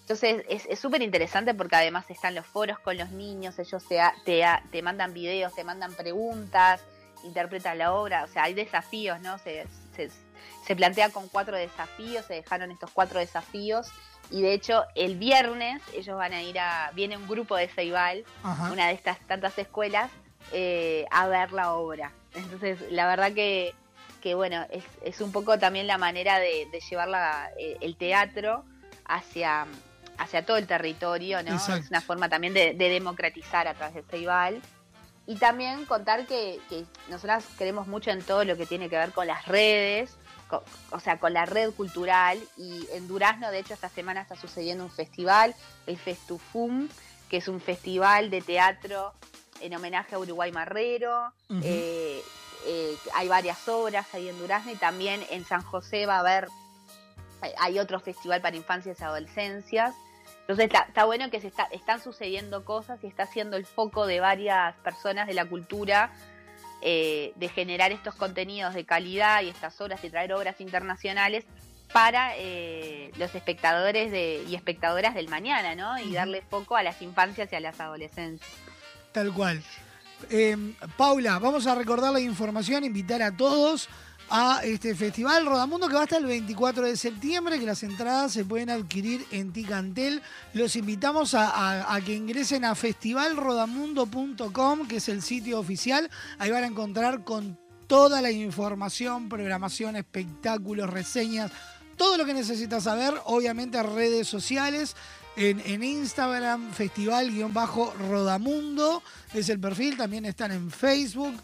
Entonces 0.00 0.44
es 0.48 0.78
súper 0.78 1.00
interesante 1.00 1.54
porque 1.54 1.76
además 1.76 2.04
están 2.10 2.34
los 2.34 2.46
foros 2.46 2.78
con 2.78 2.98
los 2.98 3.10
niños, 3.10 3.58
ellos 3.58 3.82
te, 3.88 3.98
te, 4.26 4.44
te 4.70 4.82
mandan 4.82 5.14
videos, 5.14 5.54
te 5.54 5.64
mandan 5.64 5.94
preguntas, 5.94 6.82
interpretan 7.24 7.78
la 7.78 7.94
obra, 7.94 8.24
o 8.24 8.28
sea, 8.28 8.42
hay 8.42 8.52
desafíos, 8.52 9.18
¿no? 9.20 9.38
Se, 9.38 9.66
se, 9.94 10.10
se 10.66 10.76
plantea 10.76 11.10
con 11.10 11.28
cuatro 11.28 11.56
desafíos, 11.56 12.24
se 12.26 12.34
dejaron 12.34 12.70
estos 12.70 12.90
cuatro 12.90 13.18
desafíos 13.20 13.88
y 14.30 14.42
de 14.42 14.52
hecho 14.54 14.84
el 14.94 15.16
viernes 15.16 15.82
ellos 15.94 16.16
van 16.16 16.32
a 16.32 16.42
ir 16.42 16.58
a, 16.58 16.90
viene 16.94 17.16
un 17.16 17.28
grupo 17.28 17.56
de 17.56 17.68
Ceibal, 17.68 18.24
Ajá. 18.42 18.72
una 18.72 18.88
de 18.88 18.94
estas 18.94 19.18
tantas 19.26 19.56
escuelas, 19.58 20.10
eh, 20.52 21.06
a 21.10 21.26
ver 21.28 21.52
la 21.52 21.72
obra. 21.74 22.10
Entonces, 22.34 22.78
la 22.90 23.06
verdad 23.06 23.32
que, 23.32 23.74
que 24.22 24.34
bueno, 24.34 24.66
es, 24.70 24.84
es 25.02 25.20
un 25.20 25.30
poco 25.32 25.58
también 25.58 25.86
la 25.86 25.98
manera 25.98 26.38
de, 26.38 26.66
de 26.72 26.80
llevar 26.80 27.08
la- 27.08 27.50
eh, 27.58 27.76
el 27.80 27.96
teatro 27.96 28.64
hacia, 29.06 29.66
hacia 30.18 30.44
todo 30.46 30.56
el 30.56 30.66
territorio, 30.66 31.42
¿no? 31.42 31.52
Exacto. 31.52 31.82
Es 31.84 31.90
una 31.90 32.00
forma 32.00 32.28
también 32.28 32.54
de, 32.54 32.74
de 32.74 32.88
democratizar 32.88 33.68
a 33.68 33.74
través 33.74 33.94
de 33.94 34.02
Ceibal. 34.04 34.60
Y 35.26 35.36
también 35.36 35.86
contar 35.86 36.26
que, 36.26 36.60
que 36.68 36.84
nosotras 37.08 37.44
queremos 37.56 37.86
mucho 37.86 38.10
en 38.10 38.22
todo 38.22 38.44
lo 38.44 38.56
que 38.56 38.66
tiene 38.66 38.90
que 38.90 38.96
ver 38.96 39.12
con 39.12 39.26
las 39.26 39.46
redes, 39.46 40.16
co- 40.48 40.62
o 40.90 41.00
sea, 41.00 41.18
con 41.18 41.32
la 41.32 41.46
red 41.46 41.70
cultural. 41.72 42.38
Y 42.58 42.86
en 42.92 43.08
Durazno, 43.08 43.50
de 43.50 43.58
hecho, 43.60 43.72
esta 43.74 43.88
semana 43.88 44.20
está 44.20 44.36
sucediendo 44.36 44.84
un 44.84 44.90
festival, 44.90 45.54
el 45.86 45.96
Festufum, 45.98 46.88
que 47.30 47.38
es 47.38 47.48
un 47.48 47.60
festival 47.60 48.28
de 48.28 48.42
teatro 48.42 49.14
en 49.60 49.74
homenaje 49.74 50.14
a 50.14 50.18
Uruguay 50.18 50.52
Marrero. 50.52 51.32
Eh, 51.62 52.22
eh, 52.66 52.96
hay 53.14 53.28
varias 53.28 53.66
obras 53.68 54.06
ahí 54.12 54.28
en 54.28 54.38
Durazno 54.38 54.72
y 54.72 54.76
también 54.76 55.24
en 55.30 55.44
San 55.46 55.62
José 55.62 56.04
va 56.04 56.16
a 56.16 56.20
haber, 56.20 56.48
hay- 57.40 57.52
hay 57.60 57.78
otro 57.78 57.98
festival 57.98 58.42
para 58.42 58.56
infancias 58.56 59.00
y 59.00 59.04
adolescencias. 59.04 59.94
Entonces 60.44 60.66
está, 60.66 60.80
está 60.88 61.04
bueno 61.04 61.30
que 61.30 61.40
se 61.40 61.48
está, 61.48 61.64
están 61.70 62.02
sucediendo 62.02 62.66
cosas 62.66 63.02
y 63.02 63.06
está 63.06 63.24
siendo 63.26 63.56
el 63.56 63.64
foco 63.64 64.06
de 64.06 64.20
varias 64.20 64.74
personas 64.76 65.26
de 65.26 65.32
la 65.32 65.46
cultura 65.46 66.12
eh, 66.82 67.32
de 67.36 67.48
generar 67.48 67.92
estos 67.92 68.14
contenidos 68.14 68.74
de 68.74 68.84
calidad 68.84 69.40
y 69.42 69.48
estas 69.48 69.80
obras 69.80 70.04
y 70.04 70.10
traer 70.10 70.34
obras 70.34 70.60
internacionales 70.60 71.46
para 71.94 72.36
eh, 72.36 73.10
los 73.16 73.34
espectadores 73.34 74.10
de, 74.10 74.44
y 74.46 74.54
espectadoras 74.54 75.14
del 75.14 75.30
mañana, 75.30 75.74
¿no? 75.74 75.98
Y 75.98 76.12
darle 76.12 76.42
foco 76.42 76.76
a 76.76 76.82
las 76.82 77.00
infancias 77.00 77.50
y 77.52 77.56
a 77.56 77.60
las 77.60 77.80
adolescencias. 77.80 78.50
Tal 79.12 79.32
cual. 79.32 79.62
Eh, 80.28 80.56
Paula, 80.98 81.38
vamos 81.38 81.66
a 81.66 81.74
recordar 81.74 82.12
la 82.12 82.20
información, 82.20 82.84
invitar 82.84 83.22
a 83.22 83.34
todos 83.34 83.88
a 84.30 84.60
este 84.64 84.94
festival 84.94 85.46
Rodamundo 85.46 85.88
que 85.88 85.94
va 85.94 86.02
hasta 86.02 86.16
el 86.16 86.26
24 86.26 86.86
de 86.86 86.96
septiembre, 86.96 87.58
que 87.58 87.66
las 87.66 87.82
entradas 87.82 88.32
se 88.32 88.44
pueden 88.44 88.70
adquirir 88.70 89.26
en 89.30 89.52
Ticantel. 89.52 90.22
Los 90.52 90.76
invitamos 90.76 91.34
a, 91.34 92.00
que 92.04 92.14
ingresen 92.14 92.64
a 92.64 92.74
festivalrodamundo.com, 92.74 94.88
que 94.88 94.96
es 94.96 95.08
el 95.08 95.22
sitio 95.22 95.58
oficial. 95.58 96.10
Ahí 96.38 96.50
van 96.50 96.64
a 96.64 96.68
encontrar 96.68 97.24
con 97.24 97.58
toda 97.86 98.22
la 98.22 98.30
información, 98.30 99.28
programación, 99.28 99.96
espectáculos, 99.96 100.88
reseñas, 100.90 101.50
todo 101.96 102.16
lo 102.16 102.24
que 102.24 102.34
necesitas 102.34 102.84
saber, 102.84 103.14
obviamente 103.24 103.82
redes 103.82 104.26
sociales. 104.26 104.96
En, 105.36 105.60
en 105.66 105.82
Instagram, 105.82 106.72
festival-rodamundo 106.72 109.02
es 109.32 109.48
el 109.48 109.58
perfil, 109.58 109.96
también 109.96 110.26
están 110.26 110.52
en 110.52 110.70
Facebook, 110.70 111.34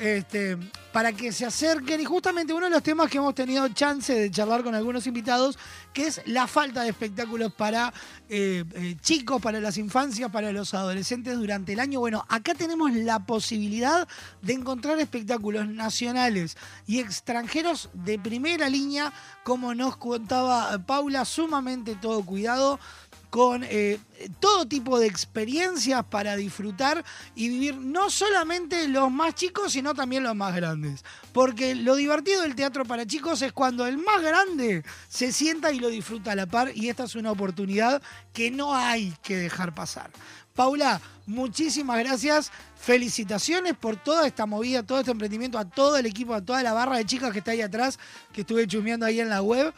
este, 0.00 0.56
para 0.92 1.12
que 1.12 1.30
se 1.30 1.44
acerquen. 1.44 2.00
Y 2.00 2.04
justamente 2.04 2.52
uno 2.52 2.64
de 2.64 2.70
los 2.70 2.82
temas 2.82 3.10
que 3.10 3.18
hemos 3.18 3.34
tenido 3.34 3.68
chance 3.68 4.12
de 4.12 4.30
charlar 4.30 4.62
con 4.64 4.74
algunos 4.74 5.06
invitados, 5.06 5.58
que 5.92 6.06
es 6.06 6.22
la 6.26 6.46
falta 6.46 6.82
de 6.82 6.90
espectáculos 6.90 7.52
para 7.52 7.92
eh, 8.28 8.64
eh, 8.74 8.96
chicos, 9.00 9.40
para 9.42 9.60
las 9.60 9.76
infancias, 9.76 10.30
para 10.30 10.52
los 10.52 10.72
adolescentes 10.74 11.36
durante 11.36 11.74
el 11.74 11.80
año. 11.80 12.00
Bueno, 12.00 12.24
acá 12.28 12.54
tenemos 12.54 12.92
la 12.92 13.20
posibilidad 13.20 14.08
de 14.42 14.52
encontrar 14.54 14.98
espectáculos 14.98 15.68
nacionales 15.68 16.56
y 16.86 17.00
extranjeros 17.00 17.90
de 17.92 18.18
primera 18.18 18.68
línea, 18.68 19.12
como 19.44 19.74
nos 19.74 19.96
contaba 19.96 20.78
Paula, 20.86 21.24
sumamente 21.24 21.94
todo 21.94 22.24
cuidado 22.24 22.80
con 23.30 23.64
eh, 23.64 23.98
todo 24.40 24.66
tipo 24.66 24.98
de 24.98 25.06
experiencias 25.06 26.04
para 26.04 26.36
disfrutar 26.36 27.04
y 27.34 27.48
vivir 27.48 27.76
no 27.76 28.10
solamente 28.10 28.88
los 28.88 29.10
más 29.10 29.34
chicos, 29.36 29.72
sino 29.72 29.94
también 29.94 30.24
los 30.24 30.34
más 30.34 30.54
grandes. 30.54 31.04
Porque 31.32 31.74
lo 31.76 31.94
divertido 31.94 32.42
del 32.42 32.56
teatro 32.56 32.84
para 32.84 33.06
chicos 33.06 33.40
es 33.42 33.52
cuando 33.52 33.86
el 33.86 33.98
más 33.98 34.20
grande 34.20 34.84
se 35.08 35.32
sienta 35.32 35.72
y 35.72 35.78
lo 35.78 35.88
disfruta 35.88 36.32
a 36.32 36.36
la 36.36 36.46
par 36.46 36.72
y 36.74 36.88
esta 36.88 37.04
es 37.04 37.14
una 37.14 37.30
oportunidad 37.30 38.02
que 38.32 38.50
no 38.50 38.74
hay 38.74 39.14
que 39.22 39.36
dejar 39.36 39.74
pasar. 39.74 40.10
Paula, 40.54 41.00
muchísimas 41.26 41.98
gracias. 42.00 42.50
Felicitaciones 42.76 43.74
por 43.76 43.96
toda 43.96 44.26
esta 44.26 44.46
movida, 44.46 44.82
todo 44.82 44.98
este 44.98 45.12
emprendimiento, 45.12 45.58
a 45.58 45.64
todo 45.64 45.96
el 45.96 46.06
equipo, 46.06 46.34
a 46.34 46.44
toda 46.44 46.62
la 46.62 46.72
barra 46.72 46.96
de 46.96 47.06
chicas 47.06 47.32
que 47.32 47.38
está 47.38 47.52
ahí 47.52 47.62
atrás, 47.62 47.98
que 48.32 48.40
estuve 48.40 48.66
chumeando 48.66 49.06
ahí 49.06 49.20
en 49.20 49.28
la 49.28 49.40
web 49.40 49.72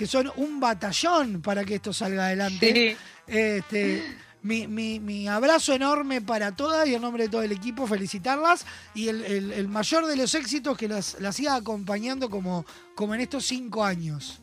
que 0.00 0.06
son 0.06 0.32
un 0.36 0.60
batallón 0.60 1.42
para 1.42 1.62
que 1.62 1.74
esto 1.74 1.92
salga 1.92 2.24
adelante. 2.24 2.96
Este, 3.26 4.16
mi, 4.42 4.66
mi- 4.66 4.98
mi 4.98 5.28
abrazo 5.28 5.74
enorme 5.74 6.22
para 6.22 6.56
todas 6.56 6.88
y 6.88 6.94
en 6.94 7.02
nombre 7.02 7.24
de 7.24 7.28
todo 7.28 7.42
el 7.42 7.52
equipo 7.52 7.86
felicitarlas 7.86 8.64
y 8.94 9.08
el, 9.08 9.22
el- 9.26 9.52
el 9.52 9.68
mayor 9.68 10.06
de 10.06 10.16
los 10.16 10.34
éxitos 10.34 10.78
que 10.78 10.88
las, 10.88 11.20
las 11.20 11.36
siga 11.36 11.54
acompañando 11.54 12.30
como, 12.30 12.64
como 12.94 13.14
en 13.14 13.20
estos 13.20 13.44
cinco 13.44 13.84
años. 13.84 14.40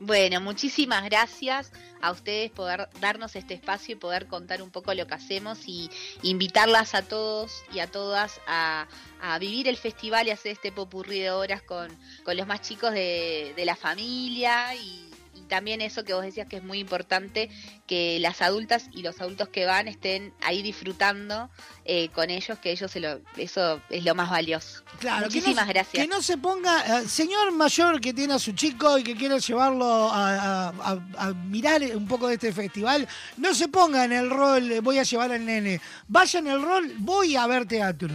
Bueno, 0.00 0.40
muchísimas 0.40 1.04
gracias 1.04 1.70
a 2.00 2.10
ustedes 2.12 2.50
por 2.50 2.88
darnos 3.00 3.36
este 3.36 3.54
espacio 3.54 3.94
y 3.94 3.98
poder 3.98 4.26
contar 4.26 4.62
un 4.62 4.70
poco 4.70 4.94
lo 4.94 5.06
que 5.06 5.14
hacemos 5.14 5.66
y 5.66 5.90
invitarlas 6.22 6.94
a 6.94 7.02
todos 7.02 7.64
y 7.72 7.80
a 7.80 7.86
todas 7.90 8.40
a, 8.46 8.86
a 9.20 9.38
vivir 9.38 9.68
el 9.68 9.76
festival 9.76 10.26
y 10.26 10.30
hacer 10.30 10.52
este 10.52 10.72
popurrí 10.72 11.20
de 11.20 11.30
horas 11.30 11.62
con, 11.62 11.90
con 12.24 12.36
los 12.36 12.46
más 12.46 12.60
chicos 12.60 12.92
de, 12.92 13.52
de 13.56 13.64
la 13.64 13.76
familia 13.76 14.74
y 14.74 15.07
también 15.48 15.80
eso 15.80 16.04
que 16.04 16.14
vos 16.14 16.22
decías 16.22 16.46
que 16.46 16.56
es 16.58 16.62
muy 16.62 16.78
importante, 16.78 17.50
que 17.86 18.18
las 18.20 18.42
adultas 18.42 18.86
y 18.92 19.02
los 19.02 19.20
adultos 19.20 19.48
que 19.48 19.66
van 19.66 19.88
estén 19.88 20.32
ahí 20.42 20.62
disfrutando 20.62 21.50
eh, 21.84 22.10
con 22.10 22.30
ellos, 22.30 22.58
que 22.58 22.70
ellos 22.70 22.90
se 22.90 23.00
lo, 23.00 23.20
eso 23.36 23.80
es 23.90 24.04
lo 24.04 24.14
más 24.14 24.30
valioso. 24.30 24.82
Claro, 25.00 25.28
que 25.28 25.36
Muchísimas 25.36 25.66
no, 25.66 25.72
gracias. 25.72 26.02
Que 26.04 26.08
no 26.08 26.22
se 26.22 26.36
ponga, 26.38 27.00
eh, 27.00 27.08
señor 27.08 27.50
mayor 27.52 28.00
que 28.00 28.12
tiene 28.12 28.34
a 28.34 28.38
su 28.38 28.52
chico 28.52 28.98
y 28.98 29.02
que 29.02 29.16
quiere 29.16 29.40
llevarlo 29.40 30.10
a, 30.10 30.68
a- 30.68 30.68
a- 30.68 31.00
a 31.28 31.32
mirar 31.32 31.80
un 31.94 32.06
poco 32.06 32.28
de 32.28 32.34
este 32.34 32.52
festival, 32.52 33.08
no 33.38 33.54
se 33.54 33.68
ponga 33.68 34.04
en 34.04 34.12
el 34.12 34.28
rol, 34.30 34.70
eh, 34.70 34.80
voy 34.80 34.98
a 34.98 35.02
llevar 35.02 35.32
al 35.32 35.44
nene. 35.44 35.80
Vaya 36.08 36.38
en 36.40 36.46
el 36.48 36.60
rol, 36.62 36.92
voy 36.98 37.36
a 37.36 37.46
ver 37.46 37.66
teatro. 37.66 38.10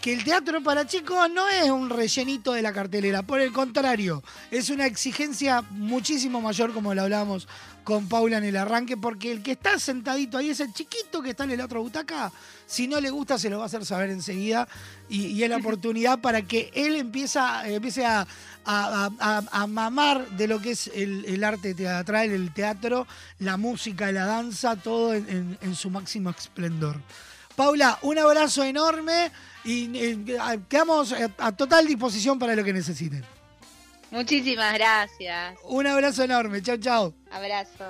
Que 0.00 0.12
el 0.12 0.22
teatro 0.22 0.62
para 0.62 0.86
chicos 0.86 1.28
no 1.34 1.48
es 1.48 1.68
un 1.70 1.90
rellenito 1.90 2.52
de 2.52 2.62
la 2.62 2.72
cartelera, 2.72 3.22
por 3.22 3.40
el 3.40 3.52
contrario, 3.52 4.22
es 4.52 4.70
una 4.70 4.86
exigencia 4.86 5.62
muchísimo 5.70 6.40
mayor, 6.40 6.72
como 6.72 6.94
lo 6.94 7.02
hablábamos 7.02 7.48
con 7.82 8.08
Paula 8.08 8.38
en 8.38 8.44
el 8.44 8.56
arranque, 8.56 8.96
porque 8.96 9.32
el 9.32 9.42
que 9.42 9.52
está 9.52 9.76
sentadito 9.80 10.38
ahí 10.38 10.50
es 10.50 10.60
el 10.60 10.72
chiquito 10.72 11.20
que 11.20 11.30
está 11.30 11.44
en 11.44 11.50
el 11.52 11.60
otro 11.60 11.82
butaca. 11.82 12.30
Si 12.66 12.86
no 12.86 13.00
le 13.00 13.10
gusta, 13.10 13.38
se 13.38 13.50
lo 13.50 13.56
va 13.58 13.64
a 13.64 13.66
hacer 13.66 13.84
saber 13.84 14.10
enseguida. 14.10 14.68
Y, 15.08 15.26
y 15.28 15.42
es 15.42 15.50
la 15.50 15.56
oportunidad 15.62 16.20
para 16.20 16.42
que 16.42 16.70
él 16.74 16.94
empieza, 16.94 17.68
empiece 17.68 18.06
a, 18.06 18.20
a- 18.66 19.10
a- 19.18 19.42
a 19.50 19.66
mamar 19.66 20.28
de 20.30 20.46
lo 20.46 20.60
que 20.60 20.72
es 20.72 20.88
el, 20.94 21.24
el 21.24 21.42
arte 21.42 21.74
teatral, 21.74 22.30
el 22.30 22.52
teatro, 22.52 23.06
la 23.40 23.56
música, 23.56 24.12
la 24.12 24.26
danza, 24.26 24.76
todo 24.76 25.12
en, 25.14 25.28
en- 25.28 25.58
en 25.60 25.74
su 25.74 25.90
máximo 25.90 26.30
esplendor. 26.30 27.00
Paula, 27.56 27.98
un 28.02 28.16
abrazo 28.18 28.62
enorme 28.62 29.32
y 29.68 29.90
eh, 29.94 30.18
quedamos 30.68 31.12
a, 31.12 31.30
a 31.38 31.52
total 31.52 31.86
disposición 31.86 32.38
para 32.38 32.56
lo 32.56 32.64
que 32.64 32.72
necesiten. 32.72 33.22
Muchísimas 34.10 34.72
gracias. 34.72 35.58
Un 35.64 35.86
abrazo 35.86 36.22
enorme, 36.22 36.62
chao, 36.62 36.78
chao. 36.78 37.14
Abrazo. 37.30 37.84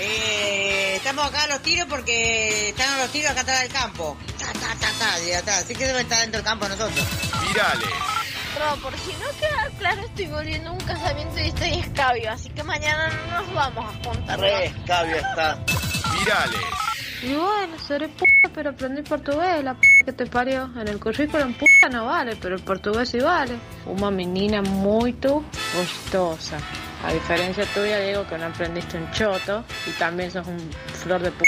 Eh, 0.00 0.96
estamos 0.96 1.26
acá 1.26 1.44
a 1.44 1.48
los 1.48 1.62
tiros 1.62 1.86
porque 1.88 2.68
están 2.68 2.92
a 2.92 2.98
los 2.98 3.10
tiros 3.10 3.30
acá 3.30 3.40
atrás 3.40 3.62
del 3.62 3.72
campo. 3.72 4.18
Ta, 4.38 4.52
ta, 4.52 4.74
ta, 4.78 4.92
ta, 4.98 5.20
y 5.24 5.32
atrás. 5.32 5.64
Así 5.64 5.74
que 5.74 5.86
deben 5.86 6.02
estar 6.02 6.20
dentro 6.20 6.40
del 6.40 6.44
campo 6.44 6.68
nosotros. 6.68 7.06
Virales. 7.48 7.88
Bro, 8.54 8.82
por 8.82 8.92
si 8.98 9.12
no 9.12 9.30
queda 9.40 9.78
claro, 9.78 10.02
estoy 10.02 10.26
volviendo 10.26 10.68
a 10.68 10.72
un 10.72 10.80
casamiento 10.80 11.40
y 11.40 11.46
estoy 11.46 11.70
escabio, 11.78 12.32
así 12.32 12.50
que 12.50 12.62
mañana 12.62 13.08
no 13.08 13.40
nos 13.40 13.54
vamos 13.54 13.86
a 13.86 14.04
juntar. 14.04 14.40
Re 14.40 14.66
escabio 14.66 15.16
está. 15.16 15.58
Virales. 16.18 16.60
Y 17.22 17.34
bueno, 17.34 17.78
seré 17.78 18.08
puta, 18.08 18.50
pero 18.54 18.70
aprendí 18.70 19.00
portugués, 19.00 19.64
la 19.64 19.72
p 19.72 19.86
que 20.04 20.12
te 20.12 20.26
parió. 20.26 20.70
En 20.76 20.86
el 20.86 21.00
currículum 21.00 21.54
puta 21.54 21.88
no 21.90 22.04
vale, 22.04 22.36
pero 22.36 22.56
el 22.56 22.62
portugués 22.62 23.08
sí 23.08 23.20
vale. 23.20 23.56
Una 23.86 24.10
menina 24.10 24.60
muy 24.60 25.16
gostosa. 25.74 26.58
A 27.04 27.12
diferencia 27.12 27.64
tuya, 27.66 27.98
digo 28.00 28.26
que 28.26 28.36
no 28.36 28.46
aprendiste 28.46 28.96
un 28.98 29.10
choto 29.12 29.64
y 29.86 29.90
también 29.92 30.30
sos 30.30 30.46
un 30.46 30.58
flor 31.02 31.22
de 31.22 31.30
p. 31.30 31.44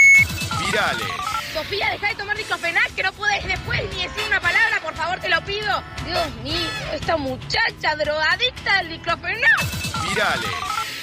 Virales. 0.65 1.09
Sofía, 1.53 1.91
deja 1.91 2.09
de 2.09 2.15
tomar 2.15 2.37
diclofenac, 2.37 2.95
que 2.95 3.03
no 3.03 3.13
puedes 3.13 3.45
después 3.45 3.83
ni 3.95 4.03
decir 4.05 4.23
una 4.29 4.41
palabra, 4.41 4.81
por 4.83 4.95
favor, 4.95 5.19
te 5.19 5.29
lo 5.29 5.41
pido. 5.45 5.83
Dios 6.07 6.31
mío, 6.45 6.69
esta 6.93 7.17
muchacha 7.17 7.97
drogadicta 7.97 8.79
del 8.79 8.91
diclofenac. 8.91 10.09
Virales. 10.09 10.51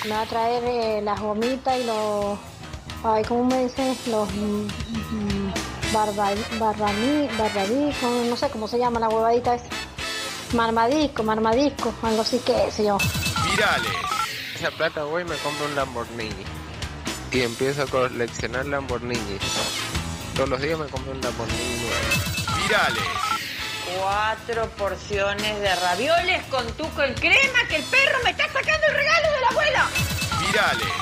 Me 0.05 0.11
va 0.11 0.21
a 0.21 0.25
traer 0.25 0.63
eh, 0.65 1.01
las 1.03 1.19
gomitas 1.19 1.77
y 1.77 1.83
los... 1.83 2.39
Ay, 3.03 3.23
¿cómo 3.25 3.43
me 3.43 3.63
dicen? 3.63 3.97
Los... 4.07 4.31
mm, 4.31 4.67
mm, 5.11 5.53
barba, 5.91 6.29
barbadisco, 6.59 8.09
no 8.29 8.37
sé 8.37 8.49
cómo 8.49 8.67
se 8.67 8.79
llama 8.79 9.01
la 9.01 9.09
huevadita 9.09 9.55
esa. 9.55 9.67
Marmadisco, 10.53 11.23
marmadisco, 11.23 11.93
algo 12.03 12.21
así 12.21 12.39
que 12.39 12.71
sé 12.71 12.85
yo. 12.85 12.97
Virales. 13.51 14.16
Esa 14.59 14.71
plata 14.71 15.03
voy 15.03 15.21
y 15.21 15.25
me 15.25 15.35
compro 15.35 15.67
un 15.67 15.75
Lamborghini. 15.75 16.43
Y 17.31 17.41
empiezo 17.41 17.83
a 17.83 17.85
coleccionar 17.85 18.65
Lamborghinis. 18.65 19.39
Todos 20.35 20.49
los 20.49 20.59
días 20.59 20.79
me 20.79 20.87
compro 20.87 21.11
un 21.11 21.21
Lamborghini 21.21 21.75
nuevo. 21.75 22.63
Virales. 22.63 23.03
Cuatro 23.99 24.67
porciones 24.71 25.59
de 25.59 25.75
ravioles 25.75 26.43
con 26.45 26.65
tuco 26.73 27.03
en 27.03 27.13
crema 27.13 27.67
que 27.69 27.75
el 27.75 27.83
perro 27.83 28.17
me 28.23 28.31
está 28.31 28.45
sacando 28.47 28.87
el 28.87 28.95
regalo 28.95 29.31
de 29.31 29.41
la 29.41 29.47
abuela. 29.49 29.87
Virales. 30.39 30.93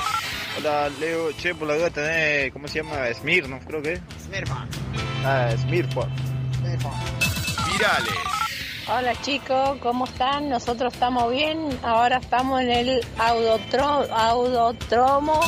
Hola, 0.58 0.90
Leo. 1.00 1.32
Che, 1.32 1.54
por 1.54 1.68
la 1.68 1.76
duda 1.76 1.88
tenés, 1.88 2.52
¿cómo 2.52 2.68
se 2.68 2.82
llama? 2.82 3.10
Smirnoff, 3.14 3.64
creo 3.66 3.80
que 3.80 3.94
es. 3.94 4.00
Smirnoff. 4.26 4.68
Ah, 5.24 5.48
Smirnoff. 5.62 6.08
Virales. 7.72 8.35
Hola 8.88 9.20
chicos, 9.20 9.78
¿cómo 9.82 10.04
están? 10.04 10.48
Nosotros 10.48 10.94
estamos 10.94 11.32
bien. 11.32 11.76
Ahora 11.82 12.18
estamos 12.18 12.60
en 12.60 12.70
el 12.70 13.06
audotro, 13.18 13.84
audótromo. 14.14 15.40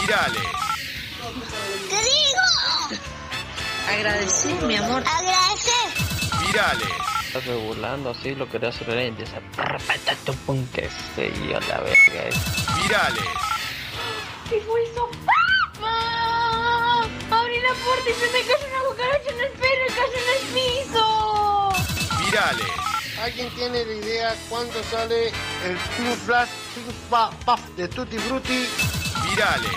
Virales. 0.00 0.42
¡Te 1.90 1.96
digo! 1.96 3.02
Agradecer, 3.90 4.62
mi 4.62 4.76
amor. 4.76 5.02
¡Agradecer! 5.08 6.46
Virales. 6.46 6.88
Estás 7.26 7.44
burlando 7.64 8.10
así, 8.10 8.32
lo 8.36 8.48
quería 8.48 8.68
hacer 8.68 8.88
y 8.96 9.08
empieza 9.08 9.38
a 9.38 10.14
tu 10.24 10.32
pum 10.46 10.64
que 10.72 10.88
se 11.16 11.32
yo 11.32 11.58
la 11.58 11.80
verga. 11.80 12.30
Virales. 12.80 13.24
¿Qué 14.48 14.60
fue 14.60 14.84
eso? 14.84 15.10
¡Papá! 15.80 17.08
Abrí 17.28 17.60
la 17.60 17.74
puerta 17.74 18.08
y 18.08 18.14
se 18.14 18.26
me 18.26 18.40
cayó 18.40 18.66
una 18.70 18.88
cucaracha 18.88 19.30
en 19.30 19.40
el 19.40 19.50
pelo 19.50 19.84
y 19.84 19.92
cayó 19.92 20.16
en 20.16 20.28
el 20.38 20.42
piso. 20.54 21.43
Virales. 22.34 22.66
¿Alguien 23.22 23.48
tiene 23.54 23.84
la 23.84 23.92
idea 23.92 24.34
cuánto 24.48 24.82
sale 24.82 25.28
el 25.28 25.76
Pink 25.96 26.16
Flash 26.26 26.48
de 27.76 27.86
Tutti 27.86 28.18
Frutti? 28.18 28.66
Virales. 29.30 29.70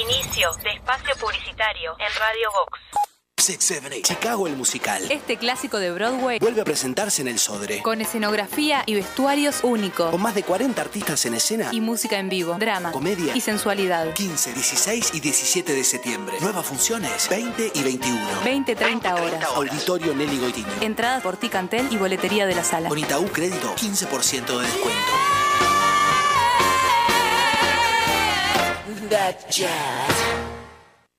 Inicio 0.00 0.52
de 0.62 0.70
espacio 0.70 1.12
publicitario 1.16 1.96
en 1.98 2.20
Radio 2.20 2.50
Vox. 2.52 3.09
678, 3.40 4.02
Chicago 4.14 4.46
el 4.46 4.56
musical. 4.56 5.02
Este 5.10 5.36
clásico 5.38 5.78
de 5.78 5.90
Broadway 5.92 6.38
Vuelve 6.38 6.60
a 6.60 6.64
presentarse 6.64 7.22
en 7.22 7.28
el 7.28 7.38
Sodre. 7.38 7.80
con 7.82 8.00
escenografía 8.00 8.82
y 8.86 8.94
vestuarios 8.94 9.60
únicos 9.62 10.10
Con 10.10 10.20
más 10.22 10.34
de 10.34 10.42
40 10.42 10.80
artistas 10.80 11.24
en 11.26 11.34
escena. 11.34 11.68
y 11.72 11.80
música 11.80 12.18
en 12.18 12.28
vivo, 12.28 12.56
drama, 12.58 12.92
Comedia. 12.92 13.34
y 13.36 13.40
sensualidad. 13.40 14.12
15, 14.14 14.52
16 14.52 15.10
y 15.14 15.20
17 15.20 15.72
de 15.72 15.84
septiembre. 15.84 16.36
Nuevas 16.40 16.66
funciones, 16.66 17.28
20 17.28 17.72
y 17.74 17.82
21. 17.82 18.20
20, 18.44 18.76
30 18.76 19.14
horas. 19.14 19.44
Auditorio 19.56 20.14
Nelly 20.14 20.38
Goitini. 20.38 20.66
Entradas 20.82 21.22
por 21.22 21.36
Ticantel 21.36 21.88
y 21.90 21.96
boletería 21.96 22.46
de 22.46 22.54
la 22.54 22.64
sala. 22.64 22.88
Con 22.88 22.98
Itaú 22.98 23.26
Crédito, 23.28 23.74
15% 23.76 24.58
de 24.58 24.66
descuento. 24.66 25.12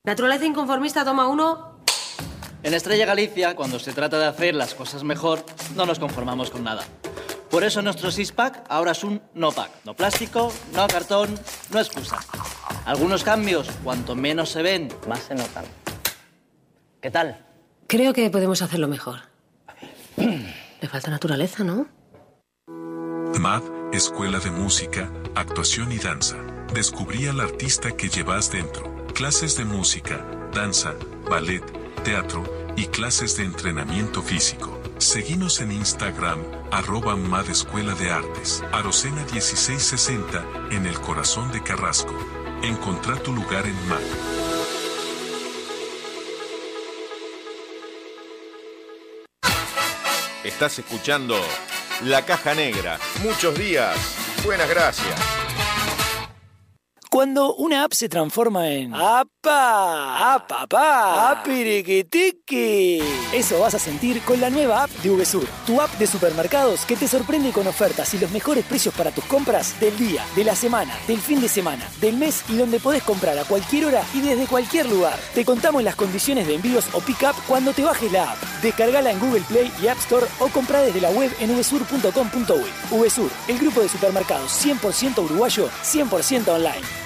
Naturaleza 0.04 0.44
inconformista, 0.44 1.04
toma 1.04 1.28
uno. 1.28 1.71
En 2.62 2.74
Estrella 2.74 3.06
Galicia, 3.06 3.56
cuando 3.56 3.80
se 3.80 3.92
trata 3.92 4.18
de 4.18 4.26
hacer 4.26 4.54
las 4.54 4.74
cosas 4.74 5.02
mejor, 5.02 5.44
no 5.74 5.84
nos 5.84 5.98
conformamos 5.98 6.50
con 6.50 6.62
nada. 6.62 6.84
Por 7.50 7.64
eso 7.64 7.82
nuestro 7.82 8.10
six-pack 8.10 8.64
ahora 8.68 8.92
es 8.92 9.02
un 9.02 9.20
no-pack. 9.34 9.70
No 9.84 9.94
plástico, 9.94 10.52
no 10.72 10.86
cartón, 10.86 11.34
no 11.70 11.80
excusa. 11.80 12.18
Algunos 12.86 13.24
cambios, 13.24 13.68
cuanto 13.82 14.14
menos 14.14 14.50
se 14.50 14.62
ven, 14.62 14.88
más 15.08 15.24
se 15.24 15.34
notan. 15.34 15.64
¿Qué 17.00 17.10
tal? 17.10 17.44
Creo 17.88 18.12
que 18.12 18.30
podemos 18.30 18.62
hacerlo 18.62 18.86
mejor. 18.86 19.20
Le 20.16 20.88
falta 20.88 21.10
naturaleza, 21.10 21.64
¿no? 21.64 21.88
MAD, 23.38 23.62
Escuela 23.92 24.38
de 24.38 24.52
Música, 24.52 25.10
Actuación 25.34 25.90
y 25.90 25.98
Danza. 25.98 26.36
Descubrí 26.72 27.26
al 27.26 27.40
artista 27.40 27.90
que 27.96 28.08
llevas 28.08 28.52
dentro. 28.52 29.04
Clases 29.14 29.56
de 29.56 29.64
música, 29.64 30.24
danza, 30.54 30.94
ballet, 31.28 31.81
teatro 32.02 32.44
y 32.76 32.86
clases 32.86 33.36
de 33.36 33.44
entrenamiento 33.44 34.22
físico. 34.22 34.80
Seguinos 34.98 35.60
en 35.60 35.72
Instagram, 35.72 36.40
arroba 36.70 37.16
MAD 37.16 37.50
Escuela 37.50 37.94
de 37.94 38.10
Artes, 38.10 38.62
Arocena 38.72 39.24
1660, 39.32 40.44
en 40.70 40.86
el 40.86 41.00
corazón 41.00 41.50
de 41.52 41.62
Carrasco. 41.62 42.14
Encontrá 42.62 43.16
tu 43.16 43.32
lugar 43.32 43.66
en 43.66 43.88
MAD. 43.88 44.00
Estás 50.44 50.78
escuchando 50.78 51.36
La 52.02 52.24
Caja 52.24 52.54
Negra. 52.54 52.98
Muchos 53.22 53.56
días. 53.56 53.96
Buenas 54.44 54.68
gracias. 54.68 55.41
Cuando 57.12 57.54
una 57.56 57.84
app 57.84 57.92
se 57.92 58.08
transforma 58.08 58.70
en 58.70 58.94
¡Apa! 58.94 60.32
¡Apa, 60.32 60.66
pa! 60.66 61.30
¡Apiriquitiqui! 61.32 63.02
Eso 63.34 63.60
vas 63.60 63.74
a 63.74 63.78
sentir 63.78 64.22
con 64.22 64.40
la 64.40 64.48
nueva 64.48 64.84
app 64.84 64.90
de 65.02 65.10
VSUR, 65.10 65.46
tu 65.66 65.82
app 65.82 65.90
de 65.98 66.06
supermercados 66.06 66.86
que 66.86 66.96
te 66.96 67.06
sorprende 67.06 67.52
con 67.52 67.66
ofertas 67.66 68.14
y 68.14 68.18
los 68.18 68.30
mejores 68.30 68.64
precios 68.64 68.94
para 68.94 69.10
tus 69.10 69.24
compras 69.24 69.78
del 69.78 69.94
día, 69.98 70.24
de 70.34 70.44
la 70.44 70.56
semana, 70.56 70.94
del 71.06 71.18
fin 71.18 71.42
de 71.42 71.48
semana, 71.48 71.86
del 72.00 72.16
mes 72.16 72.44
y 72.48 72.56
donde 72.56 72.80
podés 72.80 73.02
comprar 73.02 73.36
a 73.36 73.44
cualquier 73.44 73.84
hora 73.84 74.02
y 74.14 74.22
desde 74.22 74.46
cualquier 74.46 74.86
lugar. 74.86 75.18
Te 75.34 75.44
contamos 75.44 75.82
las 75.82 75.96
condiciones 75.96 76.46
de 76.46 76.54
envíos 76.54 76.86
o 76.94 77.00
pick-up 77.00 77.34
cuando 77.46 77.74
te 77.74 77.84
bajes 77.84 78.10
la 78.10 78.32
app. 78.32 78.42
Descargala 78.62 79.10
en 79.10 79.20
Google 79.20 79.42
Play 79.42 79.70
y 79.82 79.88
App 79.88 79.98
Store 79.98 80.24
o 80.38 80.48
compra 80.48 80.80
desde 80.80 81.02
la 81.02 81.10
web 81.10 81.30
en 81.40 81.54
vsur.com.uy. 81.58 82.70
VSUR, 82.90 83.30
el 83.48 83.58
grupo 83.58 83.82
de 83.82 83.90
supermercados 83.90 84.50
100% 84.64 85.22
uruguayo, 85.22 85.68
100% 85.84 86.48
online. 86.48 87.01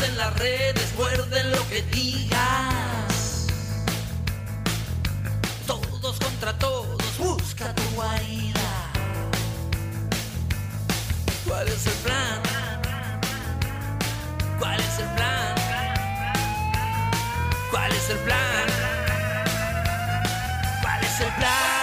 En 0.04 0.18
las 0.18 0.34
redes, 0.38 0.94
muerden 0.98 1.52
lo 1.52 1.68
que 1.70 1.82
digas. 1.84 3.48
Todos 5.66 6.20
contra 6.20 6.58
todos, 6.58 7.18
busca 7.18 7.74
tu 7.74 7.84
guarida. 7.96 8.60
¿Cuál 11.48 11.68
es 11.68 11.86
el 11.88 11.94
plan? 12.06 12.42
¿Cuál 14.60 14.80
es 14.80 15.00
el 15.00 15.10
plan? 15.16 15.56
¿Cuál 17.72 17.92
es 17.92 18.10
el 18.10 18.18
plan? 18.20 18.68
¿Cuál 20.82 21.04
es 21.04 21.20
el 21.22 21.34
plan? 21.34 21.83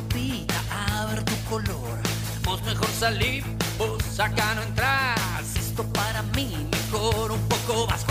Ropita, 0.00 0.54
a 0.70 1.06
ver 1.06 1.22
tu 1.24 1.36
color. 1.48 1.98
Vos 2.44 2.62
mejor 2.62 2.88
salí, 2.98 3.42
vos 3.78 4.18
acá 4.18 4.54
no 4.54 4.62
entras. 4.62 5.56
Esto 5.56 5.84
para 5.92 6.22
mí 6.34 6.68
mejor 6.70 7.32
un 7.32 7.48
poco 7.48 7.86
más. 7.86 8.04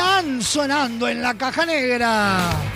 Plan 0.00 0.42
sonando 0.42 1.08
en 1.08 1.20
la 1.20 1.34
caja 1.34 1.66
negra. 1.66 2.69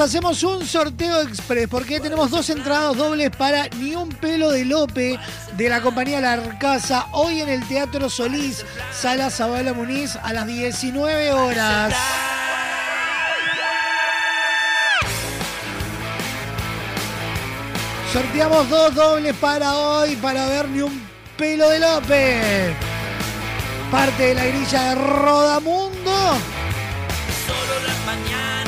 Hacemos 0.00 0.42
un 0.42 0.66
sorteo 0.66 1.22
express 1.22 1.68
porque 1.68 2.00
tenemos 2.00 2.28
dos 2.30 2.50
entradas 2.50 2.96
dobles 2.96 3.30
para 3.30 3.68
Ni 3.78 3.94
un 3.94 4.08
pelo 4.08 4.50
de 4.50 4.64
Lope 4.64 5.18
de 5.56 5.68
la 5.68 5.80
compañía 5.80 6.20
La 6.20 6.32
Arcasa 6.32 7.06
hoy 7.12 7.40
en 7.40 7.48
el 7.48 7.66
Teatro 7.68 8.10
Solís, 8.10 8.64
Sala 8.92 9.30
Zabala 9.30 9.72
Muniz 9.72 10.16
a 10.16 10.32
las 10.32 10.46
19 10.46 11.32
horas. 11.32 11.94
Sorteamos 18.12 18.68
dos 18.68 18.94
dobles 18.94 19.34
para 19.36 19.76
hoy 19.76 20.16
para 20.16 20.46
ver 20.46 20.68
Ni 20.70 20.82
un 20.82 21.06
pelo 21.38 21.70
de 21.70 21.78
Lope. 21.78 22.74
Parte 23.92 24.22
de 24.24 24.34
la 24.34 24.44
grilla 24.46 24.88
de 24.88 24.94
Rodamundo. 24.96 25.83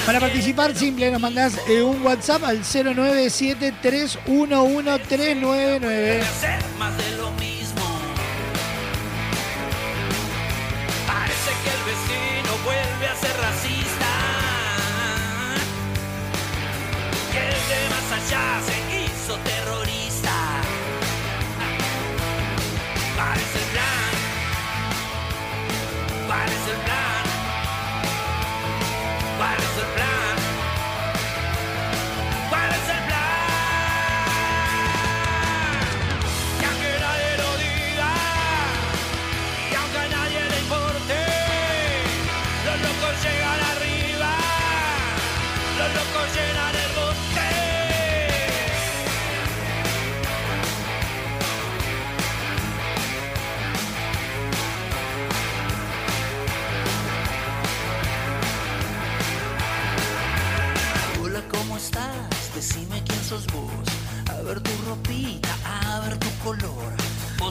Para 0.06 0.20
participar, 0.20 0.72
simple, 0.72 1.10
nos 1.10 1.20
mandás 1.20 1.58
eh, 1.68 1.82
un 1.82 2.00
WhatsApp 2.06 2.44
al 2.44 2.60
097 2.60 3.74
311 3.82 4.98
399. 5.00 6.22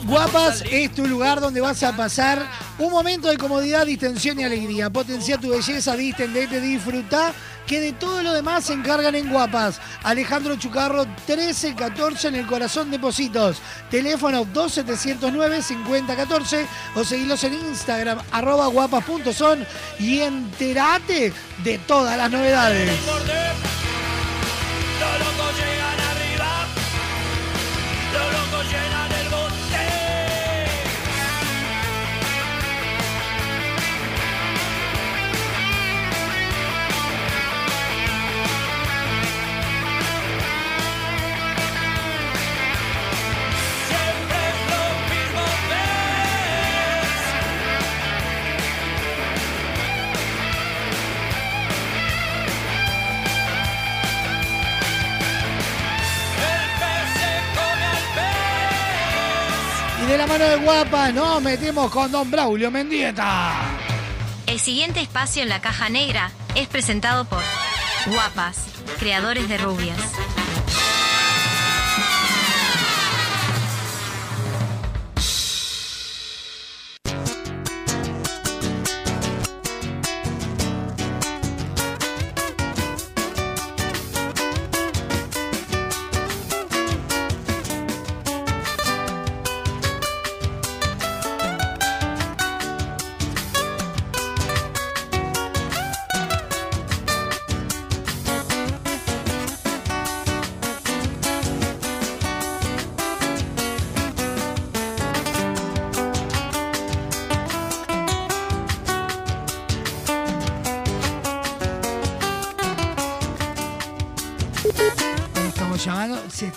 Guapas 0.04 0.62
es 0.70 0.94
tu 0.94 1.06
lugar 1.06 1.40
donde 1.40 1.60
vas 1.60 1.82
a 1.82 1.96
pasar 1.96 2.46
un 2.78 2.90
momento 2.90 3.28
de 3.28 3.36
comodidad, 3.36 3.84
distensión 3.86 4.38
y 4.38 4.44
alegría. 4.44 4.90
Potencia 4.90 5.38
tu 5.38 5.50
belleza, 5.50 5.96
distendete, 5.96 6.60
disfruta. 6.60 7.32
Que 7.66 7.80
de 7.80 7.92
todo 7.92 8.22
lo 8.22 8.32
demás 8.32 8.66
se 8.66 8.74
encargan 8.74 9.16
en 9.16 9.28
Guapas. 9.28 9.80
Alejandro 10.04 10.54
Chucarro 10.54 11.04
1314 11.04 12.28
en 12.28 12.36
el 12.36 12.46
corazón 12.46 12.92
de 12.92 13.00
Positos. 13.00 13.56
Teléfono 13.90 14.46
2709-5014 14.46 16.64
o 16.94 17.04
seguilos 17.04 17.42
en 17.42 17.54
Instagram 17.54 18.20
arroba 18.30 18.68
guapas.son 18.68 19.66
y 19.98 20.20
enterate 20.20 21.32
de 21.64 21.78
todas 21.78 22.16
las 22.16 22.30
novedades. 22.30 22.88
La 60.16 60.26
mano 60.26 60.44
de 60.44 60.56
Guapas 60.56 61.12
nos 61.12 61.42
metemos 61.42 61.90
con 61.90 62.10
Don 62.10 62.30
Braulio 62.30 62.70
Mendieta. 62.70 63.52
El 64.46 64.58
siguiente 64.58 65.00
espacio 65.00 65.42
en 65.42 65.48
la 65.48 65.60
caja 65.60 65.88
negra 65.88 66.30
es 66.54 66.68
presentado 66.68 67.24
por 67.26 67.42
Guapas, 68.06 68.58
creadores 68.98 69.48
de 69.48 69.58
rubias. 69.58 69.98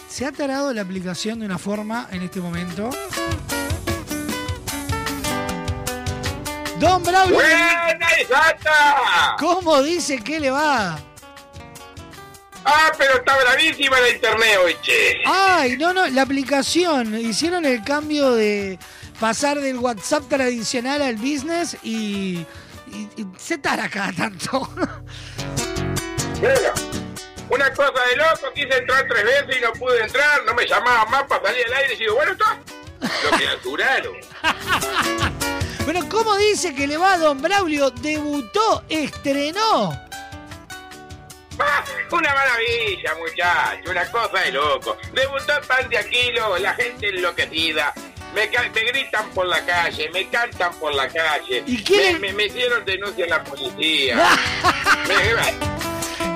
Se, 0.08 0.16
se 0.18 0.26
ha 0.26 0.32
tarado 0.32 0.74
la 0.74 0.82
aplicación 0.82 1.40
de 1.40 1.46
una 1.46 1.58
forma 1.58 2.08
en 2.12 2.22
este 2.24 2.40
momento. 2.40 2.90
Don 6.80 7.04
Braulio. 7.04 7.36
¡Buena, 7.36 8.08
Isata! 8.22 9.36
¿Cómo 9.40 9.82
dice 9.82 10.20
que 10.20 10.40
le 10.40 10.50
va? 10.52 10.98
Ah, 12.66 12.92
pero 12.98 13.16
está 13.18 13.36
bravísima 13.38 14.00
la 14.00 14.10
internet 14.10 14.58
hoy, 14.64 14.76
che. 14.82 15.18
Ay, 15.26 15.78
no, 15.78 15.94
no, 15.94 16.06
la 16.08 16.22
aplicación. 16.22 17.18
Hicieron 17.20 17.66
el 17.66 17.84
cambio 17.84 18.34
de 18.34 18.78
pasar 19.20 19.60
del 19.60 19.78
WhatsApp 19.78 20.28
tradicional 20.30 21.02
al 21.02 21.16
business 21.16 21.78
y, 21.84 22.46
y- 22.92 23.10
y 23.18 23.28
se 23.38 23.58
tara 23.58 23.90
cada 23.90 24.12
tanto. 24.14 24.70
Bueno, 26.40 26.70
una 27.50 27.74
cosa 27.74 27.92
de 28.10 28.16
loco, 28.16 28.54
quise 28.54 28.78
entrar 28.78 29.06
tres 29.08 29.24
veces 29.24 29.58
y 29.58 29.62
no 29.62 29.72
pude 29.74 30.02
entrar, 30.04 30.44
no 30.46 30.54
me 30.54 30.66
llamaban 30.68 31.10
más 31.12 31.24
para 31.24 31.48
salir 31.48 31.66
al 31.66 31.74
aire 31.74 31.94
y 31.94 31.98
digo, 31.98 32.16
bueno, 32.16 32.32
está. 32.34 32.58
Lo 33.24 33.38
que 33.38 33.46
naturaron. 33.54 34.14
Bueno, 35.86 36.08
¿cómo 36.08 36.38
dice 36.38 36.76
que 36.76 36.86
le 36.86 36.98
va 36.98 37.14
a 37.14 37.18
Don 37.18 37.42
Braulio? 37.42 37.90
Debutó, 37.90 38.84
estrenó. 38.90 39.90
Ah, 41.60 41.84
Una 42.12 42.32
maravilla, 42.36 43.16
muchacho, 43.16 43.90
una 43.90 44.06
cosa 44.12 44.40
de 44.44 44.52
loco. 44.52 44.98
Debutó 45.14 45.54
pan 45.68 45.90
de 45.90 45.98
Aquilo, 45.98 46.60
la 46.60 46.76
gente 46.76 47.10
enloquecida. 47.10 47.92
Me, 48.36 48.48
me 48.48 48.84
gritan 48.92 49.30
por 49.32 49.48
la 49.48 49.66
calle, 49.66 50.12
me 50.14 50.30
cantan 50.30 50.72
por 50.76 50.94
la 50.94 51.08
calle. 51.10 51.64
¿Y 51.66 51.84
quién- 51.84 52.14
me, 52.22 52.28
me, 52.28 52.34
me 52.34 52.46
hicieron 52.46 52.86
denuncia 52.86 53.24
en 53.24 53.30
la 53.32 53.44
policía. 53.44 54.16
me, 55.08 55.16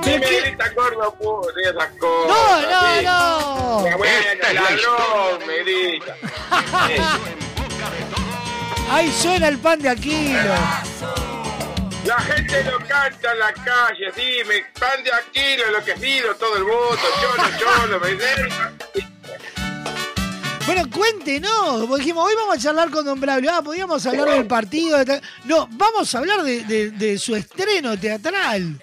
me 0.05 0.69
gordo 0.75 1.15
esas 1.63 1.89
cosas. 1.99 2.27
No, 2.27 2.61
no, 2.61 2.81
sí. 2.97 3.05
no. 3.05 4.03
Esta 4.05 4.47
es 4.47 4.53
la 4.53 4.61
ladrón, 4.61 5.47
me 5.47 5.57
grita. 5.63 6.15
Ahí 8.91 9.11
suena 9.11 9.47
el 9.47 9.57
pan 9.57 9.79
de 9.81 9.89
Aquilo. 9.89 10.53
La 12.05 12.19
gente 12.19 12.63
lo 12.65 12.77
canta 12.79 13.31
en 13.31 13.39
la 13.39 13.53
calle, 13.53 14.11
sí, 14.13 14.41
me 14.45 14.59
pan 14.77 15.03
de 15.03 15.13
Aquilo, 15.13 15.65
enloquecido, 15.67 16.35
todo 16.35 16.57
el 16.57 16.63
voto, 16.63 16.99
cholo, 17.21 17.43
cholo, 17.57 17.99
me 18.01 18.15
Bueno, 20.65 20.89
cuéntenos, 20.91 21.85
porque 21.87 22.01
dijimos, 22.03 22.25
hoy 22.27 22.35
vamos 22.35 22.57
a 22.57 22.59
charlar 22.59 22.89
con 22.89 23.05
Don 23.05 23.19
Braulio. 23.21 23.51
Ah, 23.53 23.61
podíamos 23.61 24.05
hablar 24.05 24.29
del 24.31 24.47
partido. 24.47 25.03
de 25.03 25.21
No, 25.45 25.67
vamos 25.71 26.13
a 26.13 26.17
hablar 26.17 26.43
de, 26.43 26.65
de- 26.65 26.91
de 26.91 27.17
su 27.17 27.35
estreno 27.37 27.97
teatral. 27.97 28.77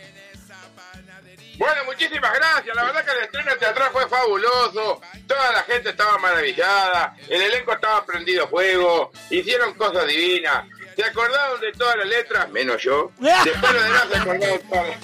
Bueno, 1.60 1.84
muchísimas 1.84 2.32
gracias. 2.32 2.74
La 2.74 2.84
verdad 2.84 3.04
que 3.04 3.10
el 3.10 3.24
estreno 3.24 3.54
teatral 3.58 3.90
fue 3.92 4.08
fabuloso. 4.08 5.02
Toda 5.26 5.52
la 5.52 5.62
gente 5.64 5.90
estaba 5.90 6.16
maravillada. 6.16 7.14
El 7.28 7.42
elenco 7.42 7.74
estaba 7.74 8.02
prendido 8.06 8.48
fuego. 8.48 9.12
Hicieron 9.28 9.74
cosas 9.74 10.06
divinas. 10.06 10.64
Se 10.96 11.04
acordaron 11.04 11.60
de 11.60 11.70
todas 11.72 11.96
las 11.98 12.06
letras, 12.06 12.48
menos 12.48 12.82
yo. 12.82 13.12
Después 13.18 13.72
lo 13.74 13.82
demás 13.82 14.04
se 14.10 14.18
acordaron 14.18 14.60
todas. 14.70 14.96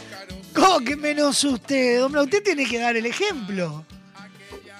¿Cómo 0.55 0.81
que 0.81 0.97
menos 0.97 1.45
usted? 1.45 1.99
Braulio, 1.99 2.23
usted 2.23 2.43
tiene 2.43 2.67
que 2.67 2.79
dar 2.79 2.97
el 2.97 3.05
ejemplo. 3.05 3.85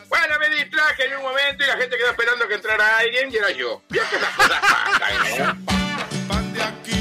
Bueno, 0.09 0.35
me 0.41 0.49
distraje 0.57 1.05
en 1.05 1.17
un 1.17 1.25
momento 1.25 1.63
y 1.63 1.67
la 1.67 1.77
gente 1.77 1.99
quedó 1.99 2.09
esperando 2.09 2.49
que 2.49 2.55
entrara 2.55 2.99
alguien 3.01 3.31
y 3.31 3.37
era 3.37 3.51
yo. 3.51 3.83
Vio 3.91 4.03
que 4.09 4.17
esas 4.17 4.35
cosas 4.35 4.61
pasan, 4.63 5.67
¿no? 5.67 6.96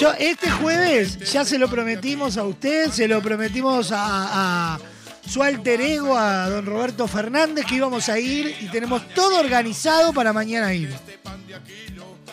Yo 0.00 0.12
este 0.18 0.50
jueves 0.50 1.18
ya 1.32 1.44
se 1.44 1.58
lo 1.58 1.68
prometimos 1.68 2.36
a 2.36 2.44
usted, 2.44 2.90
se 2.90 3.06
lo 3.06 3.20
prometimos 3.22 3.92
a, 3.92 4.74
a 4.74 4.80
su 5.28 5.42
alter 5.42 5.80
ego, 5.80 6.16
a 6.16 6.48
don 6.48 6.66
Roberto 6.66 7.06
Fernández, 7.06 7.64
que 7.66 7.76
íbamos 7.76 8.08
a 8.08 8.18
ir 8.18 8.54
y 8.60 8.66
tenemos 8.68 9.08
todo 9.14 9.38
organizado 9.38 10.12
para 10.12 10.32
mañana 10.32 10.74
ir. 10.74 10.92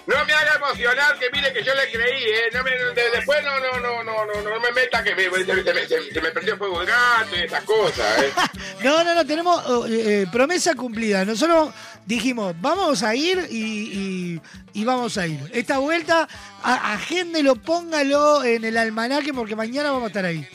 No 0.07 0.25
me 0.25 0.33
haga 0.33 0.55
emocionar, 0.55 1.19
que 1.19 1.29
mire 1.31 1.51
que 1.51 1.61
yo 1.63 1.75
le 1.75 1.91
creí, 1.91 2.23
¿eh? 2.23 2.43
No 2.53 2.63
me, 2.63 2.71
de- 2.71 3.11
después 3.11 3.43
no, 3.43 3.59
no, 3.59 3.77
no, 3.81 4.03
no, 4.05 4.25
no, 4.25 4.41
no 4.41 4.59
me 4.61 4.71
meta 4.71 5.03
que 5.03 5.13
me, 5.13 5.23
se, 5.23 5.53
me, 5.73 5.85
se- 5.85 6.13
se 6.13 6.21
me 6.21 6.31
prendió 6.31 6.57
fuego 6.57 6.79
el 6.81 6.87
gato 6.87 7.35
y 7.35 7.39
esas 7.41 7.63
cosas, 7.65 8.23
¿eh? 8.23 8.31
No, 8.83 9.03
no, 9.03 9.13
no, 9.15 9.25
tenemos 9.25 9.61
oh, 9.67 9.85
eh, 9.87 10.21
eh, 10.21 10.25
promesa 10.31 10.75
cumplida. 10.75 11.25
Nosotros 11.25 11.73
dijimos, 12.05 12.55
vamos 12.61 13.03
a 13.03 13.15
ir 13.15 13.47
y, 13.49 13.57
y- 14.35 14.41
y 14.73 14.85
vamos 14.85 15.17
a 15.17 15.27
ir. 15.27 15.39
Esta 15.53 15.79
vuelta, 15.79 16.25
a- 16.63 16.93
agéndelo, 16.93 17.55
póngalo 17.55 18.43
en 18.45 18.63
el 18.63 18.77
almanaque 18.77 19.33
porque 19.33 19.55
mañana 19.57 19.91
vamos 19.91 20.05
a 20.05 20.07
estar 20.07 20.23
ahí. 20.25 20.47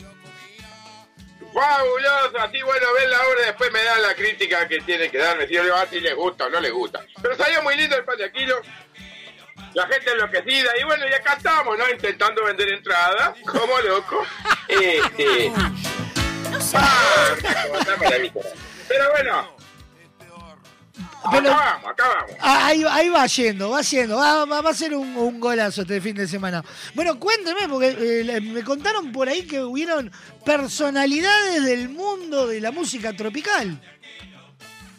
Fabuloso, 1.53 2.39
así 2.41 2.63
bueno, 2.63 2.87
ven 2.99 3.11
la 3.11 3.19
obra 3.19 3.43
y 3.43 3.47
después 3.47 3.71
me 3.73 3.83
dan 3.85 4.01
la 4.01 4.15
crítica 4.15 4.67
que 4.67 4.81
tiene 4.81 5.11
que 5.11 5.19
darme, 5.19 5.47
si 5.47 5.53
yo 5.55 5.63
le 5.63 5.71
va 5.71 5.87
si 5.87 6.01
les 6.01 6.15
gusta 6.17 6.47
o 6.47 6.49
no 6.49 6.59
les 6.61 6.73
gusta. 6.73 7.05
Pero 7.21 7.37
salió 7.37 7.63
muy 7.63 7.77
lindo 7.77 7.95
el 7.97 8.05
pan 8.05 8.17
de 8.17 8.25
Aquilo, 8.25 8.55
la 9.75 9.87
gente 9.87 10.11
enloquecida, 10.13 10.71
y 10.81 10.85
bueno, 10.85 11.05
y 11.09 11.13
acá 11.15 11.35
estamos, 11.35 11.77
¿no? 11.79 11.89
Intentando 11.91 12.45
vender 12.45 12.69
entradas, 12.71 13.37
como 13.47 13.79
loco. 13.81 14.25
Este... 14.69 15.53
Ah. 15.57 15.71
Pero 18.89 19.11
bueno, 19.13 19.57
Pero- 21.31 21.53
acá 21.53 21.65
vamos, 21.65 21.91
acá 21.91 22.09
vamos. 22.09 22.37
Ah, 22.41 22.67
Ahí, 22.67 22.85
ahí 22.89 23.09
va 23.09 23.27
yendo, 23.27 23.71
va 23.71 23.81
yendo, 23.83 24.17
va, 24.17 24.45
va- 24.45 24.61
va 24.61 24.71
a 24.71 24.75
ser 24.75 24.95
un, 24.95 25.17
un 25.17 25.41
golazo 25.41 25.83
este 25.83 26.01
fin 26.01 26.15
de 26.17 26.27
semana. 26.29 26.63
Bueno, 26.95 27.19
cuénteme, 27.19 27.69
porque 27.69 27.97
eh, 28.21 28.41
me 28.41 28.63
contaron 28.65 29.13
por 29.13 29.29
ahí 29.29 29.47
que 29.47 29.63
hubieron 29.63 30.11
personalidades 30.45 31.65
del 31.65 31.89
mundo 31.89 32.47
de 32.47 32.61
la 32.61 32.71
música 32.71 33.13
tropical. 33.15 33.81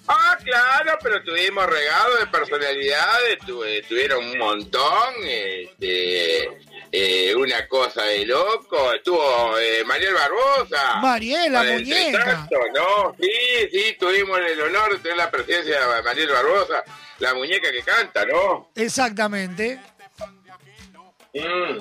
Ah, 0.08 0.38
claro, 0.44 0.98
pero 1.02 1.24
tuvimos 1.24 1.66
regalo 1.66 2.18
de 2.18 2.28
personalidades, 2.28 3.40
tu- 3.46 3.64
eh, 3.64 3.84
tuvieron 3.88 4.26
un 4.26 4.38
montón, 4.38 5.14
este, 5.24 6.50
eh, 6.92 7.34
una 7.36 7.66
cosa 7.68 8.04
de 8.04 8.26
loco, 8.26 8.92
estuvo 8.94 9.58
eh, 9.58 9.84
Mariel 9.86 10.14
Barbosa. 10.14 10.96
Mariel, 11.02 11.52
la 11.54 11.60
Con 11.60 11.68
el 11.70 11.74
muñeca. 11.84 12.06
Entretanto, 12.08 12.56
¿no? 12.76 13.16
Sí, 13.20 13.32
sí, 13.72 13.96
tuvimos 14.00 14.40
el 14.40 14.62
honor 14.62 14.92
de 14.94 15.00
tener 15.00 15.18
la 15.18 15.32
presencia 15.32 15.88
de 15.88 16.02
Mariel 16.04 16.30
Barbosa, 16.30 16.84
la 17.20 17.34
muñeca 17.34 17.72
que 17.72 17.82
canta, 17.84 18.26
¿no? 18.26 18.72
Exactamente. 18.76 19.80
Mm. 21.34 21.78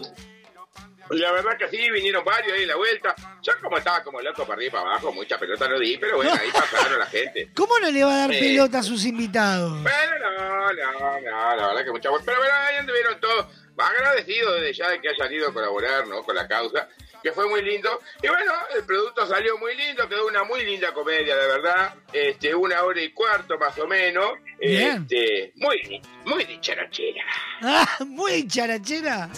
La 1.13 1.33
verdad 1.33 1.57
que 1.59 1.69
sí, 1.69 1.91
vinieron 1.91 2.25
varios 2.25 2.53
ahí 2.55 2.63
en 2.63 2.69
la 2.69 2.77
vuelta. 2.77 3.15
Yo 3.43 3.53
como 3.61 3.79
estaba 3.79 4.03
como 4.03 4.21
loco 4.21 4.45
para 4.45 4.55
arriba 4.55 4.69
y 4.69 4.71
para 4.71 4.91
abajo, 4.91 5.13
mucha 5.13 5.39
pelota 5.39 5.69
no 5.69 5.79
di, 5.79 5.97
pero 5.99 6.17
bueno, 6.17 6.33
ahí 6.33 6.51
pasaron 6.53 6.99
la 6.99 7.07
gente. 7.07 7.51
¿Cómo 7.55 7.79
no 7.79 7.91
le 7.91 8.05
va 8.05 8.15
a 8.15 8.19
dar 8.19 8.31
pelota 8.31 8.79
a 8.79 8.83
sus 8.83 9.05
invitados? 9.05 9.83
Bueno, 9.83 10.13
no, 10.21 10.73
no, 10.73 11.21
no, 11.21 11.57
la 11.57 11.67
verdad 11.69 11.85
que 11.85 11.91
mucha 11.91 12.11
Pero 12.25 12.39
bueno, 12.39 12.55
ahí 12.55 12.77
anduvieron 12.77 13.21
todos 13.21 13.47
agradecidos 13.77 14.61
desde 14.61 14.73
ya 14.75 14.91
de 14.91 15.01
que 15.01 15.09
hayan 15.09 15.33
ido 15.33 15.49
a 15.49 15.53
colaborar, 15.53 16.07
¿no? 16.07 16.23
Con 16.23 16.37
la 16.37 16.47
causa, 16.47 16.89
que 17.23 17.33
fue 17.33 17.49
muy 17.49 17.63
lindo. 17.63 18.01
Y 18.23 18.29
bueno, 18.29 18.53
el 18.77 18.85
producto 18.85 19.27
salió 19.27 19.59
muy 19.59 19.77
lindo, 19.77 20.09
quedó 20.09 20.27
una 20.27 20.45
muy 20.45 20.65
linda 20.65 20.93
comedia, 20.93 21.37
de 21.37 21.47
verdad. 21.47 21.95
Este, 22.13 22.55
una 22.55 22.83
hora 22.83 23.01
y 23.01 23.13
cuarto 23.13 23.59
más 23.59 23.79
o 23.79 23.87
menos. 23.87 24.33
Bien. 24.61 25.03
Este, 25.03 25.53
muy, 25.57 26.03
muy 26.25 26.45
dicharachera. 26.45 27.25
Ah, 27.65 27.99
muy 28.05 28.47
charachera. 28.49 29.29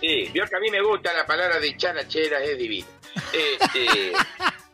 Sí, 0.00 0.30
vio 0.32 0.46
que 0.46 0.56
a 0.56 0.60
mí 0.60 0.70
me 0.70 0.82
gusta 0.82 1.12
la 1.12 1.26
palabra 1.26 1.58
dicharachera, 1.58 2.42
es 2.42 2.58
divina. 2.58 2.86
Este... 3.32 4.12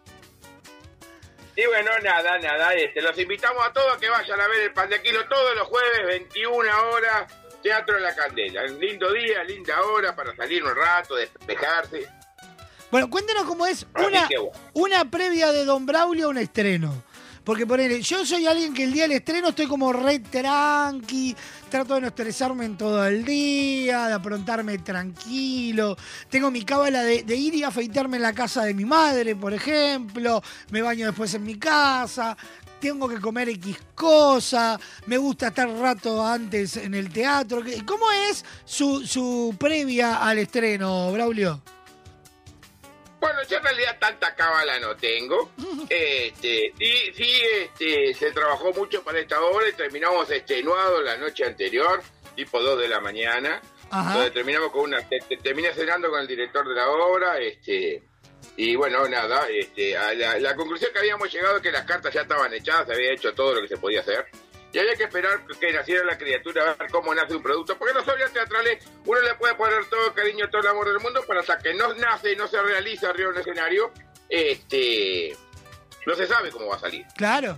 Y 1.57 1.67
bueno, 1.67 1.91
nada, 2.03 2.37
nada, 2.41 2.75
este, 2.75 3.01
los 3.01 3.17
invitamos 3.17 3.65
a 3.65 3.73
todos 3.73 3.97
a 3.97 4.01
que 4.01 4.09
vayan 4.09 4.41
a 4.41 4.49
ver 4.49 4.63
el 4.63 4.73
Pan 4.73 4.89
de 4.89 4.97
Aquilo 4.97 5.25
todos 5.29 5.55
los 5.55 5.69
jueves, 5.69 6.05
21 6.05 6.59
horas, 6.91 7.33
Teatro 7.63 7.95
de 7.95 8.01
la 8.01 8.15
Candela. 8.15 8.63
Un 8.65 8.81
lindo 8.81 9.13
día, 9.13 9.45
linda 9.45 9.81
hora 9.83 10.17
para 10.17 10.35
salir 10.35 10.65
un 10.65 10.75
rato, 10.75 11.15
despejarse. 11.15 12.09
Bueno, 12.91 13.09
cuéntenos 13.09 13.45
cómo 13.45 13.67
es 13.67 13.87
una, 13.95 14.27
bueno. 14.27 14.51
una 14.73 15.09
previa 15.09 15.53
de 15.53 15.65
Don 15.65 15.87
Braulio 15.87 16.27
a 16.27 16.31
un 16.31 16.39
estreno. 16.39 17.05
Porque 17.45 17.67
ponele, 17.67 18.01
yo 18.01 18.25
soy 18.25 18.47
alguien 18.47 18.75
que 18.75 18.85
el 18.85 18.93
día 18.93 19.03
del 19.03 19.13
estreno 19.13 19.51
estoy 19.51 19.67
como 19.67 19.93
re 19.93 20.19
tranqui, 20.19 21.37
trato 21.75 21.95
de 21.97 22.03
no 22.03 22.07
estresarme 22.07 22.67
en 22.67 22.77
todo 22.77 23.05
el 23.05 23.25
día, 23.25 24.07
de 24.07 24.13
aprontarme 24.15 24.79
tranquilo. 24.79 25.97
Tengo 26.31 26.49
mi 26.49 26.65
cábala 26.65 27.03
de, 27.03 27.35
ir 27.35 27.53
y 27.57 27.65
afeitarme 27.65 28.17
en 28.17 28.23
la 28.23 28.33
casa 28.33 28.63
de 28.63 28.75
mi 28.75 28.85
madre, 28.85 29.35
por 29.35 29.53
ejemplo. 29.53 30.41
Me 30.71 30.83
baño 30.83 31.07
después 31.07 31.35
en 31.35 31.43
mi 31.43 31.57
casa. 31.57 32.37
Tengo 32.81 33.09
que 33.09 33.21
comer 33.21 33.49
X 33.49 33.77
cosa. 33.97 34.79
Me 35.07 35.19
gusta 35.19 35.49
estar 35.49 35.69
rato 35.69 36.25
antes 36.25 36.77
en 36.77 36.95
el 36.95 37.13
teatro. 37.13 37.61
¿Qué- 37.61 37.85
¿Cómo 37.85 38.09
es 38.31 38.45
su, 38.65 39.05
su 39.05 39.57
previa 39.59 40.19
al 40.25 40.39
estreno, 40.39 41.11
Braulio? 41.11 41.61
Bueno, 43.25 43.43
yo 43.49 43.57
en 43.57 43.63
realidad 43.65 43.97
tanta 43.99 44.35
cábala 44.35 44.79
no 44.81 44.95
tengo. 44.97 45.51
Este, 45.89 46.73
y 46.79 47.13
sí, 47.15 47.43
este, 47.61 48.13
se 48.15 48.33
trabajó 48.33 48.73
mucho 48.73 49.03
para 49.03 49.19
esta 49.21 49.41
obra 49.43 49.69
y 49.69 49.73
terminamos 49.73 50.31
extenuados 50.31 51.03
la 51.05 51.17
noche 51.17 51.45
anterior, 51.45 52.03
tipo 52.35 52.61
2 52.61 52.81
de 52.81 52.89
la 52.89 53.01
mañana. 53.01 53.61
Ajá. 53.91 54.15
Donde 54.15 54.31
terminamos 54.31 54.71
con 54.73 54.83
una. 54.83 55.07
te- 55.09 55.21
te- 55.21 55.37
terminé 55.39 55.73
cenando 55.73 56.11
con 56.11 56.21
el 56.21 56.27
director 56.27 56.67
de 56.69 56.75
la 56.75 56.89
obra, 56.91 57.39
este. 57.39 58.03
Y 58.57 58.77
bueno, 58.77 59.07
nada, 59.09 59.47
este, 59.49 59.97
a 59.97 60.13
la, 60.15 60.39
la 60.39 60.55
conclusión 60.55 60.91
que 60.93 60.99
habíamos 60.99 61.33
llegado 61.33 61.57
es 61.57 61.63
que 61.63 61.73
las 61.73 61.85
cartas 61.85 62.13
ya 62.13 62.23
estaban 62.23 62.53
echadas, 62.53 62.87
se 62.87 62.93
había 62.95 63.13
hecho 63.13 63.33
todo 63.35 63.55
lo 63.55 63.63
que 63.63 63.69
se 63.69 63.77
podía 63.79 64.01
hacer. 64.01 64.27
Y 64.75 64.79
había 64.81 64.97
que 64.97 65.05
esperar 65.05 65.47
que 65.47 65.73
naciera 65.73 66.05
la 66.05 66.19
criatura, 66.19 66.73
a 66.73 66.75
ver 66.75 66.91
cómo 66.91 67.15
nace 67.15 67.37
un 67.37 67.43
producto. 67.45 67.79
Porque 67.79 67.95
las 67.95 68.09
obras 68.09 68.33
teatrales 68.33 68.85
uno 69.07 69.21
le 69.21 69.35
puede 69.37 69.55
poner 69.55 69.85
todo 69.89 70.09
el 70.09 70.15
cariño, 70.15 70.51
todo 70.51 70.63
el 70.63 70.67
amor 70.67 70.89
del 70.89 70.99
mundo, 70.99 71.23
pero 71.29 71.41
hasta 71.41 71.59
que 71.59 71.73
no 71.75 71.95
nace 71.95 72.33
y 72.33 72.37
no 72.37 72.49
se 72.49 72.61
realiza 72.61 73.11
arriba 73.11 73.31
del 73.31 73.41
escenario, 73.41 73.93
este, 74.29 75.37
no 76.07 76.17
se 76.17 76.27
sabe 76.27 76.51
cómo 76.51 76.67
va 76.67 76.75
a 76.75 76.81
salir. 76.81 77.07
Claro. 77.17 77.57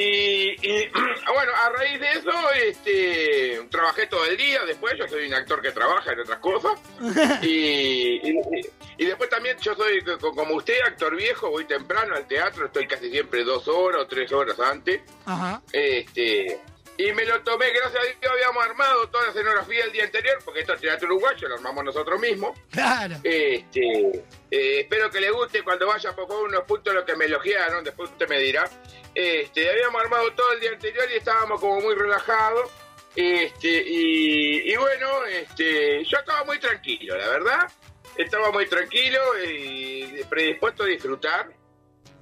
Y, 0.00 0.54
y, 0.62 0.88
bueno, 1.34 1.52
a 1.56 1.70
raíz 1.70 1.98
de 2.00 2.12
eso, 2.12 2.30
este, 2.64 3.66
trabajé 3.70 4.06
todo 4.06 4.24
el 4.26 4.36
día. 4.36 4.64
Después, 4.64 4.94
yo 4.96 5.08
soy 5.08 5.26
un 5.26 5.34
actor 5.34 5.60
que 5.60 5.72
trabaja 5.72 6.12
en 6.12 6.20
otras 6.20 6.38
cosas. 6.38 6.72
Y, 7.42 8.20
y, 8.30 8.40
y 8.98 9.04
después 9.06 9.28
también, 9.30 9.56
yo 9.60 9.74
soy 9.74 10.00
co- 10.02 10.32
como 10.34 10.54
usted, 10.54 10.74
actor 10.86 11.16
viejo. 11.16 11.50
Voy 11.50 11.64
temprano 11.64 12.14
al 12.14 12.26
teatro, 12.28 12.66
estoy 12.66 12.86
casi 12.86 13.10
siempre 13.10 13.42
dos 13.42 13.66
horas 13.68 14.02
o 14.02 14.06
tres 14.06 14.30
horas 14.32 14.58
antes. 14.60 15.00
Ajá. 15.26 15.60
Este, 15.72 16.60
Y 16.98 17.12
me 17.12 17.24
lo 17.24 17.40
tomé, 17.42 17.70
gracias 17.70 18.02
a 18.02 18.06
Dios 18.06 18.32
habíamos 18.32 18.64
armado 18.66 19.08
toda 19.08 19.26
la 19.26 19.30
escenografía 19.30 19.84
el 19.84 19.92
día 19.92 20.02
anterior, 20.02 20.36
porque 20.44 20.60
esto 20.60 20.72
es 20.72 20.80
teatro 20.80 21.06
uruguayo, 21.06 21.46
lo 21.46 21.54
armamos 21.54 21.84
nosotros 21.84 22.20
mismos. 22.20 22.58
Claro. 22.72 23.14
Este, 23.22 24.24
eh, 24.50 24.80
espero 24.80 25.08
que 25.08 25.20
le 25.20 25.30
guste 25.30 25.62
cuando 25.62 25.86
vaya 25.86 26.12
por 26.12 26.26
favor 26.26 26.48
unos 26.48 26.64
puntos 26.64 26.92
lo 26.92 27.04
que 27.04 27.14
me 27.14 27.26
elogiaron, 27.26 27.84
después 27.84 28.10
usted 28.10 28.28
me 28.28 28.40
dirá. 28.40 28.68
Este, 29.14 29.70
habíamos 29.70 30.02
armado 30.02 30.32
todo 30.32 30.52
el 30.54 30.60
día 30.60 30.70
anterior 30.70 31.04
y 31.12 31.18
estábamos 31.18 31.60
como 31.60 31.80
muy 31.80 31.94
relajados. 31.94 32.68
Este, 33.14 33.68
y, 33.86 34.72
y 34.72 34.76
bueno, 34.76 35.24
este, 35.26 36.04
yo 36.04 36.18
estaba 36.18 36.42
muy 36.42 36.58
tranquilo, 36.58 37.16
la 37.16 37.28
verdad. 37.28 37.72
Estaba 38.16 38.50
muy 38.50 38.66
tranquilo 38.66 39.20
y 39.40 40.24
predispuesto 40.28 40.82
a 40.82 40.86
disfrutar. 40.86 41.48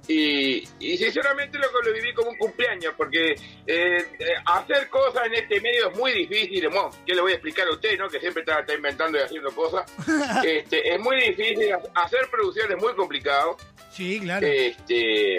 Y, 0.07 0.63
y 0.79 0.97
sinceramente 0.97 1.57
lo 1.57 1.67
que 1.67 1.89
lo 1.89 1.93
viví 1.93 2.13
como 2.13 2.29
un 2.29 2.37
cumpleaños, 2.37 2.93
porque 2.95 3.31
eh, 3.31 3.37
eh, 3.67 4.05
hacer 4.45 4.89
cosas 4.89 5.25
en 5.25 5.35
este 5.35 5.59
medio 5.59 5.89
es 5.89 5.97
muy 5.97 6.13
difícil. 6.13 6.67
Bueno, 6.69 6.91
¿qué 7.05 7.13
le 7.13 7.21
voy 7.21 7.33
a 7.33 7.35
explicar 7.35 7.67
a 7.67 7.71
usted, 7.71 7.97
no? 7.97 8.07
que 8.07 8.19
siempre 8.19 8.41
está, 8.41 8.59
está 8.61 8.73
inventando 8.73 9.17
y 9.17 9.21
haciendo 9.21 9.51
cosas? 9.51 9.91
este, 10.45 10.93
es 10.93 10.99
muy 10.99 11.17
difícil, 11.17 11.73
hacer 11.93 12.29
producciones 12.31 12.77
es 12.77 12.83
muy 12.83 12.93
complicado. 12.95 13.57
Sí, 13.91 14.19
claro. 14.21 14.47
Este, 14.47 15.35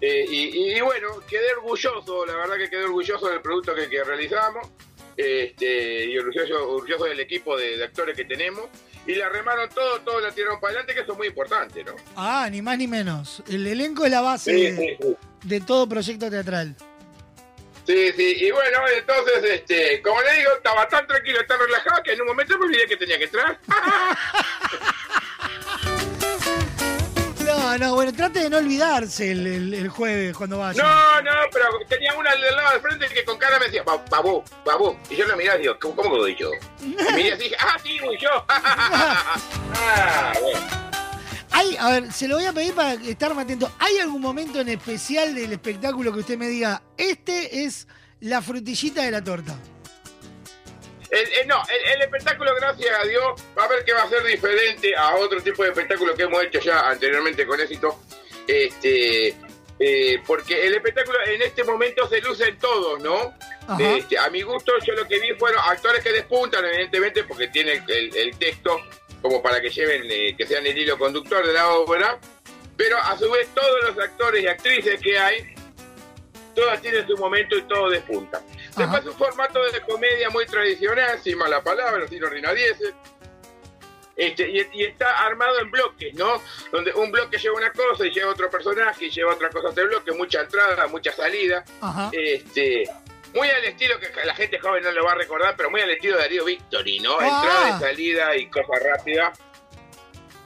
eh, 0.00 0.24
y, 0.28 0.72
y 0.74 0.80
bueno, 0.80 1.20
quedé 1.28 1.52
orgulloso, 1.52 2.26
la 2.26 2.36
verdad 2.36 2.56
que 2.56 2.70
quedé 2.70 2.84
orgulloso 2.84 3.28
del 3.28 3.40
producto 3.40 3.72
que, 3.72 3.88
que 3.88 4.02
realizamos 4.02 4.68
este, 5.16 6.06
y 6.06 6.18
orgulloso, 6.18 6.68
orgulloso 6.74 7.04
del 7.04 7.20
equipo 7.20 7.56
de, 7.56 7.76
de 7.76 7.84
actores 7.84 8.16
que 8.16 8.24
tenemos. 8.24 8.68
Y 9.06 9.14
la 9.16 9.28
remaron 9.28 9.68
todo, 9.70 10.00
todo 10.02 10.20
la 10.20 10.30
tiraron 10.30 10.60
para 10.60 10.70
adelante, 10.74 10.94
que 10.94 11.00
eso 11.00 11.12
es 11.12 11.18
muy 11.18 11.26
importante, 11.26 11.82
¿no? 11.82 11.96
Ah, 12.16 12.48
ni 12.50 12.62
más 12.62 12.78
ni 12.78 12.86
menos. 12.86 13.42
El 13.48 13.66
elenco 13.66 14.04
es 14.04 14.10
la 14.12 14.20
base 14.20 14.52
Sí, 14.54 14.62
de, 14.62 14.76
sí, 14.76 14.96
sí. 15.00 15.16
de 15.42 15.60
todo 15.60 15.88
proyecto 15.88 16.30
teatral. 16.30 16.76
Sí, 17.84 18.12
sí, 18.16 18.36
y 18.44 18.50
bueno, 18.52 18.78
entonces, 18.96 19.42
este, 19.42 20.00
como 20.02 20.22
le 20.22 20.34
digo, 20.36 20.50
estaba 20.56 20.86
tan 20.88 21.04
tranquilo, 21.04 21.44
tan 21.46 21.58
relajado, 21.58 22.00
que 22.04 22.12
en 22.12 22.20
un 22.20 22.28
momento 22.28 22.56
me 22.58 22.66
olvidé 22.66 22.86
que 22.86 22.96
tenía 22.96 23.18
que 23.18 23.24
entrar. 23.24 23.58
No, 27.62 27.78
no, 27.78 27.94
bueno, 27.94 28.12
trate 28.12 28.40
de 28.40 28.50
no 28.50 28.56
olvidarse 28.58 29.30
el, 29.30 29.46
el- 29.46 29.74
el 29.74 29.88
jueves 29.88 30.36
cuando 30.36 30.58
vaya. 30.58 30.82
No, 30.82 31.22
no, 31.22 31.30
pero 31.52 31.64
tenía 31.88 32.12
una 32.14 32.32
del 32.32 32.40
lado 32.56 32.72
del 32.72 32.80
frente 32.80 33.08
que 33.08 33.24
con 33.24 33.38
cara 33.38 33.58
me 33.58 33.66
decía, 33.66 33.82
"Ba- 33.84 34.02
babú, 34.10 34.42
babú. 34.66 34.96
Y 35.08 35.16
yo 35.16 35.26
lo 35.26 35.36
miraba 35.36 35.58
y 35.58 35.62
digo, 35.62 35.78
¿cómo, 35.80 35.94
cómo 35.96 36.16
voy 36.16 36.34
yo? 36.36 36.50
Y 36.80 36.86
miré 37.14 37.32
así 37.34 37.52
ah, 37.58 37.76
sí, 37.82 37.98
voy 38.04 38.18
yo. 38.18 38.28
ah, 38.48 40.32
bueno. 40.40 40.60
Hay, 41.54 41.76
a 41.76 41.90
ver, 41.90 42.12
se 42.12 42.26
lo 42.28 42.36
voy 42.36 42.46
a 42.46 42.52
pedir 42.52 42.74
para 42.74 42.94
estar 42.94 43.34
más 43.34 43.44
atento. 43.44 43.70
¿Hay 43.78 43.98
algún 43.98 44.22
momento 44.22 44.60
en 44.60 44.68
especial 44.70 45.34
del 45.34 45.52
espectáculo 45.52 46.12
que 46.12 46.20
usted 46.20 46.38
me 46.38 46.48
diga, 46.48 46.82
este 46.96 47.64
es 47.64 47.86
la 48.20 48.40
frutillita 48.40 49.02
de 49.02 49.10
la 49.10 49.22
torta? 49.22 49.54
El- 51.12 51.32
el- 51.40 51.46
no, 51.46 51.62
el, 51.68 51.92
el 51.92 52.02
espectáculo, 52.02 52.54
gracias 52.56 52.98
a 52.98 53.04
Dios, 53.06 53.40
va 53.56 53.64
a 53.64 53.68
ver 53.68 53.84
que 53.84 53.92
va 53.92 54.02
a 54.02 54.08
ser 54.08 54.22
diferente 54.24 54.96
a 54.96 55.14
otro 55.16 55.40
tipo 55.42 55.62
de 55.62 55.68
espectáculo 55.68 56.14
que 56.14 56.22
hemos 56.24 56.42
hecho 56.42 56.58
ya 56.60 56.88
anteriormente 56.88 57.46
con 57.46 57.60
éxito. 57.60 58.00
Este, 58.48 59.36
eh, 59.78 60.20
porque 60.26 60.66
el 60.66 60.74
espectáculo 60.74 61.18
en 61.26 61.42
este 61.42 61.64
momento 61.64 62.08
se 62.08 62.20
luce 62.20 62.48
en 62.48 62.58
todos, 62.58 63.00
¿no? 63.02 63.34
Este, 63.78 64.18
a 64.18 64.28
mi 64.30 64.42
gusto, 64.42 64.72
yo 64.84 64.94
lo 64.94 65.06
que 65.06 65.18
vi 65.20 65.32
fueron 65.34 65.60
actores 65.64 66.02
que 66.02 66.12
despuntan, 66.12 66.64
evidentemente, 66.64 67.24
porque 67.24 67.48
tiene 67.48 67.82
el 67.86 68.36
texto 68.38 68.80
como 69.20 69.40
para 69.42 69.60
que 69.60 69.70
lleven, 69.70 70.02
eh, 70.10 70.34
que 70.36 70.46
sean 70.46 70.66
el 70.66 70.76
hilo 70.76 70.98
conductor 70.98 71.46
de 71.46 71.52
la 71.52 71.68
obra. 71.74 72.18
Pero 72.76 72.96
a 72.98 73.16
su 73.18 73.30
vez, 73.30 73.48
todos 73.54 73.84
los 73.84 73.98
actores 74.04 74.42
y 74.42 74.46
actrices 74.48 75.00
que 75.00 75.16
hay, 75.18 75.54
todas 76.54 76.80
tienen 76.82 77.06
su 77.06 77.16
momento 77.16 77.56
y 77.56 77.62
todos 77.62 77.92
despuntan. 77.92 78.42
Después 78.76 79.04
un 79.06 79.14
formato 79.14 79.62
de 79.70 79.80
comedia 79.82 80.30
muy 80.30 80.46
tradicional, 80.46 81.18
sin 81.22 81.36
mala 81.38 81.62
palabra, 81.62 82.06
sin 82.08 82.22
ordinarieces. 82.24 82.94
Este, 84.14 84.48
y, 84.48 84.66
y 84.74 84.84
está 84.84 85.24
armado 85.26 85.58
en 85.60 85.70
bloques, 85.70 86.14
¿no? 86.14 86.40
Donde 86.70 86.92
un 86.92 87.10
bloque 87.10 87.38
lleva 87.38 87.56
una 87.56 87.72
cosa 87.72 88.06
y 88.06 88.10
lleva 88.10 88.30
otro 88.30 88.50
personaje 88.50 89.06
y 89.06 89.10
lleva 89.10 89.32
otra 89.34 89.48
cosa 89.50 89.68
a 89.68 89.70
este 89.70 89.84
bloque, 89.84 90.12
mucha 90.12 90.42
entrada, 90.42 90.86
mucha 90.86 91.12
salida. 91.12 91.64
Ajá. 91.80 92.10
Este, 92.12 92.84
muy 93.34 93.48
al 93.48 93.64
estilo 93.64 93.98
que 93.98 94.10
la 94.24 94.34
gente 94.34 94.58
joven 94.58 94.82
no 94.84 94.92
lo 94.92 95.04
va 95.04 95.12
a 95.12 95.16
recordar, 95.16 95.54
pero 95.56 95.70
muy 95.70 95.80
al 95.80 95.90
estilo 95.90 96.16
de 96.16 96.22
Darío 96.22 96.44
Victory, 96.44 97.00
¿no? 97.00 97.16
Ah. 97.18 97.24
Entrada 97.24 97.76
y 97.76 97.80
salida 97.80 98.36
y 98.36 98.46
cosa 98.50 98.72
rápida. 98.84 99.32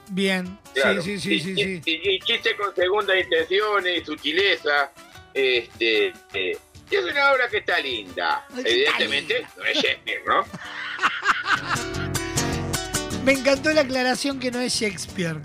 Bien. 0.09 0.57
Claro. 0.73 1.01
Sí, 1.01 1.19
sí, 1.19 1.39
sí, 1.39 1.51
y, 1.51 1.55
sí, 1.55 1.81
sí. 1.83 2.01
y- 2.03 2.15
y 2.15 2.19
chiste 2.19 2.55
con 2.55 2.73
segundas 2.73 3.17
intenciones 3.17 4.01
y 4.01 4.05
sutileza. 4.05 4.91
Este, 5.33 6.13
eh, 6.33 6.57
y 6.89 6.95
es 6.95 7.03
una 7.03 7.31
obra 7.31 7.47
que 7.49 7.57
está 7.57 7.79
linda. 7.79 8.45
Ay, 8.55 8.63
Evidentemente, 8.65 9.45
no 9.57 9.65
es 9.65 9.77
Shakespeare, 9.77 10.21
¿no? 10.25 10.45
Me 13.23 13.33
encantó 13.33 13.71
la 13.71 13.81
aclaración 13.81 14.39
que 14.39 14.51
no 14.51 14.59
es 14.61 14.73
Shakespeare. 14.73 15.41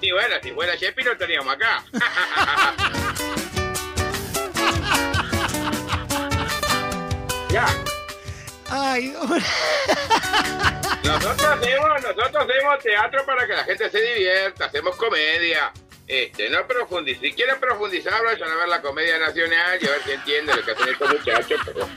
Y 0.00 0.12
bueno, 0.12 0.36
si 0.42 0.50
fuera 0.52 0.74
Shakespeare 0.74 1.06
no 1.06 1.12
estaríamos 1.12 1.54
acá. 1.54 1.84
ya. 7.50 7.66
Ay, 8.70 9.12
Nosotros 11.04 11.44
hacemos, 11.44 11.88
nosotros 12.02 12.46
hacemos 12.48 12.78
teatro 12.82 13.26
para 13.26 13.46
que 13.46 13.52
la 13.52 13.64
gente 13.64 13.90
se 13.90 14.00
divierta, 14.00 14.64
hacemos 14.66 14.96
comedia. 14.96 15.72
Este, 16.12 16.50
no 16.50 16.66
profundiz 16.66 17.18
Si 17.22 17.32
quieren 17.32 17.58
profundizar, 17.58 18.22
vayan 18.22 18.50
a 18.50 18.56
ver 18.56 18.68
la 18.68 18.82
comedia 18.82 19.18
nacional 19.18 19.78
y 19.80 19.86
a 19.86 19.90
ver 19.92 20.02
si 20.04 20.10
entienden 20.10 20.56
lo 20.56 20.62
que 20.62 20.72
hacen 20.72 20.88
estos 20.90 21.08
muchachos. 21.10 21.60
Pero... 21.64 21.88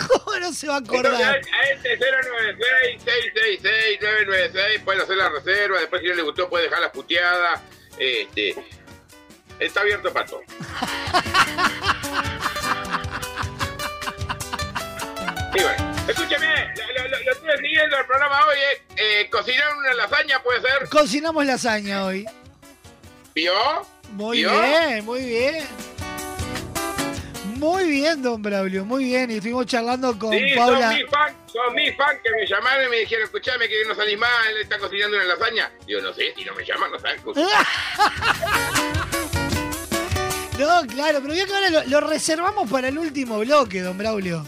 ¿Cómo 0.07 0.39
no 0.39 0.53
se 0.53 0.67
va 0.67 0.75
a 0.75 0.77
Entonces, 0.77 1.05
acordar? 1.05 1.23
a 1.23 1.31
a 1.31 1.63
este 1.73 1.99
096-666-996 1.99 4.83
pueden 4.83 5.01
hacer 5.01 5.17
la 5.17 5.29
reserva. 5.29 5.79
Después, 5.79 6.01
si 6.01 6.07
no 6.07 6.13
les 6.15 6.23
gustó, 6.23 6.47
puede 6.49 6.65
dejar 6.65 6.81
las 6.81 6.91
puteadas. 6.91 7.61
Este, 7.97 8.55
está 9.59 9.81
abierto 9.81 10.13
para 10.13 10.25
todo. 10.27 10.41
Y 15.57 15.63
bueno, 15.63 15.95
escúcheme, 16.07 16.73
lo, 16.75 17.03
lo- 17.03 17.23
lo 17.23 17.31
estoy 17.31 17.57
siguiendo 17.61 17.97
el 17.97 18.05
programa 18.05 18.45
hoy. 18.45 18.57
Eh, 18.57 18.81
eh, 19.21 19.29
¿Cocinaron 19.31 19.77
una 19.79 19.93
lasaña, 19.95 20.41
puede 20.43 20.61
ser? 20.61 20.87
Cocinamos 20.89 21.45
lasaña 21.45 22.05
hoy. 22.05 22.25
¿Vio? 23.33 23.53
Muy 24.11 24.37
¿Vio? 24.39 24.51
bien, 24.61 25.05
muy 25.05 25.23
bien. 25.25 25.65
Muy 27.55 27.89
bien, 27.89 28.21
don 28.21 28.39
Braulio, 28.43 28.85
muy 28.85 29.05
bien. 29.05 29.31
Y 29.31 29.35
estuvimos 29.37 29.65
charlando 29.65 30.17
con 30.19 30.31
Sí, 30.31 30.53
Paula. 30.55 30.89
son 30.91 30.95
mis 30.99 31.09
fans, 31.09 31.33
son 31.51 31.73
mis 31.75 31.97
fans 31.97 32.19
que 32.23 32.29
me 32.29 32.45
llamaron 32.45 32.85
y 32.85 32.89
me 32.89 32.97
dijeron, 32.97 33.23
escuchame 33.23 33.67
que 33.67 33.83
no 33.87 33.95
salís 33.95 34.17
mal, 34.19 34.29
él 34.51 34.57
está 34.61 34.77
cocinando 34.77 35.17
una 35.17 35.25
lasaña. 35.25 35.71
Digo, 35.87 36.01
no 36.01 36.13
sé, 36.13 36.33
si 36.37 36.45
no 36.45 36.53
me 36.53 36.63
llaman, 36.63 36.91
no 36.91 36.99
saben 36.99 37.19
cocinar. 37.23 37.49
No, 40.59 40.81
claro, 40.87 41.19
pero 41.21 41.35
ya 41.35 41.45
que 41.45 41.53
ahora 41.53 41.69
lo, 41.69 41.83
lo 41.83 42.01
reservamos 42.01 42.67
para 42.69 42.87
el 42.87 42.97
último 42.97 43.37
bloque, 43.37 43.81
don 43.81 43.95
Braulio. 43.95 44.43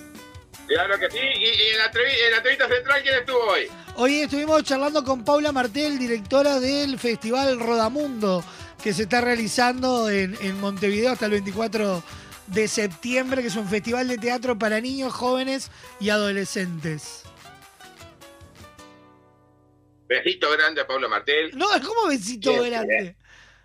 Claro 0.70 1.00
que 1.00 1.10
sí. 1.10 1.18
Y, 1.18 1.46
y 1.46 1.70
en, 1.72 1.78
la 1.80 1.86
en 1.86 2.32
la 2.32 2.38
entrevista 2.38 2.68
central, 2.68 3.02
¿quién 3.02 3.16
estuvo 3.16 3.40
hoy? 3.40 3.68
Hoy 3.96 4.20
estuvimos 4.22 4.64
charlando 4.64 5.04
con 5.04 5.26
Paula 5.26 5.52
Martel, 5.52 5.98
directora 5.98 6.60
del 6.60 7.00
Festival 7.00 7.60
Rodamundo, 7.60 8.44
que 8.82 8.94
se 8.94 9.04
está 9.04 9.20
realizando 9.20 10.12
en, 10.12 10.38
en 10.42 10.60
Montevideo 10.60 11.12
hasta 11.12 11.26
el 11.26 11.32
24 11.32 12.04
de 12.48 12.68
septiembre, 12.68 13.42
que 13.42 13.48
es 13.48 13.56
un 13.56 13.68
festival 13.68 14.08
de 14.08 14.20
teatro 14.20 14.60
para 14.60 14.80
niños, 14.80 15.12
jóvenes 15.12 15.72
y 16.00 16.12
adolescentes. 16.12 17.24
Besito 20.08 20.52
grande 20.52 20.82
a 20.82 20.88
Pablo 20.88 21.10
Martel. 21.10 21.52
No, 21.56 21.68
¿cómo 21.86 22.08
besito 22.08 22.52
Bien, 22.52 22.70
grande? 22.70 23.16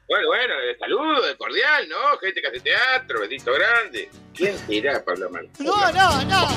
Bueno, 0.06 0.26
bueno, 0.28 0.54
saludo, 0.78 1.26
de 1.26 1.36
cordial, 1.36 1.88
¿no? 1.88 2.18
Gente 2.18 2.40
que 2.42 2.46
hace 2.48 2.60
teatro, 2.60 3.20
besito 3.20 3.52
grande. 3.54 4.10
¿Quién 4.34 4.56
será 4.66 5.02
Pablo 5.02 5.30
Martel? 5.30 5.50
No, 5.60 5.92
no, 5.92 6.24
no. 6.24 6.48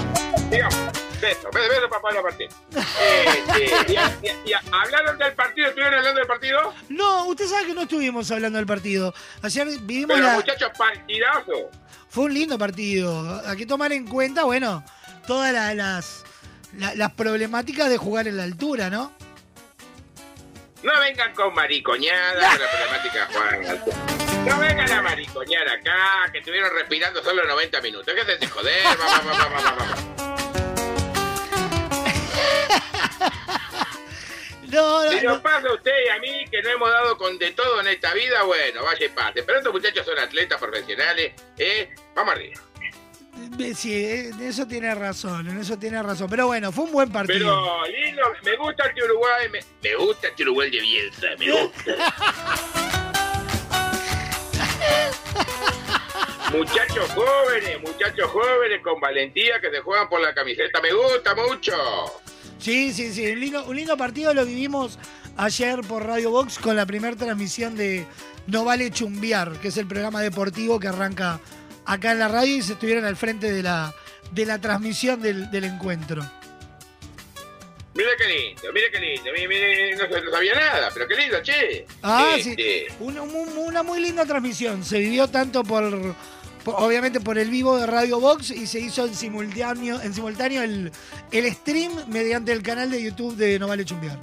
Digamos. 0.51 0.75
Beso, 1.21 1.49
beso, 1.51 1.69
beso 1.69 1.89
para 1.89 2.01
Pablo 2.01 2.23
Martín. 2.23 2.47
Este, 2.75 3.93
y, 3.93 4.27
y- 4.27 4.49
y 4.49 4.53
¿Hablaron 4.71 5.17
del 5.17 5.33
partido? 5.33 5.67
¿Estuvieron 5.69 5.95
hablando 5.95 6.19
del 6.19 6.27
partido? 6.27 6.73
No, 6.89 7.25
usted 7.27 7.45
sabe 7.47 7.67
que 7.67 7.73
no 7.73 7.81
estuvimos 7.83 8.29
hablando 8.31 8.57
del 8.57 8.67
partido. 8.67 9.13
Ayer 9.41 9.67
vivimos 9.81 10.15
Pero 10.15 10.27
la... 10.27 10.33
muchachos, 10.35 10.69
partidazo. 10.77 11.71
Fue 12.09 12.25
un 12.25 12.33
lindo 12.33 12.57
partido. 12.57 13.41
Hay 13.47 13.57
que 13.57 13.65
tomar 13.65 13.91
en 13.93 14.05
cuenta, 14.07 14.43
bueno, 14.43 14.83
todas 15.25 15.53
la- 15.53 15.73
las, 15.73 16.23
la- 16.77 16.93
las 16.95 17.13
problemáticas 17.13 17.89
de 17.89 17.97
jugar 17.97 18.27
en 18.27 18.37
la 18.37 18.43
altura, 18.43 18.89
¿no? 18.89 19.13
No 20.83 20.99
vengan 20.99 21.33
con 21.33 21.53
maricoñadas 21.53 22.59
la 22.59 22.69
problemática 22.69 23.27
Juan. 23.33 24.45
No 24.45 24.59
vengan 24.59 24.91
a 24.91 25.01
maricoñar 25.01 25.67
acá, 25.67 26.29
que 26.31 26.39
estuvieron 26.39 26.71
respirando 26.73 27.23
solo 27.23 27.43
90 27.45 27.81
minutos. 27.81 28.13
¿Qué 28.13 28.23
se 28.23 28.37
de 28.37 28.47
joder? 28.47 28.83
No, 34.67 35.05
no, 35.05 35.11
Si 35.11 35.25
nos 35.25 35.39
pasa 35.39 35.65
a 35.69 35.73
usted 35.73 35.93
y 36.05 36.09
a 36.09 36.19
mí 36.19 36.45
que 36.51 36.61
no 36.61 36.69
hemos 36.69 36.89
dado 36.89 37.17
con 37.17 37.37
de 37.37 37.51
todo 37.51 37.79
en 37.79 37.87
esta 37.87 38.13
vida, 38.13 38.43
bueno, 38.43 38.83
vaya 38.83 39.05
y 39.05 39.09
pase. 39.09 39.43
Pero 39.43 39.59
estos 39.59 39.73
muchachos 39.73 40.05
son 40.05 40.19
atletas 40.19 40.59
profesionales, 40.59 41.31
¿eh? 41.57 41.89
Vamos 42.13 42.33
arriba. 42.33 42.59
Eh, 43.59 43.73
Sí, 43.75 43.93
eh, 43.93 44.29
en 44.29 44.41
eso 44.41 44.65
tiene 44.67 44.93
razón, 44.95 45.47
en 45.49 45.57
eso 45.59 45.77
tiene 45.77 46.01
razón. 46.01 46.27
Pero 46.29 46.47
bueno, 46.47 46.71
fue 46.71 46.85
un 46.85 46.91
buen 46.91 47.11
partido. 47.11 47.39
Pero 47.39 47.87
lindo, 48.05 48.21
me 48.43 48.55
gusta 48.55 48.87
este 48.87 49.03
Uruguay, 49.03 49.49
me, 49.51 49.59
me 49.83 49.95
gusta 49.95 50.27
este 50.27 50.43
Uruguay 50.43 50.69
de 50.71 50.79
Bielsa, 50.79 51.27
me 51.37 51.51
gusta. 51.51 51.91
muchachos 56.53 57.09
jóvenes, 57.13 57.81
muchachos 57.81 58.31
jóvenes 58.31 58.81
con 58.83 58.99
valentía 58.99 59.59
que 59.59 59.69
se 59.69 59.79
juegan 59.81 60.09
por 60.09 60.21
la 60.21 60.33
camiseta, 60.33 60.81
me 60.81 60.93
gusta 60.93 61.35
mucho. 61.35 61.73
Sí, 62.59 62.93
sí, 62.93 63.11
sí, 63.13 63.27
un 63.31 63.39
lindo, 63.39 63.65
un 63.65 63.75
lindo 63.75 63.97
partido 63.97 64.33
lo 64.33 64.45
vivimos 64.45 64.97
ayer 65.35 65.81
por 65.81 66.05
Radio 66.05 66.31
Box 66.31 66.57
con 66.57 66.75
la 66.75 66.85
primera 66.85 67.15
transmisión 67.15 67.75
de 67.75 68.05
No 68.47 68.65
Vale 68.65 68.89
Chumbiar, 68.91 69.59
que 69.59 69.67
es 69.67 69.77
el 69.77 69.87
programa 69.87 70.21
deportivo 70.21 70.79
que 70.79 70.87
arranca 70.87 71.39
acá 71.87 72.11
en 72.11 72.19
la 72.19 72.27
radio 72.27 72.55
y 72.57 72.61
se 72.61 72.73
estuvieron 72.73 73.05
al 73.05 73.15
frente 73.17 73.51
de 73.51 73.63
la, 73.63 73.93
de 74.31 74.45
la 74.45 74.59
transmisión 74.59 75.21
del, 75.21 75.49
del 75.49 75.63
encuentro. 75.63 76.23
Mira 77.95 78.09
qué 78.15 78.25
lindo, 78.27 78.61
mira 78.73 78.85
qué 78.91 78.99
lindo, 78.99 79.31
mire, 79.33 79.47
mire, 79.47 79.95
no, 79.95 80.07
no 80.23 80.31
sabía 80.31 80.53
nada, 80.53 80.91
pero 80.93 81.07
qué 81.07 81.15
lindo, 81.15 81.41
che. 81.41 81.85
Ah, 82.03 82.35
Este, 82.37 82.85
sí. 82.89 82.95
Una, 82.99 83.23
una 83.23 83.81
muy 83.81 83.99
linda 83.99 84.23
transmisión. 84.23 84.85
Se 84.85 84.99
vivió 84.99 85.27
tanto 85.29 85.63
por, 85.63 86.13
por- 86.63 86.75
obviamente 86.77 87.19
por 87.19 87.39
el 87.39 87.49
vivo 87.49 87.75
de 87.77 87.87
Radio 87.87 88.19
Box 88.19 88.51
y 88.51 88.67
se 88.67 88.79
hizo 88.79 89.05
en 89.07 89.15
simultáneo, 89.15 89.99
en 89.99 90.13
simultáneo 90.13 90.61
el, 90.61 90.91
el 91.31 91.51
stream 91.51 91.91
mediante 92.07 92.51
el 92.51 92.61
canal 92.61 92.91
de 92.91 93.01
YouTube 93.01 93.35
de 93.35 93.57
No 93.57 93.67
Vale 93.67 93.83
Chumbiar. 93.83 94.19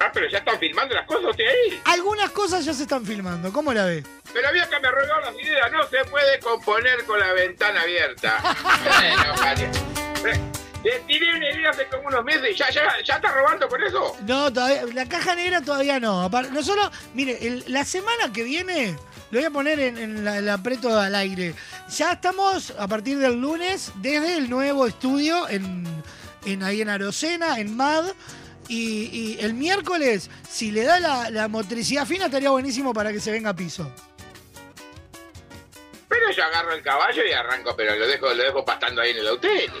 Ah, 0.00 0.10
pero 0.12 0.28
ya 0.28 0.38
están 0.38 0.58
filmando 0.58 0.94
las 0.94 1.06
cosas 1.06 1.30
usted 1.30 1.44
ahí. 1.46 1.80
Algunas 1.86 2.30
cosas 2.30 2.64
ya 2.64 2.72
se 2.72 2.82
están 2.84 3.04
filmando. 3.04 3.52
¿Cómo 3.52 3.72
la 3.72 3.84
ve? 3.84 4.04
Pero 4.32 4.46
había 4.48 4.68
que 4.68 4.78
me 4.78 4.90
robó 4.90 5.20
las 5.24 5.34
ideas, 5.34 5.72
no 5.72 5.86
se 5.88 6.04
puede 6.08 6.38
componer 6.40 7.04
con 7.04 7.18
la 7.18 7.32
ventana 7.32 7.80
abierta. 7.82 8.38
bueno. 9.42 10.42
Le 10.84 11.00
tiré 11.08 11.34
una 11.34 11.50
idea 11.50 11.70
hace 11.70 11.86
como 11.88 12.06
unos 12.06 12.24
meses 12.24 12.56
ya, 12.56 12.70
ya, 12.70 12.82
ya 13.04 13.14
está 13.16 13.32
robando 13.32 13.68
con 13.68 13.82
eso. 13.82 14.16
No, 14.26 14.52
todavía, 14.52 14.82
la 14.94 15.08
caja 15.08 15.34
negra 15.34 15.60
todavía 15.60 15.98
no. 15.98 16.28
Nosotros, 16.28 16.90
mire, 17.14 17.36
el- 17.46 17.64
la 17.66 17.84
semana 17.84 18.32
que 18.32 18.44
viene, 18.44 18.96
lo 19.32 19.38
voy 19.40 19.44
a 19.44 19.50
poner 19.50 19.80
en, 19.80 19.98
en 19.98 20.24
la, 20.24 20.38
el 20.38 20.48
apreto 20.48 20.96
al 20.98 21.16
aire. 21.16 21.54
Ya 21.90 22.12
estamos 22.12 22.72
a 22.78 22.86
partir 22.86 23.18
del 23.18 23.40
lunes 23.40 23.90
desde 23.96 24.36
el 24.36 24.48
nuevo 24.48 24.86
estudio 24.86 25.48
en, 25.48 25.84
en 26.46 26.62
ahí 26.62 26.80
en 26.80 26.88
Arocena, 26.90 27.58
en 27.58 27.76
MAD. 27.76 28.12
Y, 28.68 29.10
y 29.12 29.44
el 29.44 29.54
miércoles, 29.54 30.30
si 30.48 30.70
le 30.70 30.84
da 30.84 31.00
la, 31.00 31.30
la 31.30 31.48
motricidad 31.48 32.06
fina, 32.06 32.26
estaría 32.26 32.50
buenísimo 32.50 32.92
para 32.92 33.12
que 33.12 33.20
se 33.20 33.30
venga 33.30 33.50
a 33.50 33.56
piso. 33.56 33.90
Pero 36.08 36.30
yo 36.30 36.44
agarro 36.44 36.72
el 36.72 36.82
caballo 36.82 37.24
y 37.24 37.32
arranco, 37.32 37.74
pero 37.76 37.94
lo 37.96 38.06
dejo, 38.06 38.32
lo 38.32 38.42
dejo 38.42 38.64
pastando 38.64 39.02
ahí 39.02 39.12
en 39.12 39.18
el 39.18 39.28
hotel. 39.28 39.70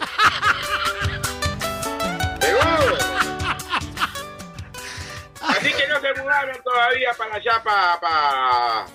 Así 5.40 5.72
que 5.72 5.86
no 5.88 6.00
se 6.00 6.14
mudaron 6.14 6.62
todavía 6.62 7.12
para 7.14 7.34
allá, 7.36 7.62
para 7.62 8.00
pa, 8.00 8.86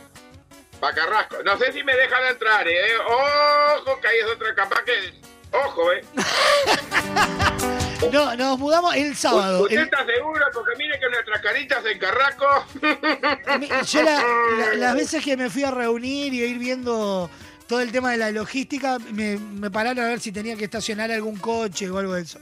pa 0.79 0.93
Carrasco. 0.93 1.37
No 1.43 1.57
sé 1.57 1.73
si 1.73 1.83
me 1.83 1.95
dejan 1.95 2.25
entrar, 2.27 2.67
¿eh? 2.67 2.95
Ojo, 2.97 3.99
que 3.99 4.07
ahí 4.07 4.19
es 4.19 4.27
otra 4.27 4.53
capaz 4.55 4.83
que... 4.83 5.13
Ojo, 5.51 5.91
¿eh? 5.93 6.03
No, 8.11 8.35
nos 8.35 8.59
mudamos 8.59 8.95
el 8.95 9.15
sábado. 9.15 9.63
¿Usted 9.63 9.77
El- 9.77 9.83
está 9.85 10.05
seguro? 10.05 10.45
Porque 10.53 10.71
mire 10.77 10.99
que 10.99 11.09
nuestras 11.09 11.41
caritas 11.41 11.83
en 11.85 11.99
Carrasco... 11.99 12.45
Yo 13.91 14.03
la- 14.03 14.23
la- 14.59 14.73
las 14.75 14.95
veces 14.95 15.23
que 15.23 15.35
me 15.37 15.49
fui 15.49 15.63
a 15.63 15.71
reunir 15.71 16.33
y 16.33 16.43
a 16.43 16.45
ir 16.45 16.57
viendo 16.59 17.29
todo 17.67 17.79
el 17.81 17.91
tema 17.91 18.11
de 18.11 18.17
la 18.17 18.31
logística, 18.31 18.99
me, 19.11 19.37
me 19.37 19.71
pararon 19.71 20.05
a 20.05 20.09
ver 20.09 20.19
si 20.19 20.31
tenía 20.31 20.55
que 20.55 20.65
estacionar 20.65 21.11
algún 21.11 21.37
coche 21.37 21.89
o 21.89 21.97
algo 21.97 22.13
de 22.13 22.21
eso. 22.23 22.39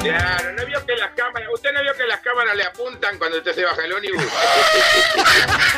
Claro, 0.00 0.52
¿no 0.54 0.66
vio 0.66 0.84
que 0.84 0.96
las 0.96 1.12
cámaras... 1.12 1.48
¿Usted 1.54 1.70
no 1.72 1.82
vio 1.82 1.94
que 1.94 2.04
las 2.04 2.20
cámaras 2.20 2.56
le 2.56 2.64
apuntan 2.64 3.18
cuando 3.18 3.38
usted 3.38 3.54
se 3.54 3.64
baja 3.64 3.84
el 3.84 3.92
ómnibus? 3.92 4.24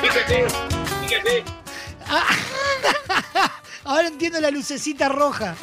fíjese, 0.00 0.46
fíjese. 1.02 1.44
Ahora 3.84 4.08
entiendo 4.08 4.40
la 4.40 4.50
lucecita 4.50 5.08
roja. 5.10 5.54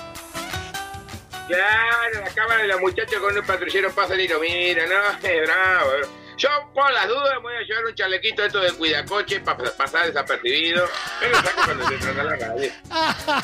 Claro, 1.55 2.25
la 2.25 2.33
cámara 2.33 2.61
de 2.61 2.67
los 2.67 2.81
muchachos 2.81 3.19
con 3.19 3.37
un 3.37 3.45
patrullero 3.45 3.91
pasan 3.91 4.19
y 4.19 4.27
lo 4.27 4.39
miran, 4.39 4.89
¿no? 4.89 5.27
Es 5.27 5.47
bravo. 5.47 5.91
Yo, 6.37 6.49
por 6.73 6.91
las 6.91 7.07
dudas, 7.07 7.35
me 7.35 7.41
voy 7.41 7.55
a 7.55 7.61
llevar 7.61 7.85
un 7.85 7.95
chalequito 7.95 8.43
esto 8.43 8.59
de 8.59 8.71
cuidacoche 8.71 9.41
para 9.41 9.71
pasar 9.71 10.07
desapercibido. 10.07 10.89
Pero 11.19 11.35
saco 11.35 11.61
cuando 11.65 11.87
se 11.87 11.97
trata 11.97 12.23
la 12.23 12.35
radio. 12.35 12.71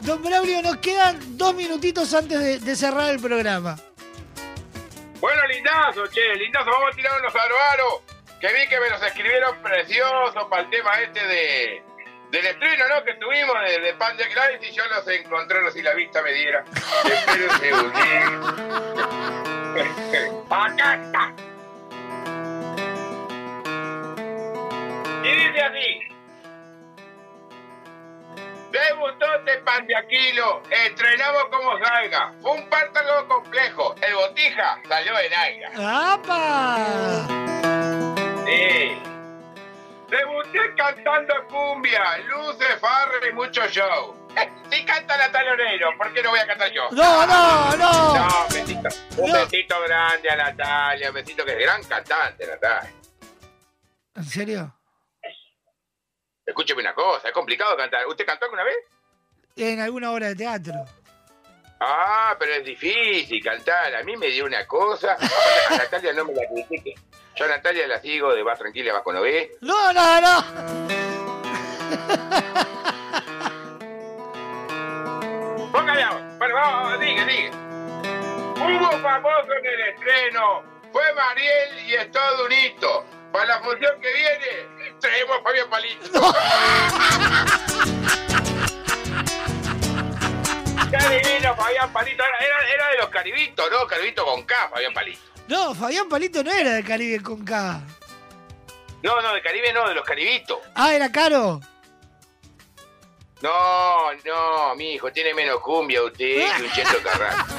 Don 0.00 0.22
Braulio, 0.22 0.62
nos 0.62 0.78
quedan 0.78 1.18
dos 1.36 1.54
minutitos 1.54 2.12
antes 2.14 2.38
de, 2.38 2.58
de 2.58 2.76
cerrar 2.76 3.10
el 3.10 3.20
programa. 3.20 3.76
Bueno, 5.20 5.46
lindazo, 5.46 6.06
che, 6.08 6.34
lindazo. 6.36 6.70
Vamos 6.70 6.92
a 6.92 6.96
tirar 6.96 7.20
unos 7.20 7.34
aro 7.34 8.02
Que 8.40 8.48
vi 8.52 8.68
que 8.68 8.78
me 8.80 8.90
los 8.90 9.02
escribieron 9.02 9.62
preciosos 9.62 10.44
para 10.50 10.62
el 10.62 10.70
tema 10.70 11.00
este 11.00 11.26
de 11.26 11.82
del 12.36 12.46
estreno, 12.46 12.84
¿no? 12.88 13.02
Que 13.04 13.14
tuvimos 13.14 13.56
de, 13.64 13.80
de 13.80 13.94
Pan 13.94 14.14
de 14.16 14.24
Grice 14.24 14.68
y 14.68 14.72
yo 14.72 14.84
los 14.88 15.08
encontré, 15.08 15.62
no 15.62 15.70
si 15.70 15.82
la 15.82 15.94
vista 15.94 16.22
me 16.22 16.32
diera. 16.32 16.64
Un 16.66 17.60
segundito. 17.60 17.96
Acá 20.50 20.94
está. 20.94 21.32
Y 25.22 25.28
dice 25.28 25.60
así. 25.62 26.00
Debutó 28.70 29.26
de 29.44 29.56
pan 29.58 29.86
de 29.86 29.96
Aquilo, 29.96 30.62
entrenamos 30.70 31.44
como 31.46 31.78
salga. 31.78 32.34
Fue 32.42 32.52
un 32.52 32.68
parto 32.68 33.00
algo 33.00 33.28
complejo. 33.28 33.94
El 34.02 34.14
botija 34.14 34.78
salió 34.86 35.18
en 35.18 35.34
alga. 35.34 35.70
¡Apa! 36.12 37.26
Sí. 38.44 39.05
Debuté 40.08 40.74
cantando 40.76 41.34
cumbia, 41.48 42.18
luces, 42.28 42.78
farra 42.80 43.26
y 43.28 43.32
mucho 43.32 43.66
show. 43.68 44.14
Si 44.70 44.84
canta 44.84 45.16
Natalia 45.16 45.52
Oreiro, 45.52 45.90
¿por 45.96 46.12
qué 46.12 46.22
no 46.22 46.30
voy 46.30 46.40
a 46.40 46.46
cantar 46.46 46.70
yo? 46.72 46.90
No, 46.90 47.24
no, 47.24 47.76
no. 47.76 48.14
No, 48.16 48.46
besito. 48.52 48.88
Un 49.16 49.32
besito 49.32 49.80
grande 49.82 50.28
a 50.28 50.36
Natalia, 50.36 51.08
un 51.08 51.14
besito 51.14 51.44
que 51.44 51.52
es 51.52 51.58
gran 51.60 51.82
cantante, 51.84 52.44
Natalia. 52.46 52.92
¿En 54.16 54.24
serio? 54.24 54.74
Escúcheme 56.44 56.80
una 56.80 56.94
cosa, 56.94 57.28
es 57.28 57.34
complicado 57.34 57.76
cantar. 57.76 58.06
¿Usted 58.08 58.26
cantó 58.26 58.46
alguna 58.46 58.64
vez? 58.64 58.76
En 59.54 59.80
alguna 59.80 60.10
obra 60.10 60.28
de 60.28 60.36
teatro. 60.36 60.74
Ah, 61.80 62.34
pero 62.38 62.54
es 62.54 62.64
difícil 62.64 63.42
cantar. 63.42 63.94
A 63.94 64.02
mí 64.02 64.16
me 64.16 64.26
dio 64.28 64.46
una 64.46 64.66
cosa. 64.66 65.16
A 65.70 65.76
Natalia 65.78 66.12
no 66.12 66.24
me 66.24 66.34
la 66.34 66.42
critique. 66.48 66.94
Yo 67.36 67.44
a 67.44 67.48
Natalia 67.48 67.86
la 67.86 68.00
sigo 68.00 68.34
de 68.34 68.42
va 68.42 68.56
tranquila, 68.56 68.94
va 68.94 69.02
con 69.02 69.20
ve. 69.20 69.58
No, 69.60 69.92
no, 69.92 70.20
no. 70.22 70.42
Póngale 75.70 76.02
ahora. 76.02 76.34
Bueno, 76.38 76.54
vamos, 76.54 76.98
diga, 77.00 77.26
diga. 77.26 77.50
Hubo 78.54 78.90
famoso 79.02 79.52
en 79.52 79.66
el 79.66 79.80
estreno. 79.82 80.62
Fue 80.90 81.12
Mariel 81.12 81.78
y 81.86 81.94
es 81.96 82.10
todo 82.10 82.46
un 82.46 82.52
hito. 82.52 83.04
Para 83.30 83.44
la 83.44 83.60
función 83.60 84.00
que 84.00 84.14
viene, 84.14 84.94
traemos 84.98 85.38
a 85.38 85.42
Fabián 85.42 85.68
Palito. 85.68 86.34
Qué 90.90 90.98
divino 91.20 91.54
Fabián 91.54 91.92
Palito. 91.92 92.24
Era, 92.24 92.38
era, 92.38 92.68
era 92.70 92.88
de 92.92 92.96
los 92.96 93.10
caribitos, 93.10 93.70
¿no? 93.70 93.86
Caribito 93.86 94.24
con 94.24 94.42
K, 94.44 94.70
Fabián 94.70 94.94
Palito. 94.94 95.35
No, 95.48 95.74
Fabián 95.74 96.08
Palito 96.08 96.42
no 96.42 96.50
era 96.52 96.72
de 96.72 96.82
Caribe 96.84 97.22
con 97.22 97.44
K. 97.44 97.80
No, 99.02 99.20
no, 99.22 99.34
de 99.34 99.42
Caribe 99.42 99.72
no, 99.72 99.88
de 99.88 99.94
los 99.94 100.04
caribitos. 100.04 100.58
Ah, 100.74 100.92
era 100.94 101.10
caro. 101.12 101.60
No, 103.42 104.12
no, 104.24 104.74
mi 104.74 104.94
hijo, 104.94 105.12
tiene 105.12 105.34
menos 105.34 105.60
cumbia 105.60 106.02
usted 106.02 106.16
que 106.56 106.62
un 106.62 106.70
cheto 106.72 106.98
carrasco. 107.02 107.54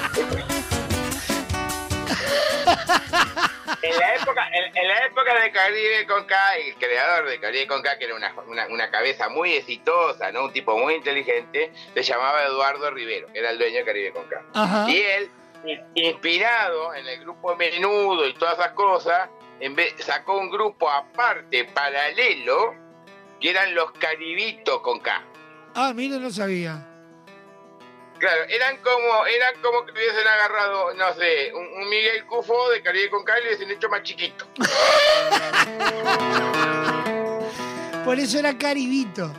En 3.82 3.96
la 3.98 4.16
época, 4.16 4.48
en, 4.52 4.76
en 4.78 4.88
la 4.88 5.06
época 5.06 5.40
de 5.40 5.52
Caribe 5.52 6.06
con 6.08 6.26
K, 6.26 6.56
el 6.58 6.76
creador 6.76 7.30
de 7.30 7.40
Caribe 7.40 7.68
con 7.68 7.82
K, 7.82 7.98
que 7.98 8.06
era 8.06 8.16
una, 8.16 8.34
una- 8.48 8.68
una 8.68 8.90
cabeza 8.92 9.30
muy 9.30 9.54
exitosa, 9.54 10.32
¿no? 10.32 10.46
Un 10.46 10.52
tipo 10.54 10.78
muy 10.78 10.96
inteligente, 10.96 11.72
se 11.94 12.04
llamaba 12.04 12.44
Eduardo 12.44 12.90
Rivero, 12.92 13.32
que 13.32 13.40
era 13.40 13.52
el 13.52 13.58
dueño 13.60 13.78
de 13.78 13.86
Caribe 13.86 14.12
con 14.12 14.26
K. 14.28 14.42
Ajá. 14.54 14.90
Y 14.90 15.00
él, 15.00 15.30
inspirado 15.96 16.94
en 16.94 17.08
el 17.08 17.20
grupo 17.22 17.56
Menudo 17.56 18.28
y 18.28 18.34
todas 18.34 18.58
esas 18.58 18.74
cosas, 18.74 19.30
en 19.60 19.76
vez, 19.76 19.94
sacó 20.00 20.38
un 20.38 20.50
grupo 20.50 20.90
aparte, 20.90 21.66
paralelo, 21.66 22.76
que 23.40 23.50
eran 23.50 23.74
los 23.76 23.92
Caribitos 23.94 24.82
con 24.82 25.00
K. 25.00 25.24
Ah, 25.76 25.94
mire, 25.94 26.20
no 26.20 26.30
sabía. 26.30 26.86
Claro, 28.18 28.44
eran 28.50 28.78
como, 28.78 29.26
eran 29.28 29.62
como 29.62 29.86
que 29.86 29.92
hubiesen 29.92 30.28
agarrado, 30.28 30.94
no 30.96 31.14
sé, 31.14 31.54
un, 31.54 31.68
un 31.68 31.90
Miguel 31.90 32.26
Cufo 32.26 32.70
de 32.72 32.82
Caribe 32.82 33.12
con 33.12 33.24
K 33.24 33.40
y 33.40 33.44
le 33.44 33.48
hubiesen 33.50 33.72
hecho 33.72 33.90
más 33.90 34.02
chiquito. 34.02 34.48
Por 38.04 38.20
eso 38.20 38.40
era 38.40 38.58
Caribito. 38.58 39.32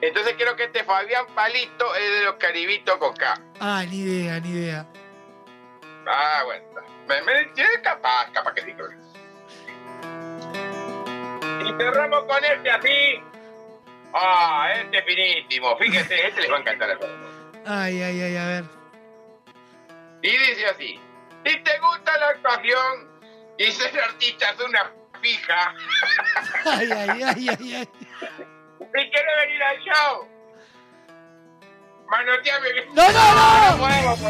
Entonces 0.00 0.34
creo 0.36 0.54
que 0.56 0.64
este 0.64 0.84
Fabián 0.84 1.26
Palito 1.34 1.94
es 1.94 2.10
de 2.18 2.24
los 2.24 2.34
Caribitos 2.34 2.96
con 2.98 3.14
K. 3.14 3.40
Ah, 3.60 3.84
ni 3.88 4.00
idea, 4.00 4.40
ni 4.40 4.50
idea. 4.50 4.86
Ah, 6.06 6.42
bueno. 6.44 6.64
Me, 7.08 7.22
me, 7.22 7.52
capaz, 7.82 8.30
capaz 8.32 8.52
que 8.54 8.62
sí. 8.62 8.72
creo 8.74 8.88
que. 8.90 8.96
Y 11.64 11.72
cerramos 11.78 12.24
con 12.24 12.44
este 12.44 12.70
así. 12.70 13.22
Ah, 14.12 14.72
este 14.76 15.02
finísimo. 15.02 15.76
Fíjese, 15.78 16.26
este 16.28 16.42
les 16.42 16.50
va 16.50 16.56
a 16.56 16.60
encantar 16.60 16.90
a 16.90 16.98
todos. 16.98 17.12
Ay, 17.66 18.02
ay, 18.02 18.20
ay, 18.22 18.36
a 18.36 18.46
ver. 18.46 18.64
Y 20.22 20.30
dice 20.30 20.66
así. 20.66 21.00
Si 21.44 21.58
te 21.62 21.78
gusta 21.78 22.18
la 22.18 22.28
actuación 22.28 23.08
y 23.58 23.70
ser 23.72 23.98
artista 24.00 24.50
es 24.50 24.60
una 24.60 24.92
fija. 25.22 25.74
Ay, 26.66 26.90
ay, 26.92 27.22
ay, 27.22 27.48
ay, 27.48 27.74
ay. 27.74 27.88
Si 28.78 29.10
quieres 29.10 29.36
venir 29.42 29.62
al 29.62 29.78
show. 29.80 30.28
Manoteame 32.08 32.72
bien. 32.72 32.94
¡No, 32.94 33.10
no, 33.10 33.34
no! 33.70 33.78
podemos. 33.78 34.20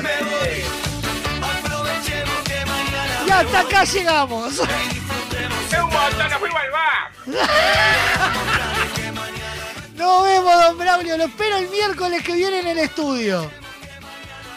Y 3.27 3.31
hasta 3.31 3.61
acá 3.61 3.85
llegamos. 3.85 4.59
¡Es 4.59 5.79
un 5.79 5.91
montón! 5.91 6.31
¡Nos 6.31 6.39
fuimos 6.39 6.61
al 6.61 6.71
bar! 6.71 7.13
Nos 9.95 10.25
vemos, 10.25 10.63
don 10.63 10.79
Braulio. 10.79 11.17
Lo 11.17 11.25
espero 11.25 11.57
el 11.57 11.69
miércoles 11.69 12.23
que 12.23 12.33
viene 12.35 12.61
en 12.61 12.69
el 12.69 12.79
estudio. 12.79 13.51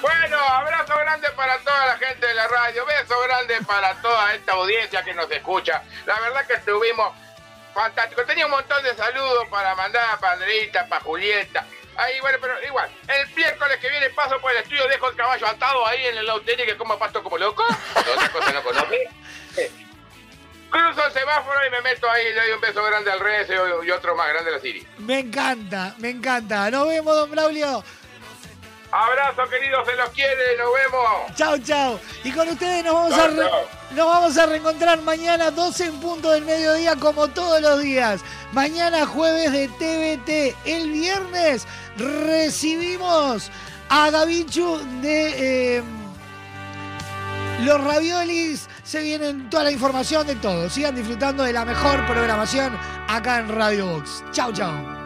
Bueno, 0.02 0.38
abrazo 0.38 0.94
grande 0.98 1.28
para 1.36 1.58
toda 1.60 1.88
la 1.88 1.98
gente 1.98 2.26
de 2.26 2.34
la 2.34 2.48
radio, 2.48 2.86
beso 2.86 3.20
grande 3.22 3.60
para 3.68 3.94
toda 4.02 4.34
esta 4.34 4.54
audiencia 4.54 5.04
que 5.04 5.14
nos 5.14 5.30
escucha. 5.30 5.84
La 6.06 6.18
verdad 6.22 6.48
que 6.48 6.54
estuvimos 6.54 7.14
fantásticos. 7.74 8.26
Tenía 8.26 8.46
un 8.46 8.52
montón 8.52 8.84
de 8.84 8.96
saludos 8.96 9.48
para 9.50 9.76
mandar 9.76 10.20
para 10.20 10.34
Andreita, 10.34 10.88
para 10.88 11.04
Julieta. 11.04 11.66
Ahí, 11.98 12.20
bueno, 12.22 12.38
pero 12.40 12.54
igual, 12.66 12.90
el 13.08 13.36
miércoles 13.36 13.78
que 13.80 13.90
viene 13.90 14.10
paso 14.12 14.40
por 14.40 14.52
el 14.52 14.60
estudio, 14.60 14.88
dejo 14.88 15.10
el 15.10 15.16
caballo 15.16 15.48
atado 15.48 15.86
ahí 15.86 16.06
en 16.06 16.18
el 16.18 16.26
lauterio 16.26 16.66
que 16.66 16.78
coma 16.78 16.98
pasto 16.98 17.22
como 17.22 17.38
loco. 17.38 17.64
Otra 17.96 18.32
cosa 18.32 18.52
no 18.54 18.64
conoce. 18.64 19.10
Cruzo 20.70 21.06
el 21.06 21.12
semáforo 21.14 21.66
y 21.66 21.72
me 21.72 21.82
meto 21.82 22.10
ahí, 22.10 22.26
le 22.26 22.42
doy 22.42 22.52
un 22.52 22.62
beso 22.62 22.84
grande 22.84 23.12
al 23.12 23.20
Reyes 23.20 23.50
y 23.50 23.88
y 23.88 23.92
otro 23.92 24.16
más 24.16 24.30
grande 24.30 24.52
a 24.52 24.54
la 24.54 24.60
Siri. 24.60 24.86
Me 25.00 25.20
encanta, 25.20 25.96
me 25.98 26.12
encanta. 26.12 26.70
Nos 26.70 26.88
vemos, 26.88 27.16
don 27.16 27.32
Braulio. 27.32 27.84
Abrazo, 28.92 29.44
queridos, 29.50 29.88
se 29.88 29.96
los 29.96 30.10
quiere, 30.10 30.58
nos 30.58 30.68
vemos. 30.74 31.36
Chao, 31.36 31.58
chao. 31.60 32.00
Y 32.24 32.32
con 32.32 32.48
ustedes 32.50 32.84
nos 32.84 32.94
vamos, 32.96 33.14
a 33.14 33.28
re- 33.28 33.50
nos 33.92 34.06
vamos 34.08 34.38
a 34.38 34.46
reencontrar 34.48 35.00
mañana 35.02 35.52
12 35.52 35.86
en 35.86 36.00
punto 36.00 36.32
del 36.32 36.44
mediodía 36.44 36.96
como 36.96 37.28
todos 37.28 37.62
los 37.62 37.80
días. 37.82 38.22
Mañana 38.52 39.06
jueves 39.06 39.52
de 39.52 39.68
TVT. 39.68 40.56
El 40.66 40.90
viernes 40.92 41.68
recibimos 41.98 43.52
a 43.90 44.10
Gavichu 44.10 44.80
de 45.02 45.78
eh, 45.78 45.84
Los 47.62 47.84
Raviolis. 47.84 48.68
Se 48.84 49.02
vienen 49.04 49.52
toda 49.52 49.66
la 49.66 49.72
información 49.72 50.26
de 50.26 50.36
todo. 50.38 50.68
Sigan 50.68 50.96
disfrutando 50.96 51.44
de 51.44 51.54
la 51.54 51.64
mejor 51.64 52.04
programación 52.08 52.76
acá 53.08 53.38
en 53.38 53.50
Radio 53.50 53.86
Box. 53.86 54.24
Chao, 54.32 54.52
chao. 54.52 54.99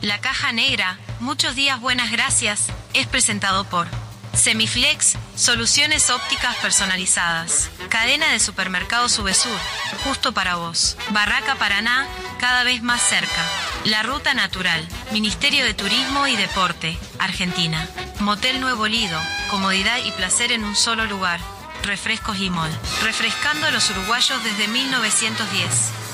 La 0.00 0.20
Caja 0.20 0.52
Negra, 0.52 0.96
muchos 1.18 1.56
días 1.56 1.80
buenas 1.80 2.12
gracias, 2.12 2.66
es 2.94 3.08
presentado 3.08 3.64
por 3.64 3.88
Semiflex, 4.32 5.16
soluciones 5.34 6.10
ópticas 6.10 6.54
personalizadas. 6.58 7.68
Cadena 7.88 8.28
de 8.28 8.38
supermercados 8.38 9.10
Subesur, 9.10 9.58
justo 10.04 10.32
para 10.32 10.54
vos. 10.54 10.96
Barraca 11.10 11.56
Paraná, 11.56 12.06
cada 12.38 12.62
vez 12.62 12.80
más 12.80 13.02
cerca. 13.02 13.44
La 13.86 14.04
Ruta 14.04 14.34
Natural, 14.34 14.86
Ministerio 15.10 15.64
de 15.64 15.74
Turismo 15.74 16.28
y 16.28 16.36
Deporte, 16.36 16.96
Argentina. 17.18 17.88
Motel 18.20 18.60
Nuevo 18.60 18.86
Lido, 18.86 19.20
comodidad 19.50 19.98
y 20.04 20.12
placer 20.12 20.52
en 20.52 20.62
un 20.62 20.76
solo 20.76 21.06
lugar. 21.06 21.40
Refrescos 21.82 22.38
Limol, 22.38 22.70
refrescando 23.02 23.66
a 23.66 23.72
los 23.72 23.90
uruguayos 23.90 24.44
desde 24.44 24.68
1910. 24.68 26.07